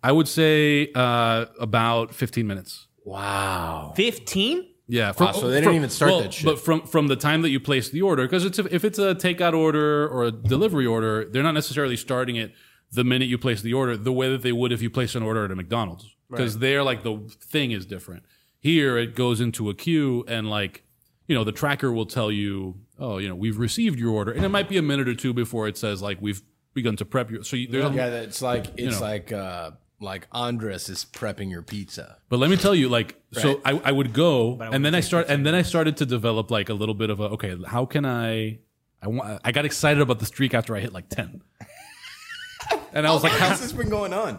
I 0.00 0.12
would 0.12 0.28
say 0.28 0.92
uh, 0.94 1.46
about 1.58 2.14
fifteen 2.14 2.46
minutes. 2.46 2.86
Wow. 3.04 3.94
Fifteen. 3.96 4.68
Yeah, 4.86 5.10
from, 5.10 5.26
Wow, 5.26 5.32
so 5.32 5.50
they 5.50 5.60
didn't 5.60 5.74
even 5.74 5.90
start 5.90 6.22
that 6.22 6.32
shit. 6.32 6.44
But 6.44 6.60
from 6.60 6.82
from 6.82 7.08
the 7.08 7.16
time 7.16 7.42
that 7.42 7.50
you 7.50 7.58
place 7.58 7.90
the 7.90 8.02
order, 8.02 8.22
because 8.22 8.44
it's 8.44 8.60
a, 8.60 8.72
if 8.72 8.84
it's 8.84 9.00
a 9.00 9.16
takeout 9.16 9.54
order 9.54 10.06
or 10.06 10.22
a 10.22 10.30
delivery 10.30 10.86
order, 10.86 11.24
they're 11.24 11.42
not 11.42 11.54
necessarily 11.54 11.96
starting 11.96 12.36
it 12.36 12.52
the 12.92 13.02
minute 13.02 13.26
you 13.26 13.38
place 13.38 13.60
the 13.60 13.74
order, 13.74 13.96
the 13.96 14.12
way 14.12 14.30
that 14.30 14.42
they 14.42 14.52
would 14.52 14.70
if 14.70 14.82
you 14.82 14.90
place 14.90 15.16
an 15.16 15.24
order 15.24 15.46
at 15.46 15.50
a 15.50 15.56
McDonald's, 15.56 16.14
because 16.30 16.58
they're 16.58 16.84
like 16.84 17.02
the 17.02 17.18
thing 17.40 17.72
is 17.72 17.86
different. 17.86 18.22
Here, 18.62 18.96
it 18.96 19.16
goes 19.16 19.40
into 19.40 19.68
a 19.70 19.74
queue, 19.74 20.24
and 20.28 20.48
like 20.48 20.84
you 21.26 21.34
know, 21.34 21.42
the 21.44 21.52
tracker 21.52 21.90
will 21.92 22.06
tell 22.06 22.30
you, 22.30 22.76
oh, 22.98 23.18
you 23.18 23.28
know, 23.28 23.34
we've 23.34 23.58
received 23.58 23.98
your 23.98 24.10
order, 24.12 24.30
and 24.32 24.44
it 24.44 24.48
might 24.50 24.68
be 24.68 24.76
a 24.76 24.82
minute 24.82 25.08
or 25.08 25.14
two 25.14 25.32
before 25.34 25.66
it 25.66 25.76
says 25.76 26.00
like 26.00 26.18
we've 26.20 26.42
begun 26.72 26.94
to 26.96 27.04
prep 27.04 27.30
your. 27.30 27.42
So 27.42 27.56
you, 27.56 27.66
there's 27.68 27.84
a, 27.84 27.92
Yeah, 27.92 28.06
it's 28.06 28.40
like 28.40 28.66
it's 28.76 29.00
know. 29.00 29.06
like 29.06 29.32
uh 29.32 29.72
like 30.00 30.26
Andres 30.32 30.88
is 30.88 31.04
prepping 31.04 31.50
your 31.50 31.62
pizza. 31.62 32.18
But 32.28 32.38
let 32.38 32.50
me 32.50 32.56
tell 32.56 32.74
you, 32.74 32.88
like, 32.88 33.20
so 33.32 33.60
I, 33.64 33.80
I 33.84 33.92
would 33.92 34.12
go, 34.12 34.58
I 34.60 34.66
and 34.68 34.84
then 34.84 34.94
I 34.94 35.00
start, 35.00 35.26
and 35.28 35.44
then 35.46 35.54
I 35.54 35.62
started 35.62 35.96
to 35.98 36.06
develop 36.06 36.50
like 36.50 36.68
a 36.68 36.74
little 36.74 36.94
bit 36.94 37.10
of 37.10 37.18
a 37.20 37.24
okay, 37.30 37.56
how 37.66 37.84
can 37.86 38.04
I? 38.06 38.58
I 39.02 39.08
want. 39.08 39.40
I 39.44 39.50
got 39.50 39.64
excited 39.64 40.00
about 40.00 40.20
the 40.20 40.26
streak 40.26 40.54
after 40.54 40.76
I 40.76 40.80
hit 40.80 40.92
like 40.92 41.08
ten, 41.08 41.42
and 42.92 43.06
I 43.06 43.12
was 43.12 43.22
like, 43.22 43.32
How 43.32 43.38
how? 43.38 43.48
has 43.50 43.60
this 43.60 43.72
been 43.72 43.88
going 43.88 44.12
on? 44.12 44.38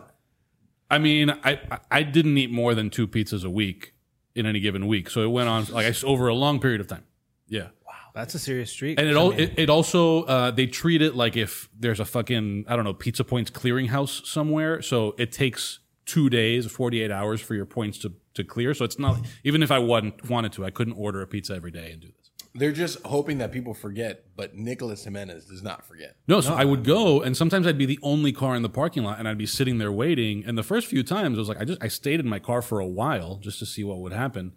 I 0.90 1.00
mean, 1.00 1.30
I 1.30 1.60
I- 1.72 1.80
I 1.92 2.04
didn't 2.04 2.38
eat 2.38 2.52
more 2.52 2.74
than 2.76 2.90
two 2.90 3.08
pizzas 3.08 3.44
a 3.44 3.50
week 3.50 3.93
in 4.36 4.46
any 4.46 4.60
given 4.60 4.88
week, 4.88 5.10
so 5.10 5.22
it 5.22 5.28
went 5.28 5.50
on 5.50 5.66
like 5.66 5.86
I 5.86 5.94
over 6.08 6.28
a 6.28 6.34
long 6.34 6.60
period 6.60 6.82
of 6.82 6.88
time. 6.88 7.04
Yeah, 7.48 7.68
Wow, 7.86 7.94
That's 8.16 8.34
a 8.36 8.40
serious 8.40 8.72
streak. 8.72 9.00
and 9.00 9.08
it 9.08 9.16
all 9.16 9.32
it, 9.32 9.54
it 9.58 9.70
also 9.70 10.24
uh, 10.24 10.52
they 10.52 10.66
treat 10.66 11.02
it 11.02 11.16
like 11.16 11.36
if 11.38 11.70
there's 11.78 12.00
a 12.00 12.06
fucking 12.06 12.66
I 12.68 12.76
don't 12.76 12.86
know 12.86 12.94
Pizza 12.94 13.24
Points 13.24 13.52
clearinghouse 13.52 14.26
somewhere, 14.26 14.82
so 14.82 15.14
it 15.18 15.32
takes 15.32 15.80
two 16.06 16.30
days, 16.30 16.66
forty 16.72 17.02
eight 17.02 17.12
hours 17.12 17.42
for 17.42 17.54
your 17.56 17.66
points 17.66 17.98
to 18.00 18.14
to 18.34 18.44
clear. 18.44 18.74
So 18.74 18.86
it's 18.86 18.98
not 18.98 19.20
even 19.44 19.62
if 19.62 19.72
I 19.72 19.80
wanted 19.80 20.28
wanted 20.30 20.52
to, 20.54 20.66
I 20.66 20.72
couldn't 20.72 20.94
order 20.94 21.22
a 21.22 21.28
pizza 21.28 21.54
every 21.54 21.72
day 21.72 21.92
and 21.92 22.02
do 22.02 22.08
this. 22.08 22.23
They're 22.56 22.72
just 22.72 23.02
hoping 23.04 23.40
that 23.40 23.52
people 23.52 23.74
forget, 23.74 24.26
but 24.36 24.56
Nicholas 24.56 25.04
Jimenez 25.04 25.46
does 25.46 25.64
not 25.64 25.86
forget. 25.88 26.18
No, 26.28 26.40
so 26.40 26.54
I 26.54 26.66
would 26.66 26.84
go, 26.84 27.22
and 27.22 27.36
sometimes 27.36 27.66
I'd 27.66 27.80
be 27.80 27.88
the 27.88 27.98
only 28.04 28.32
car 28.32 28.56
in 28.56 28.62
the 28.62 28.70
parking 28.70 29.04
lot, 29.04 29.18
and 29.18 29.28
I'd 29.28 29.40
be 29.40 29.48
sitting 29.48 29.80
there 29.80 29.92
waiting. 29.92 30.44
And 30.46 30.56
the 30.56 30.62
first 30.64 30.86
few 30.88 31.02
times, 31.02 31.38
I 31.38 31.42
was 31.42 31.50
like, 31.50 31.60
I 31.60 31.66
just 31.66 31.84
I 31.84 31.88
stayed 31.88 32.20
in 32.20 32.30
my 32.30 32.38
car 32.40 32.62
for 32.62 32.80
a 32.80 32.86
while 32.86 33.38
just 33.38 33.58
to 33.60 33.66
see 33.66 33.84
what 33.84 33.98
would 34.00 34.14
happen, 34.14 34.54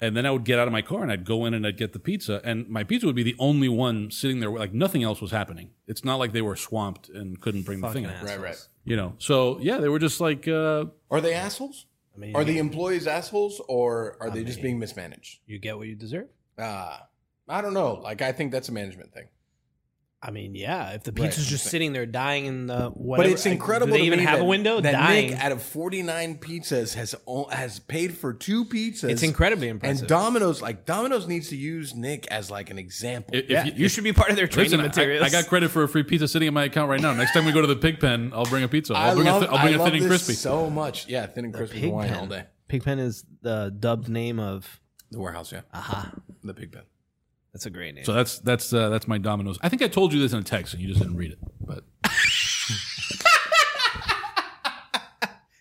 and 0.00 0.16
then 0.16 0.24
I 0.24 0.30
would 0.30 0.44
get 0.44 0.58
out 0.60 0.68
of 0.68 0.72
my 0.72 0.82
car 0.82 1.02
and 1.02 1.10
I'd 1.10 1.24
go 1.24 1.46
in 1.46 1.54
and 1.54 1.66
I'd 1.66 1.76
get 1.78 1.92
the 1.94 1.98
pizza, 1.98 2.40
and 2.44 2.68
my 2.68 2.84
pizza 2.84 3.06
would 3.06 3.16
be 3.16 3.24
the 3.24 3.34
only 3.40 3.68
one 3.68 4.10
sitting 4.12 4.38
there, 4.38 4.50
like 4.50 4.72
nothing 4.72 5.02
else 5.02 5.20
was 5.20 5.32
happening. 5.32 5.70
It's 5.88 6.04
not 6.04 6.16
like 6.16 6.32
they 6.32 6.42
were 6.42 6.54
swamped 6.54 7.08
and 7.08 7.40
couldn't 7.40 7.62
bring 7.62 7.80
the 7.80 7.88
thing 7.90 8.04
out, 8.06 8.22
Right, 8.22 8.40
right. 8.40 8.68
you 8.84 8.94
know. 8.94 9.14
So 9.18 9.58
yeah, 9.60 9.78
they 9.78 9.88
were 9.88 9.98
just 9.98 10.20
like, 10.20 10.46
uh, 10.46 10.84
Are 11.10 11.20
they 11.20 11.34
assholes? 11.34 11.86
I 12.14 12.18
mean, 12.18 12.36
Are 12.36 12.44
the 12.44 12.58
employees 12.58 13.06
assholes, 13.08 13.60
or 13.68 14.16
are 14.20 14.30
they 14.30 14.44
just 14.44 14.62
being 14.62 14.78
mismanaged? 14.78 15.40
you 15.46 15.58
get 15.58 15.76
what 15.76 15.88
you 15.88 15.96
deserve. 15.96 16.28
Uh, 16.56 16.98
I 17.48 17.60
don't 17.62 17.74
know. 17.74 17.94
Like, 18.02 18.22
I 18.22 18.32
think 18.32 18.52
that's 18.52 18.68
a 18.68 18.72
management 18.72 19.12
thing. 19.12 19.26
I 20.22 20.30
mean, 20.30 20.54
yeah. 20.56 20.92
If 20.92 21.04
the 21.04 21.12
Right. 21.12 21.26
pizza's 21.30 21.46
just 21.46 21.66
sitting 21.66 21.92
there 21.92 22.06
dying 22.06 22.46
in 22.46 22.66
the 22.66 22.88
whatever, 22.88 23.28
But 23.28 23.32
it's 23.32 23.46
incredible. 23.46 23.88
Do 23.88 23.92
they 23.92 23.98
to 24.00 24.04
even 24.06 24.18
me 24.18 24.24
have 24.24 24.38
that, 24.38 24.44
a 24.44 24.48
window? 24.48 24.80
That 24.80 24.92
dying. 24.92 25.30
Nick, 25.30 25.38
out 25.44 25.52
of 25.52 25.62
forty 25.62 26.02
nine 26.02 26.38
pizzas, 26.38 26.94
has 26.94 27.14
o- 27.28 27.48
has 27.48 27.78
paid 27.78 28.16
for 28.16 28.32
two 28.32 28.64
pizzas. 28.64 29.10
it's 29.10 29.22
incredibly 29.22 29.68
impressive. 29.68 30.00
And 30.00 30.08
Domino's, 30.08 30.60
like 30.62 30.86
Domino's, 30.86 31.28
needs 31.28 31.50
to 31.50 31.56
use 31.56 31.94
Nick 31.94 32.26
as 32.28 32.50
like 32.50 32.70
an 32.70 32.78
example. 32.78 33.36
if 33.36 33.48
yeah, 33.48 33.66
you, 33.66 33.72
you, 33.76 33.88
should 33.88 34.04
be 34.04 34.12
part 34.14 34.30
of 34.30 34.36
their 34.36 34.48
training 34.48 34.70
Listen, 34.72 34.80
I- 34.80 34.88
materials. 34.88 35.26
I, 35.26 35.30
got 35.30 35.48
credit 35.48 35.70
for 35.70 35.84
a 35.84 35.88
free 35.88 36.02
pizza 36.02 36.26
sitting 36.26 36.48
in 36.48 36.54
my 36.54 36.64
account 36.64 36.88
right 36.88 37.00
now. 37.00 37.12
Next 37.12 37.32
time 37.32 37.44
we 37.44 37.52
go 37.52 37.60
to 37.60 37.66
the 37.68 37.76
pig 37.76 38.00
pen, 38.00 38.32
I'll 38.34 38.46
bring 38.46 38.64
a 38.64 38.68
pizza. 38.68 38.94
I 38.94 39.08
I'll 39.10 39.14
bring 39.14 39.26
love, 39.26 39.42
a, 39.42 39.46
th- 39.46 39.50
I'll 39.52 39.62
bring 39.64 39.74
I 39.74 39.76
a 39.76 39.78
love 39.80 39.88
thin 39.92 40.02
and 40.02 40.10
this 40.10 40.24
crispy. 40.26 40.32
so 40.32 40.70
much. 40.70 41.06
Yeah, 41.08 41.26
thin 41.26 41.44
and 41.44 41.54
crispy 41.54 41.80
Pig 41.80 41.90
Hawaiian 41.90 42.12
pen. 42.14 42.20
all 42.20 42.26
day. 42.26 42.44
Pigpen 42.68 42.98
is 42.98 43.24
the 43.42 43.72
dubbed 43.78 44.08
name 44.08 44.40
of. 44.40 44.80
The 45.12 45.20
warehouse, 45.20 45.52
yeah, 45.52 45.60
Aha, 45.72 46.10
the 46.42 46.54
pig 46.54 46.72
pen. 46.72 46.82
That's 47.56 47.64
a 47.64 47.70
great 47.70 47.94
name. 47.94 48.04
So 48.04 48.12
that's 48.12 48.38
that's 48.40 48.70
uh, 48.70 48.90
that's 48.90 49.08
my 49.08 49.16
Domino's. 49.16 49.58
I 49.62 49.70
think 49.70 49.80
I 49.80 49.88
told 49.88 50.12
you 50.12 50.20
this 50.20 50.34
in 50.34 50.40
a 50.40 50.42
text 50.42 50.74
and 50.74 50.82
you 50.82 50.88
just 50.88 51.00
didn't 51.00 51.16
read 51.16 51.32
it. 51.32 51.38
But 51.58 51.84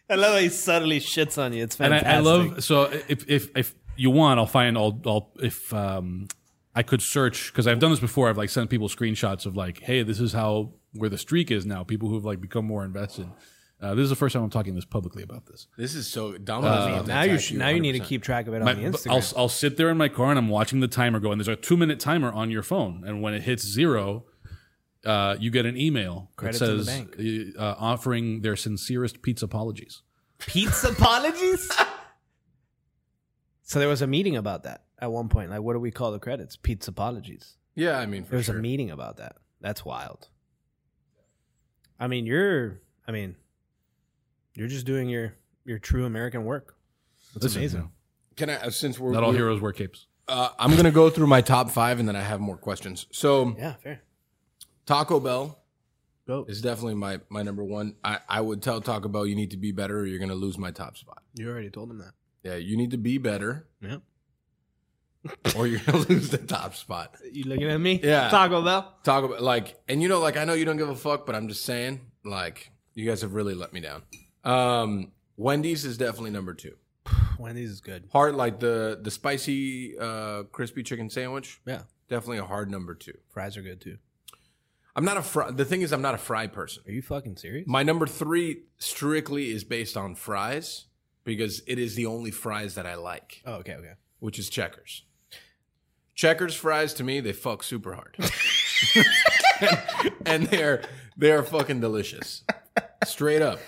I 0.10 0.16
love 0.16 0.34
how 0.34 0.40
he 0.40 0.50
subtly 0.50 1.00
shits 1.00 1.42
on 1.42 1.54
you. 1.54 1.64
It's 1.64 1.80
and 1.80 1.94
fantastic. 1.94 2.08
I, 2.10 2.18
I 2.18 2.20
love 2.20 2.62
so 2.66 2.84
if 3.08 3.30
if 3.30 3.56
if 3.56 3.74
you 3.96 4.10
want, 4.10 4.42
I'll 4.42 4.46
find 4.46 4.78
I'll 4.78 5.00
I'll 5.06 5.32
if 5.42 5.74
um 5.74 6.28
I 6.76 6.84
could 6.84 7.02
search 7.02 7.54
because 7.54 7.66
I've 7.66 7.80
done 7.80 7.92
this 7.92 8.02
before. 8.02 8.28
I've 8.28 8.38
like 8.38 8.50
sent 8.50 8.70
people 8.70 8.90
screenshots 8.90 9.46
of 9.46 9.56
like, 9.56 9.80
hey, 9.80 10.04
this 10.04 10.20
is 10.20 10.34
how 10.34 10.74
where 10.92 11.10
the 11.10 11.18
streak 11.18 11.50
is 11.50 11.66
now. 11.66 11.86
People 11.86 12.10
who've 12.10 12.26
like 12.26 12.42
become 12.42 12.66
more 12.66 12.84
invested. 12.84 13.30
Uh, 13.86 13.94
this 13.94 14.02
is 14.04 14.10
the 14.10 14.16
first 14.16 14.34
time 14.34 14.42
I'm 14.42 14.50
talking 14.50 14.74
this 14.74 14.84
publicly 14.84 15.22
about 15.22 15.46
this. 15.46 15.68
This 15.78 15.94
is 15.94 16.08
so 16.08 16.38
Domino's. 16.40 17.04
Uh, 17.04 17.06
now 17.06 17.22
you 17.22 17.38
should, 17.38 17.58
now 17.58 17.70
you 17.70 17.80
need 17.80 17.92
to 17.92 18.00
keep 18.00 18.24
track 18.24 18.48
of 18.48 18.56
it 18.56 18.58
on 18.64 18.66
My- 18.66 18.74
the 18.74 18.82
Instagram. 18.82 19.12
I'll, 19.36 19.42
I'll 19.44 19.50
sit 19.50 19.78
there 19.78 19.90
in 19.92 19.98
my 19.98 20.10
car 20.10 20.32
and 20.32 20.40
I'm 20.40 20.50
watching 20.50 20.80
the 20.80 20.88
timer 20.88 21.20
go, 21.20 21.32
and 21.32 21.40
there's 21.40 21.48
a 21.48 21.56
two 21.56 21.78
minute 21.78 22.00
timer 22.00 22.32
on 22.32 22.50
your 22.50 22.64
phone, 22.64 23.04
and 23.06 23.22
when 23.22 23.36
it 23.36 23.44
hits 23.44 23.64
zero, 23.64 24.26
uh, 25.06 25.36
you 25.40 25.52
get 25.52 25.68
an 25.68 25.78
email 25.78 26.32
Credit 26.36 26.58
that 26.60 26.66
to 26.66 26.78
the 26.78 26.86
says 26.86 26.96
bank. 26.96 27.56
uh, 27.60 27.76
offering 27.78 28.42
their 28.42 28.56
sincerest 28.56 29.22
pizza 29.22 29.46
apologies. 29.46 30.02
Pizza 30.40 30.90
apologies. 30.90 31.72
so 33.62 33.78
there 33.78 33.88
was 33.88 34.02
a 34.02 34.08
meeting 34.08 34.36
about 34.36 34.64
that 34.64 34.86
at 34.98 35.12
one 35.12 35.30
point. 35.30 35.52
Like, 35.52 35.62
what 35.62 35.74
do 35.74 35.80
we 35.80 35.92
call 35.92 36.12
the 36.12 36.18
credits? 36.20 36.56
Pizza 36.56 36.90
apologies. 36.90 37.58
Yeah, 37.76 38.00
I 38.00 38.08
mean, 38.08 38.24
for 38.24 38.32
There 38.32 38.38
was 38.38 38.48
sure. 38.48 38.58
a 38.58 38.62
meeting 38.62 38.90
about 38.90 39.18
that. 39.18 39.36
That's 39.62 39.86
wild. 39.86 40.30
I 42.00 42.08
mean, 42.08 42.26
you're. 42.26 42.82
I 43.08 43.12
mean, 43.12 43.36
you're 44.56 44.68
just 44.68 44.86
doing 44.86 45.08
your 45.10 45.36
your 45.66 45.80
true 45.80 46.06
American 46.06 46.46
work. 46.46 46.76
That's 47.34 47.44
Listen, 47.46 47.60
amazing. 47.62 47.92
Can 48.36 48.50
I? 48.50 48.56
uh, 48.56 48.70
Since 48.70 49.00
we're 49.00 49.12
Not 49.12 49.24
all 49.24 49.30
we're- 49.30 49.40
heroes 49.40 49.62
wear 49.62 49.72
capes. 49.72 50.08
Uh, 50.28 50.50
I'm 50.58 50.76
gonna 50.76 50.90
go 50.92 51.10
through 51.12 51.28
my 51.28 51.42
top 51.42 51.70
five, 51.70 52.00
and 52.00 52.08
then 52.10 52.16
I 52.16 52.22
have 52.22 52.40
more 52.40 52.58
questions. 52.58 53.06
So 53.12 53.56
Yeah, 53.58 53.74
fair. 53.76 54.02
Taco 54.88 55.20
Bell 55.20 55.60
Go. 56.28 56.46
is 56.48 56.62
definitely 56.62 56.96
my 56.96 57.20
my 57.30 57.44
number 57.44 57.64
one. 57.64 57.96
I 58.04 58.20
I 58.28 58.42
would 58.42 58.62
tell 58.64 58.82
Taco 58.82 59.08
Bell 59.08 59.26
you 59.28 59.36
need 59.36 59.52
to 59.52 59.58
be 59.58 59.72
better, 59.72 60.00
or 60.00 60.06
you're 60.08 60.18
gonna 60.20 60.34
lose 60.36 60.58
my 60.58 60.72
top 60.72 60.98
spot. 60.98 61.22
You 61.36 61.50
already 61.50 61.70
told 61.70 61.92
him 61.92 62.00
that. 62.00 62.14
Yeah, 62.44 62.56
you 62.56 62.76
need 62.78 62.92
to 62.92 62.98
be 62.98 63.18
better, 63.20 63.68
Yeah. 63.82 63.98
or 65.56 65.68
you're 65.68 65.80
gonna 65.82 66.06
lose 66.10 66.30
the 66.30 66.38
top 66.38 66.76
spot. 66.76 67.16
You 67.32 67.44
looking 67.46 67.70
at 67.70 67.80
me? 67.80 68.00
Yeah. 68.04 68.30
Taco 68.30 68.64
Bell. 68.64 68.96
Taco 69.04 69.28
Bell, 69.30 69.42
like, 69.42 69.76
and 69.88 70.02
you 70.02 70.08
know, 70.08 70.20
like, 70.20 70.38
I 70.38 70.44
know 70.46 70.54
you 70.54 70.66
don't 70.66 70.78
give 70.78 70.90
a 70.90 70.96
fuck, 70.96 71.26
but 71.26 71.36
I'm 71.36 71.48
just 71.48 71.64
saying, 71.66 72.02
like, 72.24 72.72
you 72.94 73.08
guys 73.08 73.22
have 73.22 73.34
really 73.34 73.54
let 73.56 73.74
me 73.74 73.80
down. 73.80 74.04
Um, 74.46 75.12
Wendy's 75.38 75.84
is 75.86 75.98
definitely 75.98 76.32
number 76.32 76.54
two. 76.54 76.76
Wendy's 77.40 77.72
is 77.72 77.82
good. 77.82 78.08
Hard, 78.12 78.36
like 78.36 78.60
the 78.60 79.00
the 79.02 79.12
spicy 79.12 79.98
uh 79.98 80.44
crispy 80.52 80.84
chicken 80.84 81.10
sandwich, 81.10 81.60
Yeah. 81.66 81.82
definitely 82.10 82.38
a 82.38 82.46
hard 82.46 82.70
number 82.72 82.96
two. 82.96 83.18
Fries 83.30 83.58
are 83.58 83.62
good 83.62 83.82
too. 83.82 83.98
I'm 84.96 85.04
not 85.04 85.18
a 85.18 85.22
fry. 85.22 85.52
The 85.52 85.66
thing 85.66 85.82
is, 85.82 85.92
I'm 85.92 86.02
not 86.02 86.16
a 86.16 86.18
fry 86.18 86.48
person. 86.48 86.84
Are 86.88 86.92
you 86.92 87.02
fucking 87.02 87.36
serious? 87.36 87.68
My 87.68 87.84
number 87.84 88.08
three 88.08 88.62
strictly 88.78 89.52
is 89.52 89.66
based 89.66 89.98
on 89.98 90.16
fries 90.16 90.86
because 91.26 91.62
it 91.68 91.78
is 91.80 91.96
the 91.96 92.06
only 92.06 92.32
fries 92.32 92.76
that 92.76 92.86
I 92.86 92.96
like, 92.96 93.42
oh, 93.46 93.56
okay, 93.56 93.74
okay. 93.74 93.94
which 94.20 94.40
is 94.40 94.48
Checkers. 94.50 95.04
Checkers 96.14 96.56
fries 96.56 96.94
to 96.94 97.04
me, 97.04 97.20
they 97.20 97.34
fuck 97.34 97.62
super 97.62 97.94
hard, 97.96 98.16
and 100.26 100.48
they're 100.48 100.82
they're 101.18 101.44
fucking 101.44 101.82
delicious. 101.82 102.44
Straight 103.04 103.42
up, 103.42 103.60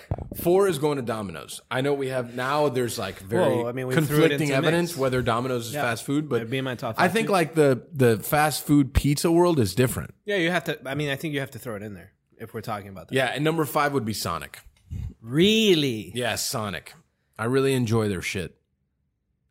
four 0.41 0.67
is 0.67 0.79
going 0.79 0.95
to 0.97 1.01
Domino's. 1.01 1.61
I 1.69 1.81
know 1.81 1.93
we 1.93 2.07
have 2.07 2.33
now. 2.35 2.69
There's 2.69 2.97
like 2.97 3.19
very 3.19 3.63
I 3.65 3.71
mean, 3.71 3.87
we 3.87 3.93
threw 3.95 4.03
it 4.03 4.07
conflicting 4.07 4.41
into 4.49 4.55
evidence 4.55 4.91
mix. 4.91 4.97
whether 4.99 5.21
Domino's 5.21 5.67
is 5.67 5.73
Yeah. 5.73 5.81
fast 5.83 6.03
food, 6.05 6.29
but 6.29 6.37
It'd 6.37 6.49
be 6.49 6.57
in 6.57 6.63
my 6.65 6.75
top 6.75 6.95
I 6.97 7.03
five, 7.03 7.13
think 7.13 7.27
too. 7.27 7.33
like 7.33 7.53
the 7.55 7.83
the 7.93 8.17
fast 8.19 8.65
food 8.65 8.93
pizza 8.93 9.31
world 9.31 9.59
is 9.59 9.75
different. 9.75 10.13
Yeah, 10.25 10.37
you 10.37 10.49
have 10.51 10.63
to. 10.65 10.79
I 10.89 10.95
mean, 10.95 11.09
I 11.09 11.15
think 11.15 11.33
you 11.33 11.39
have 11.41 11.51
to 11.51 11.59
throw 11.59 11.75
it 11.75 11.83
in 11.83 11.93
there 11.93 12.13
if 12.37 12.53
we're 12.53 12.61
talking 12.61 12.87
about 12.89 13.09
that. 13.09 13.15
Yeah, 13.15 13.25
and 13.33 13.43
number 13.43 13.65
five 13.65 13.93
would 13.93 14.05
be 14.05 14.13
Sonic. 14.13 14.59
Really? 15.21 16.11
Yeah, 16.15 16.35
Sonic. 16.35 16.93
I 17.37 17.45
really 17.45 17.73
enjoy 17.73 18.07
their 18.09 18.21
shit. 18.21 18.55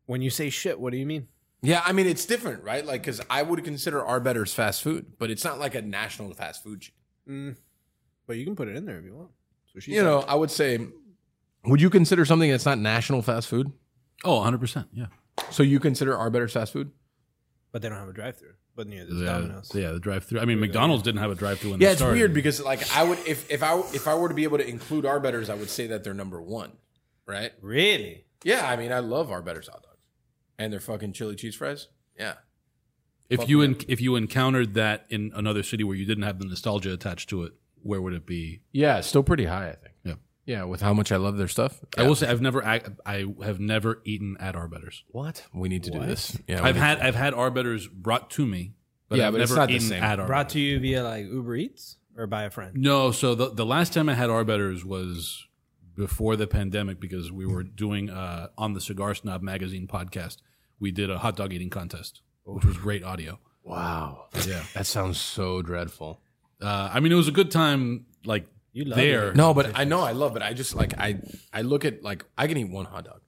When 0.06 0.22
you 0.22 0.30
say 0.30 0.50
shit, 0.50 0.78
what 0.80 0.92
do 0.92 0.96
you 0.98 1.06
mean? 1.06 1.28
Yeah, 1.62 1.82
I 1.84 1.92
mean 1.92 2.06
it's 2.06 2.26
different, 2.26 2.62
right? 2.64 2.84
Like, 2.84 3.02
because 3.02 3.20
I 3.28 3.42
would 3.42 3.62
consider 3.64 4.04
Arbetter's 4.04 4.54
fast 4.54 4.82
food, 4.82 5.14
but 5.18 5.30
it's 5.30 5.44
not 5.44 5.58
like 5.58 5.74
a 5.74 5.82
national 5.82 6.32
fast 6.34 6.62
food. 6.62 6.82
chain. 6.82 6.92
Mm. 7.28 7.56
But 8.26 8.36
you 8.36 8.44
can 8.44 8.56
put 8.56 8.68
it 8.68 8.76
in 8.76 8.86
there 8.86 8.98
if 8.98 9.04
you 9.04 9.14
want. 9.14 9.30
So 9.76 9.80
she 9.80 9.92
You 9.94 10.02
know, 10.02 10.20
I 10.20 10.34
would 10.34 10.50
say, 10.50 10.78
would 11.66 11.82
you 11.82 11.90
consider 11.90 12.24
something 12.24 12.50
that's 12.50 12.64
not 12.64 12.78
national 12.78 13.20
fast 13.20 13.46
food? 13.46 13.70
Oh, 14.24 14.40
100%. 14.40 14.86
Yeah. 14.94 15.06
So 15.50 15.62
you 15.62 15.78
consider 15.78 16.14
Arbetter 16.14 16.50
fast 16.50 16.72
food? 16.72 16.90
but 17.72 17.82
they 17.82 17.90
don't 17.90 17.98
have 17.98 18.08
a 18.08 18.12
drive-through. 18.14 18.54
But 18.74 18.86
neither 18.86 19.04
does 19.10 19.20
Yeah, 19.20 19.26
Domino's. 19.34 19.70
yeah, 19.74 19.90
the 19.90 20.00
drive 20.00 20.24
through. 20.24 20.40
I 20.40 20.46
mean, 20.46 20.60
McDonald's 20.60 21.02
didn't 21.02 21.20
have 21.20 21.30
a 21.30 21.34
drive 21.34 21.58
through 21.58 21.72
when 21.72 21.80
Yeah, 21.80 21.88
they 21.88 21.92
it's 21.92 22.00
started. 22.00 22.14
weird 22.16 22.32
because 22.32 22.62
like 22.62 22.90
I 22.96 23.04
would 23.04 23.18
if 23.26 23.50
if 23.50 23.62
I 23.62 23.78
if 23.92 24.08
I 24.08 24.14
were 24.14 24.28
to 24.28 24.34
be 24.34 24.44
able 24.44 24.56
to 24.56 24.66
include 24.66 25.04
Arbetter's, 25.04 25.50
I 25.50 25.54
would 25.56 25.68
say 25.68 25.86
that 25.88 26.02
they're 26.02 26.14
number 26.14 26.40
one, 26.40 26.72
right? 27.26 27.52
Really? 27.60 28.24
Yeah, 28.44 28.66
I 28.66 28.76
mean 28.76 28.92
I 28.92 29.00
love 29.00 29.28
Arbetter's 29.28 29.68
hot 29.68 29.82
dogs 29.82 29.98
and 30.58 30.72
their 30.72 30.80
fucking 30.80 31.12
chili 31.12 31.36
cheese 31.36 31.54
fries. 31.54 31.88
Yeah, 32.18 32.34
if 33.28 33.46
you 33.46 33.60
en- 33.60 33.76
if 33.88 34.00
you 34.00 34.16
encountered 34.16 34.72
that 34.74 35.04
in 35.10 35.32
another 35.34 35.62
city 35.62 35.84
where 35.84 35.96
you 35.96 36.06
didn't 36.06 36.24
have 36.24 36.38
the 36.38 36.46
nostalgia 36.46 36.92
attached 36.94 37.28
to 37.30 37.42
it, 37.44 37.52
where 37.86 38.00
would 38.02 38.12
it 38.12 38.26
be? 38.26 38.60
yeah, 38.72 38.98
it's 38.98 39.06
still 39.08 39.22
pretty 39.22 39.44
high, 39.46 39.68
I 39.70 39.74
think. 39.76 39.94
Yeah. 40.04 40.14
Yeah, 40.44 40.64
with 40.64 40.80
how 40.80 40.94
much 40.94 41.10
I 41.12 41.16
love 41.16 41.36
their 41.38 41.48
stuff. 41.48 41.80
I 41.98 42.02
will 42.04 42.14
say 42.14 42.28
I've 42.28 42.40
never 42.40 42.64
I, 42.64 42.80
I 43.04 43.24
have 43.44 43.58
never 43.58 44.00
eaten 44.04 44.36
at 44.38 44.54
Arbetter's. 44.54 45.02
What? 45.08 45.44
We 45.52 45.68
need 45.68 45.82
to 45.84 45.90
do 45.90 46.00
this. 46.00 46.38
Yeah, 46.46 46.62
we 46.62 46.68
I've 46.68 46.74
need- 46.76 46.80
had 46.82 47.00
I've 47.00 47.14
had 47.16 47.34
Arbetter's 47.34 47.88
brought 47.88 48.30
to 48.32 48.46
me, 48.46 48.74
but 49.08 49.18
Yeah, 49.18 49.26
I've 49.28 49.32
but 49.32 49.40
it's 49.40 49.50
never 49.50 49.60
not 49.62 49.68
the 49.68 49.74
eaten 49.76 49.88
same. 49.88 50.02
at 50.02 50.10
Arbetter's. 50.20 50.26
Brought 50.28 50.48
to 50.50 50.60
you 50.60 50.78
via 50.80 51.02
like 51.02 51.24
Uber 51.26 51.56
Eats 51.56 51.96
or 52.16 52.26
by 52.28 52.44
a 52.44 52.50
friend? 52.50 52.74
No, 52.76 53.10
so 53.10 53.34
the 53.34 53.50
the 53.50 53.66
last 53.66 53.92
time 53.92 54.08
I 54.08 54.14
had 54.14 54.30
Arbetter's 54.30 54.84
was 54.84 55.44
before 55.96 56.36
the 56.36 56.46
pandemic 56.46 57.00
because 57.00 57.32
we 57.32 57.46
were 57.46 57.62
doing 57.64 58.10
uh, 58.10 58.48
on 58.58 58.74
the 58.74 58.80
Cigar 58.80 59.14
Snob 59.14 59.42
magazine 59.42 59.88
podcast. 59.88 60.36
We 60.78 60.92
did 60.92 61.10
a 61.10 61.18
hot 61.18 61.36
dog 61.36 61.52
eating 61.54 61.70
contest, 61.70 62.20
which 62.44 62.64
was 62.64 62.76
great 62.76 63.02
audio. 63.02 63.40
Wow. 63.64 64.26
Yeah, 64.46 64.62
That 64.74 64.86
sounds 64.86 65.18
so 65.20 65.60
dreadful. 65.62 66.20
Uh, 66.60 66.90
I 66.92 67.00
mean 67.00 67.12
it 67.12 67.16
was 67.16 67.28
a 67.28 67.32
good 67.32 67.50
time. 67.50 68.06
Like 68.24 68.46
You 68.72 68.84
love 68.84 68.96
there, 68.98 69.28
it. 69.30 69.36
No, 69.36 69.54
but 69.54 69.78
I 69.78 69.84
know 69.84 70.00
I 70.00 70.12
love 70.12 70.36
it. 70.36 70.42
I 70.42 70.52
just 70.52 70.74
like 70.74 70.98
I 70.98 71.20
I 71.52 71.62
look 71.62 71.84
at 71.84 72.02
like 72.02 72.24
I 72.36 72.46
can 72.46 72.56
eat 72.56 72.70
one 72.70 72.86
hot 72.86 73.04
dog. 73.04 73.20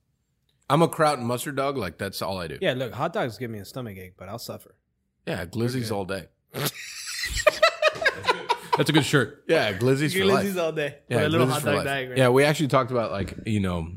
I'm 0.70 0.82
a 0.82 0.88
kraut 0.88 1.18
and 1.18 1.26
mustard 1.26 1.56
dog. 1.56 1.76
Like 1.76 1.98
that's 1.98 2.20
all 2.20 2.38
I 2.38 2.46
do. 2.48 2.58
Yeah, 2.60 2.74
look, 2.74 2.92
hot 2.92 3.12
dogs 3.12 3.38
give 3.38 3.50
me 3.50 3.58
a 3.58 3.64
stomach 3.64 3.96
ache, 3.96 4.14
but 4.18 4.28
I'll 4.28 4.38
suffer. 4.38 4.74
Yeah, 5.26 5.44
glizzies 5.46 5.90
all 5.92 6.04
day. 6.04 6.26
that's 8.76 8.90
a 8.90 8.92
good 8.92 9.04
shirt. 9.04 9.44
Yeah, 9.48 9.72
glizzies 9.72 10.16
for 10.18 10.24
life. 10.24 10.56
all 10.58 10.72
day. 10.72 10.96
Yeah, 11.08 11.26
a 11.26 11.28
little 11.28 11.46
glizzies 11.46 11.50
hot 11.50 11.60
for 11.60 11.66
dog 11.66 11.76
life. 11.76 11.84
diagram. 11.84 12.18
Yeah, 12.18 12.28
we 12.30 12.44
actually 12.44 12.68
talked 12.68 12.90
about 12.90 13.10
like 13.12 13.34
you 13.46 13.60
know, 13.60 13.88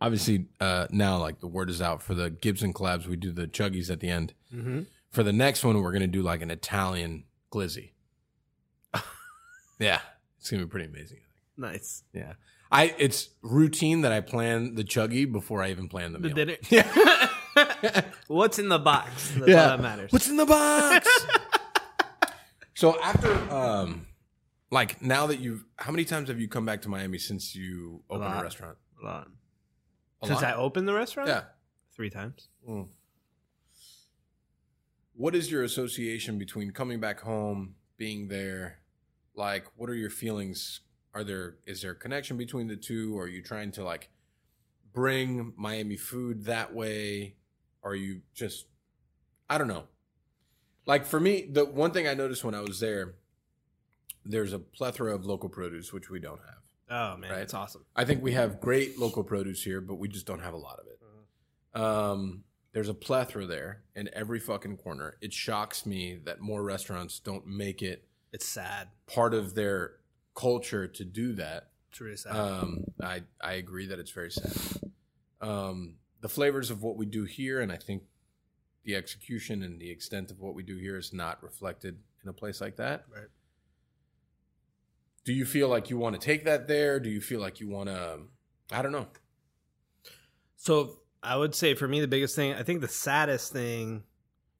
obviously 0.00 0.46
uh 0.60 0.86
now 0.90 1.18
like 1.18 1.40
the 1.40 1.46
word 1.48 1.70
is 1.70 1.80
out 1.82 2.02
for 2.02 2.14
the 2.14 2.30
Gibson 2.30 2.72
collabs. 2.72 3.06
We 3.06 3.16
do 3.16 3.32
the 3.32 3.46
chuggies 3.46 3.90
at 3.90 4.00
the 4.00 4.08
end. 4.08 4.34
Mm-hmm. 4.54 4.82
For 5.10 5.22
the 5.22 5.32
next 5.32 5.64
one, 5.64 5.80
we're 5.82 5.92
gonna 5.92 6.06
do 6.06 6.22
like 6.22 6.42
an 6.42 6.50
Italian 6.50 7.24
glizzy. 7.52 7.91
Yeah, 9.82 10.00
it's 10.38 10.50
gonna 10.50 10.64
be 10.64 10.68
pretty 10.70 10.86
amazing. 10.86 11.18
Nice. 11.56 12.02
Yeah, 12.12 12.34
I 12.70 12.94
it's 12.98 13.28
routine 13.42 14.00
that 14.02 14.12
I 14.12 14.20
plan 14.20 14.74
the 14.74 14.84
chuggy 14.84 15.30
before 15.30 15.62
I 15.62 15.70
even 15.70 15.88
plan 15.88 16.12
the 16.12 16.18
The 16.18 16.28
meal. 16.28 16.34
dinner. 16.34 16.56
Yeah. 16.70 18.02
What's 18.28 18.58
in 18.58 18.68
the 18.70 18.78
box? 18.78 19.30
That's 19.36 19.48
Yeah. 19.50 19.62
all 19.62 19.76
that 19.76 19.82
matters. 19.82 20.10
What's 20.12 20.28
in 20.28 20.36
the 20.38 20.46
box? 20.46 21.06
so 22.74 22.98
after 23.02 23.30
um 23.54 24.06
like 24.70 25.02
now 25.02 25.26
that 25.26 25.38
you've 25.40 25.64
how 25.76 25.90
many 25.92 26.04
times 26.06 26.28
have 26.30 26.40
you 26.40 26.48
come 26.48 26.64
back 26.64 26.80
to 26.82 26.88
Miami 26.88 27.18
since 27.18 27.54
you 27.54 28.02
opened 28.08 28.32
a, 28.32 28.34
lot. 28.36 28.42
restaurant? 28.44 28.78
a 29.02 29.04
lot? 29.04 29.28
A 30.22 30.26
Since 30.28 30.40
lot? 30.40 30.54
I 30.54 30.56
opened 30.56 30.88
the 30.88 30.94
restaurant? 30.94 31.28
Yeah. 31.28 31.42
Three 31.94 32.08
times. 32.08 32.48
What 35.14 35.34
is 35.34 35.50
your 35.50 35.62
association 35.62 36.38
between 36.38 36.70
coming 36.70 37.00
back 37.00 37.20
home, 37.20 37.74
being 37.98 38.28
there? 38.28 38.78
Like 39.34 39.66
what 39.76 39.88
are 39.90 39.94
your 39.94 40.10
feelings? 40.10 40.80
Are 41.14 41.24
there 41.24 41.56
is 41.66 41.82
there 41.82 41.92
a 41.92 41.94
connection 41.96 42.36
between 42.36 42.68
the 42.68 42.76
two? 42.76 43.16
Or 43.18 43.24
are 43.24 43.28
you 43.28 43.42
trying 43.42 43.72
to 43.72 43.84
like 43.84 44.10
bring 44.92 45.52
Miami 45.56 45.96
food 45.96 46.44
that 46.44 46.74
way? 46.74 47.36
Are 47.82 47.94
you 47.94 48.20
just 48.34 48.66
I 49.48 49.58
don't 49.58 49.68
know. 49.68 49.84
Like 50.86 51.04
for 51.06 51.20
me, 51.20 51.48
the 51.50 51.64
one 51.64 51.92
thing 51.92 52.08
I 52.08 52.14
noticed 52.14 52.42
when 52.44 52.54
I 52.54 52.60
was 52.60 52.80
there, 52.80 53.14
there's 54.24 54.52
a 54.52 54.58
plethora 54.58 55.14
of 55.14 55.24
local 55.26 55.48
produce 55.48 55.92
which 55.92 56.10
we 56.10 56.18
don't 56.18 56.40
have. 56.40 56.58
Oh 56.90 57.16
man, 57.16 57.30
Right. 57.30 57.40
it's 57.40 57.54
awesome. 57.54 57.84
I 57.96 58.04
think 58.04 58.22
we 58.22 58.32
have 58.32 58.60
great 58.60 58.98
local 58.98 59.22
produce 59.24 59.62
here, 59.62 59.80
but 59.80 59.94
we 59.96 60.08
just 60.08 60.26
don't 60.26 60.40
have 60.42 60.54
a 60.54 60.58
lot 60.58 60.78
of 60.78 60.86
it. 60.86 60.98
Um, 61.80 62.44
there's 62.72 62.88
a 62.88 62.94
plethora 62.94 63.46
there 63.46 63.82
in 63.94 64.10
every 64.12 64.38
fucking 64.40 64.76
corner. 64.78 65.16
It 65.20 65.32
shocks 65.32 65.86
me 65.86 66.18
that 66.24 66.40
more 66.40 66.62
restaurants 66.62 67.18
don't 67.18 67.46
make 67.46 67.80
it 67.82 68.06
It's 68.32 68.46
sad. 68.46 68.88
part 69.06 69.34
of 69.34 69.54
their 69.54 69.96
culture 70.34 70.86
to 70.88 71.04
do 71.04 71.34
that. 71.34 71.68
It's 71.90 72.00
really 72.00 72.16
sad. 72.16 72.34
Um, 72.34 72.84
I 73.02 73.22
I 73.40 73.52
agree 73.54 73.86
that 73.86 73.98
it's 73.98 74.10
very 74.10 74.30
sad. 74.30 74.80
Um, 75.40 75.96
the 76.20 76.28
flavors 76.28 76.70
of 76.70 76.82
what 76.82 76.96
we 76.96 77.04
do 77.04 77.24
here, 77.24 77.60
and 77.60 77.70
I 77.70 77.76
think 77.76 78.04
the 78.84 78.96
execution 78.96 79.62
and 79.62 79.78
the 79.80 79.90
extent 79.90 80.30
of 80.30 80.40
what 80.40 80.54
we 80.54 80.62
do 80.62 80.76
here 80.76 80.96
is 80.96 81.12
not 81.12 81.42
reflected 81.42 81.98
in 82.22 82.28
a 82.28 82.32
place 82.32 82.60
like 82.60 82.76
that. 82.76 83.04
Right. 83.12 83.28
Do 85.24 85.32
you 85.32 85.44
feel 85.44 85.68
like 85.68 85.90
you 85.90 85.98
want 85.98 86.18
to 86.18 86.24
take 86.24 86.44
that 86.44 86.66
there? 86.66 86.98
Do 86.98 87.10
you 87.10 87.20
feel 87.20 87.40
like 87.40 87.60
you 87.60 87.68
want 87.68 87.88
to? 87.88 88.20
I 88.72 88.82
don't 88.82 88.92
know. 88.92 89.06
So 90.56 90.98
I 91.22 91.36
would 91.36 91.54
say 91.54 91.74
for 91.74 91.86
me 91.86 92.00
the 92.00 92.08
biggest 92.08 92.34
thing, 92.34 92.54
I 92.54 92.62
think 92.62 92.80
the 92.80 92.88
saddest 92.88 93.52
thing, 93.52 94.04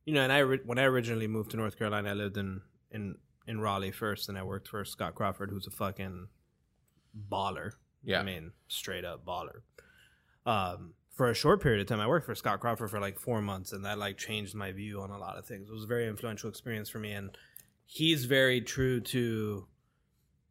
you 0.05 0.15
know, 0.15 0.23
and 0.23 0.33
I 0.33 0.43
when 0.43 0.79
I 0.79 0.85
originally 0.85 1.27
moved 1.27 1.53
to 1.53 1.57
North 1.57 1.79
Carolina, 1.79 2.11
I 2.11 2.15
lived 2.15 2.37
in 2.37 2.61
in 2.91 3.17
in 3.47 3.61
Raleigh 3.61 3.91
first, 3.91 4.29
and 4.29 4.39
I 4.39 4.43
worked 4.43 4.69
for 4.69 4.85
Scott 4.85 5.15
Crawford, 5.15 5.51
who's 5.51 5.67
a 5.67 5.71
fucking 5.71 6.29
baller. 7.31 7.73
Yeah. 8.05 8.21
I 8.21 8.23
mean, 8.23 8.53
straight 8.69 9.05
up 9.05 9.25
baller. 9.25 9.61
Um, 10.45 10.95
for 11.11 11.31
a 11.31 11.35
short 11.35 11.63
period 11.63 11.81
of 11.81 11.87
time, 11.87 12.01
I 12.01 12.07
worked 12.07 12.27
for 12.27 12.35
Scott 12.35 12.61
Crawford 12.61 12.91
for 12.91 13.01
like 13.01 13.19
four 13.19 13.41
months, 13.41 13.73
and 13.73 13.85
that 13.85 13.99
like 13.99 14.17
changed 14.17 14.55
my 14.55 14.73
view 14.73 15.01
on 15.01 15.11
a 15.11 15.19
lot 15.19 15.37
of 15.37 15.47
things. 15.47 15.69
It 15.69 15.73
was 15.73 15.85
a 15.85 15.89
very 15.89 16.09
influential 16.09 16.49
experience 16.49 16.89
for 16.89 16.99
me, 16.99 17.13
and 17.13 17.37
he's 17.85 18.25
very 18.25 18.61
true 18.61 19.01
to 19.01 19.67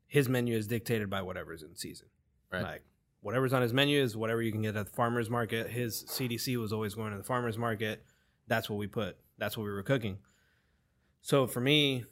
his 0.08 0.28
menu 0.28 0.56
is 0.56 0.68
dictated 0.68 1.10
by 1.10 1.22
whatever's 1.22 1.64
in 1.64 1.76
season. 1.76 2.08
Right. 2.52 2.64
Like 2.64 2.84
whatever's 3.22 3.54
on 3.54 3.62
his 3.62 3.74
menu 3.74 4.02
is 4.02 4.18
whatever 4.18 4.42
you 4.42 4.52
can 4.52 4.62
get 4.62 4.76
at 4.76 4.86
the 4.86 4.92
farmers 4.92 5.30
market. 5.30 5.70
His 5.70 6.04
CDC 6.04 6.58
was 6.58 6.74
always 6.74 6.94
going 6.94 7.12
to 7.12 7.18
the 7.18 7.24
farmers 7.24 7.58
market. 7.58 8.04
That's 8.48 8.70
what 8.70 8.78
we 8.78 8.88
put. 8.88 9.18
That's 9.38 9.58
what 9.58 9.64
we 9.64 9.72
were 9.72 9.84
cooking. 9.84 10.18
So 11.22 11.48
for 11.48 11.62
me, 11.62 12.06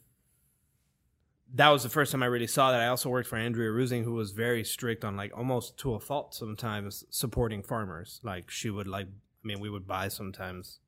that 1.56 1.70
was 1.70 1.84
the 1.84 1.89
first 1.89 2.12
time 2.12 2.24
I 2.24 2.28
really 2.28 2.47
saw 2.47 2.72
that. 2.72 2.82
I 2.82 2.88
also 2.88 3.10
worked 3.10 3.28
for 3.28 3.38
Andrea 3.38 3.70
Reusing, 3.70 4.04
who 4.04 4.14
was 4.14 4.32
very 4.32 4.64
strict 4.64 5.04
on 5.04 5.18
like 5.18 5.36
almost 5.36 5.78
to 5.80 5.93
a 5.93 6.00
fault 6.00 6.36
sometimes 6.36 7.04
supporting 7.10 7.64
farmers. 7.64 8.20
Like 8.24 8.50
she 8.50 8.70
would 8.70 8.88
like, 8.88 9.08
I 9.08 9.47
mean, 9.47 9.60
we 9.60 9.70
would 9.70 9.88
buy 9.88 10.10
sometimes. 10.10 10.80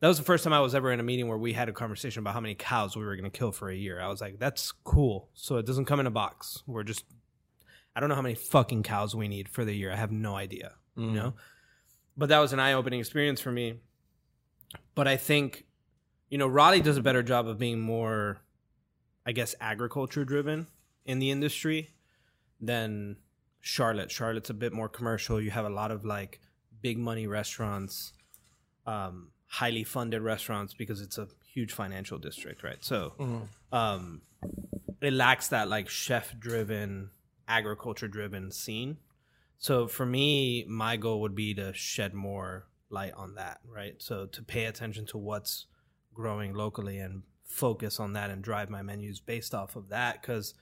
That 0.00 0.08
was 0.08 0.18
the 0.18 0.24
first 0.24 0.44
time 0.44 0.52
I 0.52 0.60
was 0.60 0.74
ever 0.74 0.92
in 0.92 1.00
a 1.00 1.04
meeting 1.04 1.28
where 1.28 1.38
we 1.38 1.54
had 1.54 1.68
a 1.68 1.72
conversation 1.72 2.20
about 2.20 2.34
how 2.34 2.40
many 2.40 2.54
cows 2.54 2.96
we 2.96 3.04
were 3.04 3.16
going 3.16 3.30
to 3.30 3.36
kill 3.36 3.52
for 3.52 3.70
a 3.70 3.74
year. 3.74 4.00
I 4.00 4.08
was 4.08 4.20
like, 4.20 4.38
that's 4.38 4.70
cool. 4.84 5.30
So 5.34 5.56
it 5.56 5.66
doesn't 5.66 5.86
come 5.86 5.98
in 5.98 6.06
a 6.06 6.10
box. 6.10 6.62
We're 6.66 6.82
just, 6.82 7.04
I 7.96 8.00
don't 8.00 8.08
know 8.08 8.14
how 8.14 8.22
many 8.22 8.34
fucking 8.34 8.82
cows 8.82 9.14
we 9.16 9.28
need 9.28 9.48
for 9.48 9.64
the 9.64 9.74
year. 9.74 9.90
I 9.90 9.96
have 9.96 10.12
no 10.12 10.36
idea, 10.36 10.72
you 10.96 11.04
mm-hmm. 11.04 11.14
know? 11.14 11.34
But 12.16 12.28
that 12.28 12.38
was 12.38 12.52
an 12.52 12.60
eye 12.60 12.74
opening 12.74 13.00
experience 13.00 13.40
for 13.40 13.50
me. 13.50 13.80
But 14.94 15.08
I 15.08 15.16
think, 15.16 15.64
you 16.28 16.38
know, 16.38 16.46
Raleigh 16.46 16.80
does 16.80 16.96
a 16.96 17.02
better 17.02 17.22
job 17.22 17.48
of 17.48 17.58
being 17.58 17.80
more, 17.80 18.38
I 19.26 19.32
guess, 19.32 19.54
agriculture 19.60 20.24
driven 20.24 20.66
in 21.04 21.18
the 21.18 21.30
industry 21.30 21.90
than 22.60 23.16
Charlotte. 23.60 24.10
Charlotte's 24.10 24.50
a 24.50 24.54
bit 24.54 24.72
more 24.72 24.88
commercial. 24.88 25.40
You 25.40 25.50
have 25.50 25.64
a 25.64 25.70
lot 25.70 25.90
of 25.90 26.04
like 26.04 26.40
big 26.82 26.98
money 26.98 27.26
restaurants, 27.26 28.12
um, 28.86 29.30
highly 29.46 29.84
funded 29.84 30.22
restaurants 30.22 30.74
because 30.74 31.00
it's 31.00 31.16
a 31.18 31.28
huge 31.52 31.72
financial 31.72 32.18
district, 32.18 32.62
right? 32.62 32.82
So 32.84 33.12
um, 33.72 34.20
it 35.00 35.12
lacks 35.12 35.48
that 35.48 35.68
like 35.68 35.88
chef 35.88 36.38
driven, 36.38 37.10
agriculture 37.48 38.08
driven 38.08 38.50
scene. 38.50 38.98
So 39.58 39.86
for 39.88 40.04
me, 40.04 40.64
my 40.68 40.96
goal 40.96 41.20
would 41.22 41.34
be 41.34 41.54
to 41.54 41.72
shed 41.72 42.12
more 42.12 42.66
light 42.90 43.12
on 43.14 43.36
that, 43.36 43.60
right? 43.66 43.94
So 43.98 44.26
to 44.26 44.42
pay 44.42 44.66
attention 44.66 45.06
to 45.06 45.18
what's 45.18 45.66
growing 46.12 46.52
locally 46.54 46.98
and 46.98 47.22
focus 47.44 48.00
on 48.00 48.14
that 48.14 48.30
and 48.30 48.42
drive 48.42 48.70
my 48.70 48.82
menus 48.82 49.20
based 49.20 49.54
off 49.54 49.76
of 49.76 49.88
that 49.90 50.20
because 50.20 50.54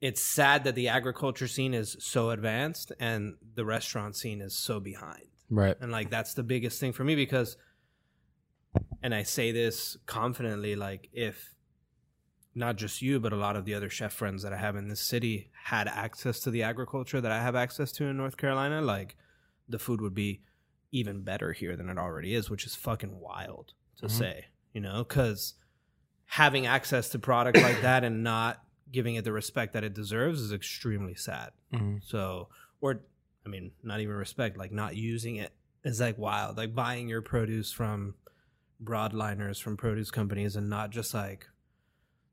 it's 0.00 0.22
sad 0.22 0.64
that 0.64 0.74
the 0.74 0.88
agriculture 0.88 1.48
scene 1.48 1.74
is 1.74 1.96
so 2.00 2.30
advanced 2.30 2.92
and 2.98 3.34
the 3.54 3.64
restaurant 3.64 4.16
scene 4.16 4.40
is 4.40 4.56
so 4.56 4.80
behind 4.80 5.26
Right. 5.48 5.76
and 5.80 5.92
like 5.92 6.10
that's 6.10 6.34
the 6.34 6.42
biggest 6.42 6.80
thing 6.80 6.92
for 6.92 7.04
me 7.04 7.14
because 7.14 7.56
and 9.02 9.14
i 9.14 9.22
say 9.22 9.52
this 9.52 9.96
confidently 10.06 10.74
like 10.74 11.08
if 11.12 11.54
not 12.54 12.76
just 12.76 13.00
you 13.00 13.20
but 13.20 13.32
a 13.32 13.36
lot 13.36 13.54
of 13.54 13.64
the 13.64 13.74
other 13.74 13.88
chef 13.88 14.12
friends 14.12 14.42
that 14.42 14.52
i 14.52 14.56
have 14.56 14.74
in 14.74 14.88
this 14.88 15.00
city 15.00 15.50
had 15.64 15.86
access 15.86 16.40
to 16.40 16.50
the 16.50 16.62
agriculture 16.62 17.20
that 17.20 17.30
i 17.30 17.40
have 17.40 17.54
access 17.54 17.92
to 17.92 18.04
in 18.06 18.16
north 18.16 18.36
carolina 18.36 18.80
like 18.80 19.16
the 19.68 19.78
food 19.78 20.00
would 20.00 20.14
be 20.14 20.40
even 20.90 21.22
better 21.22 21.52
here 21.52 21.76
than 21.76 21.88
it 21.88 21.98
already 21.98 22.34
is 22.34 22.50
which 22.50 22.66
is 22.66 22.74
fucking 22.74 23.20
wild 23.20 23.72
to 23.96 24.06
mm-hmm. 24.06 24.18
say 24.18 24.46
you 24.72 24.80
know 24.80 25.04
because 25.04 25.54
having 26.26 26.66
access 26.66 27.08
to 27.10 27.18
product 27.18 27.56
like 27.56 27.80
that 27.82 28.04
and 28.04 28.22
not 28.22 28.62
giving 28.92 29.14
it 29.14 29.24
the 29.24 29.32
respect 29.32 29.72
that 29.72 29.84
it 29.84 29.94
deserves 29.94 30.40
is 30.40 30.52
extremely 30.52 31.14
sad 31.14 31.50
mm-hmm. 31.72 31.96
so, 32.02 32.48
or 32.80 33.00
I 33.46 33.48
mean, 33.48 33.70
not 33.82 34.00
even 34.00 34.14
respect, 34.14 34.58
like 34.58 34.72
not 34.72 34.96
using 34.96 35.36
it 35.36 35.52
is 35.84 36.00
like 36.00 36.18
wild. 36.18 36.56
Like 36.56 36.74
buying 36.74 37.08
your 37.08 37.22
produce 37.22 37.70
from 37.70 38.16
broadliners 38.82 39.62
from 39.62 39.76
produce 39.76 40.10
companies 40.10 40.56
and 40.56 40.68
not 40.68 40.90
just 40.90 41.14
like, 41.14 41.46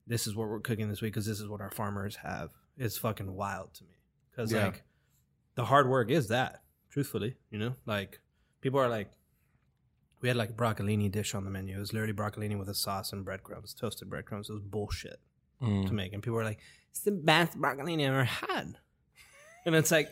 this 0.08 0.26
is 0.26 0.36
what 0.36 0.50
we're 0.50 0.60
cooking 0.60 0.90
this 0.90 1.02
week 1.02 1.14
because 1.14 1.28
this 1.28 1.40
is 1.40 1.48
what 1.48 1.62
our 1.62 1.70
farmers 1.70 2.18
have. 2.18 2.50
It's 2.78 2.98
fucking 2.98 3.32
wild 3.34 3.76
to 3.76 3.84
me. 3.84 3.92
Because 4.32 4.52
Yeah. 4.52 4.66
like 4.66 4.84
the 5.54 5.66
hard 5.66 5.88
work 5.88 6.10
is 6.10 6.30
that, 6.30 6.64
truthfully, 6.90 7.36
you 7.52 7.60
know? 7.60 7.76
Like 7.86 8.20
people 8.62 8.80
are 8.80 8.90
like, 8.90 9.12
we 10.24 10.30
had 10.30 10.38
like 10.38 10.50
a 10.50 10.54
broccolini 10.54 11.12
dish 11.12 11.36
on 11.36 11.46
the 11.46 11.52
menu. 11.52 11.76
It 11.76 11.80
was 11.80 11.94
literally 11.94 12.14
broccolini 12.14 12.58
with 12.58 12.70
a 12.70 12.74
sauce 12.74 13.14
and 13.14 13.24
breadcrumbs, 13.24 13.74
toasted 13.76 14.10
breadcrumbs. 14.10 14.50
It 14.50 14.54
was 14.54 14.62
bullshit 14.64 15.20
Mm. 15.62 15.88
to 15.88 15.94
make. 15.94 16.12
And 16.14 16.22
people 16.24 16.36
were 16.38 16.44
like, 16.44 16.60
it's 16.90 17.02
the 17.02 17.12
best 17.12 17.60
broccolini 17.62 18.02
I've 18.08 18.14
ever 18.14 18.24
had. 18.24 18.78
And 19.66 19.76
it's 19.76 19.92
like, 19.92 20.10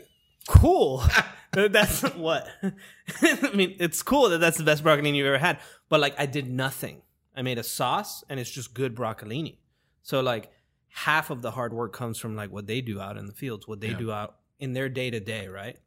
cool. 0.47 1.03
that's 1.51 2.03
what. 2.16 2.47
I 3.22 3.51
mean, 3.53 3.76
it's 3.80 4.01
cool 4.01 4.30
that 4.30 4.38
that's 4.38 4.57
the 4.57 4.64
best 4.64 4.82
broccolini 4.84 5.16
you've 5.18 5.28
ever 5.28 5.38
had. 5.38 5.59
But 5.89 5.99
like, 5.99 6.16
I 6.18 6.26
did 6.26 6.49
nothing. 6.49 7.01
I 7.36 7.41
made 7.41 7.57
a 7.57 7.64
sauce 7.64 8.24
and 8.30 8.39
it's 8.39 8.49
just 8.49 8.74
good 8.74 8.95
broccolini. 8.95 9.57
So 10.03 10.22
like, 10.22 10.51
half 10.89 11.30
of 11.32 11.41
the 11.41 11.51
hard 11.51 11.74
work 11.74 11.91
comes 11.93 12.18
from 12.18 12.36
like 12.36 12.49
what 12.51 12.68
they 12.68 12.80
do 12.82 12.99
out 13.01 13.18
in 13.18 13.26
the 13.26 13.34
fields, 13.34 13.68
what 13.68 13.80
they 13.82 13.89
Yeah. 13.89 13.97
do 13.97 14.12
out 14.12 14.36
in 14.59 14.72
their 14.74 14.88
day 14.89 15.09
to 15.09 15.20
day, 15.20 15.47
right? 15.47 15.78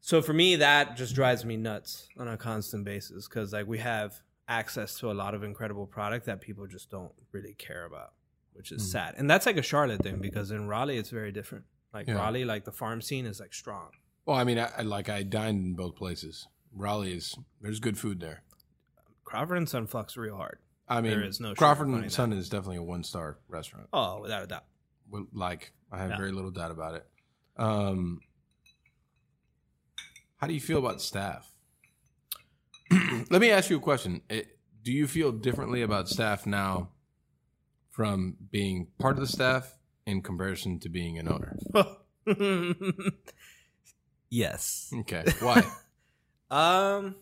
So 0.00 0.22
for 0.22 0.32
me, 0.32 0.56
that 0.56 0.96
just 0.96 1.14
drives 1.14 1.44
me 1.44 1.56
nuts 1.56 2.08
on 2.18 2.26
a 2.28 2.36
constant 2.36 2.84
basis 2.84 3.28
because 3.28 3.52
like 3.52 3.66
we 3.66 3.78
have 3.78 4.20
access 4.48 4.98
to 4.98 5.10
a 5.10 5.14
lot 5.14 5.34
of 5.34 5.42
incredible 5.44 5.86
product 5.86 6.26
that 6.26 6.40
people 6.40 6.66
just 6.66 6.90
don't 6.90 7.12
really 7.32 7.54
care 7.54 7.84
about, 7.84 8.12
which 8.54 8.72
is 8.72 8.82
Mm. 8.82 8.86
sad. 8.86 9.14
And 9.18 9.30
that's 9.30 9.46
like 9.46 9.56
a 9.58 9.62
Charlotte 9.62 10.02
thing 10.02 10.18
because 10.18 10.50
in 10.50 10.66
Raleigh 10.66 10.96
it's 10.98 11.10
very 11.10 11.32
different. 11.32 11.64
Like 11.92 12.08
Yeah. 12.08 12.14
Raleigh, 12.14 12.44
like 12.44 12.64
the 12.64 12.72
farm 12.72 13.00
scene 13.02 13.26
is 13.26 13.40
like 13.40 13.52
strong. 13.54 13.90
Well, 14.26 14.36
I 14.36 14.44
mean, 14.44 14.58
I, 14.58 14.70
I 14.78 14.82
like 14.82 15.08
I 15.08 15.22
dined 15.22 15.64
in 15.64 15.74
both 15.74 15.96
places. 15.96 16.48
Raleigh 16.74 17.14
is 17.14 17.36
there's 17.60 17.80
good 17.80 17.98
food 17.98 18.20
there. 18.20 18.42
Crawford 19.24 19.58
and 19.58 19.68
Son 19.68 19.86
fucks 19.86 20.16
real 20.16 20.36
hard. 20.36 20.58
I 20.88 21.00
mean, 21.00 21.12
There 21.12 21.22
is 21.22 21.38
no 21.40 21.54
Crawford 21.54 21.86
and. 21.88 22.10
Son 22.10 22.32
is 22.32 22.48
definitely 22.48 22.78
a 22.78 22.82
one 22.82 23.04
star 23.04 23.38
restaurant. 23.48 23.88
Oh, 23.92 24.20
without 24.20 24.42
a 24.42 24.46
doubt. 24.46 24.64
Like 25.32 25.72
I 25.92 25.98
have 25.98 26.10
Yeah. 26.10 26.16
very 26.16 26.32
little 26.32 26.50
doubt 26.50 26.70
about 26.70 26.94
it. 26.94 27.06
Um, 27.56 28.20
how 30.40 30.46
do 30.46 30.54
you 30.54 30.60
feel 30.60 30.78
about 30.78 31.02
staff? 31.02 31.52
Let 33.30 33.40
me 33.42 33.50
ask 33.50 33.68
you 33.68 33.76
a 33.76 33.80
question. 33.80 34.22
It, 34.30 34.56
do 34.82 34.90
you 34.90 35.06
feel 35.06 35.32
differently 35.32 35.82
about 35.82 36.08
staff 36.08 36.46
now 36.46 36.88
from 37.90 38.36
being 38.50 38.88
part 38.98 39.16
of 39.16 39.20
the 39.20 39.26
staff 39.26 39.76
in 40.06 40.22
comparison 40.22 40.80
to 40.80 40.88
being 40.88 41.18
an 41.18 41.28
owner? 41.28 41.58
yes. 44.30 44.92
Okay, 45.00 45.24
why? 45.40 45.62
Um, 46.50 47.14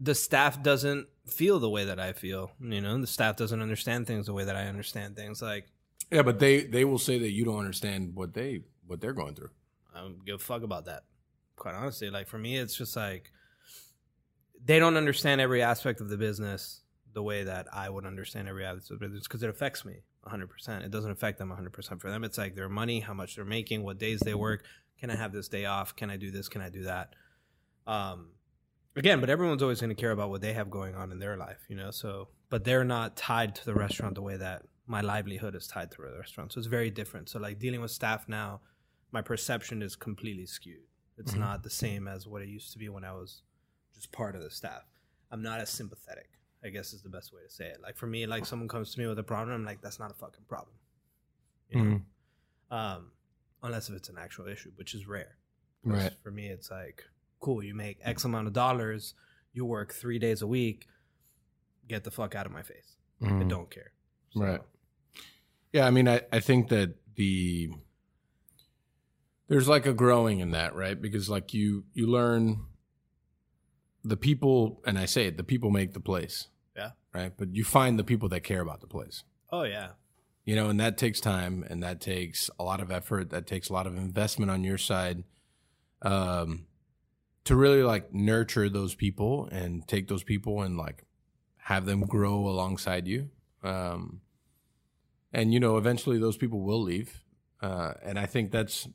the 0.00 0.14
staff 0.14 0.62
doesn't 0.62 1.06
feel 1.26 1.58
the 1.58 1.68
way 1.68 1.84
that 1.84 2.00
I 2.00 2.14
feel. 2.14 2.52
You 2.58 2.80
know, 2.80 2.98
the 2.98 3.06
staff 3.06 3.36
doesn't 3.36 3.60
understand 3.60 4.06
things 4.06 4.24
the 4.24 4.32
way 4.32 4.44
that 4.44 4.56
I 4.56 4.62
understand 4.62 5.14
things. 5.14 5.42
Like, 5.42 5.66
yeah, 6.10 6.22
but 6.22 6.38
they 6.38 6.62
they 6.62 6.86
will 6.86 6.98
say 6.98 7.18
that 7.18 7.32
you 7.32 7.44
don't 7.44 7.58
understand 7.58 8.14
what 8.14 8.32
they 8.32 8.62
what 8.86 9.02
they're 9.02 9.12
going 9.12 9.34
through. 9.34 9.50
I 9.94 10.00
don't 10.00 10.24
give 10.24 10.36
a 10.36 10.38
fuck 10.38 10.62
about 10.62 10.86
that. 10.86 11.02
Quite 11.62 11.76
honestly, 11.76 12.10
like 12.10 12.26
for 12.26 12.38
me, 12.38 12.56
it's 12.56 12.74
just 12.74 12.96
like 12.96 13.30
they 14.64 14.80
don't 14.80 14.96
understand 14.96 15.40
every 15.40 15.62
aspect 15.62 16.00
of 16.00 16.08
the 16.08 16.16
business 16.16 16.80
the 17.12 17.22
way 17.22 17.44
that 17.44 17.68
I 17.72 17.88
would 17.88 18.04
understand 18.04 18.48
every 18.48 18.64
aspect 18.64 18.90
of 18.90 18.98
the 18.98 19.06
business 19.06 19.28
because 19.28 19.44
it 19.44 19.48
affects 19.48 19.84
me 19.84 20.02
100%. 20.26 20.84
It 20.84 20.90
doesn't 20.90 21.12
affect 21.12 21.38
them 21.38 21.50
100%. 21.56 22.00
For 22.00 22.10
them, 22.10 22.24
it's 22.24 22.36
like 22.36 22.56
their 22.56 22.68
money, 22.68 22.98
how 22.98 23.14
much 23.14 23.36
they're 23.36 23.44
making, 23.44 23.84
what 23.84 23.98
days 23.98 24.18
they 24.18 24.34
work. 24.34 24.64
Can 24.98 25.08
I 25.08 25.14
have 25.14 25.32
this 25.32 25.46
day 25.46 25.66
off? 25.66 25.94
Can 25.94 26.10
I 26.10 26.16
do 26.16 26.32
this? 26.32 26.48
Can 26.48 26.62
I 26.62 26.68
do 26.68 26.82
that? 26.82 27.14
Um, 27.86 28.30
again, 28.96 29.20
but 29.20 29.30
everyone's 29.30 29.62
always 29.62 29.80
going 29.80 29.94
to 29.94 30.00
care 30.00 30.10
about 30.10 30.30
what 30.30 30.40
they 30.40 30.54
have 30.54 30.68
going 30.68 30.96
on 30.96 31.12
in 31.12 31.20
their 31.20 31.36
life, 31.36 31.60
you 31.68 31.76
know? 31.76 31.92
So, 31.92 32.26
but 32.50 32.64
they're 32.64 32.82
not 32.82 33.16
tied 33.16 33.54
to 33.54 33.64
the 33.64 33.74
restaurant 33.74 34.16
the 34.16 34.22
way 34.22 34.36
that 34.36 34.64
my 34.88 35.00
livelihood 35.00 35.54
is 35.54 35.68
tied 35.68 35.92
to 35.92 35.98
the 35.98 36.18
restaurant. 36.18 36.54
So 36.54 36.58
it's 36.58 36.66
very 36.66 36.90
different. 36.90 37.28
So, 37.28 37.38
like 37.38 37.60
dealing 37.60 37.82
with 37.82 37.92
staff 37.92 38.28
now, 38.28 38.62
my 39.12 39.22
perception 39.22 39.80
is 39.80 39.94
completely 39.94 40.46
skewed. 40.46 40.88
It's 41.22 41.34
Mhm. 41.34 41.38
not 41.38 41.62
the 41.62 41.70
same 41.70 42.08
as 42.08 42.26
what 42.26 42.42
it 42.42 42.48
used 42.48 42.72
to 42.72 42.78
be 42.78 42.88
when 42.88 43.04
I 43.04 43.12
was 43.12 43.42
just 43.94 44.10
part 44.10 44.34
of 44.34 44.42
the 44.42 44.50
staff. 44.50 44.82
I'm 45.30 45.40
not 45.40 45.60
as 45.60 45.70
sympathetic, 45.70 46.30
I 46.64 46.68
guess 46.70 46.92
is 46.92 47.02
the 47.02 47.08
best 47.08 47.32
way 47.32 47.42
to 47.42 47.48
say 47.50 47.68
it. 47.68 47.80
Like 47.80 47.96
for 47.96 48.08
me, 48.08 48.26
like 48.26 48.44
someone 48.44 48.68
comes 48.68 48.92
to 48.92 49.00
me 49.00 49.06
with 49.06 49.18
a 49.20 49.22
problem, 49.22 49.54
I'm 49.54 49.64
like, 49.64 49.80
that's 49.80 50.00
not 50.00 50.10
a 50.10 50.14
fucking 50.14 50.44
problem. 50.48 50.74
You 51.70 51.84
know? 51.84 52.76
Um, 52.76 53.12
unless 53.62 53.88
if 53.88 53.94
it's 53.94 54.08
an 54.08 54.18
actual 54.18 54.48
issue, 54.48 54.72
which 54.74 54.94
is 54.94 55.06
rare. 55.06 55.38
Right. 55.84 56.12
For 56.24 56.32
me, 56.32 56.48
it's 56.48 56.70
like, 56.72 57.04
cool, 57.38 57.62
you 57.62 57.74
make 57.74 57.98
X 58.02 58.24
amount 58.24 58.48
of 58.48 58.52
dollars, 58.52 59.14
you 59.52 59.64
work 59.64 59.92
three 59.92 60.18
days 60.18 60.42
a 60.42 60.46
week, 60.48 60.88
get 61.86 62.02
the 62.02 62.10
fuck 62.10 62.34
out 62.34 62.46
of 62.46 62.52
my 62.52 62.62
face. 62.62 62.96
I 63.20 63.26
Mhm. 63.26 63.48
don't 63.48 63.70
care. 63.70 63.92
Right. 64.34 64.60
Yeah, 65.72 65.86
I 65.86 65.90
mean, 65.90 66.08
I, 66.08 66.22
I 66.32 66.40
think 66.40 66.68
that 66.70 66.96
the 67.14 67.70
there's 69.52 69.68
like 69.68 69.84
a 69.84 69.92
growing 69.92 70.40
in 70.40 70.52
that, 70.52 70.74
right? 70.74 71.00
Because 71.00 71.28
like 71.28 71.52
you 71.52 71.84
you 71.92 72.06
learn 72.06 72.64
the 74.02 74.16
people, 74.16 74.80
and 74.86 74.98
I 74.98 75.04
say 75.04 75.26
it, 75.26 75.36
the 75.36 75.44
people 75.44 75.70
make 75.70 75.92
the 75.92 76.00
place. 76.00 76.48
Yeah. 76.74 76.92
Right. 77.14 77.32
But 77.36 77.54
you 77.54 77.62
find 77.62 77.98
the 77.98 78.04
people 78.04 78.30
that 78.30 78.40
care 78.40 78.62
about 78.62 78.80
the 78.80 78.86
place. 78.86 79.24
Oh 79.50 79.64
yeah. 79.64 79.88
you 80.44 80.56
know, 80.56 80.70
and 80.70 80.80
that 80.80 80.96
takes 80.96 81.20
time 81.20 81.64
and 81.68 81.82
that 81.82 82.00
takes 82.00 82.50
a 82.58 82.64
lot 82.64 82.80
of 82.80 82.90
effort. 82.90 83.30
That 83.30 83.46
takes 83.46 83.68
a 83.68 83.72
lot 83.72 83.86
of 83.86 83.96
investment 83.96 84.50
on 84.50 84.64
your 84.64 84.78
side, 84.78 85.24
um, 86.00 86.66
to 87.44 87.54
really 87.54 87.82
like 87.82 88.12
nurture 88.12 88.68
those 88.68 88.94
people 88.94 89.48
and 89.52 89.86
take 89.86 90.08
those 90.08 90.24
people 90.24 90.62
and 90.62 90.76
like 90.76 91.04
have 91.58 91.86
them 91.86 92.00
grow 92.00 92.48
alongside 92.48 93.06
you. 93.06 93.28
Um, 93.62 94.22
and 95.32 95.52
you 95.52 95.60
know, 95.60 95.76
eventually 95.76 96.18
those 96.18 96.36
people 96.36 96.60
will 96.62 96.82
leave. 96.82 97.22
Uh, 97.60 97.92
and 98.02 98.18
I 98.18 98.26
think 98.26 98.50
that's 98.50 98.88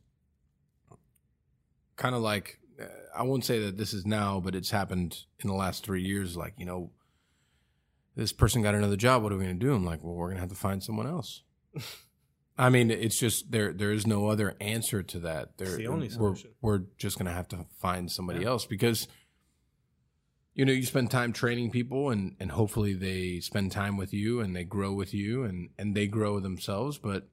kind 1.98 2.16
of 2.16 2.22
like 2.22 2.60
I 3.16 3.24
won't 3.24 3.44
say 3.44 3.60
that 3.66 3.78
this 3.78 3.94
is 3.94 4.06
now, 4.06 4.40
but 4.40 4.56
it's 4.56 4.70
happened 4.72 5.18
in 5.40 5.50
the 5.50 5.56
last 5.56 5.84
three 5.84 6.04
years. 6.04 6.38
Like 6.38 6.54
you 6.58 6.66
know, 6.66 6.92
this 8.16 8.32
person 8.32 8.62
got 8.62 8.76
another 8.76 8.96
job. 8.96 9.24
What 9.24 9.32
are 9.34 9.38
we 9.38 9.44
going 9.46 9.60
to 9.60 9.66
do? 9.66 9.74
I'm 9.74 9.86
like, 9.86 10.04
well, 10.04 10.14
we're 10.14 10.28
going 10.28 10.38
to 10.38 10.42
have 10.42 10.50
to 10.50 10.56
find 10.56 10.82
someone 10.82 11.08
else. 11.08 11.44
I 12.60 12.70
mean, 12.70 12.90
it's 12.90 13.20
just 13.20 13.52
there. 13.52 13.72
There 13.74 13.92
is 13.92 14.08
no 14.08 14.28
other 14.30 14.56
answer 14.60 15.04
to 15.04 15.20
that. 15.20 15.58
There, 15.60 15.76
the 15.78 15.88
only 15.88 16.08
we're, 16.08 16.36
solution. 16.36 16.50
we're 16.62 16.82
just 16.98 17.18
going 17.20 17.28
to 17.28 17.32
have 17.34 17.48
to 17.50 17.66
find 17.80 18.12
somebody 18.12 18.40
Yeah. 18.42 18.48
else 18.50 18.66
because 18.66 19.08
you 20.56 20.66
know 20.66 20.74
you 20.74 20.84
spend 20.84 21.12
time 21.12 21.34
training 21.34 21.70
people 21.70 22.10
and 22.10 22.36
and 22.40 22.50
hopefully 22.52 22.94
they 22.94 23.40
spend 23.42 23.72
time 23.72 23.96
with 23.96 24.12
you 24.12 24.40
and 24.40 24.56
they 24.56 24.64
grow 24.64 24.92
with 24.92 25.14
you 25.14 25.44
and 25.44 25.70
and 25.78 25.96
they 25.96 26.08
grow 26.08 26.40
themselves 26.40 26.98
but 26.98 27.28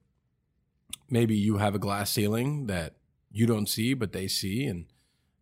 maybe 1.08 1.34
you 1.34 1.56
have 1.56 1.74
a 1.74 1.78
glass 1.78 2.10
ceiling 2.10 2.66
that 2.66 2.96
you 3.34 3.46
don't 3.46 3.68
see 3.68 3.94
but 3.94 4.12
they 4.12 4.26
see 4.26 4.64
and 4.64 4.86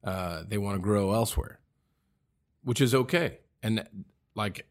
uh, 0.04 0.42
they 0.48 0.58
want 0.58 0.74
to 0.74 0.80
grow 0.80 1.12
elsewhere 1.12 1.60
which 2.64 2.80
is 2.80 2.94
okay. 2.94 3.38
And 3.62 3.86
like 4.34 4.66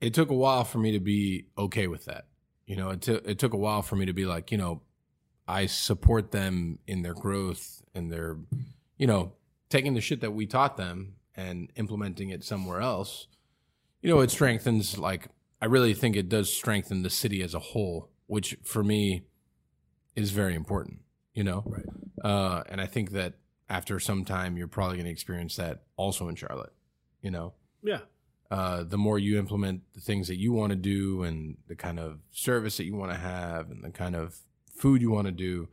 it 0.00 0.14
took 0.14 0.30
a 0.30 0.34
while 0.34 0.64
for 0.64 0.78
me 0.78 0.92
to 0.92 1.00
be 1.00 1.46
okay 1.56 1.86
with 1.86 2.04
that 2.06 2.26
you 2.68 2.76
know? 2.76 2.90
It, 2.90 3.00
took 3.00 3.26
it 3.26 3.38
took 3.38 3.54
a 3.54 3.56
while 3.56 3.82
for 3.82 3.96
me 3.96 4.06
to 4.06 4.12
be 4.12 4.26
like 4.26 4.52
you 4.52 4.58
know 4.58 4.82
i 5.48 5.66
support 5.66 6.30
them 6.30 6.78
in 6.86 7.02
their 7.02 7.14
growth 7.14 7.82
and 7.94 8.12
their 8.12 8.36
you 8.98 9.06
know 9.06 9.32
taking 9.70 9.94
the 9.94 10.00
shit 10.00 10.20
that 10.20 10.32
we 10.32 10.46
taught 10.46 10.76
them 10.76 11.14
and 11.34 11.70
implementing 11.76 12.30
it 12.30 12.42
somewhere 12.42 12.80
else. 12.80 13.28
You 14.02 14.10
know 14.10 14.20
it 14.20 14.30
strengthens 14.30 14.98
like 14.98 15.28
i 15.60 15.66
really 15.66 15.94
think 15.94 16.14
it 16.14 16.28
does 16.28 16.52
strengthen 16.52 17.02
the 17.02 17.10
city 17.10 17.42
as 17.42 17.54
a 17.54 17.58
whole 17.58 18.10
which 18.26 18.56
for 18.62 18.84
me 18.84 19.24
is 20.14 20.30
very 20.30 20.54
important 20.54 21.00
you 21.38 21.44
know 21.44 21.62
Right. 21.66 21.88
uh, 22.30 22.62
and 22.70 22.80
i 22.80 22.86
think 22.94 23.06
that 23.12 23.34
after 23.70 24.00
some 24.00 24.24
time 24.24 24.56
you're 24.56 24.66
probably 24.78 24.96
going 24.98 25.06
to 25.06 25.16
experience 25.18 25.54
that 25.56 25.82
also 25.96 26.28
in 26.28 26.34
charlotte 26.42 26.72
you 27.26 27.30
know 27.30 27.48
Yeah. 27.82 28.00
uh, 28.50 28.82
the 28.94 28.98
more 29.06 29.18
you 29.26 29.38
implement 29.38 29.82
the 29.94 30.00
things 30.08 30.26
that 30.28 30.38
you 30.44 30.50
want 30.52 30.70
to 30.70 30.76
do 30.94 31.22
and 31.22 31.58
the 31.68 31.76
kind 31.76 31.98
of 32.00 32.18
service 32.32 32.76
that 32.78 32.86
you 32.86 32.96
want 32.96 33.12
to 33.12 33.18
have 33.18 33.70
and 33.70 33.84
the 33.84 33.90
kind 33.90 34.16
of 34.16 34.26
food 34.82 35.02
you 35.02 35.10
want 35.10 35.26
to 35.26 35.32
do, 35.48 35.68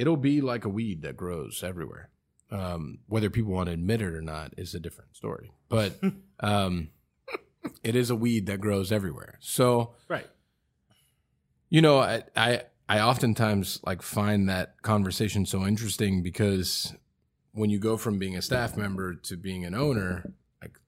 it'll 0.00 0.16
be 0.32 0.40
like 0.40 0.64
a 0.64 0.68
weed 0.78 1.02
that 1.02 1.16
grows 1.16 1.62
everywhere. 1.64 2.08
Um, 2.50 2.98
whether 3.08 3.28
people 3.30 3.52
want 3.52 3.66
to 3.68 3.72
admit 3.74 4.00
it 4.00 4.14
or 4.14 4.22
not 4.22 4.54
is 4.56 4.74
a 4.74 4.80
different 4.80 5.14
story. 5.16 5.50
But 5.68 6.00
um, 6.40 6.90
it 7.82 7.94
is 7.96 8.08
a 8.10 8.16
weed 8.16 8.46
that 8.46 8.60
grows 8.60 8.90
everywhere. 8.92 9.38
So 9.40 9.94
Right. 10.08 10.28
you 11.68 11.82
know, 11.82 11.98
I, 11.98 12.22
I 12.36 12.62
I 12.92 13.00
oftentimes 13.00 13.80
like 13.86 14.02
find 14.02 14.50
that 14.50 14.82
conversation 14.82 15.46
so 15.46 15.64
interesting 15.64 16.22
because 16.22 16.94
when 17.52 17.70
you 17.70 17.78
go 17.78 17.96
from 17.96 18.18
being 18.18 18.36
a 18.36 18.42
staff 18.42 18.76
member 18.76 19.14
to 19.14 19.36
being 19.38 19.64
an 19.64 19.74
owner, 19.74 20.34
like 20.60 20.78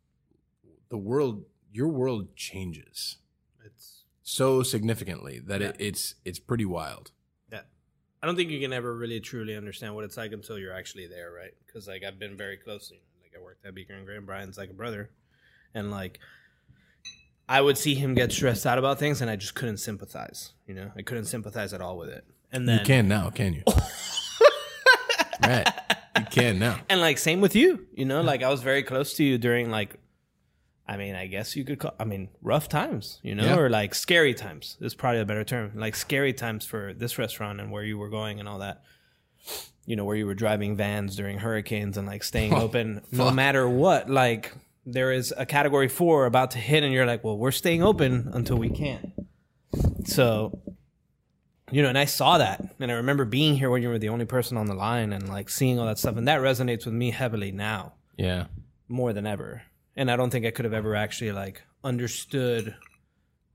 the 0.90 0.98
world, 0.98 1.44
your 1.72 1.88
world 1.88 2.36
changes 2.36 3.16
It's 3.64 4.04
so 4.22 4.62
significantly 4.62 5.40
that 5.46 5.62
it, 5.62 5.76
it's 5.78 6.16
it's 6.26 6.38
pretty 6.38 6.66
wild. 6.66 7.10
yeah. 7.50 7.62
I 8.22 8.26
don't 8.26 8.36
think 8.36 8.50
you 8.50 8.60
can 8.60 8.74
ever 8.74 8.94
really 8.94 9.20
truly 9.20 9.56
understand 9.56 9.94
what 9.94 10.04
it's 10.04 10.18
like 10.18 10.32
until 10.32 10.58
you're 10.58 10.76
actually 10.76 11.06
there, 11.06 11.32
right? 11.32 11.54
Because 11.64 11.88
like 11.88 12.04
I've 12.04 12.18
been 12.18 12.36
very 12.36 12.58
closely. 12.58 13.00
Like 13.22 13.32
I 13.34 13.42
worked 13.42 13.64
at 13.64 13.74
Beaker 13.74 13.94
and 13.94 14.04
Gray. 14.04 14.18
Brian's 14.18 14.58
like 14.58 14.68
a 14.68 14.74
brother, 14.74 15.08
and 15.72 15.90
like 15.90 16.18
I 17.48 17.60
would 17.60 17.76
see 17.76 17.94
him 17.94 18.14
get 18.14 18.32
stressed 18.32 18.64
out 18.66 18.78
about 18.78 18.98
things, 18.98 19.20
and 19.20 19.30
I 19.30 19.36
just 19.36 19.54
couldn't 19.54 19.76
sympathize. 19.78 20.52
You 20.66 20.74
know, 20.74 20.90
I 20.96 21.02
couldn't 21.02 21.26
sympathize 21.26 21.72
at 21.74 21.80
all 21.80 21.98
with 21.98 22.08
it. 22.08 22.24
And 22.52 22.68
then 22.68 22.78
you 22.80 22.84
can 22.84 23.08
now, 23.08 23.30
can 23.30 23.52
you? 23.54 23.62
right, 25.42 25.68
you 26.18 26.24
can 26.30 26.58
now. 26.58 26.78
and 26.88 27.00
like 27.00 27.18
same 27.18 27.40
with 27.40 27.54
you 27.56 27.86
you 27.94 28.04
know 28.04 28.20
like 28.22 28.42
i 28.42 28.48
was 28.48 28.62
very 28.62 28.82
close 28.82 29.14
to 29.14 29.24
you 29.24 29.36
during 29.36 29.68
like 29.70 29.96
i 30.86 30.96
mean 30.96 31.14
i 31.16 31.26
guess 31.26 31.56
you 31.56 31.64
could 31.64 31.78
call 31.80 31.92
i 31.98 32.04
mean 32.04 32.28
rough 32.40 32.68
times 32.68 33.18
you 33.22 33.34
know 33.34 33.44
Yeah. 33.44 33.56
or 33.58 33.68
like 33.68 33.94
scary 33.94 34.32
times 34.32 34.76
is 34.80 34.94
probably 34.94 35.20
a 35.20 35.24
better 35.24 35.42
term 35.44 35.72
like 35.74 35.96
scary 35.96 36.32
times 36.32 36.64
for 36.64 36.94
this 36.94 37.18
restaurant 37.18 37.60
and 37.60 37.70
where 37.72 37.82
you 37.82 37.98
were 37.98 38.08
going 38.08 38.38
and 38.38 38.48
all 38.48 38.60
that 38.60 38.82
you 39.86 39.96
know 39.96 40.04
where 40.04 40.16
you 40.16 40.24
were 40.26 40.34
driving 40.34 40.76
vans 40.76 41.16
during 41.16 41.38
hurricanes 41.38 41.96
and 41.98 42.06
like 42.06 42.22
staying 42.22 42.54
oh, 42.54 42.62
open 42.62 43.02
no 43.10 43.30
matter 43.32 43.68
what 43.68 44.08
like 44.08 44.54
there 44.86 45.12
is 45.12 45.32
a 45.36 45.46
category 45.46 45.88
four 45.88 46.26
about 46.26 46.50
to 46.52 46.58
hit 46.58 46.82
and 46.82 46.92
you're 46.92 47.06
like 47.06 47.24
well 47.24 47.38
we're 47.38 47.50
staying 47.50 47.82
open 47.82 48.30
until 48.32 48.56
we 48.56 48.68
can 48.68 49.12
so 50.04 50.60
you 51.74 51.82
know, 51.82 51.88
and 51.88 51.98
I 51.98 52.04
saw 52.04 52.38
that, 52.38 52.74
and 52.78 52.92
I 52.92 52.94
remember 52.94 53.24
being 53.24 53.56
here 53.56 53.70
when 53.70 53.82
you 53.82 53.88
were 53.88 53.98
the 53.98 54.10
only 54.10 54.26
person 54.26 54.56
on 54.56 54.66
the 54.66 54.74
line, 54.74 55.12
and 55.12 55.28
like 55.28 55.48
seeing 55.48 55.78
all 55.78 55.86
that 55.86 55.98
stuff, 55.98 56.16
and 56.16 56.28
that 56.28 56.40
resonates 56.40 56.84
with 56.84 56.94
me 56.94 57.10
heavily 57.10 57.50
now 57.50 57.94
Yeah, 58.16 58.46
more 58.86 59.12
than 59.12 59.26
ever. 59.26 59.62
And 59.96 60.10
I 60.10 60.16
don't 60.16 60.30
think 60.30 60.44
I 60.46 60.50
could 60.50 60.66
have 60.66 60.74
ever 60.74 60.94
actually 60.94 61.32
like 61.32 61.62
understood 61.82 62.76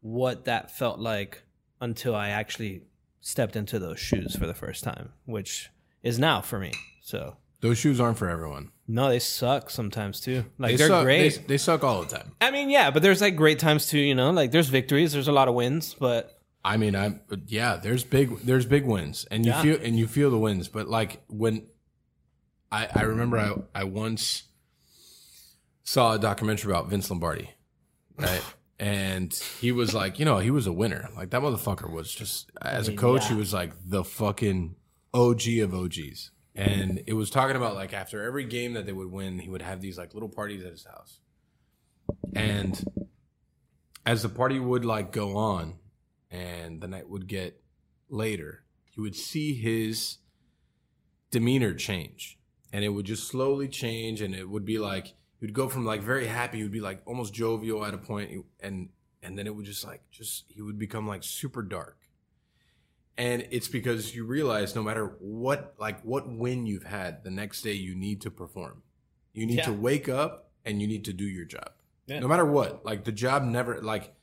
what 0.01 0.45
that 0.45 0.71
felt 0.71 0.99
like 0.99 1.43
until 1.79 2.15
I 2.15 2.29
actually 2.29 2.83
stepped 3.21 3.55
into 3.55 3.79
those 3.79 3.99
shoes 3.99 4.35
for 4.35 4.47
the 4.47 4.53
first 4.53 4.83
time, 4.83 5.13
which 5.25 5.69
is 6.03 6.17
now 6.17 6.41
for 6.41 6.59
me. 6.59 6.73
So 7.01 7.37
those 7.61 7.77
shoes 7.77 7.99
aren't 7.99 8.17
for 8.17 8.29
everyone. 8.29 8.71
No, 8.91 9.07
they 9.07 9.19
suck 9.19 9.69
sometimes 9.69 10.19
too. 10.19 10.43
Like 10.57 10.75
They 10.75 10.83
are 10.83 10.87
suck, 10.87 11.03
great. 11.03 11.29
They, 11.29 11.43
they 11.45 11.57
suck 11.57 11.83
all 11.83 12.01
the 12.01 12.17
time. 12.17 12.31
I 12.41 12.49
mean, 12.49 12.71
yeah, 12.71 12.89
but 12.89 13.03
there's 13.03 13.21
like 13.21 13.35
great 13.35 13.59
times 13.59 13.85
too. 13.87 13.99
You 13.99 14.15
know, 14.15 14.31
like 14.31 14.51
there's 14.51 14.67
victories, 14.67 15.13
there's 15.13 15.27
a 15.27 15.31
lot 15.31 15.47
of 15.47 15.53
wins, 15.53 15.93
but 15.93 16.41
I 16.65 16.77
mean, 16.77 16.95
I'm 16.95 17.21
yeah. 17.45 17.75
There's 17.77 18.03
big 18.03 18.39
there's 18.39 18.65
big 18.65 18.85
wins, 18.85 19.25
and 19.29 19.45
you 19.45 19.51
Yeah. 19.51 19.61
feel 19.61 19.79
and 19.81 19.97
you 19.97 20.07
feel 20.07 20.31
the 20.31 20.39
wins. 20.39 20.67
But 20.69 20.89
like 20.89 21.21
when 21.27 21.67
I 22.71 22.87
I 22.93 23.01
remember 23.03 23.37
I 23.37 23.53
I 23.75 23.83
once 23.83 24.43
saw 25.83 26.13
a 26.13 26.19
documentary 26.19 26.71
about 26.71 26.89
Vince 26.89 27.09
Lombardi, 27.11 27.51
right? 28.17 28.41
and 28.79 29.33
he 29.59 29.71
was 29.71 29.93
like, 29.93 30.17
you 30.17 30.25
know, 30.25 30.39
he 30.39 30.49
was 30.51 30.65
a 30.67 30.73
winner. 30.73 31.09
Like 31.15 31.29
that 31.29 31.41
motherfucker 31.41 31.91
was 31.91 32.11
just 32.11 32.49
as 32.61 32.87
a 32.87 32.93
coach, 32.95 33.27
he 33.27 33.35
was 33.35 33.53
like 33.53 33.73
the 33.85 34.03
fucking 34.03 34.75
OG 35.13 35.47
of 35.61 35.73
OGs. 35.75 36.31
And 36.59 37.03
it 37.07 37.13
was 37.13 37.29
talking 37.29 37.55
about 37.55 37.75
like 37.75 37.93
after 37.93 38.21
every 38.21 38.43
game 38.43 38.73
that 38.73 38.85
they 38.85 38.91
would 38.91 39.09
win, 39.09 39.39
he 39.39 39.47
would 39.47 39.61
have 39.61 39.79
these 39.79 39.97
like 39.97 40.13
little 40.13 40.27
parties 40.27 40.61
at 40.65 40.71
his 40.71 40.83
house. 40.83 41.21
And 42.35 42.83
as 44.05 44.23
the 44.23 44.29
party 44.29 44.59
would 44.59 44.83
like 44.83 45.13
go 45.13 45.37
on 45.37 45.75
and 46.29 46.81
the 46.81 46.89
night 46.89 47.09
would 47.09 47.27
get 47.27 47.61
later, 48.09 48.65
you 48.91 49.03
would 49.03 49.15
see 49.15 49.53
his 49.53 50.17
demeanor 51.31 51.73
change. 51.73 52.37
And 52.73 52.83
it 52.83 52.89
would 52.89 53.05
just 53.05 53.29
slowly 53.29 53.69
change 53.69 54.19
and 54.19 54.35
it 54.35 54.49
would 54.49 54.65
be 54.65 54.79
like 54.79 55.07
he 55.07 55.45
would 55.45 55.53
go 55.53 55.69
from 55.69 55.85
like 55.85 56.01
very 56.01 56.27
happy, 56.27 56.57
he 56.57 56.63
would 56.63 56.73
be 56.73 56.81
like 56.81 57.01
almost 57.05 57.33
jovial 57.33 57.85
at 57.85 57.93
a 57.93 57.97
point 57.97 58.31
and 58.59 58.89
and 59.23 59.39
then 59.39 59.47
it 59.47 59.55
would 59.55 59.65
just 59.65 59.87
like 59.87 60.01
just 60.11 60.43
he 60.49 60.61
would 60.61 60.77
become 60.77 61.07
like 61.07 61.23
super 61.23 61.61
dark. 61.61 61.98
And 63.19 63.45
it's 63.51 63.67
because 63.67 64.15
you 64.15 64.23
realize 64.23 64.75
no 64.75 64.81
matter 64.81 65.17
what 65.19 65.75
like 65.77 66.01
what 66.03 66.29
win 66.29 66.65
you've 66.65 66.85
had, 66.85 67.21
the 67.25 67.29
next 67.29 67.63
day 67.63 67.73
you 67.73 67.93
need 67.93 68.21
to 68.21 68.31
perform. 68.31 68.81
You 69.33 69.45
need 69.45 69.61
to 69.63 69.73
wake 69.73 70.07
up 70.07 70.51
and 70.63 70.81
you 70.81 70.87
need 70.87 71.03
to 71.03 71.13
do 71.13 71.25
your 71.25 71.43
job. 71.43 71.71
Yeah. 72.07 72.19
No 72.19 72.29
matter 72.29 72.45
what. 72.45 72.85
Like 72.85 73.03
the 73.03 73.11
job 73.11 73.43
never 73.43 73.81
like 73.81 74.15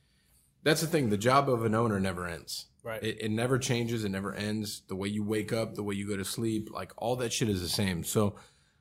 that's 0.63 0.81
the 0.81 0.87
thing, 0.87 1.11
the 1.11 1.17
job 1.17 1.47
of 1.47 1.63
an 1.63 1.75
owner 1.75 1.99
never 1.99 2.27
ends. 2.27 2.65
Right. 2.83 3.03
It, 3.03 3.21
it 3.21 3.31
never 3.31 3.59
changes, 3.59 4.03
it 4.03 4.09
never 4.09 4.33
ends. 4.33 4.81
The 4.87 4.95
way 4.95 5.09
you 5.09 5.23
wake 5.23 5.53
up, 5.53 5.75
the 5.75 5.83
way 5.83 5.93
you 5.93 6.07
go 6.07 6.17
to 6.17 6.25
sleep, 6.25 6.69
like 6.73 6.91
all 6.97 7.15
that 7.17 7.31
shit 7.31 7.49
is 7.49 7.61
the 7.61 7.69
same. 7.69 8.03
So 8.03 8.35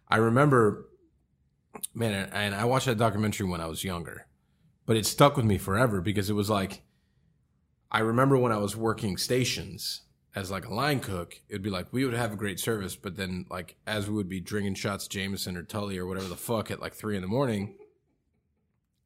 I 0.09 0.17
remember 0.17 0.89
man, 1.93 2.31
and 2.33 2.55
I 2.55 2.65
watched 2.65 2.87
that 2.87 2.97
documentary 2.97 3.47
when 3.47 3.61
I 3.61 3.67
was 3.67 3.85
younger. 3.85 4.29
But 4.87 4.97
it 4.97 5.05
stuck 5.05 5.37
with 5.37 5.45
me 5.45 5.59
forever 5.59 6.01
because 6.01 6.31
it 6.31 6.35
was 6.35 6.49
like 6.49 6.81
I 7.93 7.99
remember 7.99 8.39
when 8.39 8.53
I 8.53 8.57
was 8.57 8.75
working 8.75 9.19
stations 9.19 10.05
as 10.37 10.51
like 10.51 10.67
a 10.67 10.75
line 10.75 11.01
cook, 11.01 11.41
it'd 11.49 11.63
be 11.63 11.71
like 11.71 11.91
we 11.93 12.05
would 12.05 12.13
have 12.13 12.33
a 12.33 12.37
great 12.37 12.61
service, 12.61 12.95
but 12.95 13.17
then 13.17 13.47
like 13.51 13.77
as 13.87 14.07
we 14.07 14.15
would 14.15 14.29
be 14.29 14.39
drinking 14.39 14.75
shots 14.75 15.09
Jameson 15.09 15.57
or 15.57 15.63
Tully 15.63 15.97
or 15.97 16.07
whatever 16.07 16.29
the 16.29 16.37
fuck 16.37 16.71
at 16.71 16.79
like 16.79 16.93
three 16.93 17.17
in 17.17 17.23
the 17.23 17.29
morning, 17.29 17.75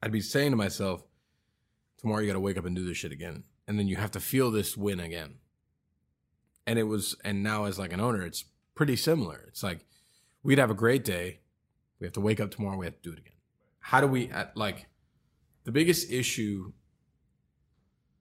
I'd 0.03 0.11
be 0.11 0.21
saying 0.21 0.51
to 0.51 0.57
myself, 0.57 1.05
tomorrow 1.99 2.21
you 2.21 2.27
got 2.27 2.33
to 2.33 2.41
wake 2.41 2.59
up 2.59 2.65
and 2.65 2.75
do 2.75 2.85
this 2.85 2.97
shit 2.97 3.13
again, 3.13 3.45
and 3.69 3.79
then 3.79 3.87
you 3.87 3.95
have 3.95 4.11
to 4.11 4.21
feel 4.21 4.51
this 4.51 4.77
win 4.77 4.99
again. 4.99 5.37
And 6.67 6.81
it 6.81 6.85
was, 6.85 7.17
and 7.25 7.45
now 7.45 7.65
as 7.67 7.79
like 7.79 7.93
an 7.93 8.01
owner, 8.01 8.23
it's 8.23 8.45
pretty 8.75 8.97
similar. 8.97 9.45
It's 9.47 9.63
like 9.63 9.87
we'd 10.43 10.59
have 10.59 10.71
a 10.71 10.75
great 10.75 11.05
day, 11.05 11.41
we 12.01 12.07
have 12.07 12.15
to 12.15 12.21
wake 12.21 12.41
up 12.41 12.51
tomorrow, 12.51 12.77
we 12.77 12.87
have 12.87 13.01
to 13.01 13.09
do 13.09 13.13
it 13.13 13.21
again. 13.21 13.35
How 13.79 14.01
do 14.01 14.09
we 14.09 14.33
like? 14.57 14.89
The 15.63 15.73
biggest 15.73 16.11
issue 16.11 16.73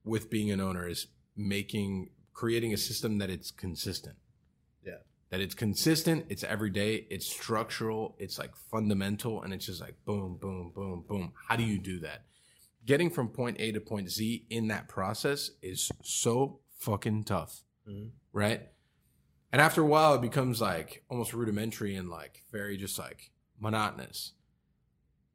with 0.03 0.29
being 0.29 0.51
an 0.51 0.61
owner 0.61 0.87
is 0.87 1.07
making 1.35 2.09
creating 2.39 2.73
a 2.73 2.77
system 2.77 3.17
that 3.17 3.29
it's 3.29 3.51
consistent. 3.51 4.15
Yeah. 4.85 4.99
That 5.29 5.41
it's 5.41 5.53
consistent, 5.53 6.25
it's 6.29 6.43
everyday, 6.45 7.05
it's 7.09 7.27
structural, 7.27 8.15
it's 8.17 8.39
like 8.39 8.55
fundamental, 8.71 9.43
and 9.43 9.53
it's 9.53 9.65
just 9.65 9.81
like 9.81 9.95
boom, 10.05 10.37
boom, 10.39 10.71
boom, 10.73 11.03
boom. 11.05 11.33
How 11.49 11.57
do 11.57 11.63
you 11.63 11.77
do 11.79 11.99
that? 11.99 12.23
Getting 12.85 13.09
from 13.09 13.27
point 13.27 13.57
A 13.59 13.73
to 13.73 13.81
point 13.81 14.09
Z 14.09 14.45
in 14.49 14.69
that 14.69 14.87
process 14.87 15.51
is 15.61 15.91
so 16.01 16.61
fucking 16.77 17.25
tough. 17.25 17.61
Mhm. 17.85 18.11
Right? 18.31 18.61
And 19.51 19.61
after 19.61 19.81
a 19.81 19.85
while 19.85 20.13
it 20.13 20.21
becomes 20.21 20.61
like 20.61 21.03
almost 21.09 21.33
rudimentary 21.33 21.93
and 21.97 22.09
like 22.09 22.45
very 22.53 22.77
just 22.77 22.97
like 22.97 23.31
monotonous. 23.59 24.31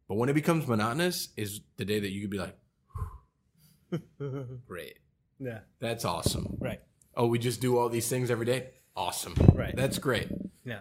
But 0.08 0.14
when 0.14 0.30
it 0.30 0.34
becomes 0.34 0.66
monotonous 0.66 1.28
is 1.36 1.60
the 1.76 1.84
day 1.84 2.00
that 2.00 2.12
you 2.12 2.22
could 2.22 2.30
be 2.30 2.38
like, 2.38 2.56
great. 4.66 4.98
yeah. 5.38 5.60
That's 5.80 6.04
awesome. 6.06 6.56
Right. 6.58 6.80
Oh, 7.16 7.26
we 7.26 7.38
just 7.38 7.60
do 7.60 7.78
all 7.78 7.88
these 7.88 8.08
things 8.08 8.30
every 8.30 8.46
day? 8.46 8.70
Awesome. 8.96 9.34
Right. 9.54 9.74
That's 9.74 9.98
great. 9.98 10.28
Yeah. 10.64 10.80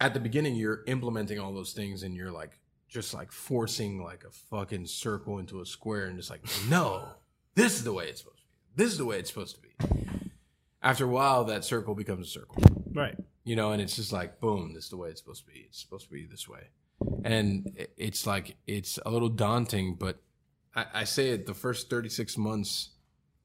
At 0.00 0.14
the 0.14 0.20
beginning, 0.20 0.54
you're 0.54 0.82
implementing 0.86 1.38
all 1.40 1.52
those 1.52 1.72
things 1.72 2.02
and 2.02 2.14
you're 2.14 2.30
like, 2.30 2.58
just 2.88 3.12
like 3.12 3.30
forcing 3.32 4.02
like 4.02 4.24
a 4.24 4.30
fucking 4.30 4.86
circle 4.86 5.38
into 5.38 5.60
a 5.60 5.66
square 5.66 6.06
and 6.06 6.16
just 6.16 6.30
like, 6.30 6.42
no, 6.70 7.08
this 7.54 7.74
is 7.74 7.84
the 7.84 7.92
way 7.92 8.06
it's 8.08 8.20
supposed 8.20 8.38
to 8.38 8.44
be. 8.44 8.82
This 8.82 8.92
is 8.92 8.98
the 8.98 9.04
way 9.04 9.18
it's 9.18 9.28
supposed 9.30 9.56
to 9.56 9.62
be. 9.62 10.18
After 10.80 11.04
a 11.04 11.08
while, 11.08 11.44
that 11.44 11.64
circle 11.64 11.94
becomes 11.96 12.28
a 12.28 12.30
circle, 12.30 12.62
Right. 12.94 13.16
you 13.44 13.56
know, 13.56 13.72
and 13.72 13.82
it's 13.82 13.96
just 13.96 14.12
like, 14.12 14.40
boom, 14.40 14.72
this 14.74 14.84
is 14.84 14.90
the 14.90 14.96
way 14.96 15.08
it's 15.10 15.20
supposed 15.20 15.44
to 15.44 15.52
be. 15.52 15.66
It's 15.68 15.80
supposed 15.80 16.06
to 16.06 16.12
be 16.12 16.26
this 16.26 16.48
way. 16.48 16.68
And 17.24 17.76
it's 17.96 18.26
like, 18.26 18.56
it's 18.68 18.98
a 19.04 19.10
little 19.10 19.28
daunting, 19.28 19.96
but 19.98 20.22
I, 20.76 20.86
I 20.94 21.04
say 21.04 21.30
it 21.30 21.46
the 21.46 21.54
first 21.54 21.90
36 21.90 22.38
months 22.38 22.90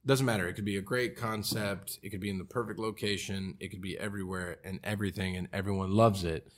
doesn't 0.06 0.26
matter. 0.26 0.48
It 0.48 0.54
could 0.54 0.66
be 0.66 0.78
a 0.78 0.82
great 0.82 1.16
concept. 1.16 2.00
It 2.04 2.10
could 2.10 2.20
be 2.20 2.30
in 2.30 2.38
the 2.38 2.44
perfect 2.46 2.80
location. 2.80 3.56
It 3.60 3.70
could 3.70 3.82
be 3.82 3.98
everywhere 3.98 4.58
and 4.64 4.80
everything, 4.84 5.38
and 5.38 5.48
everyone 5.54 5.92
loves 5.92 6.24
it. 6.24 6.52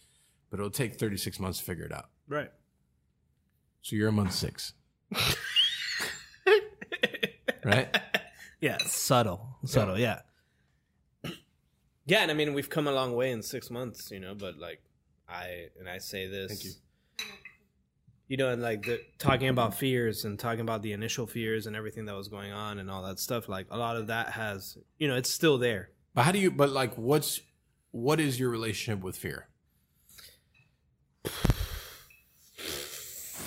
But 0.49 0.59
it'll 0.59 0.71
take 0.71 0.95
36 0.95 1.39
months 1.39 1.59
to 1.59 1.65
figure 1.65 1.85
it 1.85 1.91
out. 1.91 2.09
Right. 2.27 2.51
So 3.81 3.95
you're 3.95 4.09
a 4.09 4.11
month 4.11 4.31
six, 4.31 4.73
right? 7.63 7.95
Yeah, 8.59 8.77
subtle, 8.87 9.59
subtle. 9.63 9.99
Yeah. 9.99 10.21
yeah, 12.07 12.21
and 12.23 12.31
I 12.31 12.33
mean 12.33 12.55
we've 12.55 12.69
come 12.69 12.87
a 12.87 12.91
long 12.91 13.13
way 13.15 13.29
in 13.29 13.43
six 13.43 13.69
months, 13.69 14.09
you 14.09 14.19
know. 14.19 14.33
But 14.33 14.57
like, 14.57 14.81
I 15.29 15.67
and 15.79 15.87
I 15.87 15.99
say 15.99 16.25
this. 16.25 16.79
Thank 18.27 18.29
you. 18.29 18.33
You 18.33 18.37
know, 18.37 18.49
and 18.53 18.61
like 18.61 18.83
the, 18.85 19.01
talking 19.19 19.49
about 19.49 19.75
fears 19.75 20.25
and 20.25 20.39
talking 20.39 20.61
about 20.61 20.81
the 20.81 20.93
initial 20.93 21.27
fears 21.27 21.67
and 21.67 21.75
everything 21.75 22.05
that 22.05 22.15
was 22.15 22.27
going 22.27 22.51
on 22.51 22.79
and 22.79 22.89
all 22.89 23.03
that 23.03 23.19
stuff. 23.19 23.47
Like 23.47 23.67
a 23.69 23.77
lot 23.77 23.97
of 23.97 24.07
that 24.07 24.29
has, 24.29 24.77
you 24.97 25.07
know, 25.07 25.15
it's 25.15 25.29
still 25.29 25.57
there. 25.57 25.89
But 26.13 26.23
how 26.23 26.31
do 26.31 26.39
you? 26.39 26.49
But 26.51 26.69
like, 26.71 26.95
what's 26.95 27.41
what 27.91 28.19
is 28.19 28.39
your 28.39 28.49
relationship 28.49 29.03
with 29.03 29.15
fear? 29.15 29.47
That 31.23 31.33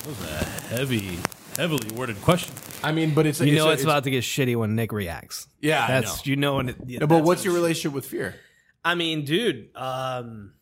was 0.06 0.30
a 0.30 0.44
heavy, 0.76 1.18
heavily 1.56 1.88
worded 1.94 2.20
question. 2.22 2.54
I 2.82 2.92
mean, 2.92 3.14
but 3.14 3.26
it's 3.26 3.40
You 3.40 3.56
know, 3.56 3.68
a- 3.68 3.72
it's, 3.72 3.82
about 3.82 4.04
to 4.04 4.10
get 4.10 4.22
shitty 4.24 4.56
when 4.56 4.74
Nick 4.76 4.92
reacts. 4.92 5.48
yeah. 5.60 5.84
I 5.84 5.88
That's 5.88 6.24
know. 6.26 6.30
you 6.30 6.36
know 6.36 6.56
when. 6.56 6.68
It, 6.70 6.76
yeah, 6.86 6.98
No, 7.00 7.06
but 7.06 7.24
what's 7.24 7.44
your 7.44 7.54
relationship 7.54 7.92
with 7.94 8.06
fear? 8.06 8.34
I 8.84 8.94
mean, 8.94 9.24
dude, 9.24 9.70
um 9.74 10.54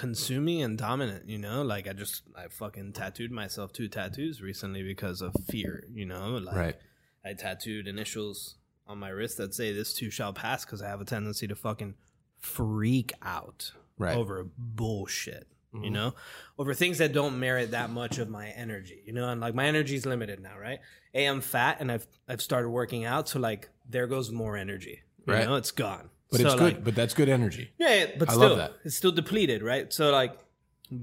consuming 0.00 0.62
and 0.62 0.78
dominant, 0.78 1.28
you 1.28 1.36
know? 1.38 1.60
Like 1.62 1.86
I 1.86 1.92
just 1.92 2.22
I 2.34 2.48
fucking 2.48 2.94
tattooed 2.94 3.30
myself 3.30 3.72
two 3.72 3.86
tattoos 3.88 4.40
recently 4.40 4.82
because 4.82 5.20
of 5.20 5.34
fear, 5.50 5.84
you 5.92 6.06
know? 6.06 6.38
Like 6.38 6.78
I 7.24 7.34
tattooed 7.34 7.86
initials 7.86 8.56
on 8.86 8.96
my 8.98 9.10
wrist 9.10 9.36
that 9.36 9.54
say 9.54 9.72
this 9.74 9.92
too 9.92 10.10
shall 10.10 10.32
pass 10.32 10.64
cuz 10.64 10.80
I 10.82 10.88
have 10.88 11.00
a 11.02 11.04
tendency 11.04 11.46
to 11.48 11.54
fucking 11.54 11.94
freak 12.38 13.12
out 13.22 13.72
Right. 13.98 14.16
over 14.16 14.46
bullshit. 14.56 15.46
You 15.72 15.90
Mhm. 15.90 15.92
know, 15.92 16.14
over 16.58 16.74
things 16.74 16.98
that 16.98 17.12
don't 17.12 17.38
merit 17.38 17.70
that 17.70 17.90
much 17.90 18.18
of 18.18 18.28
my 18.28 18.48
energy, 18.48 19.02
you 19.06 19.12
know, 19.12 19.28
and 19.28 19.40
like 19.40 19.54
my 19.54 19.66
energy 19.66 19.94
is 19.94 20.04
limited 20.04 20.40
now, 20.40 20.58
right? 20.58 20.80
A, 21.14 21.26
I'm 21.26 21.40
fat 21.40 21.76
and 21.80 21.92
I've 21.92 22.08
I've 22.26 22.42
started 22.42 22.70
working 22.70 23.04
out, 23.04 23.28
so 23.28 23.38
like 23.38 23.68
there 23.88 24.06
goes 24.08 24.32
more 24.32 24.56
energy. 24.56 25.02
You 25.26 25.34
Right. 25.34 25.44
know, 25.46 25.54
it's 25.56 25.70
gone. 25.70 26.10
But 26.30 26.40
So, 26.40 26.46
it's 26.46 26.54
good. 26.54 26.62
like, 26.62 26.84
but 26.84 26.94
that's 26.94 27.14
good 27.14 27.28
energy. 27.28 27.72
yeah, 27.78 28.06
but 28.18 28.30
I 28.30 28.32
still, 28.34 28.68
it's 28.84 28.96
still 28.96 29.12
depleted, 29.12 29.62
right? 29.62 29.92
So 29.92 30.10
like 30.12 30.38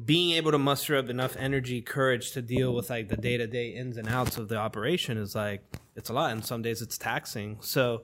being 0.06 0.32
able 0.32 0.52
to 0.52 0.58
muster 0.58 0.96
up 0.98 1.10
enough 1.10 1.36
energy, 1.38 1.82
courage 1.82 2.32
to 2.32 2.42
deal 2.42 2.74
with 2.74 2.90
like 2.90 3.10
the 3.10 3.18
day 3.18 3.38
to 3.38 3.48
day 3.48 3.70
ins 3.70 3.98
and 3.98 4.08
outs 4.08 4.38
of 4.38 4.48
the 4.48 4.56
operation 4.58 5.18
is 5.18 5.36
like 5.36 5.62
it's 5.96 6.10
a 6.10 6.14
lot, 6.14 6.32
and 6.32 6.46
some 6.46 6.62
days 6.62 6.82
it's 6.82 6.98
taxing. 6.98 7.58
So 7.62 8.04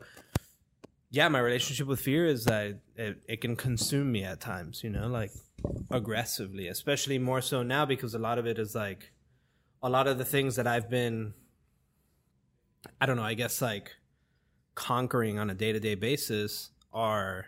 yeah, 1.11 1.27
my 1.29 1.39
relationship 1.39 1.87
with 1.87 1.99
fear 1.99 2.25
is 2.25 2.45
that 2.45 2.79
it, 2.95 3.21
it 3.27 3.41
can 3.41 3.55
consume 3.55 4.11
me 4.11 4.23
at 4.23 4.41
times, 4.41 4.83
you 4.83 4.89
know, 4.89 5.07
like 5.07 5.31
aggressively, 5.91 6.67
especially 6.67 7.19
more 7.19 7.39
so 7.41 7.63
now 7.63 7.85
because 7.85 8.15
a 8.15 8.19
lot 8.19 8.37
of 8.39 8.47
it 8.47 8.57
is 8.59 8.73
like 8.75 9.11
a 9.81 9.89
lot 9.89 10.07
of 10.07 10.17
the 10.17 10.25
things 10.25 10.55
that 10.55 10.65
I've 10.67 10.89
been, 10.89 11.33
I 12.99 13.05
don't 13.05 13.15
know, 13.15 13.23
I 13.23 13.33
guess 13.35 13.61
like 13.61 13.91
conquering 14.75 15.37
on 15.37 15.49
a 15.49 15.53
day 15.53 15.71
to 15.71 15.79
day 15.79 15.93
basis 15.95 16.71
are 16.93 17.47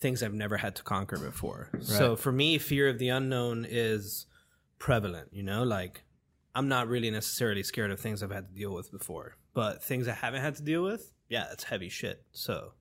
things 0.00 0.22
I've 0.22 0.34
never 0.34 0.56
had 0.56 0.74
to 0.76 0.82
conquer 0.82 1.18
before. 1.18 1.70
So 1.80 2.16
for 2.16 2.32
me, 2.32 2.58
fear 2.58 2.88
of 2.88 2.98
the 2.98 3.08
unknown 3.08 3.66
is 3.68 4.26
prevalent, 4.78 5.28
you 5.32 5.42
know, 5.42 5.62
like 5.62 6.02
I'm 6.54 6.68
not 6.68 6.88
really 6.88 7.10
necessarily 7.10 7.62
scared 7.62 7.90
of 7.90 8.00
things 8.00 8.22
I've 8.22 8.32
had 8.32 8.48
to 8.48 8.54
deal 8.54 8.74
with 8.74 8.90
before, 8.90 9.36
but 9.54 9.82
things 9.82 10.08
I 10.08 10.12
haven't 10.12 10.42
had 10.42 10.56
to 10.56 10.62
deal 10.62 10.82
with, 10.82 11.12
yeah, 11.28 11.46
it's 11.52 11.64
heavy 11.64 11.88
shit. 11.88 12.24
So 12.32 12.72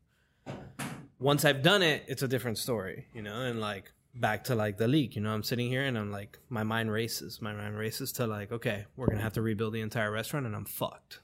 once 1.19 1.45
I've 1.45 1.61
done 1.61 1.83
it, 1.83 2.03
it's 2.07 2.23
a 2.23 2.27
different 2.27 2.57
story, 2.57 3.07
you 3.13 3.21
know, 3.21 3.41
and 3.41 3.61
like 3.61 3.93
back 4.15 4.43
to 4.45 4.55
like 4.55 4.77
the 4.77 4.87
leak, 4.87 5.15
you 5.15 5.21
know, 5.21 5.31
I'm 5.31 5.43
sitting 5.43 5.69
here 5.69 5.83
and 5.83 5.97
I'm 5.97 6.11
like, 6.11 6.39
my 6.49 6.63
mind 6.63 6.91
races. 6.91 7.41
My 7.41 7.53
mind 7.53 7.77
races 7.77 8.11
to 8.13 8.27
like, 8.27 8.51
okay, 8.51 8.85
we're 8.95 9.05
going 9.05 9.19
to 9.19 9.23
have 9.23 9.33
to 9.33 9.41
rebuild 9.41 9.73
the 9.73 9.81
entire 9.81 10.11
restaurant 10.11 10.45
and 10.47 10.55
I'm 10.55 10.65
fucked. 10.65 11.19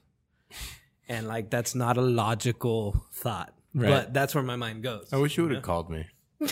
And 1.08 1.26
like, 1.26 1.50
that's 1.50 1.74
not 1.74 1.96
a 1.96 2.02
logical 2.02 3.04
thought, 3.12 3.52
Right. 3.74 3.88
but 3.90 4.14
that's 4.14 4.34
where 4.34 4.44
my 4.44 4.56
mind 4.56 4.82
goes. 4.82 5.08
I 5.12 5.16
wish 5.18 5.36
you 5.36 5.44
would 5.44 5.52
have 5.54 5.62
called 5.62 5.90
me. 5.90 6.06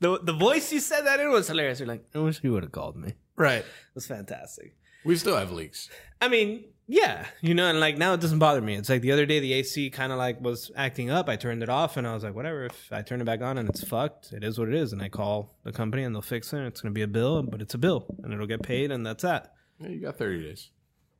The, 0.00 0.16
the 0.22 0.32
voice 0.32 0.72
you 0.72 0.78
said 0.78 1.06
that 1.06 1.18
in 1.18 1.28
was 1.32 1.48
hilarious. 1.48 1.80
You're 1.80 1.88
like, 1.88 2.04
I 2.14 2.18
wish 2.20 2.38
you 2.44 2.52
would 2.52 2.62
have 2.62 2.70
called 2.70 2.94
me. 2.96 3.14
Right. 3.34 3.54
It 3.54 3.56
Right. 3.56 3.64
was 3.96 4.06
fantastic. 4.06 4.76
We 5.04 5.16
still 5.16 5.36
have 5.36 5.50
leaks. 5.50 5.88
I 6.20 6.28
mean, 6.28 6.66
yeah, 6.86 7.26
you 7.40 7.52
know, 7.52 7.66
and 7.68 7.80
like 7.80 7.98
now 7.98 8.12
it 8.14 8.20
doesn't 8.20 8.38
bother 8.38 8.60
me. 8.60 8.76
It's 8.76 8.88
like 8.88 9.00
the 9.02 9.10
other 9.10 9.26
day 9.26 9.40
the 9.40 9.52
AC 9.54 9.90
kind 9.90 10.12
of 10.12 10.18
like 10.18 10.40
was 10.40 10.70
acting 10.76 11.10
up. 11.10 11.28
I 11.28 11.34
turned 11.34 11.64
it 11.64 11.68
off 11.68 11.96
and 11.96 12.06
I 12.06 12.14
was 12.14 12.22
like, 12.22 12.34
whatever. 12.36 12.66
If 12.66 12.92
I 12.92 13.02
turn 13.02 13.20
it 13.20 13.24
back 13.24 13.40
on 13.42 13.58
and 13.58 13.68
it's 13.68 13.82
fucked, 13.82 14.32
it 14.32 14.44
is 14.44 14.56
what 14.56 14.68
it 14.68 14.74
is. 14.74 14.92
And 14.92 15.02
I 15.02 15.08
call 15.08 15.56
the 15.64 15.72
company 15.72 16.04
and 16.04 16.14
they'll 16.14 16.22
fix 16.22 16.52
it. 16.52 16.60
It's 16.64 16.80
gonna 16.80 16.92
be 16.92 17.02
a 17.02 17.08
bill, 17.08 17.42
but 17.42 17.60
it's 17.60 17.74
a 17.74 17.78
bill 17.78 18.06
and 18.22 18.32
it'll 18.32 18.46
get 18.46 18.62
paid 18.62 18.92
and 18.92 19.04
that's 19.04 19.24
that. 19.24 19.52
Yeah, 19.80 19.88
you 19.88 20.00
got 20.00 20.16
30 20.16 20.42
days. 20.44 20.70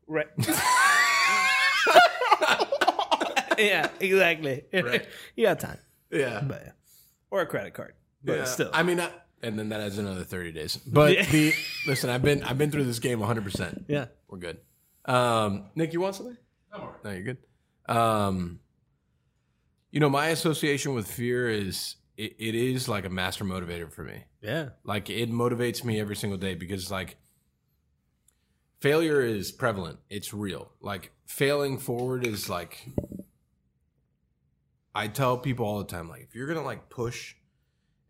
Right. 0.07 0.27
yeah, 3.67 3.89
exactly. 4.01 4.65
Right. 4.73 5.07
you 5.37 5.47
got 5.47 5.61
time, 5.61 5.79
Yeah. 6.11 6.41
but 6.47 6.63
yeah. 6.65 6.73
or 7.31 7.41
a 7.43 7.47
credit 7.47 7.75
card, 7.75 7.95
but 8.25 8.39
yeah. 8.39 8.45
still. 8.45 8.71
I 8.73 8.83
mean, 8.83 9.01
I, 9.01 9.11
and 9.43 9.59
then 9.59 9.69
that 9.71 9.81
adds 9.81 9.99
another 9.99 10.25
30 10.25 10.53
days. 10.53 10.77
But 10.77 11.13
Yeah. 11.15 11.31
the 11.31 11.53
listen, 11.87 12.11
I've 12.11 12.23
been 12.23 12.43
I've 12.43 12.59
been 12.59 12.71
through 12.71 12.85
this 12.85 12.99
game 12.99 13.21
100%. 13.21 13.85
yeah. 13.89 14.07
We're 14.29 14.39
good. 14.39 14.59
Um, 15.05 15.71
Nick, 15.75 15.93
you 15.93 16.01
want 16.01 16.15
something? 16.17 16.37
No, 16.73 17.11
you're 17.11 17.23
good. 17.23 17.39
Um, 17.87 18.61
you 19.91 20.01
know, 20.01 20.11
my 20.11 20.29
association 20.29 20.95
with 20.95 21.11
fear 21.11 21.49
is 21.49 21.97
it, 22.17 22.35
it 22.39 22.55
is 22.55 22.89
like 22.89 23.07
a 23.07 23.09
master 23.11 23.45
motivator 23.45 23.91
for 23.91 24.05
me. 24.05 24.25
Yeah. 24.43 24.71
Like 24.85 25.09
it 25.09 25.31
motivates 25.31 25.83
me 25.85 25.99
every 25.99 26.17
single 26.17 26.39
day 26.39 26.55
because 26.55 26.91
like 26.91 27.17
failure 28.81 29.21
is 29.23 29.51
prevalent. 29.53 29.99
It's 30.11 30.35
real. 30.35 30.71
Like 30.81 31.13
failing 31.27 31.79
forward 31.79 32.27
is 32.27 32.49
like 32.49 32.87
I 34.99 35.07
tell 35.09 35.39
people 35.39 35.65
all 35.65 35.79
the 35.79 35.85
time 35.85 36.09
like 36.09 36.23
if 36.23 36.35
you're 36.35 36.53
to 36.53 36.61
like 36.61 36.91
push 36.91 37.37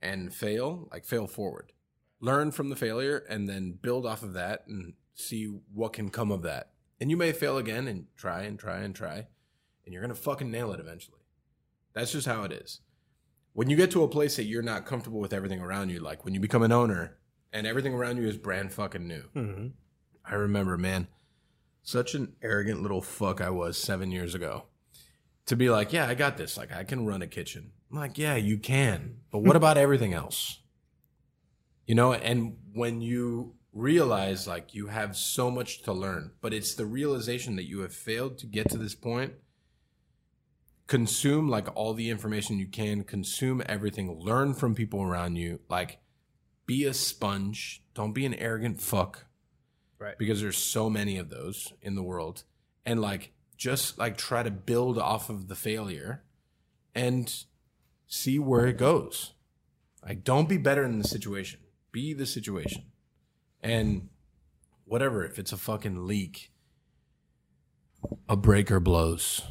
and 0.00 0.32
fail, 0.32 0.88
like 0.90 1.04
fail 1.04 1.26
forward. 1.26 1.72
Learn 2.20 2.50
from 2.50 2.70
the 2.70 2.76
failure 2.76 3.24
and 3.28 3.48
then 3.48 3.78
build 3.80 4.06
off 4.06 4.22
of 4.22 4.32
that 4.32 4.66
and 4.66 4.94
see 5.14 5.52
what 5.72 5.92
can 5.92 6.08
come 6.08 6.32
of 6.32 6.42
that. 6.42 6.70
And 7.00 7.10
you 7.10 7.16
may 7.16 7.32
fail 7.32 7.58
again 7.58 7.86
and 7.86 8.06
try 8.16 8.42
and 8.42 8.58
try 8.58 8.78
and 8.78 8.94
try 8.94 9.26
and 9.84 9.92
you're 9.92 10.06
to 10.06 10.14
fucking 10.14 10.50
nail 10.50 10.72
it 10.72 10.80
eventually. 10.80 11.20
That's 11.92 12.12
just 12.12 12.26
how 12.26 12.42
it 12.44 12.52
is 12.52 12.80
when 13.52 13.68
you 13.68 13.76
get 13.76 13.90
to 13.90 14.04
a 14.04 14.08
place 14.08 14.36
that 14.36 14.44
you're 14.44 14.62
not 14.62 14.86
comfortable 14.86 15.18
with 15.18 15.32
everything 15.32 15.60
around 15.60 15.90
you, 15.90 15.98
like 15.98 16.24
when 16.24 16.32
you 16.32 16.38
become 16.38 16.62
an 16.62 16.70
owner 16.70 17.18
and 17.52 17.66
everything 17.66 17.92
around 17.92 18.16
you 18.16 18.28
is 18.28 18.36
brand 18.36 18.72
fucking 18.72 19.06
new. 19.06 19.24
Mm-hmm. 19.34 19.66
I 20.24 20.34
remember, 20.34 20.78
man, 20.78 21.08
such 21.82 22.14
an 22.14 22.36
arrogant 22.40 22.82
little 22.82 23.02
fuck 23.02 23.40
I 23.40 23.50
was 23.50 23.76
seven 23.76 24.12
years 24.12 24.34
ago. 24.34 24.66
To 25.48 25.56
be 25.56 25.68
like, 25.70 25.92
yeah, 25.92 26.06
I 26.06 26.14
got 26.14 26.36
this. 26.36 26.56
Like, 26.56 26.72
I 26.72 26.84
can 26.84 27.04
run 27.06 27.20
a 27.22 27.26
kitchen. 27.26 27.72
I'm 27.90 27.98
like, 27.98 28.16
yeah, 28.18 28.36
you 28.36 28.58
can. 28.58 29.16
But 29.30 29.40
what 29.40 29.56
about 29.56 29.76
everything 29.78 30.12
else? 30.14 30.60
You 31.86 31.94
know, 31.94 32.12
and 32.12 32.56
when 32.74 33.00
you 33.00 33.54
realize 33.72 34.46
like 34.46 34.74
you 34.74 34.88
have 34.88 35.16
so 35.16 35.50
much 35.50 35.82
to 35.82 35.92
learn, 35.92 36.32
but 36.40 36.52
it's 36.52 36.74
the 36.74 36.84
realization 36.86 37.56
that 37.56 37.64
you 37.68 37.80
have 37.80 37.94
failed 37.94 38.36
to 38.38 38.46
get 38.46 38.68
to 38.70 38.78
this 38.78 38.94
point. 38.94 39.32
Consume 40.86 41.48
like 41.50 41.68
all 41.74 41.92
the 41.92 42.08
information 42.08 42.58
you 42.58 42.66
can, 42.66 43.04
consume 43.04 43.62
everything, 43.66 44.18
learn 44.18 44.54
from 44.54 44.74
people 44.74 45.02
around 45.02 45.36
you, 45.36 45.60
like 45.68 45.98
be 46.66 46.84
a 46.84 46.94
sponge, 46.94 47.82
don't 47.94 48.12
be 48.14 48.24
an 48.26 48.34
arrogant 48.34 48.80
fuck 48.80 49.26
Right. 49.98 50.16
because 50.18 50.40
there's 50.40 50.56
so 50.58 50.88
many 50.88 51.18
of 51.18 51.28
those 51.28 51.72
in 51.82 51.94
the 51.94 52.02
world 52.02 52.44
and 52.86 53.00
like 53.00 53.32
just 53.58 53.98
like 53.98 54.16
try 54.16 54.42
to 54.42 54.50
build 54.50 54.98
off 54.98 55.28
of 55.28 55.48
the 55.48 55.54
failure 55.54 56.22
and 56.94 57.44
see 58.06 58.38
where 58.38 58.66
it 58.66 58.78
goes. 58.78 59.34
Like 60.02 60.24
don't 60.24 60.48
be 60.48 60.56
better 60.56 60.82
than 60.82 60.98
the 60.98 61.08
situation. 61.08 61.60
Be 61.92 62.14
the 62.14 62.24
situation. 62.24 62.84
And 63.62 64.08
whatever 64.86 65.24
if 65.24 65.38
it's 65.38 65.52
a 65.52 65.58
fucking 65.58 66.06
leak 66.06 66.50
a 68.26 68.36
breaker 68.36 68.80
blows 68.80 69.42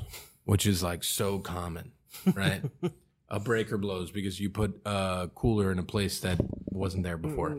which 0.45 0.65
is 0.65 0.81
like 0.81 1.03
so 1.03 1.37
common 1.37 1.91
right? 2.33 2.61
A 3.29 3.41
breaker 3.41 3.77
blows 3.77 4.09
because 4.09 4.39
you 4.39 4.49
put 4.49 4.79
a 4.85 5.29
cooler 5.35 5.69
in 5.71 5.79
a 5.79 5.83
place 5.83 6.21
that 6.21 6.39
wasn't 6.67 7.03
there 7.03 7.17
before. 7.17 7.57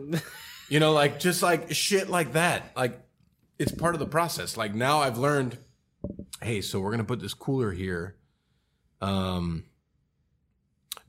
You 0.67 0.79
know, 0.79 0.93
like 0.93 1.19
just 1.19 1.43
like 1.43 1.71
shit 1.75 2.09
like 2.09 2.33
that. 2.33 2.71
Like 2.75 2.99
it's 3.59 3.71
part 3.71 3.93
of 3.93 3.99
the 3.99 4.07
process. 4.07 4.57
Like 4.57 4.73
now 4.73 4.99
I've 4.99 5.19
learned, 5.19 5.59
hey, 6.41 6.61
so 6.61 6.79
we're 6.79 6.91
gonna 6.91 7.03
put 7.03 7.19
this 7.19 7.33
cooler 7.33 7.71
here. 7.71 8.15
Um 9.01 9.65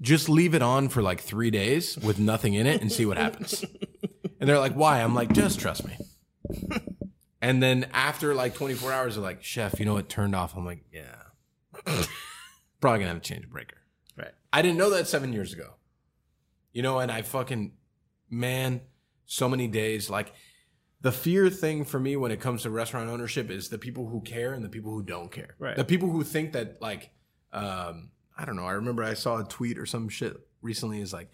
just 0.01 0.29
leave 0.29 0.55
it 0.55 0.63
on 0.63 0.89
for 0.89 1.03
like 1.03 1.21
three 1.21 1.51
days 1.51 1.99
with 1.99 2.19
nothing 2.19 2.55
in 2.55 2.67
it 2.67 2.81
and 2.81 2.91
see 2.91 3.05
what 3.05 3.17
happens. 3.19 3.65
And 4.41 4.49
they're 4.49 4.59
like, 4.59 4.73
why? 4.73 5.03
I'm 5.03 5.15
like, 5.15 5.33
just 5.35 5.61
trust 5.61 5.87
me. 5.87 5.99
And 7.43 7.63
then 7.63 7.87
after 7.93 8.35
like 8.35 8.55
24 8.55 8.93
hours, 8.93 9.15
they're 9.15 9.23
like, 9.23 9.43
chef, 9.43 9.79
you 9.79 9.85
know 9.85 9.95
what 9.95 10.09
turned 10.09 10.35
off? 10.35 10.57
I'm 10.57 10.65
like, 10.65 10.85
yeah. 10.91 11.25
Probably 12.81 13.01
gonna 13.01 13.09
have 13.13 13.23
to 13.23 13.29
change 13.29 13.43
the 13.43 13.49
breaker. 13.49 13.77
Right. 14.17 14.33
I 14.53 14.63
didn't 14.63 14.79
know 14.79 14.91
that 14.91 15.09
seven 15.09 15.33
years 15.33 15.53
ago. 15.53 15.75
You 16.73 16.83
know, 16.83 17.01
and 17.01 17.13
I 17.13 17.23
fucking, 17.23 17.73
man, 18.31 18.81
so 19.27 19.49
many 19.49 19.69
days. 19.69 20.09
Like, 20.09 20.33
the 21.01 21.13
fear 21.13 21.49
thing 21.49 21.85
for 21.85 21.99
me 21.99 22.17
when 22.17 22.31
it 22.31 22.41
comes 22.41 22.63
to 22.63 22.71
restaurant 22.71 23.09
ownership 23.09 23.51
is 23.51 23.69
the 23.69 23.79
people 23.79 24.09
who 24.09 24.21
care 24.21 24.53
and 24.53 24.65
the 24.65 24.69
people 24.69 24.93
who 24.93 25.03
don't 25.03 25.33
care. 25.33 25.55
Right. 25.59 25.77
The 25.77 25.85
people 25.85 26.11
who 26.11 26.23
think 26.25 26.53
that, 26.53 26.81
like, 26.81 27.11
um, 27.53 28.11
I 28.37 28.45
don't 28.45 28.57
know. 28.57 28.67
I 28.67 28.73
remember 28.73 29.03
I 29.03 29.15
saw 29.15 29.39
a 29.39 29.45
tweet 29.45 29.79
or 29.79 29.87
some 29.87 30.09
shit 30.09 30.37
recently 30.63 31.01
is 31.01 31.13
like, 31.13 31.31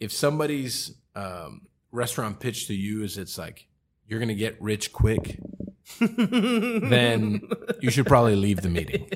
if 0.00 0.12
somebody's 0.12 0.94
um, 1.14 1.62
restaurant 1.90 2.40
pitch 2.40 2.68
to 2.68 2.74
you 2.74 3.02
is 3.02 3.18
it's 3.18 3.36
like, 3.36 3.66
you're 4.06 4.18
going 4.18 4.28
to 4.28 4.34
get 4.34 4.60
rich 4.60 4.92
quick, 4.92 5.38
then 6.00 7.40
you 7.80 7.90
should 7.90 8.06
probably 8.06 8.36
leave 8.36 8.62
the 8.62 8.68
meeting. 8.68 9.10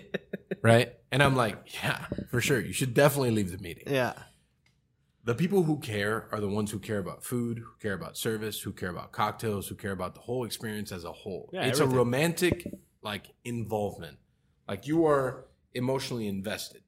Right. 0.62 0.92
And 1.12 1.22
I'm 1.22 1.36
like, 1.36 1.74
yeah, 1.82 2.06
for 2.30 2.40
sure. 2.40 2.60
You 2.60 2.72
should 2.72 2.92
definitely 2.92 3.30
leave 3.30 3.50
the 3.50 3.58
meeting. 3.58 3.84
Yeah. 3.86 4.14
The 5.26 5.34
people 5.34 5.64
who 5.64 5.78
care 5.80 6.28
are 6.30 6.38
the 6.38 6.48
ones 6.48 6.70
who 6.70 6.78
care 6.78 6.98
about 6.98 7.24
food, 7.24 7.58
who 7.58 7.72
care 7.80 7.94
about 7.94 8.16
service, 8.16 8.60
who 8.60 8.70
care 8.72 8.90
about 8.90 9.10
cocktails, 9.10 9.66
who 9.66 9.74
care 9.74 9.90
about 9.90 10.14
the 10.14 10.20
whole 10.20 10.44
experience 10.44 10.92
as 10.92 11.02
a 11.02 11.10
whole. 11.10 11.50
Yeah, 11.52 11.64
it's 11.64 11.80
everything. 11.80 11.96
a 11.96 11.98
romantic 11.98 12.66
like 13.02 13.34
involvement. 13.44 14.18
Like 14.68 14.86
you 14.86 15.04
are 15.04 15.46
emotionally 15.74 16.28
invested. 16.28 16.82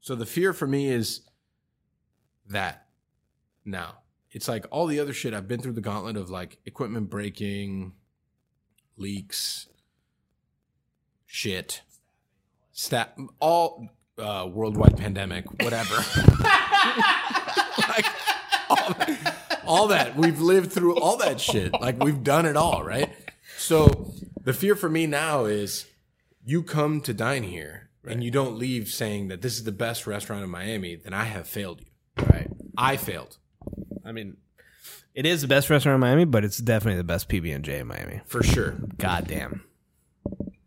So 0.00 0.16
the 0.16 0.26
fear 0.26 0.52
for 0.52 0.66
me 0.66 0.88
is 0.88 1.20
that 2.48 2.88
now. 3.64 3.98
It's 4.32 4.48
like 4.48 4.66
all 4.72 4.88
the 4.88 4.98
other 4.98 5.12
shit 5.12 5.32
I've 5.32 5.46
been 5.46 5.60
through 5.60 5.74
the 5.74 5.80
gauntlet 5.80 6.16
of 6.16 6.30
like 6.30 6.58
equipment 6.66 7.08
breaking, 7.08 7.92
leaks, 8.96 9.68
shit, 11.24 11.82
stat, 12.72 13.16
all 13.38 13.90
uh, 14.18 14.48
worldwide 14.50 14.96
pandemic, 14.96 15.44
whatever. 15.62 16.04
all 18.76 18.94
that, 18.94 19.36
all 19.66 19.88
that 19.88 20.16
we've 20.16 20.40
lived 20.40 20.72
through 20.72 20.98
all 20.98 21.16
that 21.18 21.40
shit. 21.40 21.72
Like 21.72 22.02
we've 22.02 22.22
done 22.22 22.46
it 22.46 22.56
all 22.56 22.84
right? 22.84 23.10
So 23.56 24.12
the 24.42 24.52
fear 24.52 24.74
for 24.74 24.88
me 24.88 25.06
now 25.06 25.44
is 25.44 25.86
you 26.44 26.62
come 26.62 27.00
to 27.02 27.14
dine 27.14 27.44
here 27.44 27.88
and 28.06 28.22
you 28.22 28.30
don't 28.30 28.58
leave 28.58 28.88
saying 28.88 29.28
that 29.28 29.40
this 29.42 29.54
is 29.54 29.64
the 29.64 29.72
best 29.72 30.06
restaurant 30.06 30.44
in 30.44 30.50
miami 30.50 30.94
then 30.94 31.14
i 31.14 31.24
have 31.24 31.48
failed 31.48 31.80
you. 31.80 31.86
Right. 32.26 32.48
i 32.76 32.96
failed. 32.96 33.38
I 34.04 34.12
mean, 34.12 34.36
it 35.14 35.24
is 35.26 35.40
the 35.42 35.48
best 35.48 35.70
restaurant 35.70 35.94
in 35.94 36.00
Miami, 36.00 36.24
but 36.26 36.44
it's 36.44 36.58
definitely 36.58 36.98
the 36.98 37.04
best 37.04 37.28
PB 37.28 37.54
and 37.54 37.64
J 37.64 37.78
in 37.78 37.86
Miami. 37.86 38.20
for 38.26 38.42
sure. 38.42 38.76
God 38.98 39.26
damn. 39.26 39.64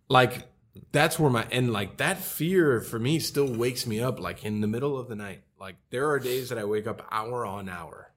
like 0.10 0.48
that's 0.92 1.20
where 1.20 1.30
my 1.30 1.46
and 1.52 1.72
like 1.72 1.98
that 1.98 2.18
fear 2.18 2.82
for 2.82 2.98
me 2.98 3.20
still 3.20 3.48
wakes 3.48 3.86
me 3.86 4.00
up 4.00 4.20
like 4.20 4.44
in 4.44 4.62
the 4.62 4.68
middle 4.68 4.98
of 4.98 5.10
the 5.10 5.16
night 5.16 5.42
like 5.60 5.76
there 5.90 6.10
are 6.10 6.20
days 6.20 6.50
that 6.50 6.58
i 6.58 6.64
wake 6.64 6.88
up 6.88 7.06
hour 7.12 7.46
on 7.46 7.68
hour 7.70 8.12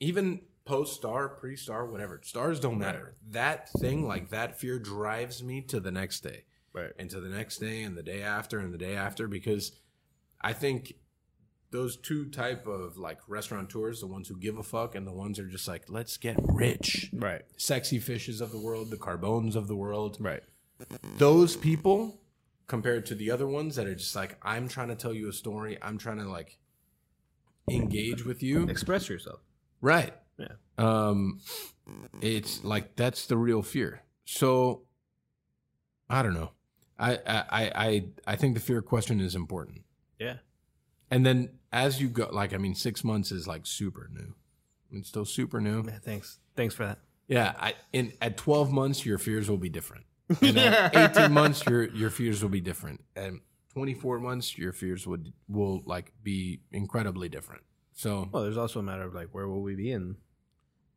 even 0.00 0.40
post 0.64 0.94
star 0.96 1.28
pre 1.28 1.56
star 1.56 1.86
whatever 1.86 2.20
stars 2.24 2.58
don't 2.60 2.78
matter 2.78 3.14
that 3.30 3.68
thing 3.78 4.06
like 4.06 4.30
that 4.30 4.58
fear 4.58 4.78
drives 4.78 5.42
me 5.42 5.60
to 5.60 5.80
the 5.80 5.90
next 5.90 6.20
day 6.20 6.44
Right. 6.72 6.90
and 6.98 7.08
to 7.10 7.20
the 7.20 7.28
next 7.30 7.58
day 7.58 7.82
and 7.84 7.96
the 7.96 8.02
day 8.02 8.22
after 8.22 8.58
and 8.58 8.72
the 8.74 8.78
day 8.78 8.96
after 8.96 9.28
because 9.28 9.72
i 10.40 10.52
think 10.52 10.92
those 11.70 11.96
two 11.96 12.26
type 12.26 12.66
of 12.66 12.96
like 12.98 13.18
restaurateurs 13.28 14.00
the 14.00 14.06
ones 14.06 14.28
who 14.28 14.36
give 14.36 14.58
a 14.58 14.62
fuck 14.62 14.94
and 14.94 15.06
the 15.06 15.12
ones 15.12 15.36
that 15.38 15.44
are 15.46 15.48
just 15.48 15.68
like 15.68 15.84
let's 15.88 16.16
get 16.16 16.36
rich 16.52 17.10
Right. 17.14 17.42
sexy 17.56 17.98
fishes 17.98 18.40
of 18.40 18.50
the 18.52 18.58
world 18.60 18.90
the 18.90 18.96
carbones 18.98 19.56
of 19.56 19.68
the 19.68 19.76
world 19.76 20.16
Right. 20.20 20.42
those 21.16 21.56
people 21.56 22.20
compared 22.66 23.06
to 23.06 23.14
the 23.14 23.30
other 23.30 23.46
ones 23.46 23.76
that 23.76 23.86
are 23.86 23.94
just 23.94 24.16
like 24.16 24.36
i'm 24.42 24.68
trying 24.68 24.88
to 24.88 24.96
tell 24.96 25.14
you 25.14 25.28
a 25.28 25.32
story 25.32 25.78
i'm 25.82 25.98
trying 25.98 26.18
to 26.18 26.28
like 26.28 26.58
engage 27.68 28.24
with 28.24 28.42
you 28.42 28.68
Express 28.68 29.08
yourself. 29.08 29.40
right 29.80 30.12
Yeah. 30.38 30.48
um 30.78 31.40
it's 32.20 32.62
like 32.64 32.96
that's 32.96 33.26
the 33.26 33.36
real 33.36 33.62
fear 33.62 34.02
so 34.24 34.82
i 36.08 36.22
don't 36.22 36.34
know 36.34 36.50
i 36.98 37.14
i 37.26 37.44
i 37.86 38.04
i, 38.26 38.36
think 38.36 38.54
the 38.54 38.60
fear 38.60 38.82
question 38.82 39.20
is 39.20 39.34
important 39.34 39.82
Yeah. 40.18 40.36
and 41.10 41.24
then 41.26 41.50
as 41.72 42.00
you 42.00 42.08
go 42.08 42.28
like 42.32 42.52
i 42.54 42.56
mean 42.56 42.74
six 42.74 43.02
months 43.04 43.32
is 43.32 43.46
like 43.46 43.66
super 43.66 44.08
new 44.12 44.34
it's 44.92 45.08
still 45.08 45.24
super 45.24 45.60
new 45.60 45.82
Yeah, 45.84 45.98
thanks. 46.02 46.38
Thanks 46.54 46.74
for 46.74 46.86
that. 46.86 46.98
yeah 47.28 47.54
i 47.58 47.74
in 47.92 48.12
at 48.22 48.36
12 48.36 48.70
months 48.72 49.04
your 49.04 49.18
fears 49.18 49.48
will 49.50 49.58
be 49.58 49.68
different 49.68 50.04
at 50.30 50.96
18 51.16 51.32
months 51.32 51.64
your 51.66 51.84
your 51.90 52.10
fears 52.10 52.42
will 52.42 52.50
be 52.50 52.60
different 52.60 53.04
and 53.14 53.40
24 53.72 54.18
months 54.20 54.56
your 54.58 54.72
fears 54.72 55.06
would 55.06 55.32
will 55.48 55.82
like 55.86 56.12
be 56.22 56.60
incredibly 56.72 57.28
different 57.28 57.62
so 57.94 58.28
Well, 58.32 58.42
there's 58.42 58.56
also 58.58 58.80
a 58.80 58.82
matter 58.82 59.04
of 59.04 59.14
like, 59.14 59.28
where 59.32 59.48
will 59.48 59.62
we 59.62 59.74
be 59.74 59.90
in, 59.90 60.16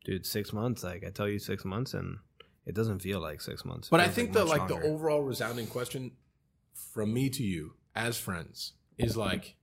dude? 0.03 0.25
Six 0.25 0.51
months. 0.51 0.83
Like 0.83 1.05
I 1.05 1.11
tell 1.11 1.29
you, 1.29 1.39
six 1.39 1.63
months, 1.63 1.93
and 1.93 2.17
it 2.65 2.75
doesn't 2.75 2.99
feel 2.99 3.21
like 3.21 3.39
six 3.39 3.63
months. 3.63 3.87
It 3.87 3.91
but 3.91 4.01
i 4.01 4.09
think 4.09 4.29
like 4.29 4.33
that 4.33 4.47
much 4.47 4.59
like 4.59 4.67
the 4.81 4.87
overall 4.87 5.21
resounding 5.23 5.65
question 5.67 6.11
from 6.73 7.13
me 7.13 7.29
to 7.29 7.41
you 7.43 7.75
as 7.95 8.17
friends 8.17 8.73
is 8.97 9.15
like 9.15 9.55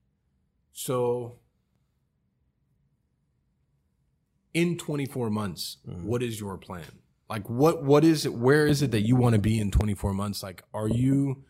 so 0.73 1.37
in 4.53 4.77
24 4.77 5.29
months 5.29 5.77
Mhm. 5.87 6.03
what 6.03 6.23
is 6.23 6.39
your 6.39 6.57
plan 6.57 6.99
like 7.29 7.49
what 7.49 7.83
what 7.83 8.03
is 8.03 8.25
it 8.25 8.33
where 8.33 8.65
is 8.67 8.81
it 8.81 8.91
that 8.91 9.01
you 9.01 9.15
want 9.15 9.33
to 9.35 9.39
be 9.41 9.59
in 9.59 9.69
24 9.71 10.13
months 10.13 10.41
like 10.43 10.63
are 10.73 10.87
you 10.87 11.43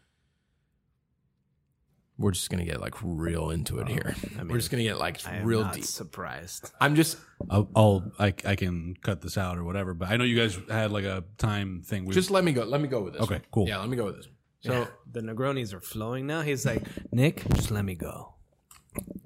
we're 2.17 2.31
just 2.31 2.49
gonna 2.49 2.65
get 2.65 2.81
like 2.81 2.95
real 3.03 3.51
into 3.51 3.77
it 3.77 3.87
oh, 3.87 3.93
here 3.93 4.15
I 4.35 4.39
mean, 4.39 4.47
we're 4.49 4.57
just 4.57 4.71
gonna 4.71 4.83
get 4.83 4.97
like 4.97 5.25
I 5.27 5.35
am 5.35 5.45
real 5.45 5.61
not 5.61 5.75
deep 5.75 5.83
surprised. 5.83 6.71
i'm 6.81 6.95
just 6.95 7.17
I'll, 7.49 7.69
I'll 7.75 8.11
I, 8.17 8.33
I 8.45 8.55
can 8.55 8.95
cut 9.03 9.21
this 9.21 9.37
out 9.37 9.59
or 9.59 9.63
whatever. 9.63 9.93
But 9.93 10.09
I 10.09 10.17
know 10.17 10.23
you 10.23 10.35
guys 10.35 10.57
had 10.69 10.91
like 10.91 11.03
a 11.05 11.23
time 11.37 11.83
thing. 11.85 12.05
We, 12.05 12.13
just 12.15 12.31
let 12.31 12.43
me 12.43 12.51
go 12.51 12.63
let 12.63 12.81
me 12.81 12.87
go 12.87 13.01
with 13.01 13.13
this 13.13 13.21
Okay, 13.21 13.35
one. 13.35 13.43
cool. 13.51 13.67
yeah 13.67 13.77
let 13.77 13.89
me 13.89 13.95
go 13.95 14.05
with 14.05 14.15
this 14.15 14.27
so 14.61 14.85
So 14.85 14.87
the 15.11 15.21
Negronis 15.21 15.71
are 15.73 15.79
flowing 15.79 16.25
now. 16.25 16.41
He's 16.41 16.65
like, 16.65 16.81
Nick, 17.11 17.47
just 17.53 17.69
let 17.69 17.85
me 17.85 17.93
go. 17.93 18.33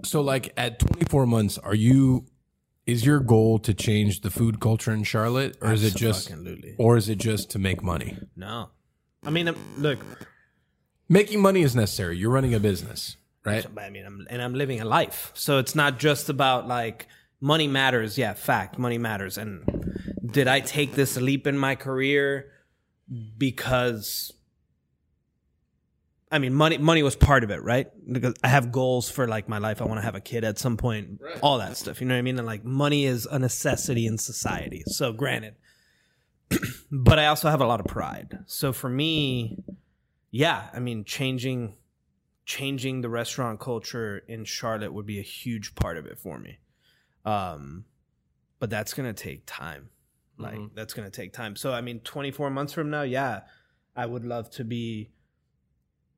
So, 0.04 0.20
like 0.20 0.52
at 0.58 0.78
24 0.80 1.26
months, 1.26 1.58
are 1.58 1.74
you? 1.74 2.26
Is 2.86 3.06
your 3.06 3.20
goal 3.20 3.60
to 3.60 3.74
change 3.74 4.22
the 4.22 4.32
food 4.32 4.60
culture 4.60 4.92
in 4.92 5.04
Charlotte, 5.04 5.58
or 5.62 5.72
is 5.72 5.84
it 5.84 5.96
just, 5.96 6.32
Absolutely. 6.32 6.76
or 6.80 6.98
is 6.98 7.10
it 7.10 7.20
just 7.20 7.52
to 7.52 7.60
make 7.60 7.84
money? 7.84 8.18
No, 8.36 8.70
I 9.24 9.30
mean, 9.30 9.48
um, 9.48 9.56
look, 9.78 10.00
Making 11.08 11.42
money 11.42 11.62
is 11.62 11.76
necessary. 11.76 12.18
You're 12.18 12.32
running 12.32 12.54
a 12.54 12.60
business, 12.60 13.18
right? 13.44 13.66
I 13.78 13.90
mean, 13.90 14.06
I'm, 14.06 14.26
and 14.30 14.42
I'm 14.42 14.54
living 14.54 14.80
a 14.80 14.86
life, 14.86 15.32
so 15.34 15.58
it's 15.58 15.76
not 15.76 16.00
just 16.00 16.30
about 16.30 16.70
like 16.70 17.06
money 17.42 17.68
matters. 17.68 18.18
Yeah, 18.18 18.34
fact, 18.34 18.80
money 18.80 18.98
matters. 18.98 19.38
And 19.38 19.66
did 20.26 20.48
I 20.48 20.62
take 20.62 20.94
this 20.94 21.18
leap 21.18 21.48
in 21.48 21.58
my 21.58 21.76
career 21.76 22.52
because 23.38 24.32
I 26.32 26.40
mean, 26.40 26.54
money 26.54 26.78
money 26.78 27.04
was 27.04 27.16
part 27.16 27.44
of 27.44 27.52
it, 27.52 27.62
right? 27.62 27.88
Because 28.10 28.36
I 28.42 28.48
have 28.48 28.72
goals 28.72 29.10
for 29.10 29.28
like 29.28 29.50
my 29.50 29.58
life. 29.58 29.82
I 29.82 29.86
want 29.86 29.98
to 29.98 30.04
have 30.04 30.16
a 30.16 30.22
kid 30.22 30.46
at 30.46 30.58
some 30.58 30.78
point, 30.78 31.20
all 31.42 31.58
that 31.58 31.76
stuff. 31.76 32.00
You 32.00 32.08
know 32.08 32.14
what 32.14 32.20
I 32.20 32.22
mean? 32.22 32.38
And 32.38 32.48
like 32.48 32.64
money 32.64 33.06
is 33.06 33.26
a 33.26 33.38
necessity 33.38 34.08
in 34.08 34.18
society. 34.18 34.84
So 34.86 35.12
granted, 35.12 35.56
but 36.92 37.20
I 37.20 37.28
also 37.28 37.50
have 37.50 37.60
a 37.60 37.66
lot 37.66 37.82
of 37.82 37.88
pride. 37.88 38.40
So 38.46 38.72
for 38.72 38.90
me, 38.90 39.62
yeah, 40.32 40.70
I 40.74 40.80
mean, 40.80 41.04
changing 41.04 41.76
changing 42.46 43.02
the 43.02 43.10
restaurant 43.10 43.60
culture 43.60 44.24
in 44.28 44.46
Charlotte 44.46 44.94
would 44.94 45.06
be 45.06 45.20
a 45.20 45.24
huge 45.24 45.76
part 45.76 45.98
of 45.98 46.06
it 46.06 46.18
for 46.18 46.40
me. 46.40 46.60
Um, 47.26 47.86
but 48.60 48.70
that's 48.70 48.94
gonna 48.94 49.14
take 49.14 49.44
time. 49.46 49.90
Like 50.38 50.60
that's 50.74 50.94
gonna 50.94 51.10
take 51.10 51.34
time. 51.34 51.56
So 51.58 51.74
I 51.74 51.82
mean, 51.82 52.00
24 52.00 52.50
months 52.50 52.72
from 52.72 52.90
now, 52.90 53.02
yeah, 53.02 53.42
I 53.96 54.06
would 54.06 54.24
love 54.26 54.50
to 54.52 54.64
be 54.64 55.12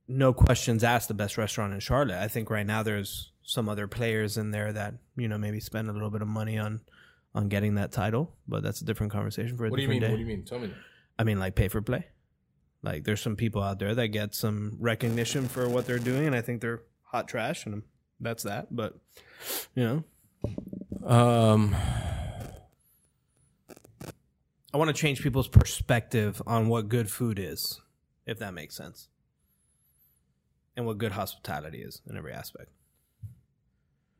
no 0.08 0.34
questions 0.34 0.84
asked 0.84 1.08
the 1.08 1.14
best 1.14 1.38
restaurant 1.38 1.74
in 1.74 1.80
Charlotte. 1.80 2.22
I 2.22 2.28
think 2.28 2.50
right 2.50 2.66
now 2.66 2.84
there's 2.84 3.32
some 3.44 3.68
other 3.70 3.88
players 3.88 4.38
in 4.38 4.52
there 4.52 4.72
that 4.74 4.96
you 5.16 5.28
know 5.28 5.38
maybe 5.38 5.60
spend 5.60 5.90
a 5.90 5.94
little 5.94 6.10
bit 6.10 6.22
of 6.22 6.28
money 6.28 6.58
on 6.58 6.82
on 7.36 7.50
getting 7.50 7.76
that 7.76 7.92
title, 7.92 8.36
but 8.48 8.62
that's 8.64 8.82
a 8.82 8.86
different 8.86 9.12
conversation 9.12 9.58
for 9.58 9.66
a 9.66 9.70
What 9.70 9.78
do 9.78 9.82
you 9.84 9.88
different 9.88 10.02
mean? 10.02 10.10
day. 10.10 10.14
What 10.14 10.18
do 10.18 10.22
you 10.32 10.38
mean? 10.38 10.46
Tell 10.46 10.60
me. 10.60 10.68
That. 10.68 10.76
I 11.18 11.24
mean, 11.24 11.40
like 11.40 11.56
pay 11.56 11.68
for 11.68 11.82
play. 11.82 12.06
Like 12.84 13.06
there's 13.06 13.22
some 13.22 13.36
people 13.36 13.64
out 13.64 13.80
there 13.80 13.96
that 13.96 14.10
get 14.10 14.36
some 14.36 14.78
recognition 14.80 15.48
for 15.48 15.68
what 15.70 15.86
they're 15.86 16.00
doing, 16.00 16.28
and 16.28 16.36
I 16.36 16.42
think 16.42 16.62
they're 16.62 16.82
hot 17.04 17.28
trash, 17.28 17.66
and 17.66 17.84
that's 18.20 18.44
that. 18.44 18.76
But 18.76 18.98
you 19.76 19.84
know, 19.84 20.04
Um, 21.08 21.76
I 24.74 24.78
want 24.78 24.90
to 24.90 24.94
change 24.94 25.22
people's 25.22 25.48
perspective 25.48 26.42
on 26.48 26.68
what 26.68 26.90
good 26.90 27.10
food 27.10 27.40
is, 27.40 27.80
if 28.26 28.40
that 28.40 28.54
makes 28.54 28.76
sense, 28.76 29.08
and 30.76 30.86
what 30.86 30.98
good 30.98 31.12
hospitality 31.14 31.82
is 31.82 32.02
in 32.10 32.18
every 32.18 32.34
aspect. 32.34 32.70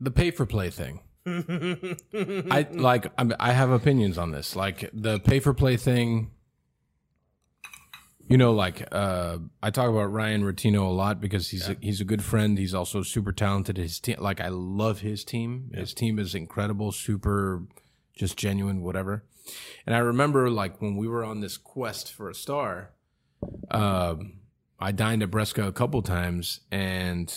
the 0.00 0.10
pay 0.10 0.30
for 0.30 0.46
play 0.46 0.70
thing. 0.70 1.00
I 1.26 2.66
like. 2.72 3.10
I'm, 3.16 3.32
I 3.40 3.52
have 3.52 3.70
opinions 3.70 4.18
on 4.18 4.30
this. 4.30 4.54
Like 4.54 4.90
the 4.92 5.18
pay 5.20 5.40
for 5.40 5.54
play 5.54 5.76
thing. 5.76 6.30
You 8.26 8.38
know, 8.38 8.52
like 8.52 8.86
uh, 8.92 9.38
I 9.62 9.70
talk 9.70 9.88
about 9.90 10.12
Ryan 10.12 10.44
Ratino 10.44 10.82
a 10.82 10.92
lot 10.92 11.20
because 11.20 11.50
he's 11.50 11.68
a, 11.68 11.76
he's 11.80 12.00
a 12.00 12.04
good 12.04 12.22
friend. 12.24 12.56
He's 12.58 12.72
also 12.74 13.02
super 13.02 13.32
talented. 13.32 13.76
His 13.76 14.00
team, 14.00 14.16
like 14.18 14.40
I 14.40 14.48
love 14.48 15.00
his 15.00 15.24
team. 15.24 15.70
His 15.74 15.92
team 15.92 16.18
is 16.18 16.34
incredible, 16.34 16.90
super, 16.92 17.62
just 18.16 18.38
genuine, 18.38 18.82
whatever. 18.82 19.24
And 19.86 19.94
I 19.94 19.98
remember 19.98 20.48
like 20.48 20.80
when 20.80 20.96
we 20.96 21.06
were 21.06 21.22
on 21.22 21.40
this 21.40 21.58
quest 21.58 22.12
for 22.12 22.30
a 22.30 22.34
star, 22.34 22.92
um, 23.70 24.40
I 24.84 24.92
dined 24.92 25.22
at 25.22 25.30
Bresca 25.30 25.66
a 25.66 25.72
couple 25.72 26.02
times, 26.02 26.60
and 26.70 27.32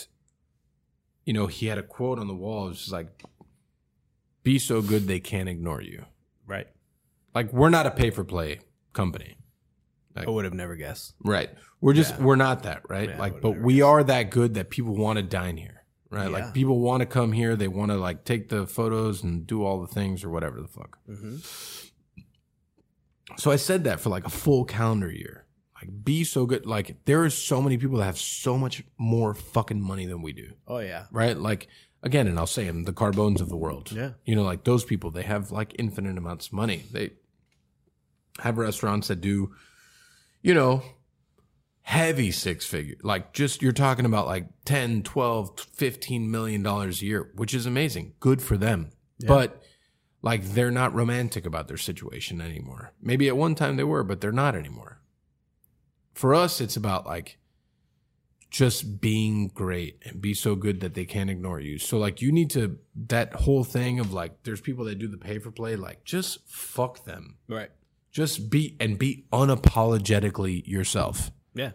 you 1.24 1.32
know 1.32 1.48
he 1.48 1.68
had 1.68 1.78
a 1.78 1.84
quote 1.84 2.20
on 2.20 2.28
the 2.28 2.36
wall. 2.36 2.66
It 2.66 2.70
was 2.70 2.80
just 2.80 2.92
like, 2.92 3.08
"Be 4.44 4.60
so 4.60 4.82
good 4.82 5.08
they 5.08 5.22
can't 5.22 5.48
ignore 5.48 5.82
you." 5.82 6.04
Right. 6.46 6.68
Like 7.34 7.54
we're 7.54 7.70
not 7.70 7.86
a 7.86 7.92
pay 7.92 8.10
for 8.10 8.26
play 8.26 8.60
company. 8.92 9.38
I 10.14 10.30
would 10.30 10.44
have 10.44 10.54
never 10.54 10.76
guessed. 10.76 11.14
Right. 11.24 11.50
We're 11.80 11.94
just 11.94 12.20
we're 12.20 12.36
not 12.36 12.64
that, 12.64 12.82
right? 12.90 13.10
Yeah, 13.10 13.20
like 13.20 13.40
but 13.40 13.62
we 13.62 13.82
are 13.82 14.04
that 14.04 14.30
good 14.30 14.56
that 14.56 14.70
people 14.70 14.96
want 14.96 15.16
to 15.18 15.24
dine 15.24 15.56
here. 15.56 15.86
Right? 16.10 16.24
Yeah. 16.24 16.30
Like 16.30 16.54
people 16.54 16.80
want 16.82 17.00
to 17.00 17.06
come 17.06 17.32
here, 17.32 17.56
they 17.56 17.70
want 17.70 17.92
to 17.92 17.98
like 17.98 18.26
take 18.26 18.50
the 18.50 18.68
photos 18.68 19.24
and 19.24 19.48
do 19.48 19.64
all 19.64 19.80
the 19.80 19.88
things 19.88 20.26
or 20.26 20.30
whatever 20.30 20.60
the 20.62 20.68
fuck. 20.68 20.98
Mm-hmm. 21.08 21.38
So 23.38 23.52
I 23.52 23.56
said 23.56 23.86
that 23.86 24.02
for 24.02 24.10
like 24.10 24.26
a 24.26 24.30
full 24.30 24.66
calendar 24.66 25.12
year. 25.12 25.47
Like 25.80 26.04
be 26.04 26.24
so 26.24 26.46
good. 26.46 26.66
Like 26.66 27.06
there 27.06 27.24
are 27.24 27.30
so 27.30 27.62
many 27.62 27.78
people 27.78 28.00
that 28.00 28.06
have 28.06 28.18
so 28.18 28.58
much 28.58 28.84
more 28.98 29.34
fucking 29.34 29.82
money 29.82 30.06
than 30.06 30.22
we 30.22 30.34
do. 30.34 30.54
Oh 30.68 30.80
yeah. 30.80 31.06
Right? 31.12 31.38
Like 31.38 31.68
again, 32.02 32.28
and 32.28 32.40
I'll 32.40 32.48
say 32.48 32.66
them, 32.66 32.84
the 32.84 32.94
Carbones 32.94 33.42
of 33.42 33.50
the 33.50 33.58
world. 33.58 33.92
Yeah. 33.92 34.12
You 34.26 34.36
know, 34.36 34.44
like 34.44 34.64
those 34.64 34.84
people, 34.84 35.12
they 35.12 35.24
have 35.24 35.52
like 35.52 35.76
infinite 35.78 36.18
amounts 36.18 36.48
of 36.48 36.54
money. 36.54 36.86
They 36.92 37.12
have 38.40 38.58
restaurants 38.58 39.08
that 39.08 39.22
do, 39.22 39.54
you 40.42 40.54
know, 40.54 40.84
heavy 41.82 42.32
six 42.32 42.66
figure. 42.66 42.98
Like 43.04 43.34
just 43.34 43.62
you're 43.62 43.72
talking 43.72 44.06
about 44.06 44.26
like 44.26 44.48
10, 44.66 45.04
12, 45.04 45.60
15 45.60 46.32
million 46.32 46.64
dollars 46.64 47.02
a 47.02 47.06
year, 47.06 47.32
which 47.36 47.54
is 47.54 47.66
amazing. 47.66 48.14
Good 48.20 48.42
for 48.42 48.58
them. 48.58 48.90
But 49.26 49.62
like 50.22 50.44
they're 50.44 50.72
not 50.72 50.94
romantic 50.94 51.46
about 51.46 51.68
their 51.68 51.78
situation 51.78 52.42
anymore. 52.42 52.94
Maybe 53.02 53.28
at 53.28 53.38
one 53.38 53.56
time 53.56 53.78
they 53.78 53.84
were, 53.84 54.04
but 54.04 54.22
they're 54.22 54.32
not 54.32 54.56
anymore. 54.56 55.02
For 56.18 56.34
us, 56.34 56.60
it's 56.62 56.76
about 56.76 57.06
like 57.06 57.38
just 58.50 59.00
being 59.00 59.50
great 59.50 60.02
and 60.04 60.20
be 60.20 60.34
so 60.34 60.56
good 60.56 60.80
that 60.80 60.96
they 60.96 61.06
can't 61.06 61.30
ignore 61.30 61.60
you. 61.60 61.78
So 61.78 62.00
like 62.00 62.24
you 62.24 62.32
need 62.32 62.50
to 62.52 62.80
that 63.08 63.34
whole 63.34 63.64
thing 63.64 64.00
of 64.00 64.14
like 64.14 64.42
there's 64.42 64.60
people 64.60 64.86
that 64.86 64.98
do 64.98 65.08
the 65.08 65.18
pay 65.20 65.38
for 65.38 65.52
play, 65.52 65.76
like 65.76 66.04
just 66.06 66.40
fuck 66.50 67.06
them. 67.06 67.38
Right. 67.48 67.70
Just 68.12 68.50
be 68.50 68.76
and 68.80 68.98
be 68.98 69.26
unapologetically 69.32 70.66
yourself. 70.66 71.30
Yeah. 71.54 71.74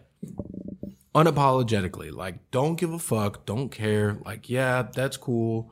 Unapologetically. 1.15 2.11
Like 2.11 2.51
don't 2.51 2.75
give 2.75 2.91
a 2.91 2.99
fuck, 2.99 3.45
don't 3.45 3.69
care. 3.69 4.17
Like, 4.25 4.49
yeah, 4.49 4.89
that's 4.93 5.15
cool. 5.15 5.71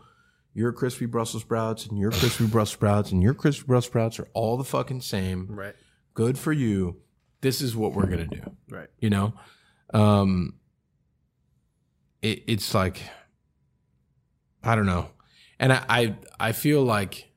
Your 0.53 0.71
crispy 0.71 1.07
Brussels 1.07 1.43
sprouts 1.43 1.87
and 1.87 1.99
your 1.99 2.11
crispy 2.11 2.45
Brussels 2.45 2.71
sprouts 2.71 3.11
and 3.11 3.21
your 3.21 3.33
crispy 3.33 3.65
Brussels 3.65 3.87
sprouts 3.87 4.17
are 4.17 4.29
all 4.33 4.55
the 4.55 4.63
fucking 4.63 5.01
same. 5.01 5.47
Right. 5.49 5.75
Good 6.13 6.37
for 6.37 6.53
you. 6.53 7.01
This 7.41 7.61
is 7.61 7.75
what 7.75 7.93
we're 7.93 8.05
gonna 8.07 8.27
do. 8.27 8.41
Right. 8.69 8.87
you 8.99 9.09
know? 9.09 9.33
Um 9.93 10.55
it, 12.21 12.43
it's 12.47 12.73
like 12.73 13.01
i 14.63 14.75
don't 14.75 14.85
know. 14.85 15.09
And 15.59 15.73
I, 15.73 15.83
I 15.89 16.15
i 16.39 16.51
feel 16.51 16.83
like 16.83 17.31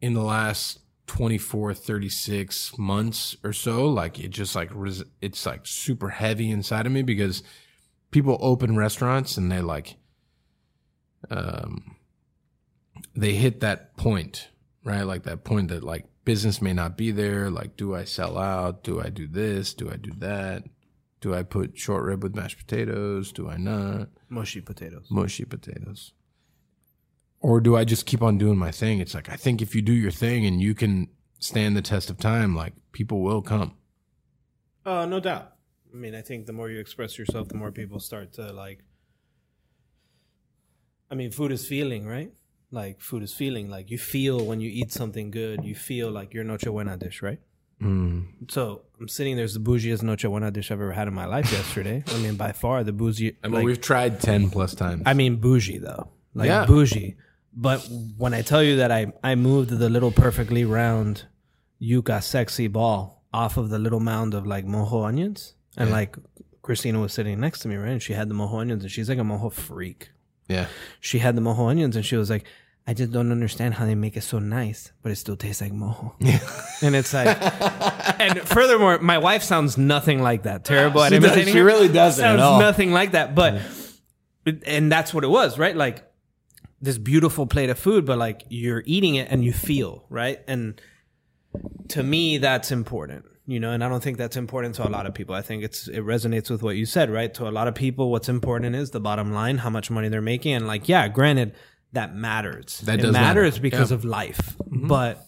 in 0.00 0.14
the 0.14 0.22
last 0.22 0.80
24 1.06 1.74
36 1.74 2.78
months 2.78 3.36
or 3.42 3.52
so 3.52 3.86
like 3.86 4.18
it 4.20 4.28
just 4.30 4.54
like 4.54 4.70
res- 4.72 5.04
it's 5.20 5.44
like 5.44 5.66
super 5.66 6.08
heavy 6.08 6.50
inside 6.50 6.86
of 6.86 6.92
me 6.92 7.02
because 7.02 7.42
people 8.12 8.38
open 8.40 8.76
restaurants 8.76 9.36
and 9.36 9.50
they 9.50 9.60
like 9.60 9.96
um 11.30 11.96
they 13.14 13.34
hit 13.34 13.60
that 13.60 13.96
point 13.96 14.48
right? 14.84 15.02
Like 15.02 15.24
that 15.24 15.44
point 15.44 15.68
that 15.68 15.82
like 15.82 16.06
business 16.24 16.60
may 16.60 16.72
not 16.72 16.96
be 16.96 17.10
there 17.10 17.50
like 17.50 17.76
do 17.76 17.94
i 17.94 18.04
sell 18.04 18.36
out 18.38 18.82
do 18.84 19.00
i 19.00 19.08
do 19.08 19.26
this 19.26 19.74
do 19.74 19.90
i 19.90 19.96
do 19.96 20.10
that 20.18 20.64
do 21.20 21.34
i 21.34 21.42
put 21.42 21.78
short 21.78 22.04
rib 22.04 22.22
with 22.22 22.34
mashed 22.34 22.58
potatoes 22.58 23.32
do 23.32 23.48
i 23.48 23.56
not 23.56 24.08
Mushy 24.28 24.60
potatoes. 24.60 25.06
mushy 25.10 25.44
potatoes 25.44 26.12
or 27.40 27.60
do 27.60 27.76
i 27.76 27.84
just 27.84 28.06
keep 28.06 28.22
on 28.22 28.38
doing 28.38 28.58
my 28.58 28.70
thing 28.70 29.00
it's 29.00 29.14
like 29.14 29.28
i 29.30 29.36
think 29.36 29.60
if 29.62 29.74
you 29.74 29.82
do 29.82 29.92
your 29.92 30.10
thing 30.10 30.44
and 30.46 30.60
you 30.60 30.74
can 30.74 31.08
stand 31.38 31.76
the 31.76 31.82
test 31.82 32.10
of 32.10 32.18
time 32.18 32.54
like 32.54 32.74
people 32.92 33.20
will 33.22 33.42
come 33.42 33.74
Uh, 34.84 35.04
no 35.06 35.20
doubt. 35.20 35.52
I 35.92 35.96
mean, 35.96 36.14
I 36.14 36.22
think 36.22 36.46
the 36.46 36.52
more 36.54 36.70
you 36.70 36.80
express 36.80 37.18
yourself, 37.18 37.48
the 37.48 37.58
more 37.62 37.70
people 37.70 38.00
start 38.00 38.32
to 38.34 38.52
like. 38.52 38.78
I 41.10 41.14
mean, 41.14 41.30
food 41.32 41.52
is 41.52 41.66
feeling, 41.66 42.06
right? 42.06 42.32
Like 42.70 43.00
food 43.00 43.22
is 43.22 43.32
feeling. 43.32 43.68
Like 43.68 43.90
you 43.90 43.98
feel 43.98 44.44
when 44.44 44.60
you 44.60 44.70
eat 44.70 44.92
something 44.92 45.30
good, 45.30 45.64
you 45.64 45.74
feel 45.74 46.10
like 46.10 46.32
your 46.34 46.44
noche 46.44 46.64
buena 46.64 46.96
dish, 46.96 47.22
right? 47.22 47.40
mm. 47.82 48.26
So 48.50 48.82
I'm 49.00 49.08
sitting 49.08 49.36
there's 49.36 49.54
the 49.54 49.60
bougiest 49.60 50.02
noche 50.02 50.22
buena 50.24 50.50
dish 50.50 50.70
I've 50.70 50.80
ever 50.80 50.92
had 50.92 51.08
in 51.08 51.14
my 51.14 51.24
life 51.26 51.50
yesterday. 51.50 52.04
I 52.06 52.18
mean, 52.18 52.36
by 52.36 52.52
far 52.52 52.84
the 52.84 52.92
bougie. 52.92 53.36
i 53.42 53.46
mean 53.48 53.54
like- 53.56 53.64
we've 53.64 53.80
tried 53.80 54.20
10 54.20 54.50
plus 54.50 54.74
times 54.74 55.02
I 55.06 55.14
mean 55.14 55.36
bougie 55.36 55.78
though, 55.78 56.08
like 56.34 56.48
Yeah. 56.48 56.66
bougie. 56.66 57.16
But 57.52 57.80
when 58.16 58.32
I 58.34 58.42
tell 58.42 58.62
you 58.62 58.76
that 58.76 58.92
I 58.92 59.12
I 59.24 59.34
moved 59.34 59.70
the 59.70 59.88
little 59.90 60.12
perfectly 60.12 60.64
round 60.64 61.24
yuca 61.82 62.22
sexy 62.22 62.68
ball 62.68 63.24
off 63.32 63.56
of 63.56 63.70
the 63.70 63.78
little 63.78 64.00
mound 64.00 64.34
of 64.34 64.46
like 64.46 64.64
mojo 64.66 65.04
onions, 65.06 65.54
and 65.76 65.90
like 65.90 66.16
Christina 66.62 67.00
was 67.00 67.12
sitting 67.12 67.40
next 67.40 67.60
to 67.60 67.68
me, 67.68 67.76
right, 67.76 67.90
and 67.92 68.02
she 68.02 68.12
had 68.12 68.28
the 68.28 68.34
mojo 68.34 68.60
onions, 68.60 68.82
and 68.84 68.92
she's 68.92 69.08
like 69.08 69.18
a 69.18 69.22
mojo 69.22 69.50
freak. 69.52 70.10
Yeah 70.50 70.66
She 71.00 71.18
had 71.20 71.36
the 71.36 71.40
mojo 71.42 71.70
onions, 71.70 71.96
and 71.96 72.04
she 72.04 72.16
was 72.16 72.28
like. 72.30 72.44
I 72.86 72.94
just 72.94 73.12
don't 73.12 73.30
understand 73.30 73.74
how 73.74 73.84
they 73.84 73.94
make 73.94 74.16
it 74.16 74.22
so 74.22 74.38
nice, 74.40 74.90
but 75.02 75.12
it 75.12 75.16
still 75.16 75.36
tastes 75.36 75.60
like 75.60 75.70
mojo. 75.72 76.14
Yeah. 76.18 76.40
and 76.82 76.96
it's 76.96 77.12
like, 77.12 77.28
and 78.20 78.40
furthermore, 78.40 78.98
my 78.98 79.18
wife 79.18 79.42
sounds 79.44 79.76
nothing 79.78 80.22
like 80.22 80.42
that. 80.44 80.64
Terrible 80.64 81.02
at 81.04 81.12
She 81.12 81.18
does- 81.20 81.44
she 81.44 81.58
her. 81.58 81.64
really 81.64 81.88
doesn't 81.88 82.22
Sounds 82.24 82.60
nothing 82.60 82.90
like 82.90 83.12
that. 83.12 83.34
But 83.34 83.60
and 84.66 84.90
that's 84.90 85.12
what 85.14 85.22
it 85.24 85.28
was, 85.28 85.58
right? 85.58 85.76
Like 85.76 86.02
this 86.80 86.98
beautiful 86.98 87.46
plate 87.46 87.70
of 87.70 87.78
food, 87.78 88.06
but 88.06 88.18
like 88.18 88.42
you're 88.48 88.82
eating 88.86 89.14
it 89.16 89.28
and 89.30 89.44
you 89.44 89.52
feel, 89.52 90.04
right? 90.08 90.40
And 90.48 90.80
to 91.88 92.02
me, 92.02 92.38
that's 92.38 92.72
important, 92.72 93.24
you 93.50 93.58
know, 93.58 93.72
and 93.72 93.82
I 93.82 93.88
don't 93.88 94.02
think 94.02 94.16
that's 94.16 94.36
important 94.36 94.76
to 94.76 94.86
a 94.86 94.88
lot 94.88 95.06
of 95.06 95.14
people. 95.14 95.34
I 95.34 95.42
think 95.42 95.64
it's 95.64 95.88
it 95.88 96.02
resonates 96.04 96.50
with 96.50 96.62
what 96.62 96.76
you 96.76 96.86
said, 96.86 97.10
right? 97.10 97.32
To 97.34 97.48
a 97.48 97.50
lot 97.50 97.66
of 97.66 97.74
people, 97.74 98.10
what's 98.10 98.28
important 98.28 98.76
is 98.76 98.90
the 98.90 99.00
bottom 99.00 99.32
line, 99.32 99.58
how 99.58 99.70
much 99.70 99.90
money 99.90 100.08
they're 100.08 100.20
making, 100.22 100.52
and 100.54 100.66
like, 100.66 100.88
yeah, 100.88 101.08
granted, 101.08 101.54
that 101.92 102.14
matters. 102.14 102.78
That 102.80 103.00
it 103.00 103.02
does 103.02 103.12
matter. 103.12 103.40
matters 103.40 103.58
because 103.58 103.90
Yeah. 103.90 103.96
of 103.96 104.04
life, 104.04 104.56
but 104.66 105.26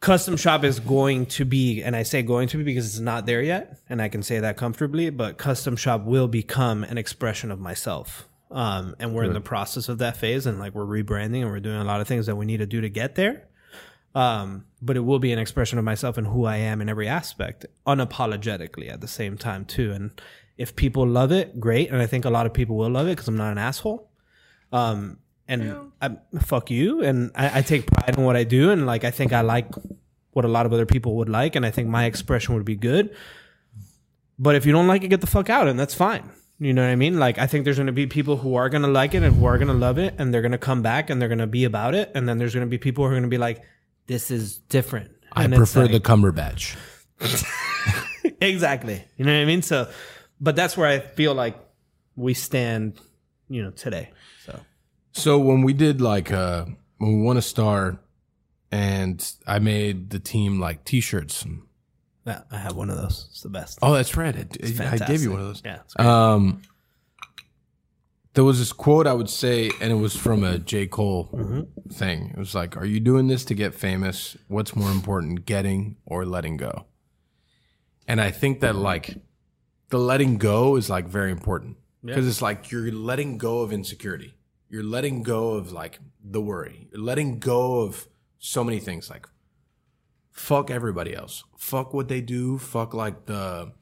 custom 0.00 0.36
shop 0.36 0.64
is 0.64 0.80
going 0.80 1.26
to 1.26 1.44
be, 1.44 1.82
and 1.82 1.94
I 1.96 2.04
say 2.04 2.22
going 2.22 2.48
to 2.48 2.56
be 2.56 2.62
because 2.64 2.86
it's 2.86 3.00
not 3.00 3.26
there 3.26 3.42
yet, 3.42 3.78
and 3.88 4.00
I 4.00 4.08
can 4.08 4.22
say 4.22 4.40
that 4.40 4.56
comfortably, 4.56 5.10
but 5.10 5.36
custom 5.38 5.76
shop 5.76 6.04
will 6.04 6.28
become 6.28 6.84
an 6.84 6.98
expression 6.98 7.50
of 7.50 7.60
myself. 7.60 8.28
Um, 8.50 8.96
and 8.98 9.14
we're 9.14 9.24
in 9.24 9.34
the 9.34 9.42
process 9.42 9.90
of 9.90 9.98
that 9.98 10.16
phase, 10.16 10.46
and 10.46 10.58
like 10.58 10.74
we're 10.74 10.86
rebranding 10.86 11.42
and 11.42 11.50
we're 11.50 11.60
doing 11.60 11.76
a 11.76 11.84
lot 11.84 12.00
of 12.00 12.08
things 12.08 12.26
that 12.26 12.36
we 12.36 12.46
need 12.46 12.58
to 12.58 12.66
do 12.66 12.80
to 12.80 12.88
get 12.88 13.14
there. 13.14 13.47
Um, 14.18 14.64
but 14.82 14.96
it 14.96 15.00
will 15.00 15.20
be 15.20 15.32
an 15.32 15.38
expression 15.38 15.78
of 15.78 15.84
myself 15.84 16.18
and 16.18 16.26
who 16.26 16.44
I 16.44 16.56
am 16.56 16.80
in 16.80 16.88
every 16.88 17.06
aspect, 17.06 17.66
unapologetically 17.86 18.90
at 18.92 19.00
the 19.00 19.06
same 19.06 19.38
time 19.38 19.64
too. 19.64 19.92
And 19.92 20.10
if 20.56 20.74
people 20.74 21.06
love 21.06 21.30
it, 21.30 21.60
great. 21.60 21.90
And 21.90 22.02
I 22.02 22.06
think 22.06 22.24
a 22.24 22.30
lot 22.30 22.44
of 22.44 22.52
people 22.52 22.76
will 22.76 22.90
love 22.90 23.06
it 23.06 23.12
because 23.12 23.28
I'm 23.28 23.36
not 23.36 23.52
an 23.52 23.58
asshole. 23.58 24.10
Um, 24.72 25.18
and 25.46 25.92
I 26.02 26.10
fuck 26.40 26.70
you, 26.70 27.02
and 27.02 27.30
I, 27.34 27.60
I 27.60 27.62
take 27.62 27.86
pride 27.86 28.18
in 28.18 28.24
what 28.24 28.36
I 28.36 28.44
do, 28.44 28.70
and 28.70 28.86
like 28.86 29.04
I 29.04 29.10
think 29.10 29.32
I 29.32 29.40
like 29.40 29.68
what 30.32 30.44
a 30.44 30.48
lot 30.48 30.66
of 30.66 30.72
other 30.72 30.84
people 30.84 31.16
would 31.16 31.28
like, 31.28 31.56
and 31.56 31.64
I 31.64 31.70
think 31.70 31.88
my 31.88 32.04
expression 32.04 32.54
would 32.54 32.66
be 32.66 32.76
good. 32.76 33.14
But 34.38 34.56
if 34.56 34.66
you 34.66 34.72
don't 34.72 34.86
like 34.86 35.04
it, 35.04 35.08
get 35.08 35.22
the 35.22 35.26
fuck 35.26 35.48
out, 35.48 35.68
and 35.68 35.78
that's 35.80 35.94
fine. 35.94 36.28
You 36.58 36.74
know 36.74 36.82
what 36.82 36.90
I 36.90 36.96
mean? 36.96 37.18
Like 37.18 37.38
I 37.38 37.46
think 37.46 37.64
there's 37.64 37.78
going 37.78 37.86
to 37.86 37.92
be 37.92 38.06
people 38.06 38.36
who 38.36 38.56
are 38.56 38.68
going 38.68 38.82
to 38.82 38.88
like 38.88 39.14
it 39.14 39.22
and 39.22 39.36
who 39.36 39.46
are 39.46 39.56
going 39.56 39.68
to 39.68 39.74
love 39.74 39.96
it, 39.96 40.16
and 40.18 40.34
they're 40.34 40.42
going 40.42 40.52
to 40.52 40.58
come 40.58 40.82
back 40.82 41.08
and 41.08 41.22
they're 41.22 41.28
going 41.28 41.38
to 41.38 41.46
be 41.46 41.64
about 41.64 41.94
it, 41.94 42.10
and 42.14 42.28
then 42.28 42.36
there's 42.36 42.52
going 42.52 42.66
to 42.66 42.70
be 42.70 42.76
people 42.76 43.04
who 43.04 43.10
are 43.10 43.14
going 43.14 43.22
to 43.22 43.28
be 43.28 43.38
like, 43.38 43.62
"This 44.08 44.30
is 44.32 44.58
different." 44.58 45.12
I 45.32 45.46
prefer 45.46 45.82
like- 45.82 45.92
the 45.92 46.00
Cumberbatch. 46.00 46.76
exactly. 48.40 49.04
You 49.16 49.24
know 49.24 49.32
what 49.32 49.42
I 49.42 49.44
mean? 49.44 49.62
So, 49.62 49.88
but 50.40 50.56
that's 50.56 50.76
where 50.76 50.88
I 50.88 50.98
feel 51.00 51.34
like 51.34 51.56
we 52.16 52.34
stand, 52.34 52.98
you 53.48 53.62
know, 53.62 53.70
today. 53.70 54.10
So 54.44 54.60
So 55.12 55.38
when 55.38 55.62
we 55.62 55.72
did 55.72 56.00
like 56.00 56.32
uh 56.32 56.64
when 56.98 57.18
we 57.18 57.22
won 57.22 57.36
a 57.36 57.42
star 57.42 58.00
and 58.70 59.32
I 59.46 59.58
made 59.58 60.10
the 60.10 60.18
team 60.18 60.60
like 60.60 60.84
t-shirts. 60.84 61.46
yeah, 62.26 62.42
I 62.50 62.58
have 62.58 62.76
one 62.76 62.90
of 62.90 62.96
those. 62.96 63.28
It's 63.30 63.42
the 63.42 63.48
best. 63.48 63.78
Oh, 63.82 63.94
that's 63.94 64.16
right. 64.16 64.34
I, 64.36 64.92
I 64.92 64.98
gave 64.98 65.22
you 65.22 65.30
one 65.32 65.40
of 65.40 65.46
those. 65.46 65.62
Yeah. 65.64 65.80
Um 65.98 66.62
there 68.38 68.44
was 68.44 68.60
this 68.60 68.72
quote 68.72 69.08
I 69.08 69.14
would 69.14 69.28
say 69.28 69.72
and 69.80 69.90
it 69.90 69.96
was 69.96 70.14
from 70.14 70.44
a 70.44 70.60
J. 70.60 70.86
Cole 70.86 71.28
mm-hmm. 71.32 71.90
thing. 71.92 72.30
It 72.30 72.38
was 72.38 72.54
like, 72.54 72.76
Are 72.76 72.84
you 72.84 73.00
doing 73.00 73.26
this 73.26 73.44
to 73.46 73.54
get 73.54 73.74
famous? 73.74 74.36
What's 74.46 74.76
more 74.76 74.92
important, 74.92 75.44
getting 75.44 75.96
or 76.06 76.24
letting 76.24 76.56
go? 76.56 76.86
And 78.06 78.20
I 78.20 78.30
think 78.30 78.60
that 78.60 78.76
like 78.76 79.16
the 79.88 79.98
letting 79.98 80.38
go 80.38 80.76
is 80.76 80.88
like 80.88 81.08
very 81.08 81.32
important 81.32 81.78
because 82.04 82.28
it's 82.28 82.40
like 82.40 82.70
you're 82.70 82.92
letting 82.92 83.38
go 83.38 83.62
of 83.62 83.72
insecurity. 83.72 84.36
You're 84.68 84.84
letting 84.84 85.24
go 85.24 85.54
of 85.54 85.72
like 85.72 85.98
the 86.22 86.40
worry. 86.40 86.86
You're 86.92 87.02
letting 87.02 87.40
go 87.40 87.80
of 87.80 88.06
so 88.38 88.62
many 88.62 88.78
things 88.78 89.10
like 89.10 89.26
fuck 90.30 90.70
everybody 90.70 91.12
else. 91.12 91.42
Fuck 91.56 91.92
what 91.92 92.06
they 92.06 92.20
do. 92.20 92.56
Fuck 92.58 92.94
like 92.94 93.26
the 93.26 93.72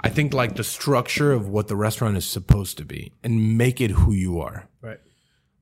I 0.00 0.08
think 0.10 0.32
like 0.32 0.54
the 0.56 0.64
structure 0.64 1.32
of 1.32 1.48
what 1.48 1.68
the 1.68 1.76
restaurant 1.76 2.16
is 2.16 2.24
supposed 2.24 2.78
to 2.78 2.84
be 2.84 3.12
and 3.24 3.58
make 3.58 3.80
it 3.80 3.90
who 3.92 4.12
you 4.12 4.40
are. 4.40 4.68
right. 4.80 5.00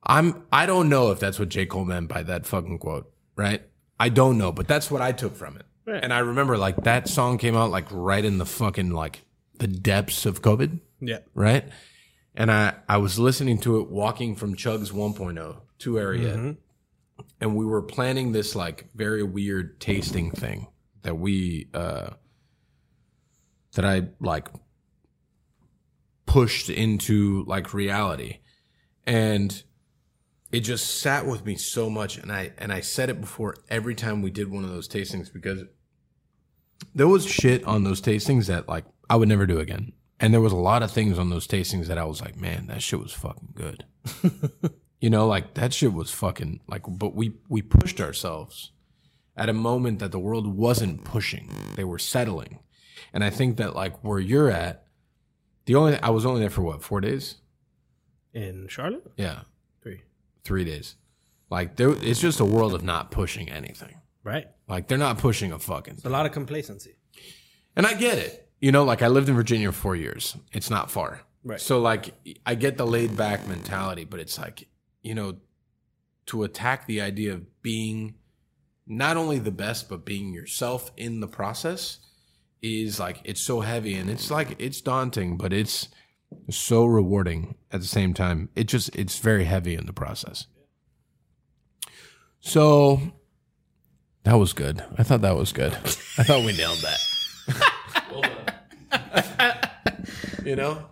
I'm 0.03 0.43
I 0.51 0.65
don't 0.65 0.87
know 0.89 1.11
if 1.11 1.19
that's 1.19 1.37
what 1.39 1.49
J. 1.49 1.65
Cole 1.65 1.83
meant 1.85 2.07
by 2.07 2.23
that 2.23 2.45
fucking 2.45 2.79
quote, 2.79 3.11
right? 3.35 3.61
I 3.99 4.09
don't 4.09 4.37
know, 4.37 4.51
but 4.51 4.67
that's 4.67 4.89
what 4.91 5.01
I 5.01 5.11
took 5.11 5.35
from 5.35 5.57
it. 5.57 5.65
Right. 5.85 6.01
And 6.03 6.13
I 6.13 6.19
remember 6.19 6.57
like 6.57 6.83
that 6.83 7.09
song 7.09 7.37
came 7.37 7.55
out 7.57 7.71
like 7.71 7.87
right 7.91 8.23
in 8.23 8.37
the 8.37 8.45
fucking 8.45 8.91
like 8.91 9.23
the 9.57 9.67
depths 9.67 10.25
of 10.25 10.41
COVID, 10.41 10.79
Yeah. 11.01 11.19
right? 11.33 11.67
And 12.35 12.51
I 12.51 12.75
I 12.87 12.97
was 12.97 13.17
listening 13.19 13.57
to 13.61 13.79
it 13.81 13.89
walking 13.89 14.35
from 14.35 14.55
Chugs 14.55 14.91
1.0 14.91 15.57
to 15.79 15.93
Ariete. 15.93 16.57
And 17.41 17.55
we 17.55 17.65
were 17.65 17.81
planning 17.81 18.31
this 18.31 18.55
like 18.55 18.85
very 18.95 19.23
weird 19.23 19.79
tasting 19.81 20.31
thing 20.31 20.67
that 21.01 21.15
we 21.17 21.67
uh 21.73 22.11
that 23.77 23.85
I 23.85 24.07
like 24.19 24.49
pushed 26.25 26.69
into 26.69 27.45
like 27.45 27.73
reality. 27.73 28.39
And 29.05 29.63
it 30.51 30.61
just 30.61 30.99
sat 30.99 31.27
with 31.27 31.45
me 31.45 31.55
so 31.55 31.89
much 31.89 32.17
and 32.17 32.31
I 32.31 32.53
and 32.57 32.73
I 32.73 32.81
said 32.81 33.09
it 33.09 33.21
before 33.21 33.55
every 33.69 33.93
time 33.95 34.21
we 34.21 34.31
did 34.31 34.51
one 34.51 34.63
of 34.63 34.71
those 34.71 34.89
tastings 34.89 35.31
because 35.31 35.63
there 36.95 37.07
was 37.07 37.25
shit 37.25 37.63
on 37.65 37.83
those 37.83 38.01
tastings 38.01 38.47
that 38.47 38.67
like 38.67 38.85
I 39.09 39.15
would 39.15 39.29
never 39.29 39.45
do 39.45 39.59
again. 39.59 39.93
And 40.19 40.33
there 40.33 40.41
was 40.41 40.53
a 40.53 40.57
lot 40.57 40.81
of 40.81 40.91
things 40.91 41.19
on 41.19 41.29
those 41.29 41.47
tastings 41.47 41.85
that 41.85 41.99
I 41.99 42.03
was 42.03 42.19
like, 42.19 42.35
man, 42.35 42.65
that 42.67 42.81
shit 42.81 42.99
was 42.99 43.13
fucking 43.13 43.53
good. 43.53 43.85
you 44.99 45.11
know, 45.11 45.27
like 45.27 45.53
that 45.53 45.71
shit 45.71 45.93
was 45.93 46.09
fucking 46.09 46.61
like 46.67 46.81
but 46.87 47.13
we 47.15 47.35
we 47.47 47.61
pushed 47.61 48.01
ourselves 48.01 48.71
at 49.35 49.49
a 49.49 49.53
moment 49.53 49.99
that 49.99 50.11
the 50.11 50.19
world 50.19 50.47
wasn't 50.47 51.03
pushing. 51.03 51.51
They 51.75 51.83
were 51.83 51.99
settling. 51.99 52.57
And 53.13 53.23
I 53.23 53.29
think 53.29 53.57
that 53.57 53.75
like 53.75 54.03
where 54.03 54.19
you're 54.19 54.49
at, 54.49 54.85
the 55.65 55.75
only 55.75 55.97
I 55.99 56.09
was 56.09 56.25
only 56.25 56.41
there 56.41 56.49
for 56.49 56.61
what, 56.61 56.81
4 56.81 57.01
days? 57.01 57.35
In 58.33 58.67
Charlotte? 58.67 59.11
Yeah, 59.17 59.41
Three. 59.81 60.03
3 60.43 60.63
days. 60.63 60.95
Like 61.49 61.75
there 61.75 61.89
it's 61.89 62.19
just 62.19 62.39
a 62.39 62.45
world 62.45 62.73
of 62.73 62.83
not 62.83 63.11
pushing 63.11 63.49
anything. 63.49 63.95
Right. 64.23 64.47
Like 64.67 64.87
they're 64.87 64.97
not 64.97 65.17
pushing 65.17 65.51
a 65.51 65.59
fucking 65.59 65.99
A 66.03 66.09
lot 66.09 66.25
of 66.25 66.31
complacency. 66.31 66.97
And 67.75 67.85
I 67.85 67.93
get 67.93 68.17
it. 68.17 68.49
You 68.59 68.71
know, 68.71 68.83
like 68.83 69.01
I 69.01 69.07
lived 69.07 69.29
in 69.29 69.35
Virginia 69.35 69.71
for 69.71 69.77
four 69.77 69.95
years. 69.95 70.35
It's 70.51 70.69
not 70.69 70.91
far. 70.91 71.21
Right. 71.43 71.61
So 71.61 71.79
like 71.79 72.13
I 72.45 72.55
get 72.55 72.77
the 72.77 72.85
laid 72.85 73.15
back 73.15 73.47
mentality, 73.47 74.03
but 74.03 74.19
it's 74.19 74.37
like, 74.37 74.67
you 75.01 75.15
know, 75.15 75.37
to 76.25 76.43
attack 76.43 76.87
the 76.87 76.99
idea 76.99 77.33
of 77.33 77.61
being 77.61 78.15
not 78.85 79.15
only 79.15 79.39
the 79.39 79.51
best, 79.51 79.89
but 79.89 80.05
being 80.05 80.33
yourself 80.33 80.91
in 80.97 81.19
the 81.21 81.27
process 81.27 81.99
is 82.61 82.99
like 82.99 83.21
it's 83.23 83.41
so 83.41 83.61
heavy 83.61 83.95
and 83.95 84.09
it's 84.09 84.31
like 84.31 84.55
it's 84.59 84.81
daunting, 84.81 85.37
but 85.37 85.53
it's 85.53 85.89
so 86.49 86.85
rewarding 86.85 87.55
at 87.71 87.81
the 87.81 87.87
same 87.87 88.13
time. 88.13 88.49
It 88.55 88.65
just 88.65 88.95
it's 88.95 89.19
very 89.19 89.45
heavy 89.45 89.75
in 89.75 89.85
the 89.85 89.93
process. 89.93 90.47
So 92.39 93.13
that 94.23 94.35
was 94.35 94.53
good. 94.53 94.83
I 94.97 95.03
thought 95.03 95.21
that 95.21 95.35
was 95.35 95.51
good. 95.51 95.73
I 95.73 96.23
thought 96.23 96.45
we 96.45 96.55
nailed 96.55 96.79
that. 96.79 96.99
you 100.45 100.55
know, 100.55 100.85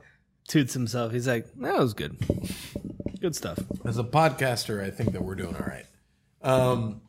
Toots 0.47 0.73
himself. 0.73 1.11
He's 1.11 1.27
like, 1.27 1.47
that 1.55 1.77
was 1.77 1.93
good. 1.93 2.17
Good 3.19 3.35
stuff. 3.35 3.57
as 3.83 3.97
a 3.97 4.03
podcaster, 4.03 4.83
I 4.83 4.91
think 4.91 5.13
that 5.13 5.23
we're 5.23 5.35
doing 5.35 5.55
all 5.55 5.65
right. 5.65 5.85
Um, 6.41 7.01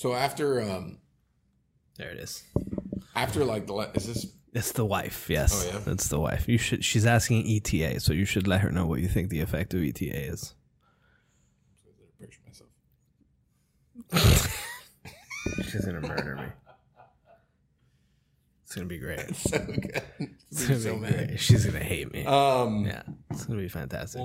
so 0.00 0.14
after 0.14 0.62
um, 0.62 0.96
There 1.98 2.08
it 2.08 2.16
is. 2.16 2.42
after 3.14 3.44
like 3.44 3.66
the 3.66 3.74
is 3.94 4.06
this 4.06 4.26
It's 4.54 4.72
the 4.72 4.86
wife. 4.86 5.28
Yes. 5.28 5.52
Oh, 5.52 5.82
yeah? 5.86 5.92
It's 5.92 6.08
the 6.08 6.18
wife. 6.18 6.48
You 6.48 6.56
should. 6.56 6.82
She's 6.82 7.04
asking 7.04 7.46
ETA, 7.46 8.00
so 8.00 8.14
you 8.14 8.24
should 8.24 8.48
let 8.48 8.62
her 8.62 8.70
know 8.70 8.86
what 8.86 9.00
you 9.00 9.08
think 9.08 9.28
the 9.28 9.40
effect 9.42 9.74
of 9.74 9.82
ETA 9.82 10.30
is. 10.32 10.54
She's 15.70 15.84
gonna 15.84 16.00
murder 16.00 16.34
me. 16.36 16.46
It's 18.64 18.74
gonna 18.74 18.86
be 18.86 18.96
great. 18.98 19.36
so 19.36 19.58
good. 19.58 20.02
It's 20.50 20.66
gonna 20.66 21.06
be 21.06 21.12
great. 21.12 21.38
She's 21.40 21.66
gonna 21.66 21.84
hate 21.84 22.10
me. 22.10 22.24
Um, 22.24 22.86
yeah, 22.86 23.02
it's 23.30 23.44
gonna 23.44 23.60
be 23.60 23.68
fantastic. 23.68 24.22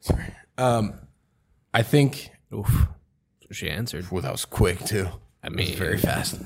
sorry. 0.00 0.34
Um, 0.56 0.94
I 1.74 1.82
think 1.82 2.30
Oof. 2.54 2.88
She 3.52 3.70
answered. 3.70 4.10
well, 4.10 4.22
that 4.22 4.32
was 4.32 4.44
quick 4.44 4.80
too. 4.84 5.08
I 5.42 5.48
mean, 5.48 5.74
very 5.76 5.98
fast. 5.98 6.40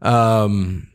Um, 0.00 0.88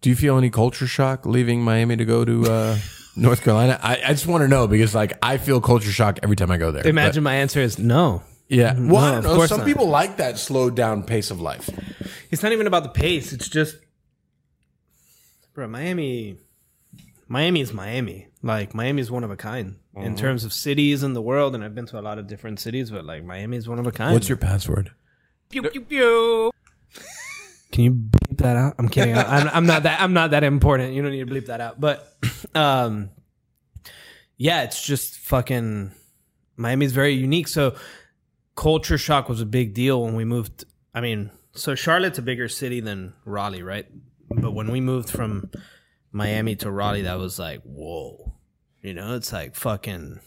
do 0.00 0.08
you 0.10 0.16
feel 0.16 0.38
any 0.38 0.50
culture 0.50 0.86
shock 0.86 1.26
leaving 1.26 1.62
Miami 1.62 1.96
to 1.96 2.04
go 2.04 2.24
to 2.24 2.44
uh, 2.50 2.78
North 3.16 3.42
Carolina? 3.42 3.78
I, 3.82 4.00
I 4.04 4.08
just 4.08 4.26
want 4.26 4.42
to 4.42 4.48
know 4.48 4.66
because 4.66 4.94
like 4.94 5.12
I 5.22 5.36
feel 5.38 5.60
culture 5.60 5.90
shock 5.90 6.18
every 6.22 6.36
time 6.36 6.50
I 6.50 6.56
go 6.56 6.70
there. 6.72 6.86
Imagine 6.86 7.22
my 7.22 7.34
answer 7.34 7.60
is 7.60 7.78
no. 7.78 8.22
But, 8.48 8.56
yeah. 8.56 8.74
Well, 8.78 8.96
I 8.96 9.10
don't 9.10 9.18
of 9.18 9.24
know. 9.24 9.36
course 9.36 9.48
Some 9.50 9.58
not. 9.60 9.66
people 9.66 9.86
like 9.88 10.16
that 10.16 10.38
slowed 10.38 10.74
down 10.74 11.04
pace 11.04 11.30
of 11.30 11.40
life. 11.40 11.68
It's 12.30 12.42
not 12.42 12.52
even 12.52 12.66
about 12.66 12.82
the 12.82 12.88
pace. 12.88 13.32
It's 13.32 13.48
just, 13.48 13.76
bro. 15.54 15.68
Miami, 15.68 16.36
Miami 17.30 17.60
is 17.60 17.72
Miami. 17.72 18.26
Like 18.42 18.74
Miami 18.74 19.00
is 19.00 19.10
one 19.10 19.24
of 19.24 19.30
a 19.30 19.36
kind 19.36 19.76
Mm-hmm. 19.96 20.06
in 20.06 20.14
terms 20.14 20.44
of 20.44 20.52
cities 20.52 21.02
in 21.02 21.14
the 21.14 21.22
world. 21.22 21.52
And 21.56 21.64
I've 21.64 21.74
been 21.74 21.86
to 21.86 21.98
a 21.98 22.00
lot 22.00 22.18
of 22.18 22.28
different 22.28 22.60
cities, 22.60 22.92
but 22.92 23.04
like 23.04 23.24
Miami 23.24 23.56
is 23.56 23.68
one 23.68 23.80
of 23.80 23.86
a 23.88 23.90
kind. 23.90 24.12
What's 24.14 24.28
your 24.28 24.38
password? 24.38 24.92
pew 25.48 25.62
pew 25.62 25.80
pew? 25.80 26.52
Can 27.72 27.84
you 27.84 27.90
bleep 27.92 28.38
that 28.38 28.56
out? 28.56 28.74
I'm 28.78 28.88
kidding. 28.88 29.16
I'm, 29.16 29.48
I'm 29.48 29.66
not 29.66 29.82
that. 29.82 30.00
I'm 30.00 30.12
not 30.12 30.30
that 30.30 30.44
important. 30.44 30.94
You 30.94 31.02
don't 31.02 31.10
need 31.10 31.28
to 31.28 31.32
bleep 31.34 31.46
that 31.46 31.60
out. 31.60 31.80
But, 31.80 32.16
um, 32.54 33.10
yeah, 34.36 34.62
it's 34.62 34.80
just 34.84 35.18
fucking. 35.18 35.92
Miami's 36.56 36.92
very 36.92 37.14
unique. 37.14 37.48
So, 37.48 37.74
culture 38.54 38.98
shock 38.98 39.28
was 39.28 39.40
a 39.40 39.46
big 39.46 39.74
deal 39.74 40.04
when 40.04 40.14
we 40.14 40.24
moved. 40.24 40.64
I 40.94 41.00
mean, 41.00 41.30
so 41.52 41.74
Charlotte's 41.74 42.18
a 42.18 42.22
bigger 42.22 42.48
city 42.48 42.78
than 42.80 43.14
Raleigh, 43.24 43.62
right? 43.64 43.86
But 44.30 44.52
when 44.52 44.70
we 44.70 44.80
moved 44.80 45.10
from 45.10 45.50
Miami 46.12 46.56
to 46.56 46.70
Raleigh, 46.70 47.02
that 47.02 47.18
was 47.18 47.38
like, 47.38 47.62
whoa. 47.62 48.32
You 48.82 48.94
know, 48.94 49.14
it's 49.14 49.32
like 49.32 49.54
fucking 49.54 50.20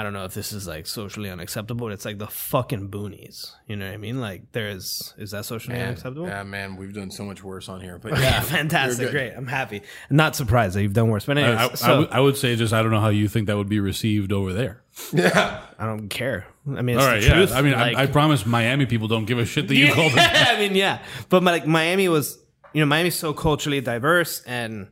I 0.00 0.02
don't 0.02 0.14
know 0.14 0.24
if 0.24 0.32
this 0.32 0.52
is 0.52 0.66
like 0.66 0.86
socially 0.86 1.28
unacceptable, 1.28 1.88
but 1.88 1.92
it's 1.92 2.06
like 2.06 2.16
the 2.16 2.26
fucking 2.26 2.88
boonies. 2.88 3.52
You 3.66 3.76
know 3.76 3.86
what 3.86 3.92
I 3.92 3.98
mean? 3.98 4.18
Like 4.18 4.50
there's 4.52 5.12
is 5.18 5.32
that 5.32 5.44
socially 5.44 5.78
unacceptable? 5.78 6.26
Yeah, 6.26 6.42
man, 6.42 6.76
we've 6.76 6.94
done 6.94 7.10
so 7.10 7.22
much 7.22 7.44
worse 7.44 7.68
on 7.68 7.82
here. 7.82 7.98
But 7.98 8.12
Yeah, 8.12 8.20
yeah, 8.20 8.40
fantastic, 8.40 9.10
great. 9.10 9.34
I'm 9.34 9.46
happy. 9.46 9.82
Not 10.08 10.36
surprised 10.36 10.74
that 10.76 10.82
you've 10.82 10.94
done 10.94 11.10
worse, 11.10 11.26
but 11.26 11.36
I, 11.36 11.42
anyways, 11.42 11.58
I, 11.60 11.64
I 11.64 11.74
so, 11.74 11.98
would- 11.98 12.10
I 12.12 12.20
would 12.20 12.38
say 12.38 12.56
just 12.56 12.72
I 12.72 12.80
don't 12.82 12.92
know 12.92 13.00
how 13.00 13.10
you 13.10 13.28
think 13.28 13.48
that 13.48 13.58
would 13.58 13.68
be 13.68 13.78
received 13.80 14.32
over 14.32 14.54
there. 14.54 14.82
Yeah, 15.12 15.60
I 15.78 15.84
don't 15.86 16.08
care. 16.08 16.46
I 16.66 16.80
mean, 16.82 16.96
it's 16.96 17.04
All 17.04 17.10
right, 17.10 17.20
the 17.20 17.26
yeah. 17.28 17.34
truth. 17.34 17.52
I 17.52 17.60
mean, 17.62 17.72
like, 17.72 17.96
I, 17.96 18.02
I 18.02 18.06
promise 18.06 18.46
Miami 18.46 18.86
people 18.86 19.06
don't 19.08 19.24
give 19.26 19.38
a 19.38 19.44
shit 19.44 19.68
that 19.68 19.74
you 19.74 19.92
called 19.92 20.12
them. 20.12 20.18
I 20.34 20.58
mean, 20.58 20.74
yeah, 20.74 21.02
but 21.28 21.42
my, 21.42 21.52
like 21.52 21.66
Miami 21.66 22.08
was, 22.08 22.38
you 22.72 22.80
know, 22.80 22.86
Miami's 22.86 23.16
so 23.16 23.32
culturally 23.32 23.80
diverse 23.80 24.42
and 24.42 24.88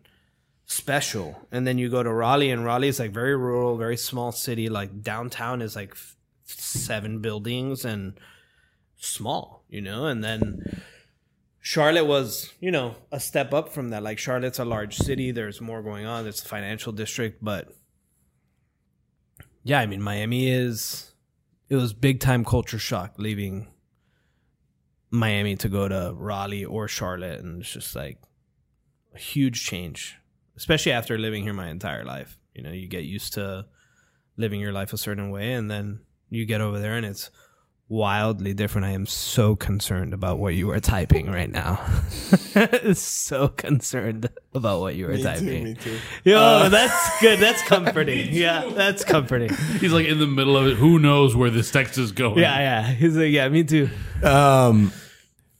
special, 0.66 1.40
and 1.50 1.66
then 1.66 1.78
you 1.78 1.88
go 1.88 2.02
to 2.02 2.12
Raleigh, 2.12 2.50
and 2.50 2.64
Raleigh 2.64 2.88
is 2.88 2.98
like 2.98 3.12
very 3.12 3.36
rural, 3.36 3.76
very 3.76 3.96
small 3.96 4.32
city. 4.32 4.68
Like 4.68 5.02
downtown 5.02 5.62
is 5.62 5.76
like 5.76 5.92
f- 5.92 6.16
seven 6.44 7.20
buildings 7.20 7.84
and 7.84 8.18
small, 8.96 9.64
you 9.68 9.80
know, 9.80 10.06
and 10.06 10.22
then. 10.22 10.82
Charlotte 11.60 12.06
was, 12.06 12.50
you 12.60 12.70
know, 12.70 12.94
a 13.12 13.20
step 13.20 13.52
up 13.52 13.68
from 13.74 13.90
that. 13.90 14.02
Like 14.02 14.18
Charlotte's 14.18 14.59
a 14.59 14.64
large 14.64 14.96
city. 14.96 15.32
There's 15.32 15.60
more 15.60 15.82
going 15.82 16.06
on. 16.06 16.26
It's 16.26 16.42
a 16.42 16.46
financial 16.46 16.92
district, 16.92 17.44
but 17.44 17.68
yeah, 19.64 19.80
I 19.80 19.84
mean, 19.84 20.00
Miami 20.00 20.48
is. 20.48 21.12
It 21.68 21.76
was 21.76 21.92
big 21.92 22.20
time 22.20 22.42
culture 22.42 22.78
shock 22.78 23.14
leaving 23.18 23.68
Miami 25.10 25.56
to 25.56 25.68
go 25.68 25.89
to 25.89 26.12
Raleigh 26.14 26.64
or 26.64 26.89
Charlotte, 26.89 27.40
and 27.40 27.60
it's 27.60 27.72
just 27.72 27.97
like 27.97 28.18
a 29.14 29.18
huge 29.18 29.64
change, 29.64 30.16
especially 30.56 30.93
after 30.93 31.18
living 31.18 31.43
here 31.44 31.55
my 31.55 31.68
entire 31.68 32.05
life. 32.05 32.39
You 32.55 32.62
know, 32.62 32.72
you 32.72 32.89
get 32.89 33.05
used 33.05 33.35
to 33.35 33.66
living 34.36 34.60
your 34.60 34.72
life 34.72 34.93
a 34.93 34.98
certain 34.98 35.30
way, 35.30 35.52
and 35.52 35.70
then 35.70 36.01
you 36.28 36.44
get 36.44 36.60
over 36.60 36.78
there, 36.78 36.94
and 36.94 37.06
it's 37.06 37.30
wildly 37.89 38.55
different. 38.55 38.86
I 38.86 38.90
am 38.90 39.06
so 39.06 39.56
concerned 39.56 40.12
about 40.12 40.39
what 40.39 40.55
you 40.55 40.70
are 40.70 40.81
typing 40.81 41.31
right 41.31 41.51
now. 41.51 41.77
so 42.94 43.48
concerned 43.48 44.28
about 44.55 44.81
what 44.81 44.94
you 44.97 45.09
are 45.09 45.16
typing. 45.16 45.65
me 45.65 45.74
too. 45.74 45.98
Yo, 46.24 46.69
that's 46.70 47.20
good. 47.20 47.39
That's 47.39 47.62
comforting. 47.69 48.28
yeah, 48.32 48.69
that's 48.74 49.05
comforting. 49.05 49.55
He's 49.81 49.93
like 49.93 50.06
in 50.06 50.19
the 50.19 50.27
middle 50.27 50.56
of 50.56 50.66
it. 50.66 50.77
Who 50.77 50.98
knows 50.98 51.35
where 51.35 51.51
this 51.51 51.70
text 51.70 51.98
is 51.98 52.12
going? 52.12 52.39
Yeah, 52.39 52.59
yeah. 52.59 52.82
He's 52.93 53.16
like, 53.16 53.31
yeah, 53.31 53.48
me 53.48 53.65
too. 53.65 53.89
Um, 54.23 54.93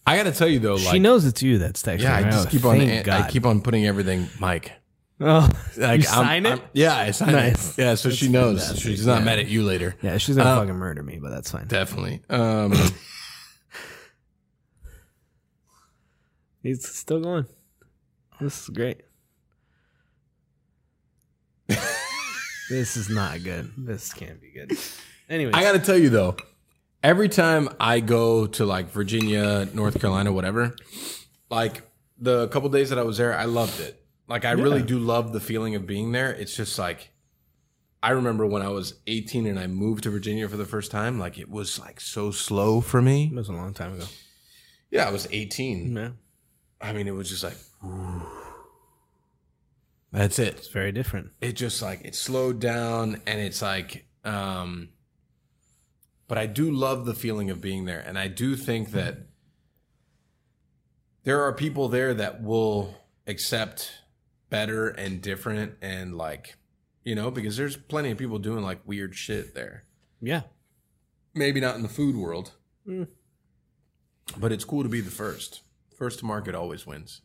I 0.06 0.16
got 0.16 0.24
to 0.24 0.32
tell 0.32 0.48
you 0.48 0.59
though, 0.59 0.74
like, 0.74 0.92
she 0.92 0.98
knows 0.98 1.24
it's 1.24 1.42
you 1.42 1.59
that's 1.59 1.82
texting. 1.82 2.00
yeah, 2.00 2.16
I 2.16 2.22
right? 2.22 2.32
just 2.32 2.50
keep 2.50 2.64
on, 2.64 2.78
thank 2.78 3.09
I 3.09 3.20
God. 3.20 3.30
keep 3.30 3.46
on 3.46 3.60
putting 3.60 3.86
everything, 3.86 4.28
Mike. 4.38 4.72
Oh, 5.20 5.48
Like, 5.76 6.02
you 6.02 6.08
I'm- 6.08 6.24
sign 6.24 6.46
it? 6.46 6.50
I'm- 6.50 6.60
yeah, 6.72 6.96
I 6.96 7.10
sign 7.10 7.32
Nice. 7.32 7.76
it. 7.78 7.82
Yeah, 7.82 7.94
so 7.96 8.10
she 8.10 8.28
knows 8.28 8.78
she's 8.78 9.04
not 9.06 9.24
mad 9.24 9.38
at 9.38 9.48
you 9.48 9.64
later. 9.64 9.96
yeah, 10.02 10.16
she's 10.18 10.36
gonna 10.36 10.48
Uh, 10.50 10.60
fucking 10.60 10.74
murder 10.76 11.02
me, 11.02 11.18
but 11.20 11.30
that's 11.30 11.50
fine. 11.50 11.66
Definitely. 11.66 12.22
Um, 12.30 12.72
He's 16.62 16.86
still 16.86 17.20
going. 17.20 17.46
This 18.40 18.62
is 18.62 18.68
great. 18.68 19.02
this 22.68 22.96
is 22.96 23.08
not 23.08 23.42
good. 23.42 23.70
This 23.76 24.12
can't 24.12 24.40
be 24.40 24.50
good. 24.50 24.76
Anyway, 25.28 25.52
I 25.54 25.62
got 25.62 25.72
to 25.72 25.78
tell 25.78 25.96
you 25.96 26.08
though, 26.10 26.36
every 27.02 27.28
time 27.28 27.68
I 27.80 28.00
go 28.00 28.46
to 28.46 28.64
like 28.66 28.90
Virginia, 28.90 29.68
North 29.72 30.00
Carolina, 30.00 30.32
whatever, 30.32 30.74
like 31.50 31.82
the 32.18 32.48
couple 32.48 32.68
days 32.70 32.90
that 32.90 32.98
I 32.98 33.02
was 33.02 33.18
there, 33.18 33.36
I 33.36 33.44
loved 33.44 33.80
it. 33.80 34.02
Like 34.28 34.44
I 34.44 34.50
really 34.52 34.82
do 34.82 34.98
love 34.98 35.32
the 35.32 35.40
feeling 35.40 35.74
of 35.74 35.86
being 35.86 36.12
there. 36.12 36.30
It's 36.30 36.55
just 36.55 36.78
like 36.78 37.10
I 38.02 38.10
remember 38.10 38.46
when 38.46 38.62
I 38.62 38.68
was 38.68 38.94
18 39.06 39.46
and 39.46 39.59
I 39.59 39.66
moved 39.66 40.05
to 40.05 40.10
Virginia 40.10 40.48
for 40.48 40.56
the 40.56 40.64
first 40.66 40.90
time, 40.90 41.18
like 41.18 41.38
it 41.38 41.50
was 41.50 41.78
like 41.80 42.00
so 42.00 42.30
slow 42.30 42.80
for 42.80 43.02
me. 43.02 43.30
it 43.32 43.34
was 43.34 43.48
a 43.48 43.52
long 43.52 43.74
time 43.74 43.94
ago. 43.94 44.05
Yeah, 44.90 45.09
I 45.09 45.10
was 45.10 45.26
18. 45.30 45.96
Yeah, 45.96 46.10
I 46.80 46.92
mean, 46.92 47.09
it 47.09 47.14
was 47.14 47.28
just 47.28 47.42
like. 47.42 47.56
That's 50.12 50.38
it. 50.38 50.56
it's 50.56 50.68
very 50.68 50.90
different. 50.92 51.32
it 51.40 51.52
just 51.52 51.82
like 51.82 52.00
it 52.05 52.14
slowed 52.14 52.60
down 52.60 53.20
and 53.26 53.40
it's 53.40 53.60
like 53.60 54.06
um 54.24 54.88
but 56.26 56.38
I 56.38 56.46
do 56.46 56.70
love 56.70 57.05
the 57.05 57.12
feeling 57.14 57.50
of 57.50 57.60
being 57.60 57.84
there 57.84 58.00
and 58.00 58.18
I 58.18 58.28
do 58.28 58.56
think 58.56 58.92
that 58.92 59.18
there 61.24 61.42
are 61.42 61.52
people 61.52 61.88
there 61.88 62.14
that 62.14 62.42
will 62.42 62.94
accept 63.26 63.92
better 64.50 64.88
and 64.88 65.20
different 65.20 65.74
and 65.82 66.16
like 66.16 66.56
you 67.04 67.14
know 67.14 67.30
because 67.30 67.56
there's 67.56 67.76
plenty 67.76 68.10
of 68.10 68.18
people 68.18 68.38
doing 68.38 68.62
like 68.64 68.80
weird 68.86 69.14
shit 69.14 69.54
there. 69.54 69.84
Yeah, 70.20 70.42
maybe 71.34 71.60
not 71.60 71.76
in 71.76 71.82
the 71.82 71.88
food 71.88 72.16
world. 72.16 72.52
Hmm. 72.86 73.04
But 74.36 74.52
it's 74.52 74.64
cool 74.64 74.82
to 74.82 74.88
be 74.88 75.00
the 75.00 75.10
first. 75.10 75.62
First 75.96 76.18
to 76.20 76.24
market 76.26 76.54
always 76.54 76.86
wins. 76.86 77.22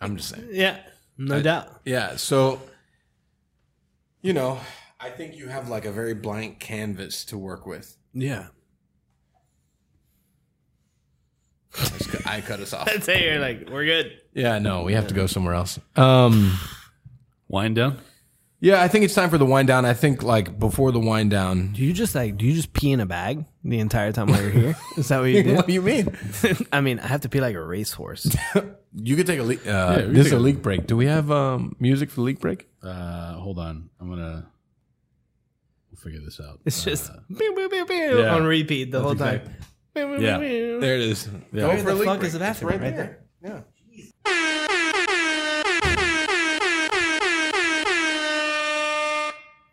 I'm 0.00 0.16
just 0.16 0.28
saying. 0.28 0.48
Yeah, 0.52 0.78
no 1.18 1.40
doubt. 1.42 1.80
yeah, 1.84 2.16
so 2.16 2.60
you 4.22 4.32
know, 4.32 4.60
I 5.00 5.10
think 5.10 5.36
you 5.36 5.48
have 5.48 5.68
like 5.68 5.84
a 5.84 5.92
very 5.92 6.14
blank 6.14 6.58
canvas 6.60 7.24
to 7.26 7.38
work 7.38 7.66
with. 7.66 7.96
Yeah, 8.12 8.46
Let's 8.46 8.48
cut- 11.44 11.60
I 12.26 12.40
cut 12.40 12.60
us 12.60 12.72
off. 12.72 12.86
that's 12.86 13.08
it. 13.08 13.22
You're 13.22 13.38
like, 13.38 13.68
we're 13.70 13.84
good. 13.84 14.12
Yeah, 14.32 14.58
no, 14.58 14.82
we 14.82 14.94
have 14.94 15.08
to 15.08 15.14
go 15.14 15.26
somewhere 15.26 15.54
else. 15.54 15.78
Um, 15.96 16.58
Wind 17.48 17.76
down. 17.76 17.98
yeah, 18.60 18.82
I 18.82 18.88
think 18.88 19.04
it's 19.04 19.14
time 19.14 19.30
for 19.30 19.38
the 19.38 19.44
wind 19.46 19.68
down. 19.68 19.84
I 19.84 19.94
think 19.94 20.22
like 20.22 20.58
before 20.58 20.90
the 20.92 20.98
wind 21.00 21.30
down. 21.30 21.72
Do 21.72 21.82
you 21.82 21.92
just 21.92 22.14
like? 22.14 22.36
Do 22.36 22.46
you 22.46 22.54
just 22.54 22.72
pee 22.72 22.90
in 22.92 23.00
a 23.00 23.06
bag 23.06 23.44
the 23.62 23.78
entire 23.78 24.12
time 24.12 24.28
while 24.28 24.40
you're 24.40 24.50
here? 24.50 24.76
Is 24.96 25.08
that 25.08 25.18
what 25.20 25.26
you 25.26 25.42
do? 25.44 25.54
what 25.56 25.66
do 25.66 25.72
you 25.72 25.82
mean? 25.82 26.16
I 26.72 26.80
mean, 26.80 26.98
I 27.00 27.06
have 27.06 27.20
to 27.22 27.28
pee 27.28 27.40
like 27.40 27.54
a 27.56 27.62
racehorse. 27.64 28.34
You 28.96 29.16
could 29.16 29.26
take 29.26 29.40
a 29.40 29.42
leak. 29.42 29.66
Uh, 29.66 30.04
we 30.06 30.12
this 30.14 30.26
is 30.26 30.30
take 30.30 30.32
a 30.34 30.36
a- 30.36 30.38
leak 30.38 30.62
break. 30.62 30.86
Do 30.86 30.96
we 30.96 31.06
have 31.06 31.28
um, 31.28 31.74
music 31.80 32.10
for 32.10 32.14
the 32.16 32.20
leak 32.22 32.38
break? 32.38 32.68
Uh, 32.80 33.32
hold 33.34 33.58
on. 33.58 33.90
I'm 34.00 34.08
gonna. 34.08 34.46
We'll 35.90 35.98
figure 35.98 36.20
this 36.24 36.38
out. 36.40 36.60
It's 36.64 36.80
Uh, 36.86 36.90
just 36.90 37.10
pew, 37.36 37.54
pew, 37.56 37.68
pew, 37.68 37.86
pew, 37.86 38.20
yeah. 38.22 38.34
on 38.36 38.44
repeat 38.44 38.92
the 38.92 39.00
whole 39.00 39.16
time. 39.16 39.40
exactly- 39.40 39.52
Pew, 39.52 39.58
pew, 39.58 39.63
Yeah. 39.96 40.38
pew, 40.38 40.46
pew. 40.46 40.80
There 40.80 40.94
it 40.96 41.00
is. 41.02 41.26
Go 41.26 41.68
Where 41.68 41.78
for 41.78 41.84
the 41.84 41.92
a 41.92 41.94
leak 41.94 42.04
fuck 42.06 42.18
break. 42.18 42.26
is 42.26 42.32
the 42.32 42.38
bathroom? 42.40 42.72
It's 42.72 42.82
Right 42.82 42.96
there. 42.96 43.18
Yeah. 43.42 43.60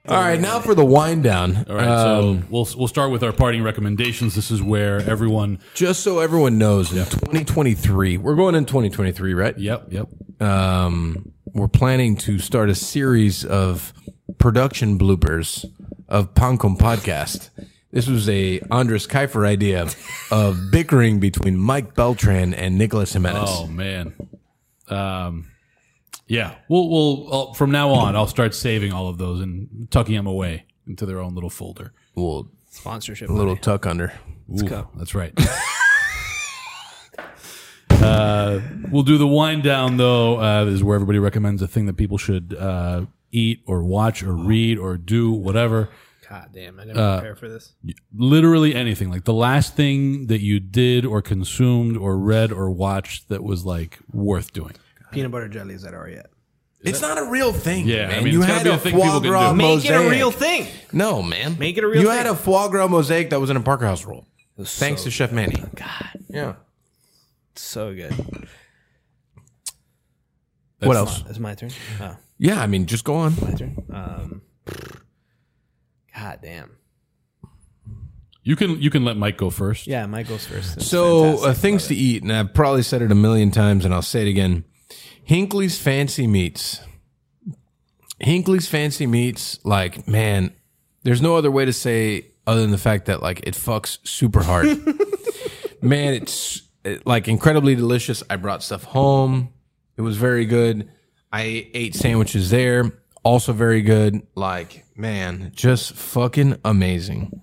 All 0.07 0.17
right, 0.19 0.41
now 0.41 0.59
for 0.59 0.73
the 0.75 0.83
wind 0.83 1.23
down. 1.23 1.63
All 1.69 1.75
right, 1.75 1.85
so 2.03 2.41
we'll 2.49 2.67
we'll 2.75 2.87
start 2.87 3.11
with 3.11 3.23
our 3.23 3.31
parting 3.31 3.63
recommendations. 3.63 4.33
This 4.35 4.49
is 4.51 4.61
where 4.61 4.97
everyone. 5.09 5.59
just 5.75 6.01
so 6.01 6.19
everyone 6.19 6.57
knows, 6.57 6.91
in 6.91 6.97
2023, 7.05 8.17
we're 8.17 8.35
going 8.35 8.55
in 8.55 8.65
2023, 8.65 9.33
right? 9.35 9.57
Yep, 9.57 9.87
yep. 9.91 10.07
Um, 10.41 11.31
we're 11.53 11.67
planning 11.69 12.17
to 12.17 12.39
start 12.39 12.69
a 12.69 12.75
series 12.75 13.45
of 13.45 13.93
production 14.37 14.97
bloopers 14.97 15.65
of 16.09 16.33
Pan 16.33 16.57
Con 16.57 16.75
Podcast. 16.77 17.49
This 17.91 18.07
was 18.07 18.29
a 18.29 18.61
Andres 18.71 19.05
Kaifer 19.05 19.45
idea 19.45 19.87
of 20.31 20.57
bickering 20.71 21.19
between 21.19 21.57
Mike 21.57 21.93
Beltran 21.93 22.53
and 22.53 22.77
Nicholas 22.77 23.13
Jimenez. 23.13 23.49
Oh 23.49 23.67
man. 23.67 24.13
Um, 24.87 25.51
yeah, 26.27 26.55
we'll 26.69 26.89
we'll 26.89 27.33
uh, 27.33 27.53
from 27.53 27.71
now 27.71 27.89
on. 27.89 28.15
I'll 28.15 28.27
start 28.27 28.55
saving 28.55 28.93
all 28.93 29.09
of 29.09 29.17
those 29.17 29.41
and 29.41 29.89
tucking 29.91 30.15
them 30.15 30.27
away 30.27 30.65
into 30.87 31.05
their 31.05 31.19
own 31.19 31.35
little 31.35 31.49
folder. 31.49 31.91
Well, 32.15 32.49
Sponsorship. 32.69 33.29
a 33.29 33.33
little 33.33 33.57
tuck 33.57 33.85
under. 33.85 34.13
Let's 34.47 34.63
Ooh, 34.63 34.87
That's 34.95 35.13
right. 35.13 35.33
uh, 37.89 38.61
we'll 38.89 39.03
do 39.03 39.17
the 39.17 39.27
wind 39.27 39.63
down 39.63 39.97
though. 39.97 40.37
Uh, 40.37 40.63
this 40.65 40.75
is 40.75 40.83
where 40.83 40.95
everybody 40.95 41.19
recommends 41.19 41.61
a 41.61 41.67
thing 41.67 41.85
that 41.87 41.97
people 41.97 42.17
should 42.17 42.55
uh, 42.57 43.05
eat 43.31 43.61
or 43.65 43.83
watch 43.83 44.23
or 44.23 44.33
read 44.33 44.77
or 44.77 44.95
do 44.95 45.31
whatever. 45.31 45.89
God 46.31 46.49
damn, 46.53 46.79
I 46.79 46.85
didn't 46.85 46.95
prepare 47.17 47.35
for 47.35 47.49
this. 47.49 47.73
Literally 48.15 48.73
anything. 48.73 49.09
Like 49.11 49.25
the 49.25 49.33
last 49.33 49.75
thing 49.75 50.27
that 50.27 50.39
you 50.41 50.59
did 50.61 51.05
or 51.05 51.21
consumed 51.21 51.97
or 51.97 52.17
read 52.17 52.51
or 52.53 52.69
watched 52.71 53.27
that 53.29 53.43
was 53.43 53.65
like 53.65 53.99
worth 54.13 54.53
doing. 54.53 54.73
Peanut 55.11 55.31
butter 55.31 55.49
jelly 55.49 55.73
is 55.73 55.81
that 55.81 55.93
already 55.93 56.15
yet? 56.15 56.27
It's 56.83 57.01
not 57.01 57.17
a 57.17 57.25
real 57.25 57.51
thing. 57.51 57.85
Yeah, 57.85 58.07
man. 58.07 58.19
I 58.19 58.23
mean, 58.23 58.33
you 58.33 58.39
it's 58.39 58.47
gotta 58.47 58.59
had 58.59 58.67
a 58.67 58.73
a 58.75 58.77
thing 58.77 58.93
foie 58.93 59.03
people 59.03 59.19
can 59.21 59.29
gras 59.29 59.49
do. 59.51 59.55
Make 59.57 59.67
mosaic. 59.67 59.91
it 59.91 60.07
a 60.07 60.09
real 60.09 60.31
thing. 60.31 60.67
No, 60.93 61.21
man. 61.21 61.57
Make 61.59 61.77
it 61.77 61.83
a 61.83 61.87
real 61.87 61.95
thing. 61.95 62.01
You 62.03 62.07
thing. 62.07 62.17
had 62.17 62.25
a 62.27 62.35
foie 62.35 62.69
gras 62.69 62.87
mosaic 62.87 63.29
that 63.31 63.39
was 63.41 63.49
in 63.49 63.57
a 63.57 63.61
Parker 63.61 63.85
House 63.85 64.05
roll. 64.05 64.25
Thanks 64.57 65.03
to 65.03 65.11
Chef 65.11 65.31
Manny. 65.31 65.61
God, 65.75 66.09
Yeah. 66.29 66.53
so 67.55 67.93
good. 67.93 68.13
what 70.79 70.97
else? 70.97 71.23
It's 71.29 71.39
my 71.39 71.53
turn. 71.55 71.71
Oh, 71.99 72.15
Yeah, 72.37 72.61
I 72.61 72.67
mean, 72.67 72.85
just 72.85 73.03
go 73.03 73.15
on. 73.15 73.33
my 73.41 73.51
turn. 73.53 73.77
Um, 73.91 74.41
God 76.15 76.39
damn. 76.41 76.77
You 78.43 78.55
can 78.55 78.81
you 78.81 78.89
can 78.89 79.05
let 79.05 79.17
Mike 79.17 79.37
go 79.37 79.49
first. 79.51 79.85
Yeah, 79.85 80.05
Mike 80.07 80.27
goes 80.27 80.47
first. 80.47 80.77
It's 80.77 80.87
So, 80.87 81.45
uh, 81.45 81.53
things 81.53 81.87
to 81.87 81.95
eat, 81.95 82.23
and 82.23 82.31
I've 82.31 82.53
probably 82.53 82.81
said 82.81 83.03
it 83.03 83.11
a 83.11 83.15
million 83.15 83.51
times, 83.51 83.85
and 83.85 83.93
I'll 83.93 84.01
say 84.01 84.23
it 84.23 84.27
again. 84.27 84.63
Hinkley's 85.27 85.77
Fancy 85.79 86.25
Meats. 86.25 86.81
Hinkley's 88.19 88.67
Fancy 88.67 89.05
Meats, 89.07 89.59
like, 89.63 90.07
man, 90.07 90.53
There's 91.03 91.21
no 91.21 91.35
other 91.35 91.49
way 91.51 91.65
to 91.65 91.73
say 91.73 92.31
other 92.45 92.61
than 92.61 92.71
the 92.71 92.77
fact 92.77 93.05
that 93.05 93.21
like 93.21 93.41
it 93.47 93.53
fucks 93.55 93.99
super 94.07 94.43
hard. 94.43 94.67
Man, 95.81 96.13
it's 96.13 96.61
it, 96.83 97.05
like 97.07 97.27
incredibly 97.27 97.75
delicious. 97.75 98.23
I 98.29 98.35
brought 98.35 98.61
stuff 98.63 98.83
home. 98.83 99.49
It 99.97 100.01
was 100.01 100.17
very 100.17 100.45
good. 100.45 100.89
I 101.31 101.69
ate 101.73 101.95
sandwiches 101.95 102.49
there. 102.51 102.91
Also 103.23 103.53
very 103.53 103.81
good. 103.81 104.21
Like, 104.35 104.85
man, 104.95 105.51
just 105.55 105.93
fucking 105.93 106.57
amazing. 106.65 107.41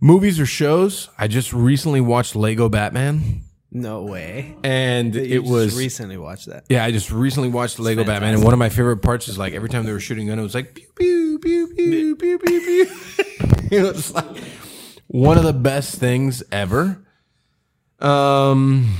Movies 0.00 0.38
or 0.40 0.46
shows? 0.46 1.08
I 1.18 1.28
just 1.28 1.52
recently 1.52 2.00
watched 2.00 2.36
Lego 2.36 2.68
Batman 2.68 3.42
No 3.70 4.02
way. 4.02 4.56
and 4.62 5.14
it 5.16 5.40
just 5.40 5.50
was 5.50 5.78
recently 5.78 6.16
watched 6.16 6.46
that. 6.46 6.64
yeah, 6.68 6.84
I 6.84 6.90
just 6.90 7.10
recently 7.10 7.48
watched 7.48 7.78
Lego 7.78 8.04
Batman, 8.04 8.34
and 8.34 8.44
one 8.44 8.52
of 8.52 8.58
my 8.58 8.68
favorite 8.68 8.98
parts 8.98 9.28
is 9.28 9.38
like 9.38 9.54
every 9.54 9.68
time 9.68 9.84
they 9.84 9.92
were 9.92 10.00
shooting 10.00 10.26
gun, 10.26 10.38
it 10.38 10.42
was 10.42 10.54
like 10.54 10.74
pew 10.74 10.86
pew 11.38 11.38
pew 11.38 11.68
pew 11.74 12.16
pew 12.16 12.38
pew 12.38 12.60
pew. 12.60 12.86
it 13.78 13.82
was 13.82 14.12
like 14.12 14.26
one 15.06 15.38
of 15.38 15.44
the 15.44 15.52
best 15.54 15.94
things 15.96 16.42
ever. 16.52 17.00
Um, 18.00 18.94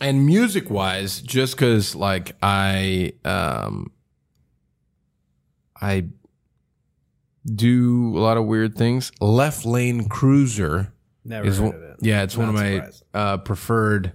and 0.00 0.26
music 0.26 0.70
wise, 0.70 1.20
just 1.20 1.56
because 1.56 1.94
like 1.94 2.36
I 2.42 3.12
um 3.24 3.90
I 5.80 6.06
do 7.44 8.16
a 8.16 8.20
lot 8.20 8.36
of 8.36 8.46
weird 8.46 8.74
things. 8.76 9.12
Left 9.20 9.66
Lane 9.66 10.08
Cruiser 10.08 10.92
Never 11.24 11.46
is 11.46 11.58
heard 11.58 11.64
one, 11.66 11.74
of 11.74 11.82
it. 11.82 11.96
yeah, 12.00 12.22
it's 12.22 12.36
one 12.36 12.48
of 12.48 12.54
Not 12.54 12.62
my 12.64 12.90
uh, 13.12 13.36
preferred 13.38 14.12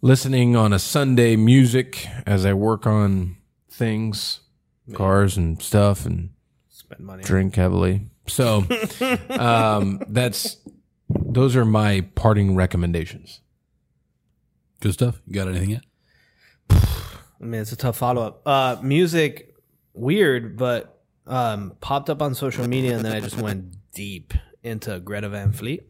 listening 0.00 0.56
on 0.56 0.72
a 0.72 0.78
Sunday 0.78 1.36
music 1.36 2.06
as 2.26 2.44
I 2.46 2.54
work 2.54 2.86
on 2.86 3.36
things, 3.70 4.40
cars 4.94 5.36
and 5.36 5.60
stuff, 5.62 6.06
and 6.06 6.30
Spend 6.70 7.00
money. 7.04 7.22
drink 7.22 7.56
heavily. 7.56 8.06
So 8.26 8.64
um, 9.30 10.02
that's 10.08 10.56
those 11.08 11.54
are 11.56 11.64
my 11.66 12.02
parting 12.14 12.54
recommendations. 12.54 13.40
Good 14.82 14.94
stuff. 14.94 15.22
You 15.28 15.34
got 15.34 15.46
anything 15.46 15.70
yet? 15.70 15.84
I 16.70 17.44
mean, 17.44 17.60
it's 17.60 17.70
a 17.70 17.76
tough 17.76 17.96
follow 17.96 18.22
up. 18.22 18.42
Uh, 18.44 18.76
music, 18.82 19.54
weird, 19.94 20.56
but 20.56 21.04
um, 21.24 21.76
popped 21.80 22.10
up 22.10 22.20
on 22.20 22.34
social 22.34 22.66
media, 22.66 22.96
and 22.96 23.04
then 23.04 23.12
I 23.12 23.20
just 23.20 23.36
went 23.36 23.76
deep 23.94 24.34
into 24.64 24.98
Greta 24.98 25.28
Van 25.28 25.52
Fleet, 25.52 25.84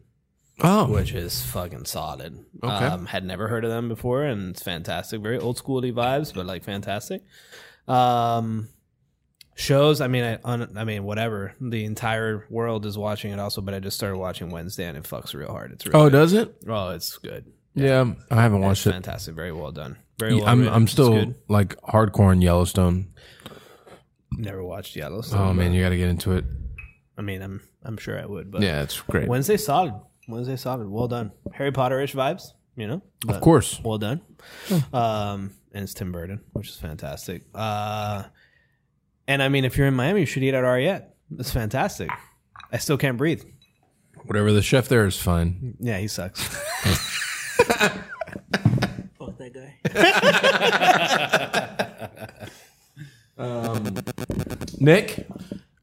Oh, 0.61 0.85
which 0.85 1.11
is 1.11 1.43
fucking 1.43 1.85
solid. 1.85 2.45
Okay. 2.61 2.85
Um, 2.85 3.07
had 3.07 3.25
never 3.25 3.47
heard 3.47 3.65
of 3.65 3.71
them 3.71 3.89
before, 3.89 4.21
and 4.21 4.51
it's 4.51 4.61
fantastic. 4.61 5.21
Very 5.21 5.39
old 5.39 5.57
schooly 5.57 5.91
vibes, 5.91 6.31
but 6.31 6.45
like 6.45 6.63
fantastic. 6.63 7.23
Um, 7.87 8.69
shows. 9.55 10.01
I 10.01 10.07
mean, 10.07 10.23
I, 10.23 10.39
on, 10.43 10.77
I 10.77 10.83
mean, 10.83 11.03
whatever. 11.03 11.55
The 11.59 11.83
entire 11.83 12.45
world 12.51 12.85
is 12.85 12.95
watching 12.95 13.31
it 13.31 13.39
also, 13.39 13.61
but 13.61 13.73
I 13.73 13.79
just 13.79 13.97
started 13.97 14.19
watching 14.19 14.51
Wednesday, 14.51 14.85
and 14.85 14.95
it 14.95 15.03
fucks 15.05 15.33
real 15.33 15.49
hard. 15.49 15.71
It's 15.71 15.87
real 15.87 15.97
oh, 15.97 16.03
good. 16.05 16.11
does 16.11 16.33
it? 16.33 16.55
oh, 16.67 16.91
it's 16.91 17.17
good. 17.17 17.51
Yeah, 17.75 18.13
I 18.31 18.41
haven't 18.41 18.61
watched 18.61 18.85
it. 18.87 18.91
fantastic. 18.91 19.35
Very 19.35 19.51
well 19.51 19.71
done. 19.71 19.97
Very 20.19 20.35
well 20.35 20.45
I'm 20.47 20.59
written. 20.59 20.73
I'm 20.73 20.87
still 20.87 21.33
like 21.49 21.75
hardcore 21.81 22.31
in 22.31 22.41
Yellowstone. 22.41 23.07
never 24.31 24.63
watched 24.63 24.95
Yellowstone. 24.95 25.39
Oh 25.41 25.53
man, 25.53 25.73
you 25.73 25.81
got 25.81 25.89
to 25.89 25.97
get 25.97 26.09
into 26.09 26.33
it. 26.33 26.45
I 27.17 27.21
mean, 27.21 27.41
I'm 27.41 27.61
I'm 27.83 27.97
sure 27.97 28.19
I 28.19 28.25
would, 28.25 28.51
but 28.51 28.61
Yeah, 28.61 28.81
it's 28.83 28.99
great. 29.01 29.27
Wednesday 29.27 29.57
solid. 29.57 29.93
Wednesday 30.27 30.55
solid. 30.55 30.87
Well 30.89 31.07
done. 31.07 31.31
Harry 31.53 31.71
Potter-ish 31.71 32.13
vibes, 32.13 32.53
you 32.75 32.87
know. 32.87 33.01
Of 33.27 33.41
course. 33.41 33.81
Well 33.83 33.97
done. 33.97 34.21
Um, 34.93 35.51
and 35.73 35.83
it's 35.83 35.93
Tim 35.93 36.11
Burton, 36.11 36.41
which 36.53 36.69
is 36.69 36.77
fantastic. 36.77 37.43
Uh, 37.53 38.23
and 39.27 39.41
I 39.43 39.49
mean, 39.49 39.65
if 39.65 39.77
you're 39.77 39.87
in 39.87 39.93
Miami, 39.95 40.21
you 40.21 40.25
should 40.25 40.43
eat 40.43 40.53
at 40.53 40.63
Ariete. 40.63 41.05
It's 41.37 41.51
fantastic. 41.51 42.09
I 42.71 42.77
still 42.77 42.97
can't 42.97 43.17
breathe. 43.17 43.43
Whatever 44.25 44.51
the 44.53 44.61
chef 44.61 44.87
there 44.87 45.05
is 45.05 45.19
fine. 45.19 45.75
Yeah, 45.79 45.97
he 45.97 46.07
sucks. 46.07 46.39
Fuck 49.17 49.37
that 49.37 49.53
guy. 49.53 49.73
Nick, 54.79 55.27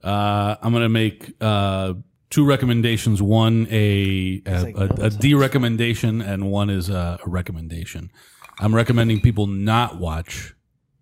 Uh, 0.02 0.56
I'm 0.62 0.72
gonna 0.72 0.88
make 0.88 1.34
uh, 1.40 1.94
two 2.30 2.44
recommendations. 2.46 3.20
One 3.20 3.66
a 3.70 4.40
a, 4.46 4.62
like, 4.62 4.76
a, 4.76 4.86
no, 4.86 5.04
a 5.04 5.10
de-recommendation, 5.10 6.22
and 6.22 6.50
one 6.50 6.70
is 6.70 6.88
a, 6.88 7.18
a 7.24 7.28
recommendation. 7.28 8.10
I'm 8.58 8.74
recommending 8.74 9.20
people 9.20 9.46
not 9.46 9.98
watch 9.98 10.54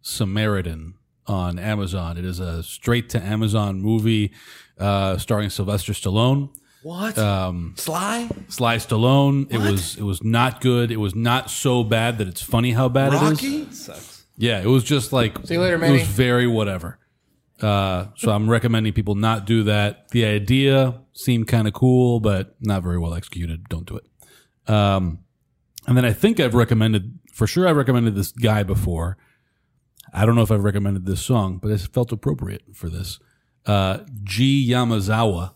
Samaritan 0.03 0.95
on 1.27 1.59
Amazon. 1.59 2.17
It 2.17 2.25
is 2.25 2.41
a 2.41 2.63
straight 2.63 3.09
to 3.11 3.23
Amazon 3.23 3.81
movie 3.81 4.33
uh, 4.79 5.17
starring 5.19 5.51
Sylvester 5.51 5.93
Stallone. 5.93 6.51
What? 6.83 7.19
Um, 7.19 7.75
Sly, 7.77 8.29
Sly 8.49 8.77
Stallone. 8.77 9.53
It 9.53 9.59
was 9.59 9.97
it 9.97 10.03
was 10.03 10.23
not 10.23 10.61
good. 10.61 10.91
It 10.91 10.97
was 10.99 11.15
not 11.15 11.51
so 11.51 11.83
bad 11.85 12.19
that 12.19 12.29
it's 12.29 12.43
funny 12.43 12.73
how 12.73 12.89
bad 12.89 13.13
it 13.13 13.17
is. 13.17 13.23
Rocky. 13.23 13.71
sucks. 13.73 14.25
Yeah, 14.37 14.61
it 14.61 14.67
was 14.67 14.85
just 14.85 15.13
like 15.13 15.45
See 15.47 15.55
you 15.55 15.61
later, 15.61 15.75
It 15.77 15.79
Manny. 15.81 15.93
was 15.99 16.07
very 16.09 16.47
whatever. 16.47 16.99
Uh, 17.61 18.07
so 18.17 18.31
I'm 18.31 18.49
recommending 18.49 18.93
people 18.93 19.17
not 19.17 19.45
do 19.47 19.65
that. 19.65 20.09
The 20.11 20.25
idea 20.25 21.01
seemed 21.13 21.49
kind 21.49 21.67
of 21.67 21.75
cool, 21.75 22.21
but 22.21 22.55
not 22.61 22.85
very 22.85 22.99
well 22.99 23.15
executed. 23.15 23.69
Don't 23.69 23.85
do 23.87 23.97
it. 23.99 24.73
Um, 24.73 25.25
and 25.89 25.97
then 25.97 26.05
I 26.05 26.13
think 26.13 26.39
I've 26.39 26.55
recommended 26.55 27.19
for 27.33 27.49
sure. 27.49 27.67
I 27.67 27.73
recommended 27.73 28.15
this 28.15 28.31
guy 28.31 28.63
before. 28.63 29.17
I 30.15 30.25
don't 30.25 30.37
know 30.37 30.43
if 30.43 30.53
I've 30.53 30.63
recommended 30.63 31.05
this 31.05 31.21
song, 31.21 31.59
but 31.59 31.71
it 31.73 31.81
felt 31.81 32.13
appropriate 32.13 32.63
for 32.75 32.89
this. 32.89 33.19
Uh, 33.67 33.99
G 34.23 34.65
Yamazawa, 34.71 35.55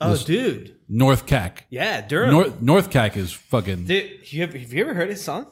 Oh, 0.00 0.16
dude. 0.16 0.76
North 0.88 1.26
Cack. 1.26 1.66
Yeah, 1.70 2.00
Durham. 2.06 2.30
North 2.30 2.62
North 2.62 2.90
Cack 2.90 3.16
is 3.16 3.32
fucking. 3.32 3.84
Dude, 3.86 4.32
you 4.32 4.42
have, 4.42 4.54
have 4.54 4.72
you 4.72 4.80
ever 4.82 4.94
heard 4.94 5.08
his 5.10 5.22
song? 5.22 5.50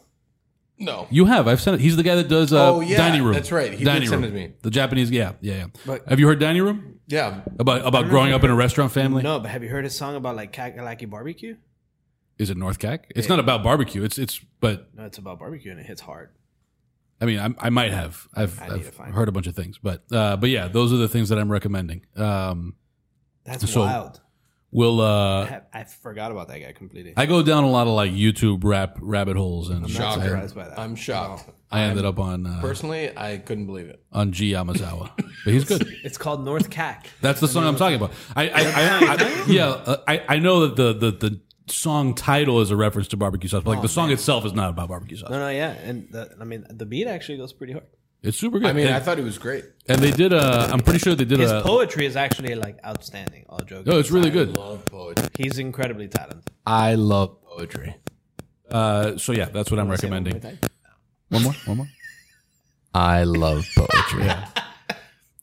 No. 0.78 1.06
You 1.10 1.24
have. 1.24 1.48
I've 1.48 1.60
sent 1.60 1.74
it. 1.76 1.80
He's 1.80 1.96
the 1.96 2.02
guy 2.02 2.14
that 2.16 2.28
does 2.28 2.52
uh, 2.52 2.74
Oh, 2.74 2.80
yeah, 2.80 2.96
Dining 2.98 3.22
Room. 3.22 3.32
that's 3.34 3.50
right. 3.50 3.70
He 3.72 3.78
did 3.78 3.84
Dining 3.86 4.08
send 4.08 4.22
Room. 4.22 4.36
it 4.36 4.42
to 4.42 4.48
me. 4.48 4.54
The 4.62 4.70
Japanese. 4.70 5.10
Yeah, 5.10 5.32
yeah, 5.40 5.54
yeah. 5.54 5.66
But- 5.86 6.06
have 6.08 6.20
you 6.20 6.26
heard 6.28 6.38
Dining 6.38 6.62
Room? 6.62 7.00
Yeah. 7.08 7.40
About 7.58 7.86
about 7.86 8.08
growing 8.08 8.32
up 8.32 8.44
in 8.44 8.50
a 8.50 8.54
restaurant 8.54 8.92
family? 8.92 9.22
No, 9.22 9.38
but 9.40 9.50
have 9.50 9.62
you 9.62 9.68
heard 9.68 9.84
his 9.84 9.94
song 9.96 10.16
about 10.16 10.36
like 10.36 10.52
Kakalaki 10.52 11.08
barbecue? 11.08 11.56
Is 12.38 12.50
it 12.50 12.56
North 12.56 12.78
Cack? 12.78 13.10
It's 13.16 13.28
not 13.28 13.38
about 13.38 13.62
barbecue. 13.62 14.02
It's 14.04 14.18
it's. 14.18 14.40
But 14.60 14.90
No, 14.94 15.04
it's 15.04 15.16
about 15.18 15.38
barbecue 15.38 15.70
and 15.70 15.80
it 15.80 15.86
hits 15.86 16.02
hard. 16.02 16.30
I 17.20 17.24
mean, 17.24 17.38
I, 17.38 17.54
I 17.58 17.70
might 17.70 17.92
have. 17.92 18.28
I've, 18.34 18.60
I 18.60 18.66
I've 18.66 18.84
to 18.84 18.92
find 18.92 19.14
heard 19.14 19.28
a 19.28 19.32
bunch 19.32 19.46
of 19.46 19.56
things, 19.56 19.78
but 19.82 20.04
uh, 20.12 20.36
but 20.36 20.50
yeah, 20.50 20.68
those 20.68 20.92
are 20.92 20.96
the 20.98 21.08
things 21.08 21.30
that 21.30 21.38
I'm 21.38 21.50
recommending. 21.50 22.04
Um, 22.16 22.74
That's 23.44 23.70
So- 23.72 23.80
wild. 23.80 24.20
We'll. 24.76 25.00
I, 25.00 25.04
Uh, 25.06 25.46
have, 25.46 25.64
I 25.72 25.84
forgot 25.84 26.30
about 26.32 26.48
that 26.48 26.58
guy 26.60 26.72
completely. 26.72 27.14
I 27.16 27.24
go 27.24 27.42
down 27.42 27.64
a 27.64 27.70
lot 27.70 27.86
of 27.86 27.94
like 27.94 28.12
YouTube 28.12 28.62
rap 28.62 28.98
rabbit 29.00 29.38
holes, 29.38 29.70
and 29.70 29.78
I'm 29.78 29.82
not 29.84 29.90
Shocker. 29.90 30.22
surprised 30.22 30.54
by 30.54 30.68
that. 30.68 30.78
I'm 30.78 30.94
shocked. 30.94 31.48
I 31.70 31.80
ended 31.84 32.04
up 32.04 32.18
on 32.18 32.46
uh, 32.46 32.60
Personally, 32.60 33.10
I 33.16 33.38
couldn't 33.38 33.64
believe 33.64 33.86
it. 33.86 34.02
on 34.12 34.32
G 34.32 34.52
Yamazawa, 34.52 35.10
but 35.44 35.54
he's 35.54 35.64
good. 35.64 35.86
It's 36.04 36.18
called 36.18 36.44
North 36.44 36.68
Cack. 36.68 37.08
That's 37.22 37.40
the 37.40 37.48
song 37.48 37.64
I'm 37.64 37.76
talking 37.76 37.96
about. 37.96 38.12
I, 38.36 38.48
I, 38.50 38.60
I, 38.60 39.16
I 39.18 39.44
yeah, 39.48 39.66
uh, 39.68 39.96
I, 40.06 40.22
I 40.28 40.38
know 40.40 40.66
that 40.66 40.76
the, 40.76 40.92
the 40.92 41.10
the 41.30 41.40
song 41.72 42.14
title 42.14 42.60
is 42.60 42.70
a 42.70 42.76
reference 42.76 43.08
to 43.08 43.16
barbecue 43.16 43.48
sauce, 43.48 43.62
but 43.64 43.70
like 43.70 43.82
the 43.82 43.88
song 43.88 44.10
itself 44.10 44.44
is 44.44 44.52
not 44.52 44.68
about 44.68 44.88
barbecue 44.88 45.16
sauce. 45.16 45.30
No, 45.30 45.38
no, 45.38 45.48
yeah, 45.48 45.70
and 45.70 46.06
the, 46.12 46.36
I 46.38 46.44
mean 46.44 46.66
the 46.68 46.84
beat 46.84 47.06
actually 47.06 47.38
goes 47.38 47.54
pretty 47.54 47.72
hard. 47.72 47.86
It's 48.22 48.36
super 48.38 48.58
good. 48.58 48.68
I 48.68 48.72
mean, 48.72 48.86
and, 48.86 48.94
I 48.96 49.00
thought 49.00 49.18
it 49.18 49.24
was 49.24 49.38
great. 49.38 49.64
and 49.88 50.00
they 50.00 50.10
did 50.10 50.32
a. 50.32 50.68
I'm 50.72 50.80
pretty 50.80 50.98
sure 50.98 51.14
they 51.14 51.24
did 51.24 51.38
His 51.38 51.50
a. 51.50 51.60
poetry 51.62 52.06
is 52.06 52.16
actually 52.16 52.54
like 52.56 52.78
outstanding. 52.84 53.44
All 53.48 53.58
joking. 53.60 53.92
No, 53.92 53.98
it's 53.98 54.10
really 54.10 54.30
good. 54.30 54.56
love 54.56 54.84
poetry. 54.86 55.28
He's 55.38 55.58
incredibly 55.58 56.08
talented. 56.08 56.42
I 56.66 56.94
love 56.94 57.40
poetry. 57.44 57.94
Uh, 58.70 59.16
so 59.16 59.32
yeah, 59.32 59.44
that's 59.44 59.70
what 59.70 59.78
I'm 59.78 59.88
recommending. 59.88 60.40
One 61.28 61.42
more, 61.44 61.52
one 61.66 61.76
more. 61.78 61.86
I 62.94 63.22
love 63.24 63.64
poetry. 63.76 64.28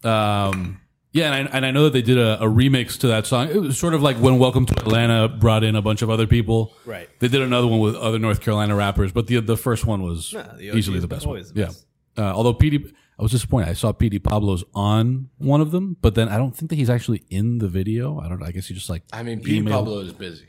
Um, 0.03 0.81
yeah, 1.11 1.33
and 1.33 1.47
I, 1.47 1.51
and 1.57 1.65
I 1.65 1.71
know 1.71 1.83
that 1.85 1.93
they 1.93 2.01
did 2.01 2.17
a, 2.17 2.41
a 2.41 2.45
remix 2.47 2.97
to 2.99 3.07
that 3.07 3.27
song. 3.27 3.47
It 3.49 3.57
was 3.61 3.77
sort 3.77 3.93
of 3.93 4.01
like 4.01 4.17
when 4.17 4.39
Welcome 4.39 4.65
to 4.65 4.73
Atlanta 4.81 5.29
brought 5.29 5.63
in 5.63 5.75
a 5.75 5.81
bunch 5.81 6.01
of 6.01 6.09
other 6.09 6.25
people. 6.27 6.73
Right. 6.85 7.07
They 7.19 7.27
did 7.27 7.41
another 7.41 7.67
one 7.67 7.79
with 7.79 7.95
other 7.95 8.19
North 8.19 8.41
Carolina 8.41 8.75
rappers, 8.75 9.11
but 9.11 9.27
the 9.27 9.39
the 9.39 9.55
first 9.55 9.85
one 9.85 10.01
was 10.03 10.33
Yeah, 10.33 10.51
the 10.57 10.75
easily 10.75 10.99
the 10.99 11.07
best 11.07 11.25
one. 11.25 11.35
always 11.37 11.53
the 11.53 11.59
Yeah. 11.61 11.69
Best. 12.15 12.25
Uh, 12.27 12.35
although 12.35 12.53
Petey, 12.53 12.93
I 13.17 13.21
was 13.23 13.31
disappointed. 13.31 13.69
I 13.69 13.73
saw 13.73 13.91
Petey 13.91 14.19
Pablo's 14.19 14.63
on 14.73 15.29
one 15.37 15.61
of 15.61 15.71
them, 15.71 15.97
but 16.01 16.15
then 16.15 16.29
I 16.29 16.37
don't 16.37 16.55
think 16.55 16.69
that 16.69 16.75
he's 16.75 16.89
actually 16.89 17.23
in 17.29 17.59
the 17.59 17.67
video. 17.67 18.19
I 18.19 18.27
don't. 18.29 18.39
know. 18.39 18.45
I 18.45 18.51
guess 18.51 18.67
he 18.67 18.73
just 18.73 18.89
like. 18.89 19.03
I 19.11 19.23
mean, 19.23 19.39
Petey 19.41 19.61
emailed- 19.61 19.71
Pablo 19.71 19.99
is 19.99 20.13
busy. 20.13 20.47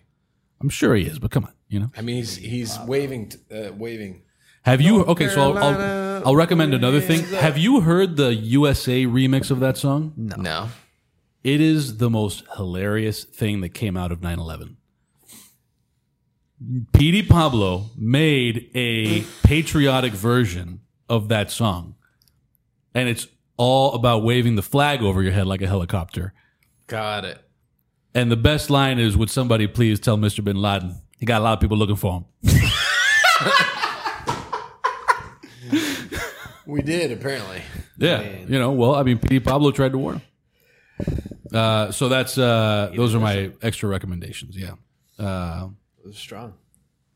I'm 0.61 0.69
sure 0.71 0.95
he 0.95 1.05
is, 1.05 1.19
but 1.19 1.31
come 1.31 1.45
on, 1.45 1.53
you 1.69 1.79
know. 1.81 1.91
I 1.97 2.01
mean, 2.01 2.17
he's 2.17 2.37
he's 2.37 2.79
waving, 2.87 3.29
t- 3.31 3.39
uh, 3.55 3.73
waving. 3.73 4.23
Have 4.63 4.81
you? 4.81 5.05
Okay, 5.05 5.29
so 5.29 5.53
I'll, 5.53 5.59
I'll 5.59 6.27
I'll 6.29 6.37
recommend 6.37 6.73
another 6.73 7.01
thing. 7.01 7.23
Have 7.39 7.59
you 7.59 7.81
heard 7.83 8.17
the 8.17 8.35
USA 8.35 9.05
remix 9.05 9.51
of 9.51 9.61
that 9.61 9.77
song? 9.77 10.15
No. 10.17 10.69
It 11.43 11.61
is 11.61 11.99
the 11.99 12.09
most 12.09 12.45
hilarious 12.57 13.25
thing 13.25 13.61
that 13.61 13.71
came 13.75 13.95
out 13.99 14.11
of 14.11 14.23
9 14.23 14.39
11. 14.39 14.79
Petey 16.95 17.23
Pablo 17.23 17.91
made 17.99 18.71
a 18.75 19.23
patriotic 19.43 20.13
version 20.15 20.81
of 21.09 21.29
that 21.29 21.51
song. 21.51 21.95
And 22.95 23.09
it's 23.09 23.27
all 23.57 23.95
about 23.95 24.23
waving 24.23 24.57
the 24.57 24.63
flag 24.63 25.03
over 25.03 25.23
your 25.23 25.33
head 25.33 25.47
like 25.47 25.63
a 25.63 25.67
helicopter. 25.67 26.33
Got 26.87 27.25
it. 27.25 27.41
And 28.15 28.31
the 28.31 28.37
best 28.37 28.71
line 28.71 28.99
is, 28.99 29.17
"Would 29.17 29.31
somebody 29.31 29.67
please 29.67 29.99
tell 29.99 30.17
Mr. 30.17 30.43
Bin 30.45 30.57
Laden 30.61 30.95
he 31.19 31.27
got 31.27 31.41
a 31.41 31.45
lot 31.45 31.55
of 31.55 31.61
people 31.61 31.77
looking 31.77 31.97
for 31.97 32.25
him?" 32.43 32.51
We 36.67 36.83
did 36.83 37.13
apparently. 37.13 37.63
Yeah, 37.99 38.23
you 38.23 38.59
know. 38.59 38.73
Well, 38.73 38.95
I 38.95 39.03
mean, 39.03 39.19
P. 39.19 39.39
Pablo 39.39 39.71
tried 39.71 39.93
to 39.93 39.99
warn 39.99 40.17
him. 40.17 41.29
Uh, 41.53 41.91
so 41.93 42.09
that's 42.09 42.39
uh, 42.39 42.91
those 42.97 43.15
are 43.15 43.21
my 43.21 43.51
extra 43.63 43.89
recommendations. 43.89 44.57
Yeah. 44.57 44.75
Uh, 45.19 45.69
Strong. 46.13 46.55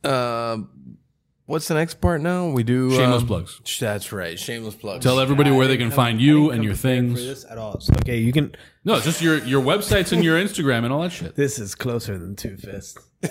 Uh, 0.04 0.58
what's 1.48 1.66
the 1.66 1.74
next 1.74 2.00
part 2.00 2.20
now? 2.20 2.48
We 2.50 2.62
do 2.62 2.90
shameless 2.92 3.22
um, 3.22 3.26
plugs. 3.28 3.60
sh- 3.64 3.80
That's 3.80 4.12
right. 4.12 4.38
Shameless 4.38 4.76
plugs. 4.76 5.02
Tell 5.04 5.18
everybody 5.18 5.50
where 5.50 5.66
they 5.66 5.76
can 5.76 5.90
find 5.90 6.20
you 6.20 6.50
and 6.50 6.62
your 6.62 6.74
For 6.74 6.80
things. 6.82 7.14
this 7.20 7.44
at 7.50 7.58
all. 7.58 7.80
So, 7.80 7.92
okay, 8.02 8.18
you 8.18 8.32
can. 8.32 8.54
No, 8.84 8.94
it's 8.94 9.04
just 9.04 9.20
your 9.20 9.38
your 9.44 9.62
websites 9.62 10.12
and 10.12 10.22
your 10.22 10.38
Instagram 10.38 10.84
and 10.84 10.92
all 10.92 11.02
that 11.02 11.12
shit. 11.12 11.34
This 11.34 11.58
is 11.58 11.74
closer 11.74 12.16
than 12.16 12.36
two 12.36 12.56
fists. 12.56 12.96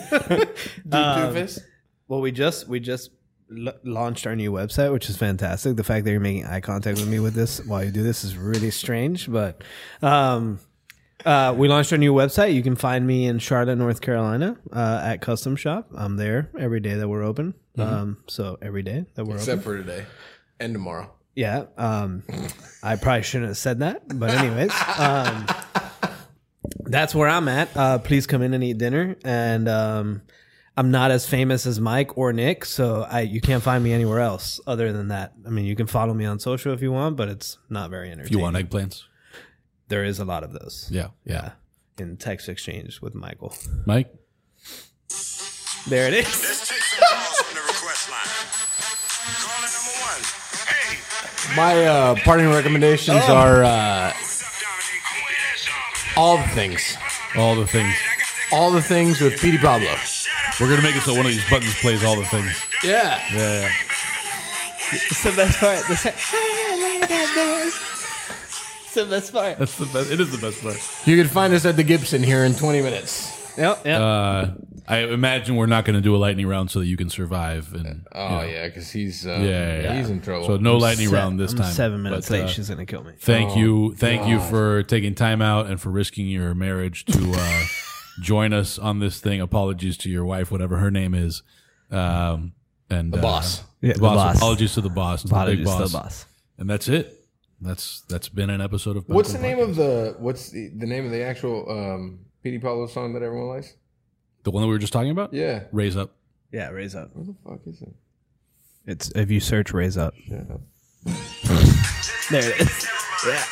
Doofus. 0.87 1.59
Well, 2.07 2.21
we 2.21 2.31
just 2.31 2.67
we 2.67 2.79
just 2.79 3.11
l- 3.51 3.73
launched 3.83 4.27
our 4.27 4.35
new 4.35 4.51
website, 4.51 4.91
which 4.91 5.09
is 5.09 5.17
fantastic. 5.17 5.75
The 5.75 5.83
fact 5.83 6.05
that 6.05 6.11
you're 6.11 6.19
making 6.19 6.45
eye 6.45 6.61
contact 6.61 6.97
with 6.99 7.07
me 7.07 7.19
with 7.19 7.33
this 7.33 7.63
while 7.65 7.83
you 7.83 7.91
do 7.91 8.03
this 8.03 8.23
is 8.23 8.37
really 8.37 8.71
strange, 8.71 9.29
but 9.31 9.63
um, 10.01 10.59
uh, 11.25 11.53
we 11.57 11.67
launched 11.67 11.91
our 11.91 11.97
new 11.97 12.13
website. 12.13 12.53
You 12.53 12.63
can 12.63 12.75
find 12.75 13.05
me 13.05 13.25
in 13.25 13.39
Charlotte, 13.39 13.75
North 13.77 14.01
Carolina, 14.01 14.57
uh, 14.71 15.01
at 15.03 15.21
Custom 15.21 15.55
Shop. 15.55 15.87
I'm 15.95 16.15
there 16.17 16.49
every 16.57 16.79
day 16.79 16.93
that 16.95 17.07
we're 17.07 17.23
open. 17.23 17.53
Um, 17.77 18.17
so 18.27 18.57
every 18.61 18.83
day 18.83 19.05
that 19.15 19.23
we're 19.25 19.33
open. 19.33 19.37
Except 19.37 19.63
for 19.63 19.77
today 19.77 20.05
and 20.59 20.73
tomorrow. 20.73 21.11
Yeah. 21.35 21.65
Um, 21.77 22.23
I 22.81 22.95
probably 22.95 23.23
shouldn't 23.23 23.49
have 23.49 23.57
said 23.57 23.79
that, 23.79 24.17
but 24.17 24.31
anyways, 24.31 24.71
um, 24.97 25.45
that's 26.85 27.13
where 27.13 27.27
I'm 27.29 27.47
at. 27.47 27.75
Uh, 27.77 27.99
please 27.99 28.25
come 28.25 28.41
in 28.41 28.53
and 28.55 28.63
eat 28.63 28.77
dinner. 28.79 29.15
And 29.23 29.69
um, 29.69 30.21
I'm 30.75 30.89
not 30.89 31.11
as 31.11 31.27
famous 31.27 31.65
as 31.67 31.79
Mike 31.79 32.17
or 32.17 32.33
Nick, 32.33 32.65
so 32.65 33.05
I 33.09 33.21
you 33.21 33.39
can't 33.41 33.61
find 33.61 33.83
me 33.83 33.93
anywhere 33.93 34.19
else 34.19 34.59
other 34.65 34.91
than 34.91 35.09
that. 35.09 35.33
I 35.45 35.49
mean, 35.49 35.65
you 35.65 35.75
can 35.75 35.85
follow 35.87 36.13
me 36.13 36.25
on 36.25 36.39
social 36.39 36.73
if 36.73 36.81
you 36.81 36.91
want, 36.91 37.15
but 37.17 37.29
it's 37.29 37.57
not 37.69 37.89
very 37.91 38.07
entertaining. 38.07 38.25
If 38.25 38.31
you 38.31 38.39
want 38.39 38.55
eggplants, 38.55 39.03
there 39.89 40.03
is 40.03 40.19
a 40.19 40.25
lot 40.25 40.43
of 40.43 40.53
those. 40.53 40.87
yeah, 40.91 41.09
yeah. 41.23 41.51
In 41.99 42.17
text 42.17 42.47
exchange 42.49 43.01
with 43.01 43.15
Michael. 43.15 43.55
Mike, 43.85 44.13
There 45.87 46.07
it 46.07 46.13
is. 46.13 46.71
My 51.55 51.85
uh, 51.85 52.15
parting 52.23 52.49
recommendations 52.49 53.23
are 53.29 53.63
uh, 53.63 54.11
what's 54.13 54.43
up, 54.43 54.49
Dominic? 54.61 55.01
I'm 55.09 55.23
with 55.23 55.37
that 55.65 56.13
all 56.17 56.37
the 56.37 56.47
things. 56.49 56.97
all 57.35 57.55
the 57.55 57.67
things. 57.67 57.95
All 58.51 58.71
the 58.71 58.81
things 58.81 59.21
with 59.21 59.39
Petey 59.39 59.57
Pablo. 59.57 59.93
We're 60.59 60.69
gonna 60.69 60.81
make 60.81 60.95
it 60.95 61.01
so 61.01 61.13
one 61.13 61.25
of 61.25 61.31
these 61.31 61.47
buttons 61.49 61.73
plays 61.75 62.03
all 62.03 62.15
the 62.15 62.25
things. 62.25 62.63
Yeah. 62.83 63.21
Yeah, 63.33 63.61
yeah. 63.61 63.71
It's 64.91 65.23
the 65.23 65.31
best 65.31 65.59
part. 65.59 65.79
It's 65.89 66.03
the 68.93 69.05
best 69.05 69.33
part. 69.33 69.57
That's 69.59 69.77
the 69.77 69.85
best. 69.85 70.11
It 70.11 70.19
is 70.19 70.31
the 70.31 70.37
best 70.37 70.61
part. 70.61 71.07
You 71.07 71.17
can 71.17 71.27
find 71.27 71.53
us 71.53 71.65
at 71.65 71.75
the 71.75 71.83
Gibson 71.83 72.23
here 72.23 72.43
in 72.45 72.55
20 72.55 72.81
minutes. 72.81 73.57
Yep, 73.57 73.85
yep. 73.85 74.01
Uh, 74.01 74.47
I 74.89 74.99
imagine 74.99 75.55
we're 75.57 75.65
not 75.65 75.83
going 75.83 75.95
to 75.95 76.01
do 76.01 76.15
a 76.15 76.17
lightning 76.17 76.47
round 76.47 76.71
so 76.71 76.79
that 76.79 76.85
you 76.85 76.95
can 76.95 77.09
survive. 77.09 77.73
And 77.73 78.07
Oh, 78.13 78.41
yeah, 78.41 78.67
because 78.67 78.89
he's, 78.91 79.27
uh, 79.27 79.31
yeah, 79.31 79.41
yeah, 79.41 79.81
yeah. 79.81 79.97
he's 79.97 80.09
in 80.09 80.21
trouble. 80.21 80.47
So 80.47 80.55
no 80.57 80.77
lightning 80.77 81.09
Se- 81.09 81.13
round 81.15 81.37
this 81.39 81.51
I'm 81.51 81.57
time. 81.57 81.71
Seven 81.73 82.01
minutes 82.03 82.29
But, 82.29 82.33
late. 82.35 82.43
uh, 82.45 82.47
She's 82.47 82.69
gonna 82.69 82.85
kill 82.85 83.03
me. 83.03 83.13
Thank 83.19 83.57
you, 83.57 83.93
thank 83.95 84.27
you 84.27 84.39
for 84.39 84.83
taking 84.83 85.13
time 85.13 85.41
out 85.41 85.67
and 85.67 85.79
for 85.81 85.89
risking 85.89 86.27
your 86.27 86.53
marriage 86.55 87.03
to 87.05 87.33
uh, 87.35 87.63
join 88.21 88.53
us 88.53 88.79
on 88.79 88.99
this 88.99 89.19
thing. 89.19 89.41
Apologies 89.41 89.97
to 89.97 90.09
your 90.09 90.23
wife, 90.23 90.51
whatever 90.51 90.77
her 90.77 90.89
name 90.89 91.13
is, 91.13 91.43
um, 91.91 92.53
and 92.89 93.11
the 93.13 93.17
boss. 93.17 93.63
Yeah, 93.81 93.89
the 93.93 93.99
the 93.99 93.99
boss. 94.01 94.15
boss. 94.15 94.37
Apologies 94.37 94.73
to 94.75 94.81
the 94.81 94.89
boss, 94.89 95.21
to 95.23 95.27
the 95.27 95.33
big 95.33 95.61
Apologies 95.61 95.75
to 95.75 95.83
the 95.97 96.03
boss. 96.03 96.25
and 96.57 96.69
that's 96.69 96.87
it. 96.87 97.13
That's 97.59 98.01
that's 98.07 98.29
been 98.29 98.49
an 98.49 98.61
episode 98.61 98.95
of. 98.97 99.03
What's 99.07 99.33
the 99.33 99.39
Bunko 99.39 99.47
name 99.57 99.69
of 99.69 99.75
the, 99.75 100.15
what's 100.19 100.49
the, 100.51 100.69
the 100.77 100.85
name 100.85 101.05
of 101.05 101.11
the 101.11 101.23
actual 101.23 101.69
um, 101.69 102.19
Petey 102.43 102.59
Pablo 102.59 102.87
song 102.87 103.13
that 103.13 103.23
everyone 103.23 103.47
likes? 103.49 103.73
Podcast. 104.47 104.51
The 104.51 104.51
one 104.51 104.61
that 104.61 104.67
we 104.67 104.73
were 104.73 104.79
just 104.79 104.93
talking 104.93 105.11
about. 105.11 105.33
Yeah. 105.33 105.63
Raise 105.71 105.97
up. 105.97 106.11
Yeah, 106.51 106.69
raise 106.69 106.95
up. 106.95 107.09
What 107.13 107.27
the 107.27 107.35
fuck 107.43 107.59
is 107.67 107.81
it? 107.81 107.93
It's 108.85 109.09
if 109.11 109.29
you 109.29 109.39
search 109.39 109.73
raise 109.73 109.97
up. 109.97 110.13
Shut 110.27 110.49
up. 110.51 110.61
There 112.29 112.43
it 112.43 112.59
is. 112.61 112.87
Yeah. 113.25 113.43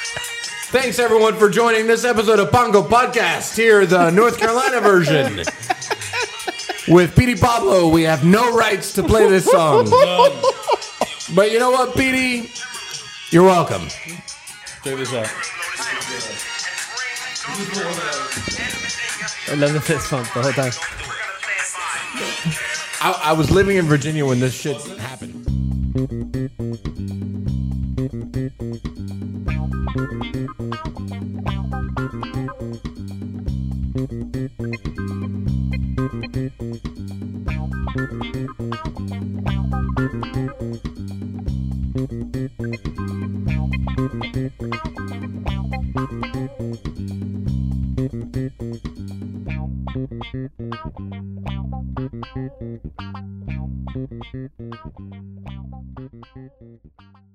Thanks 0.67 0.99
everyone 0.99 1.35
for 1.37 1.49
joining 1.49 1.87
this 1.87 2.05
episode 2.05 2.39
of 2.39 2.51
Pan 2.51 2.71
Con 2.71 2.83
Podcast. 2.83 3.55
Here, 3.57 3.83
the 3.85 4.11
North 4.11 4.37
Carolina 4.37 4.79
version. 4.79 5.37
With 6.87 7.15
Petey 7.15 7.35
Pablo, 7.35 7.89
we 7.89 8.03
have 8.03 8.23
no 8.23 8.55
rights 8.55 8.93
to 8.93 9.03
play 9.03 9.27
this 9.27 9.45
song. 9.45 9.89
But 11.35 11.51
you 11.51 11.57
know 11.57 11.71
what, 11.71 11.95
Petey? 11.95 12.51
You're 13.31 13.43
welcome. 13.43 13.87
Check 14.83 14.97
this 14.97 15.11
out. 15.11 15.27
I 19.47 19.53
love 19.55 19.73
the 19.73 19.81
fist 19.81 20.09
pump 20.09 20.27
the 20.33 20.41
whole 20.41 20.51
time. 20.51 20.71
I, 23.01 23.29
I 23.29 23.33
was 23.33 23.51
living 23.51 23.77
in 23.77 23.85
Virginia 23.85 24.25
when 24.25 24.39
this 24.39 24.53
shit 24.53 24.81
happened. 24.97 25.45
Thank 54.85 54.99
you. 56.35 57.34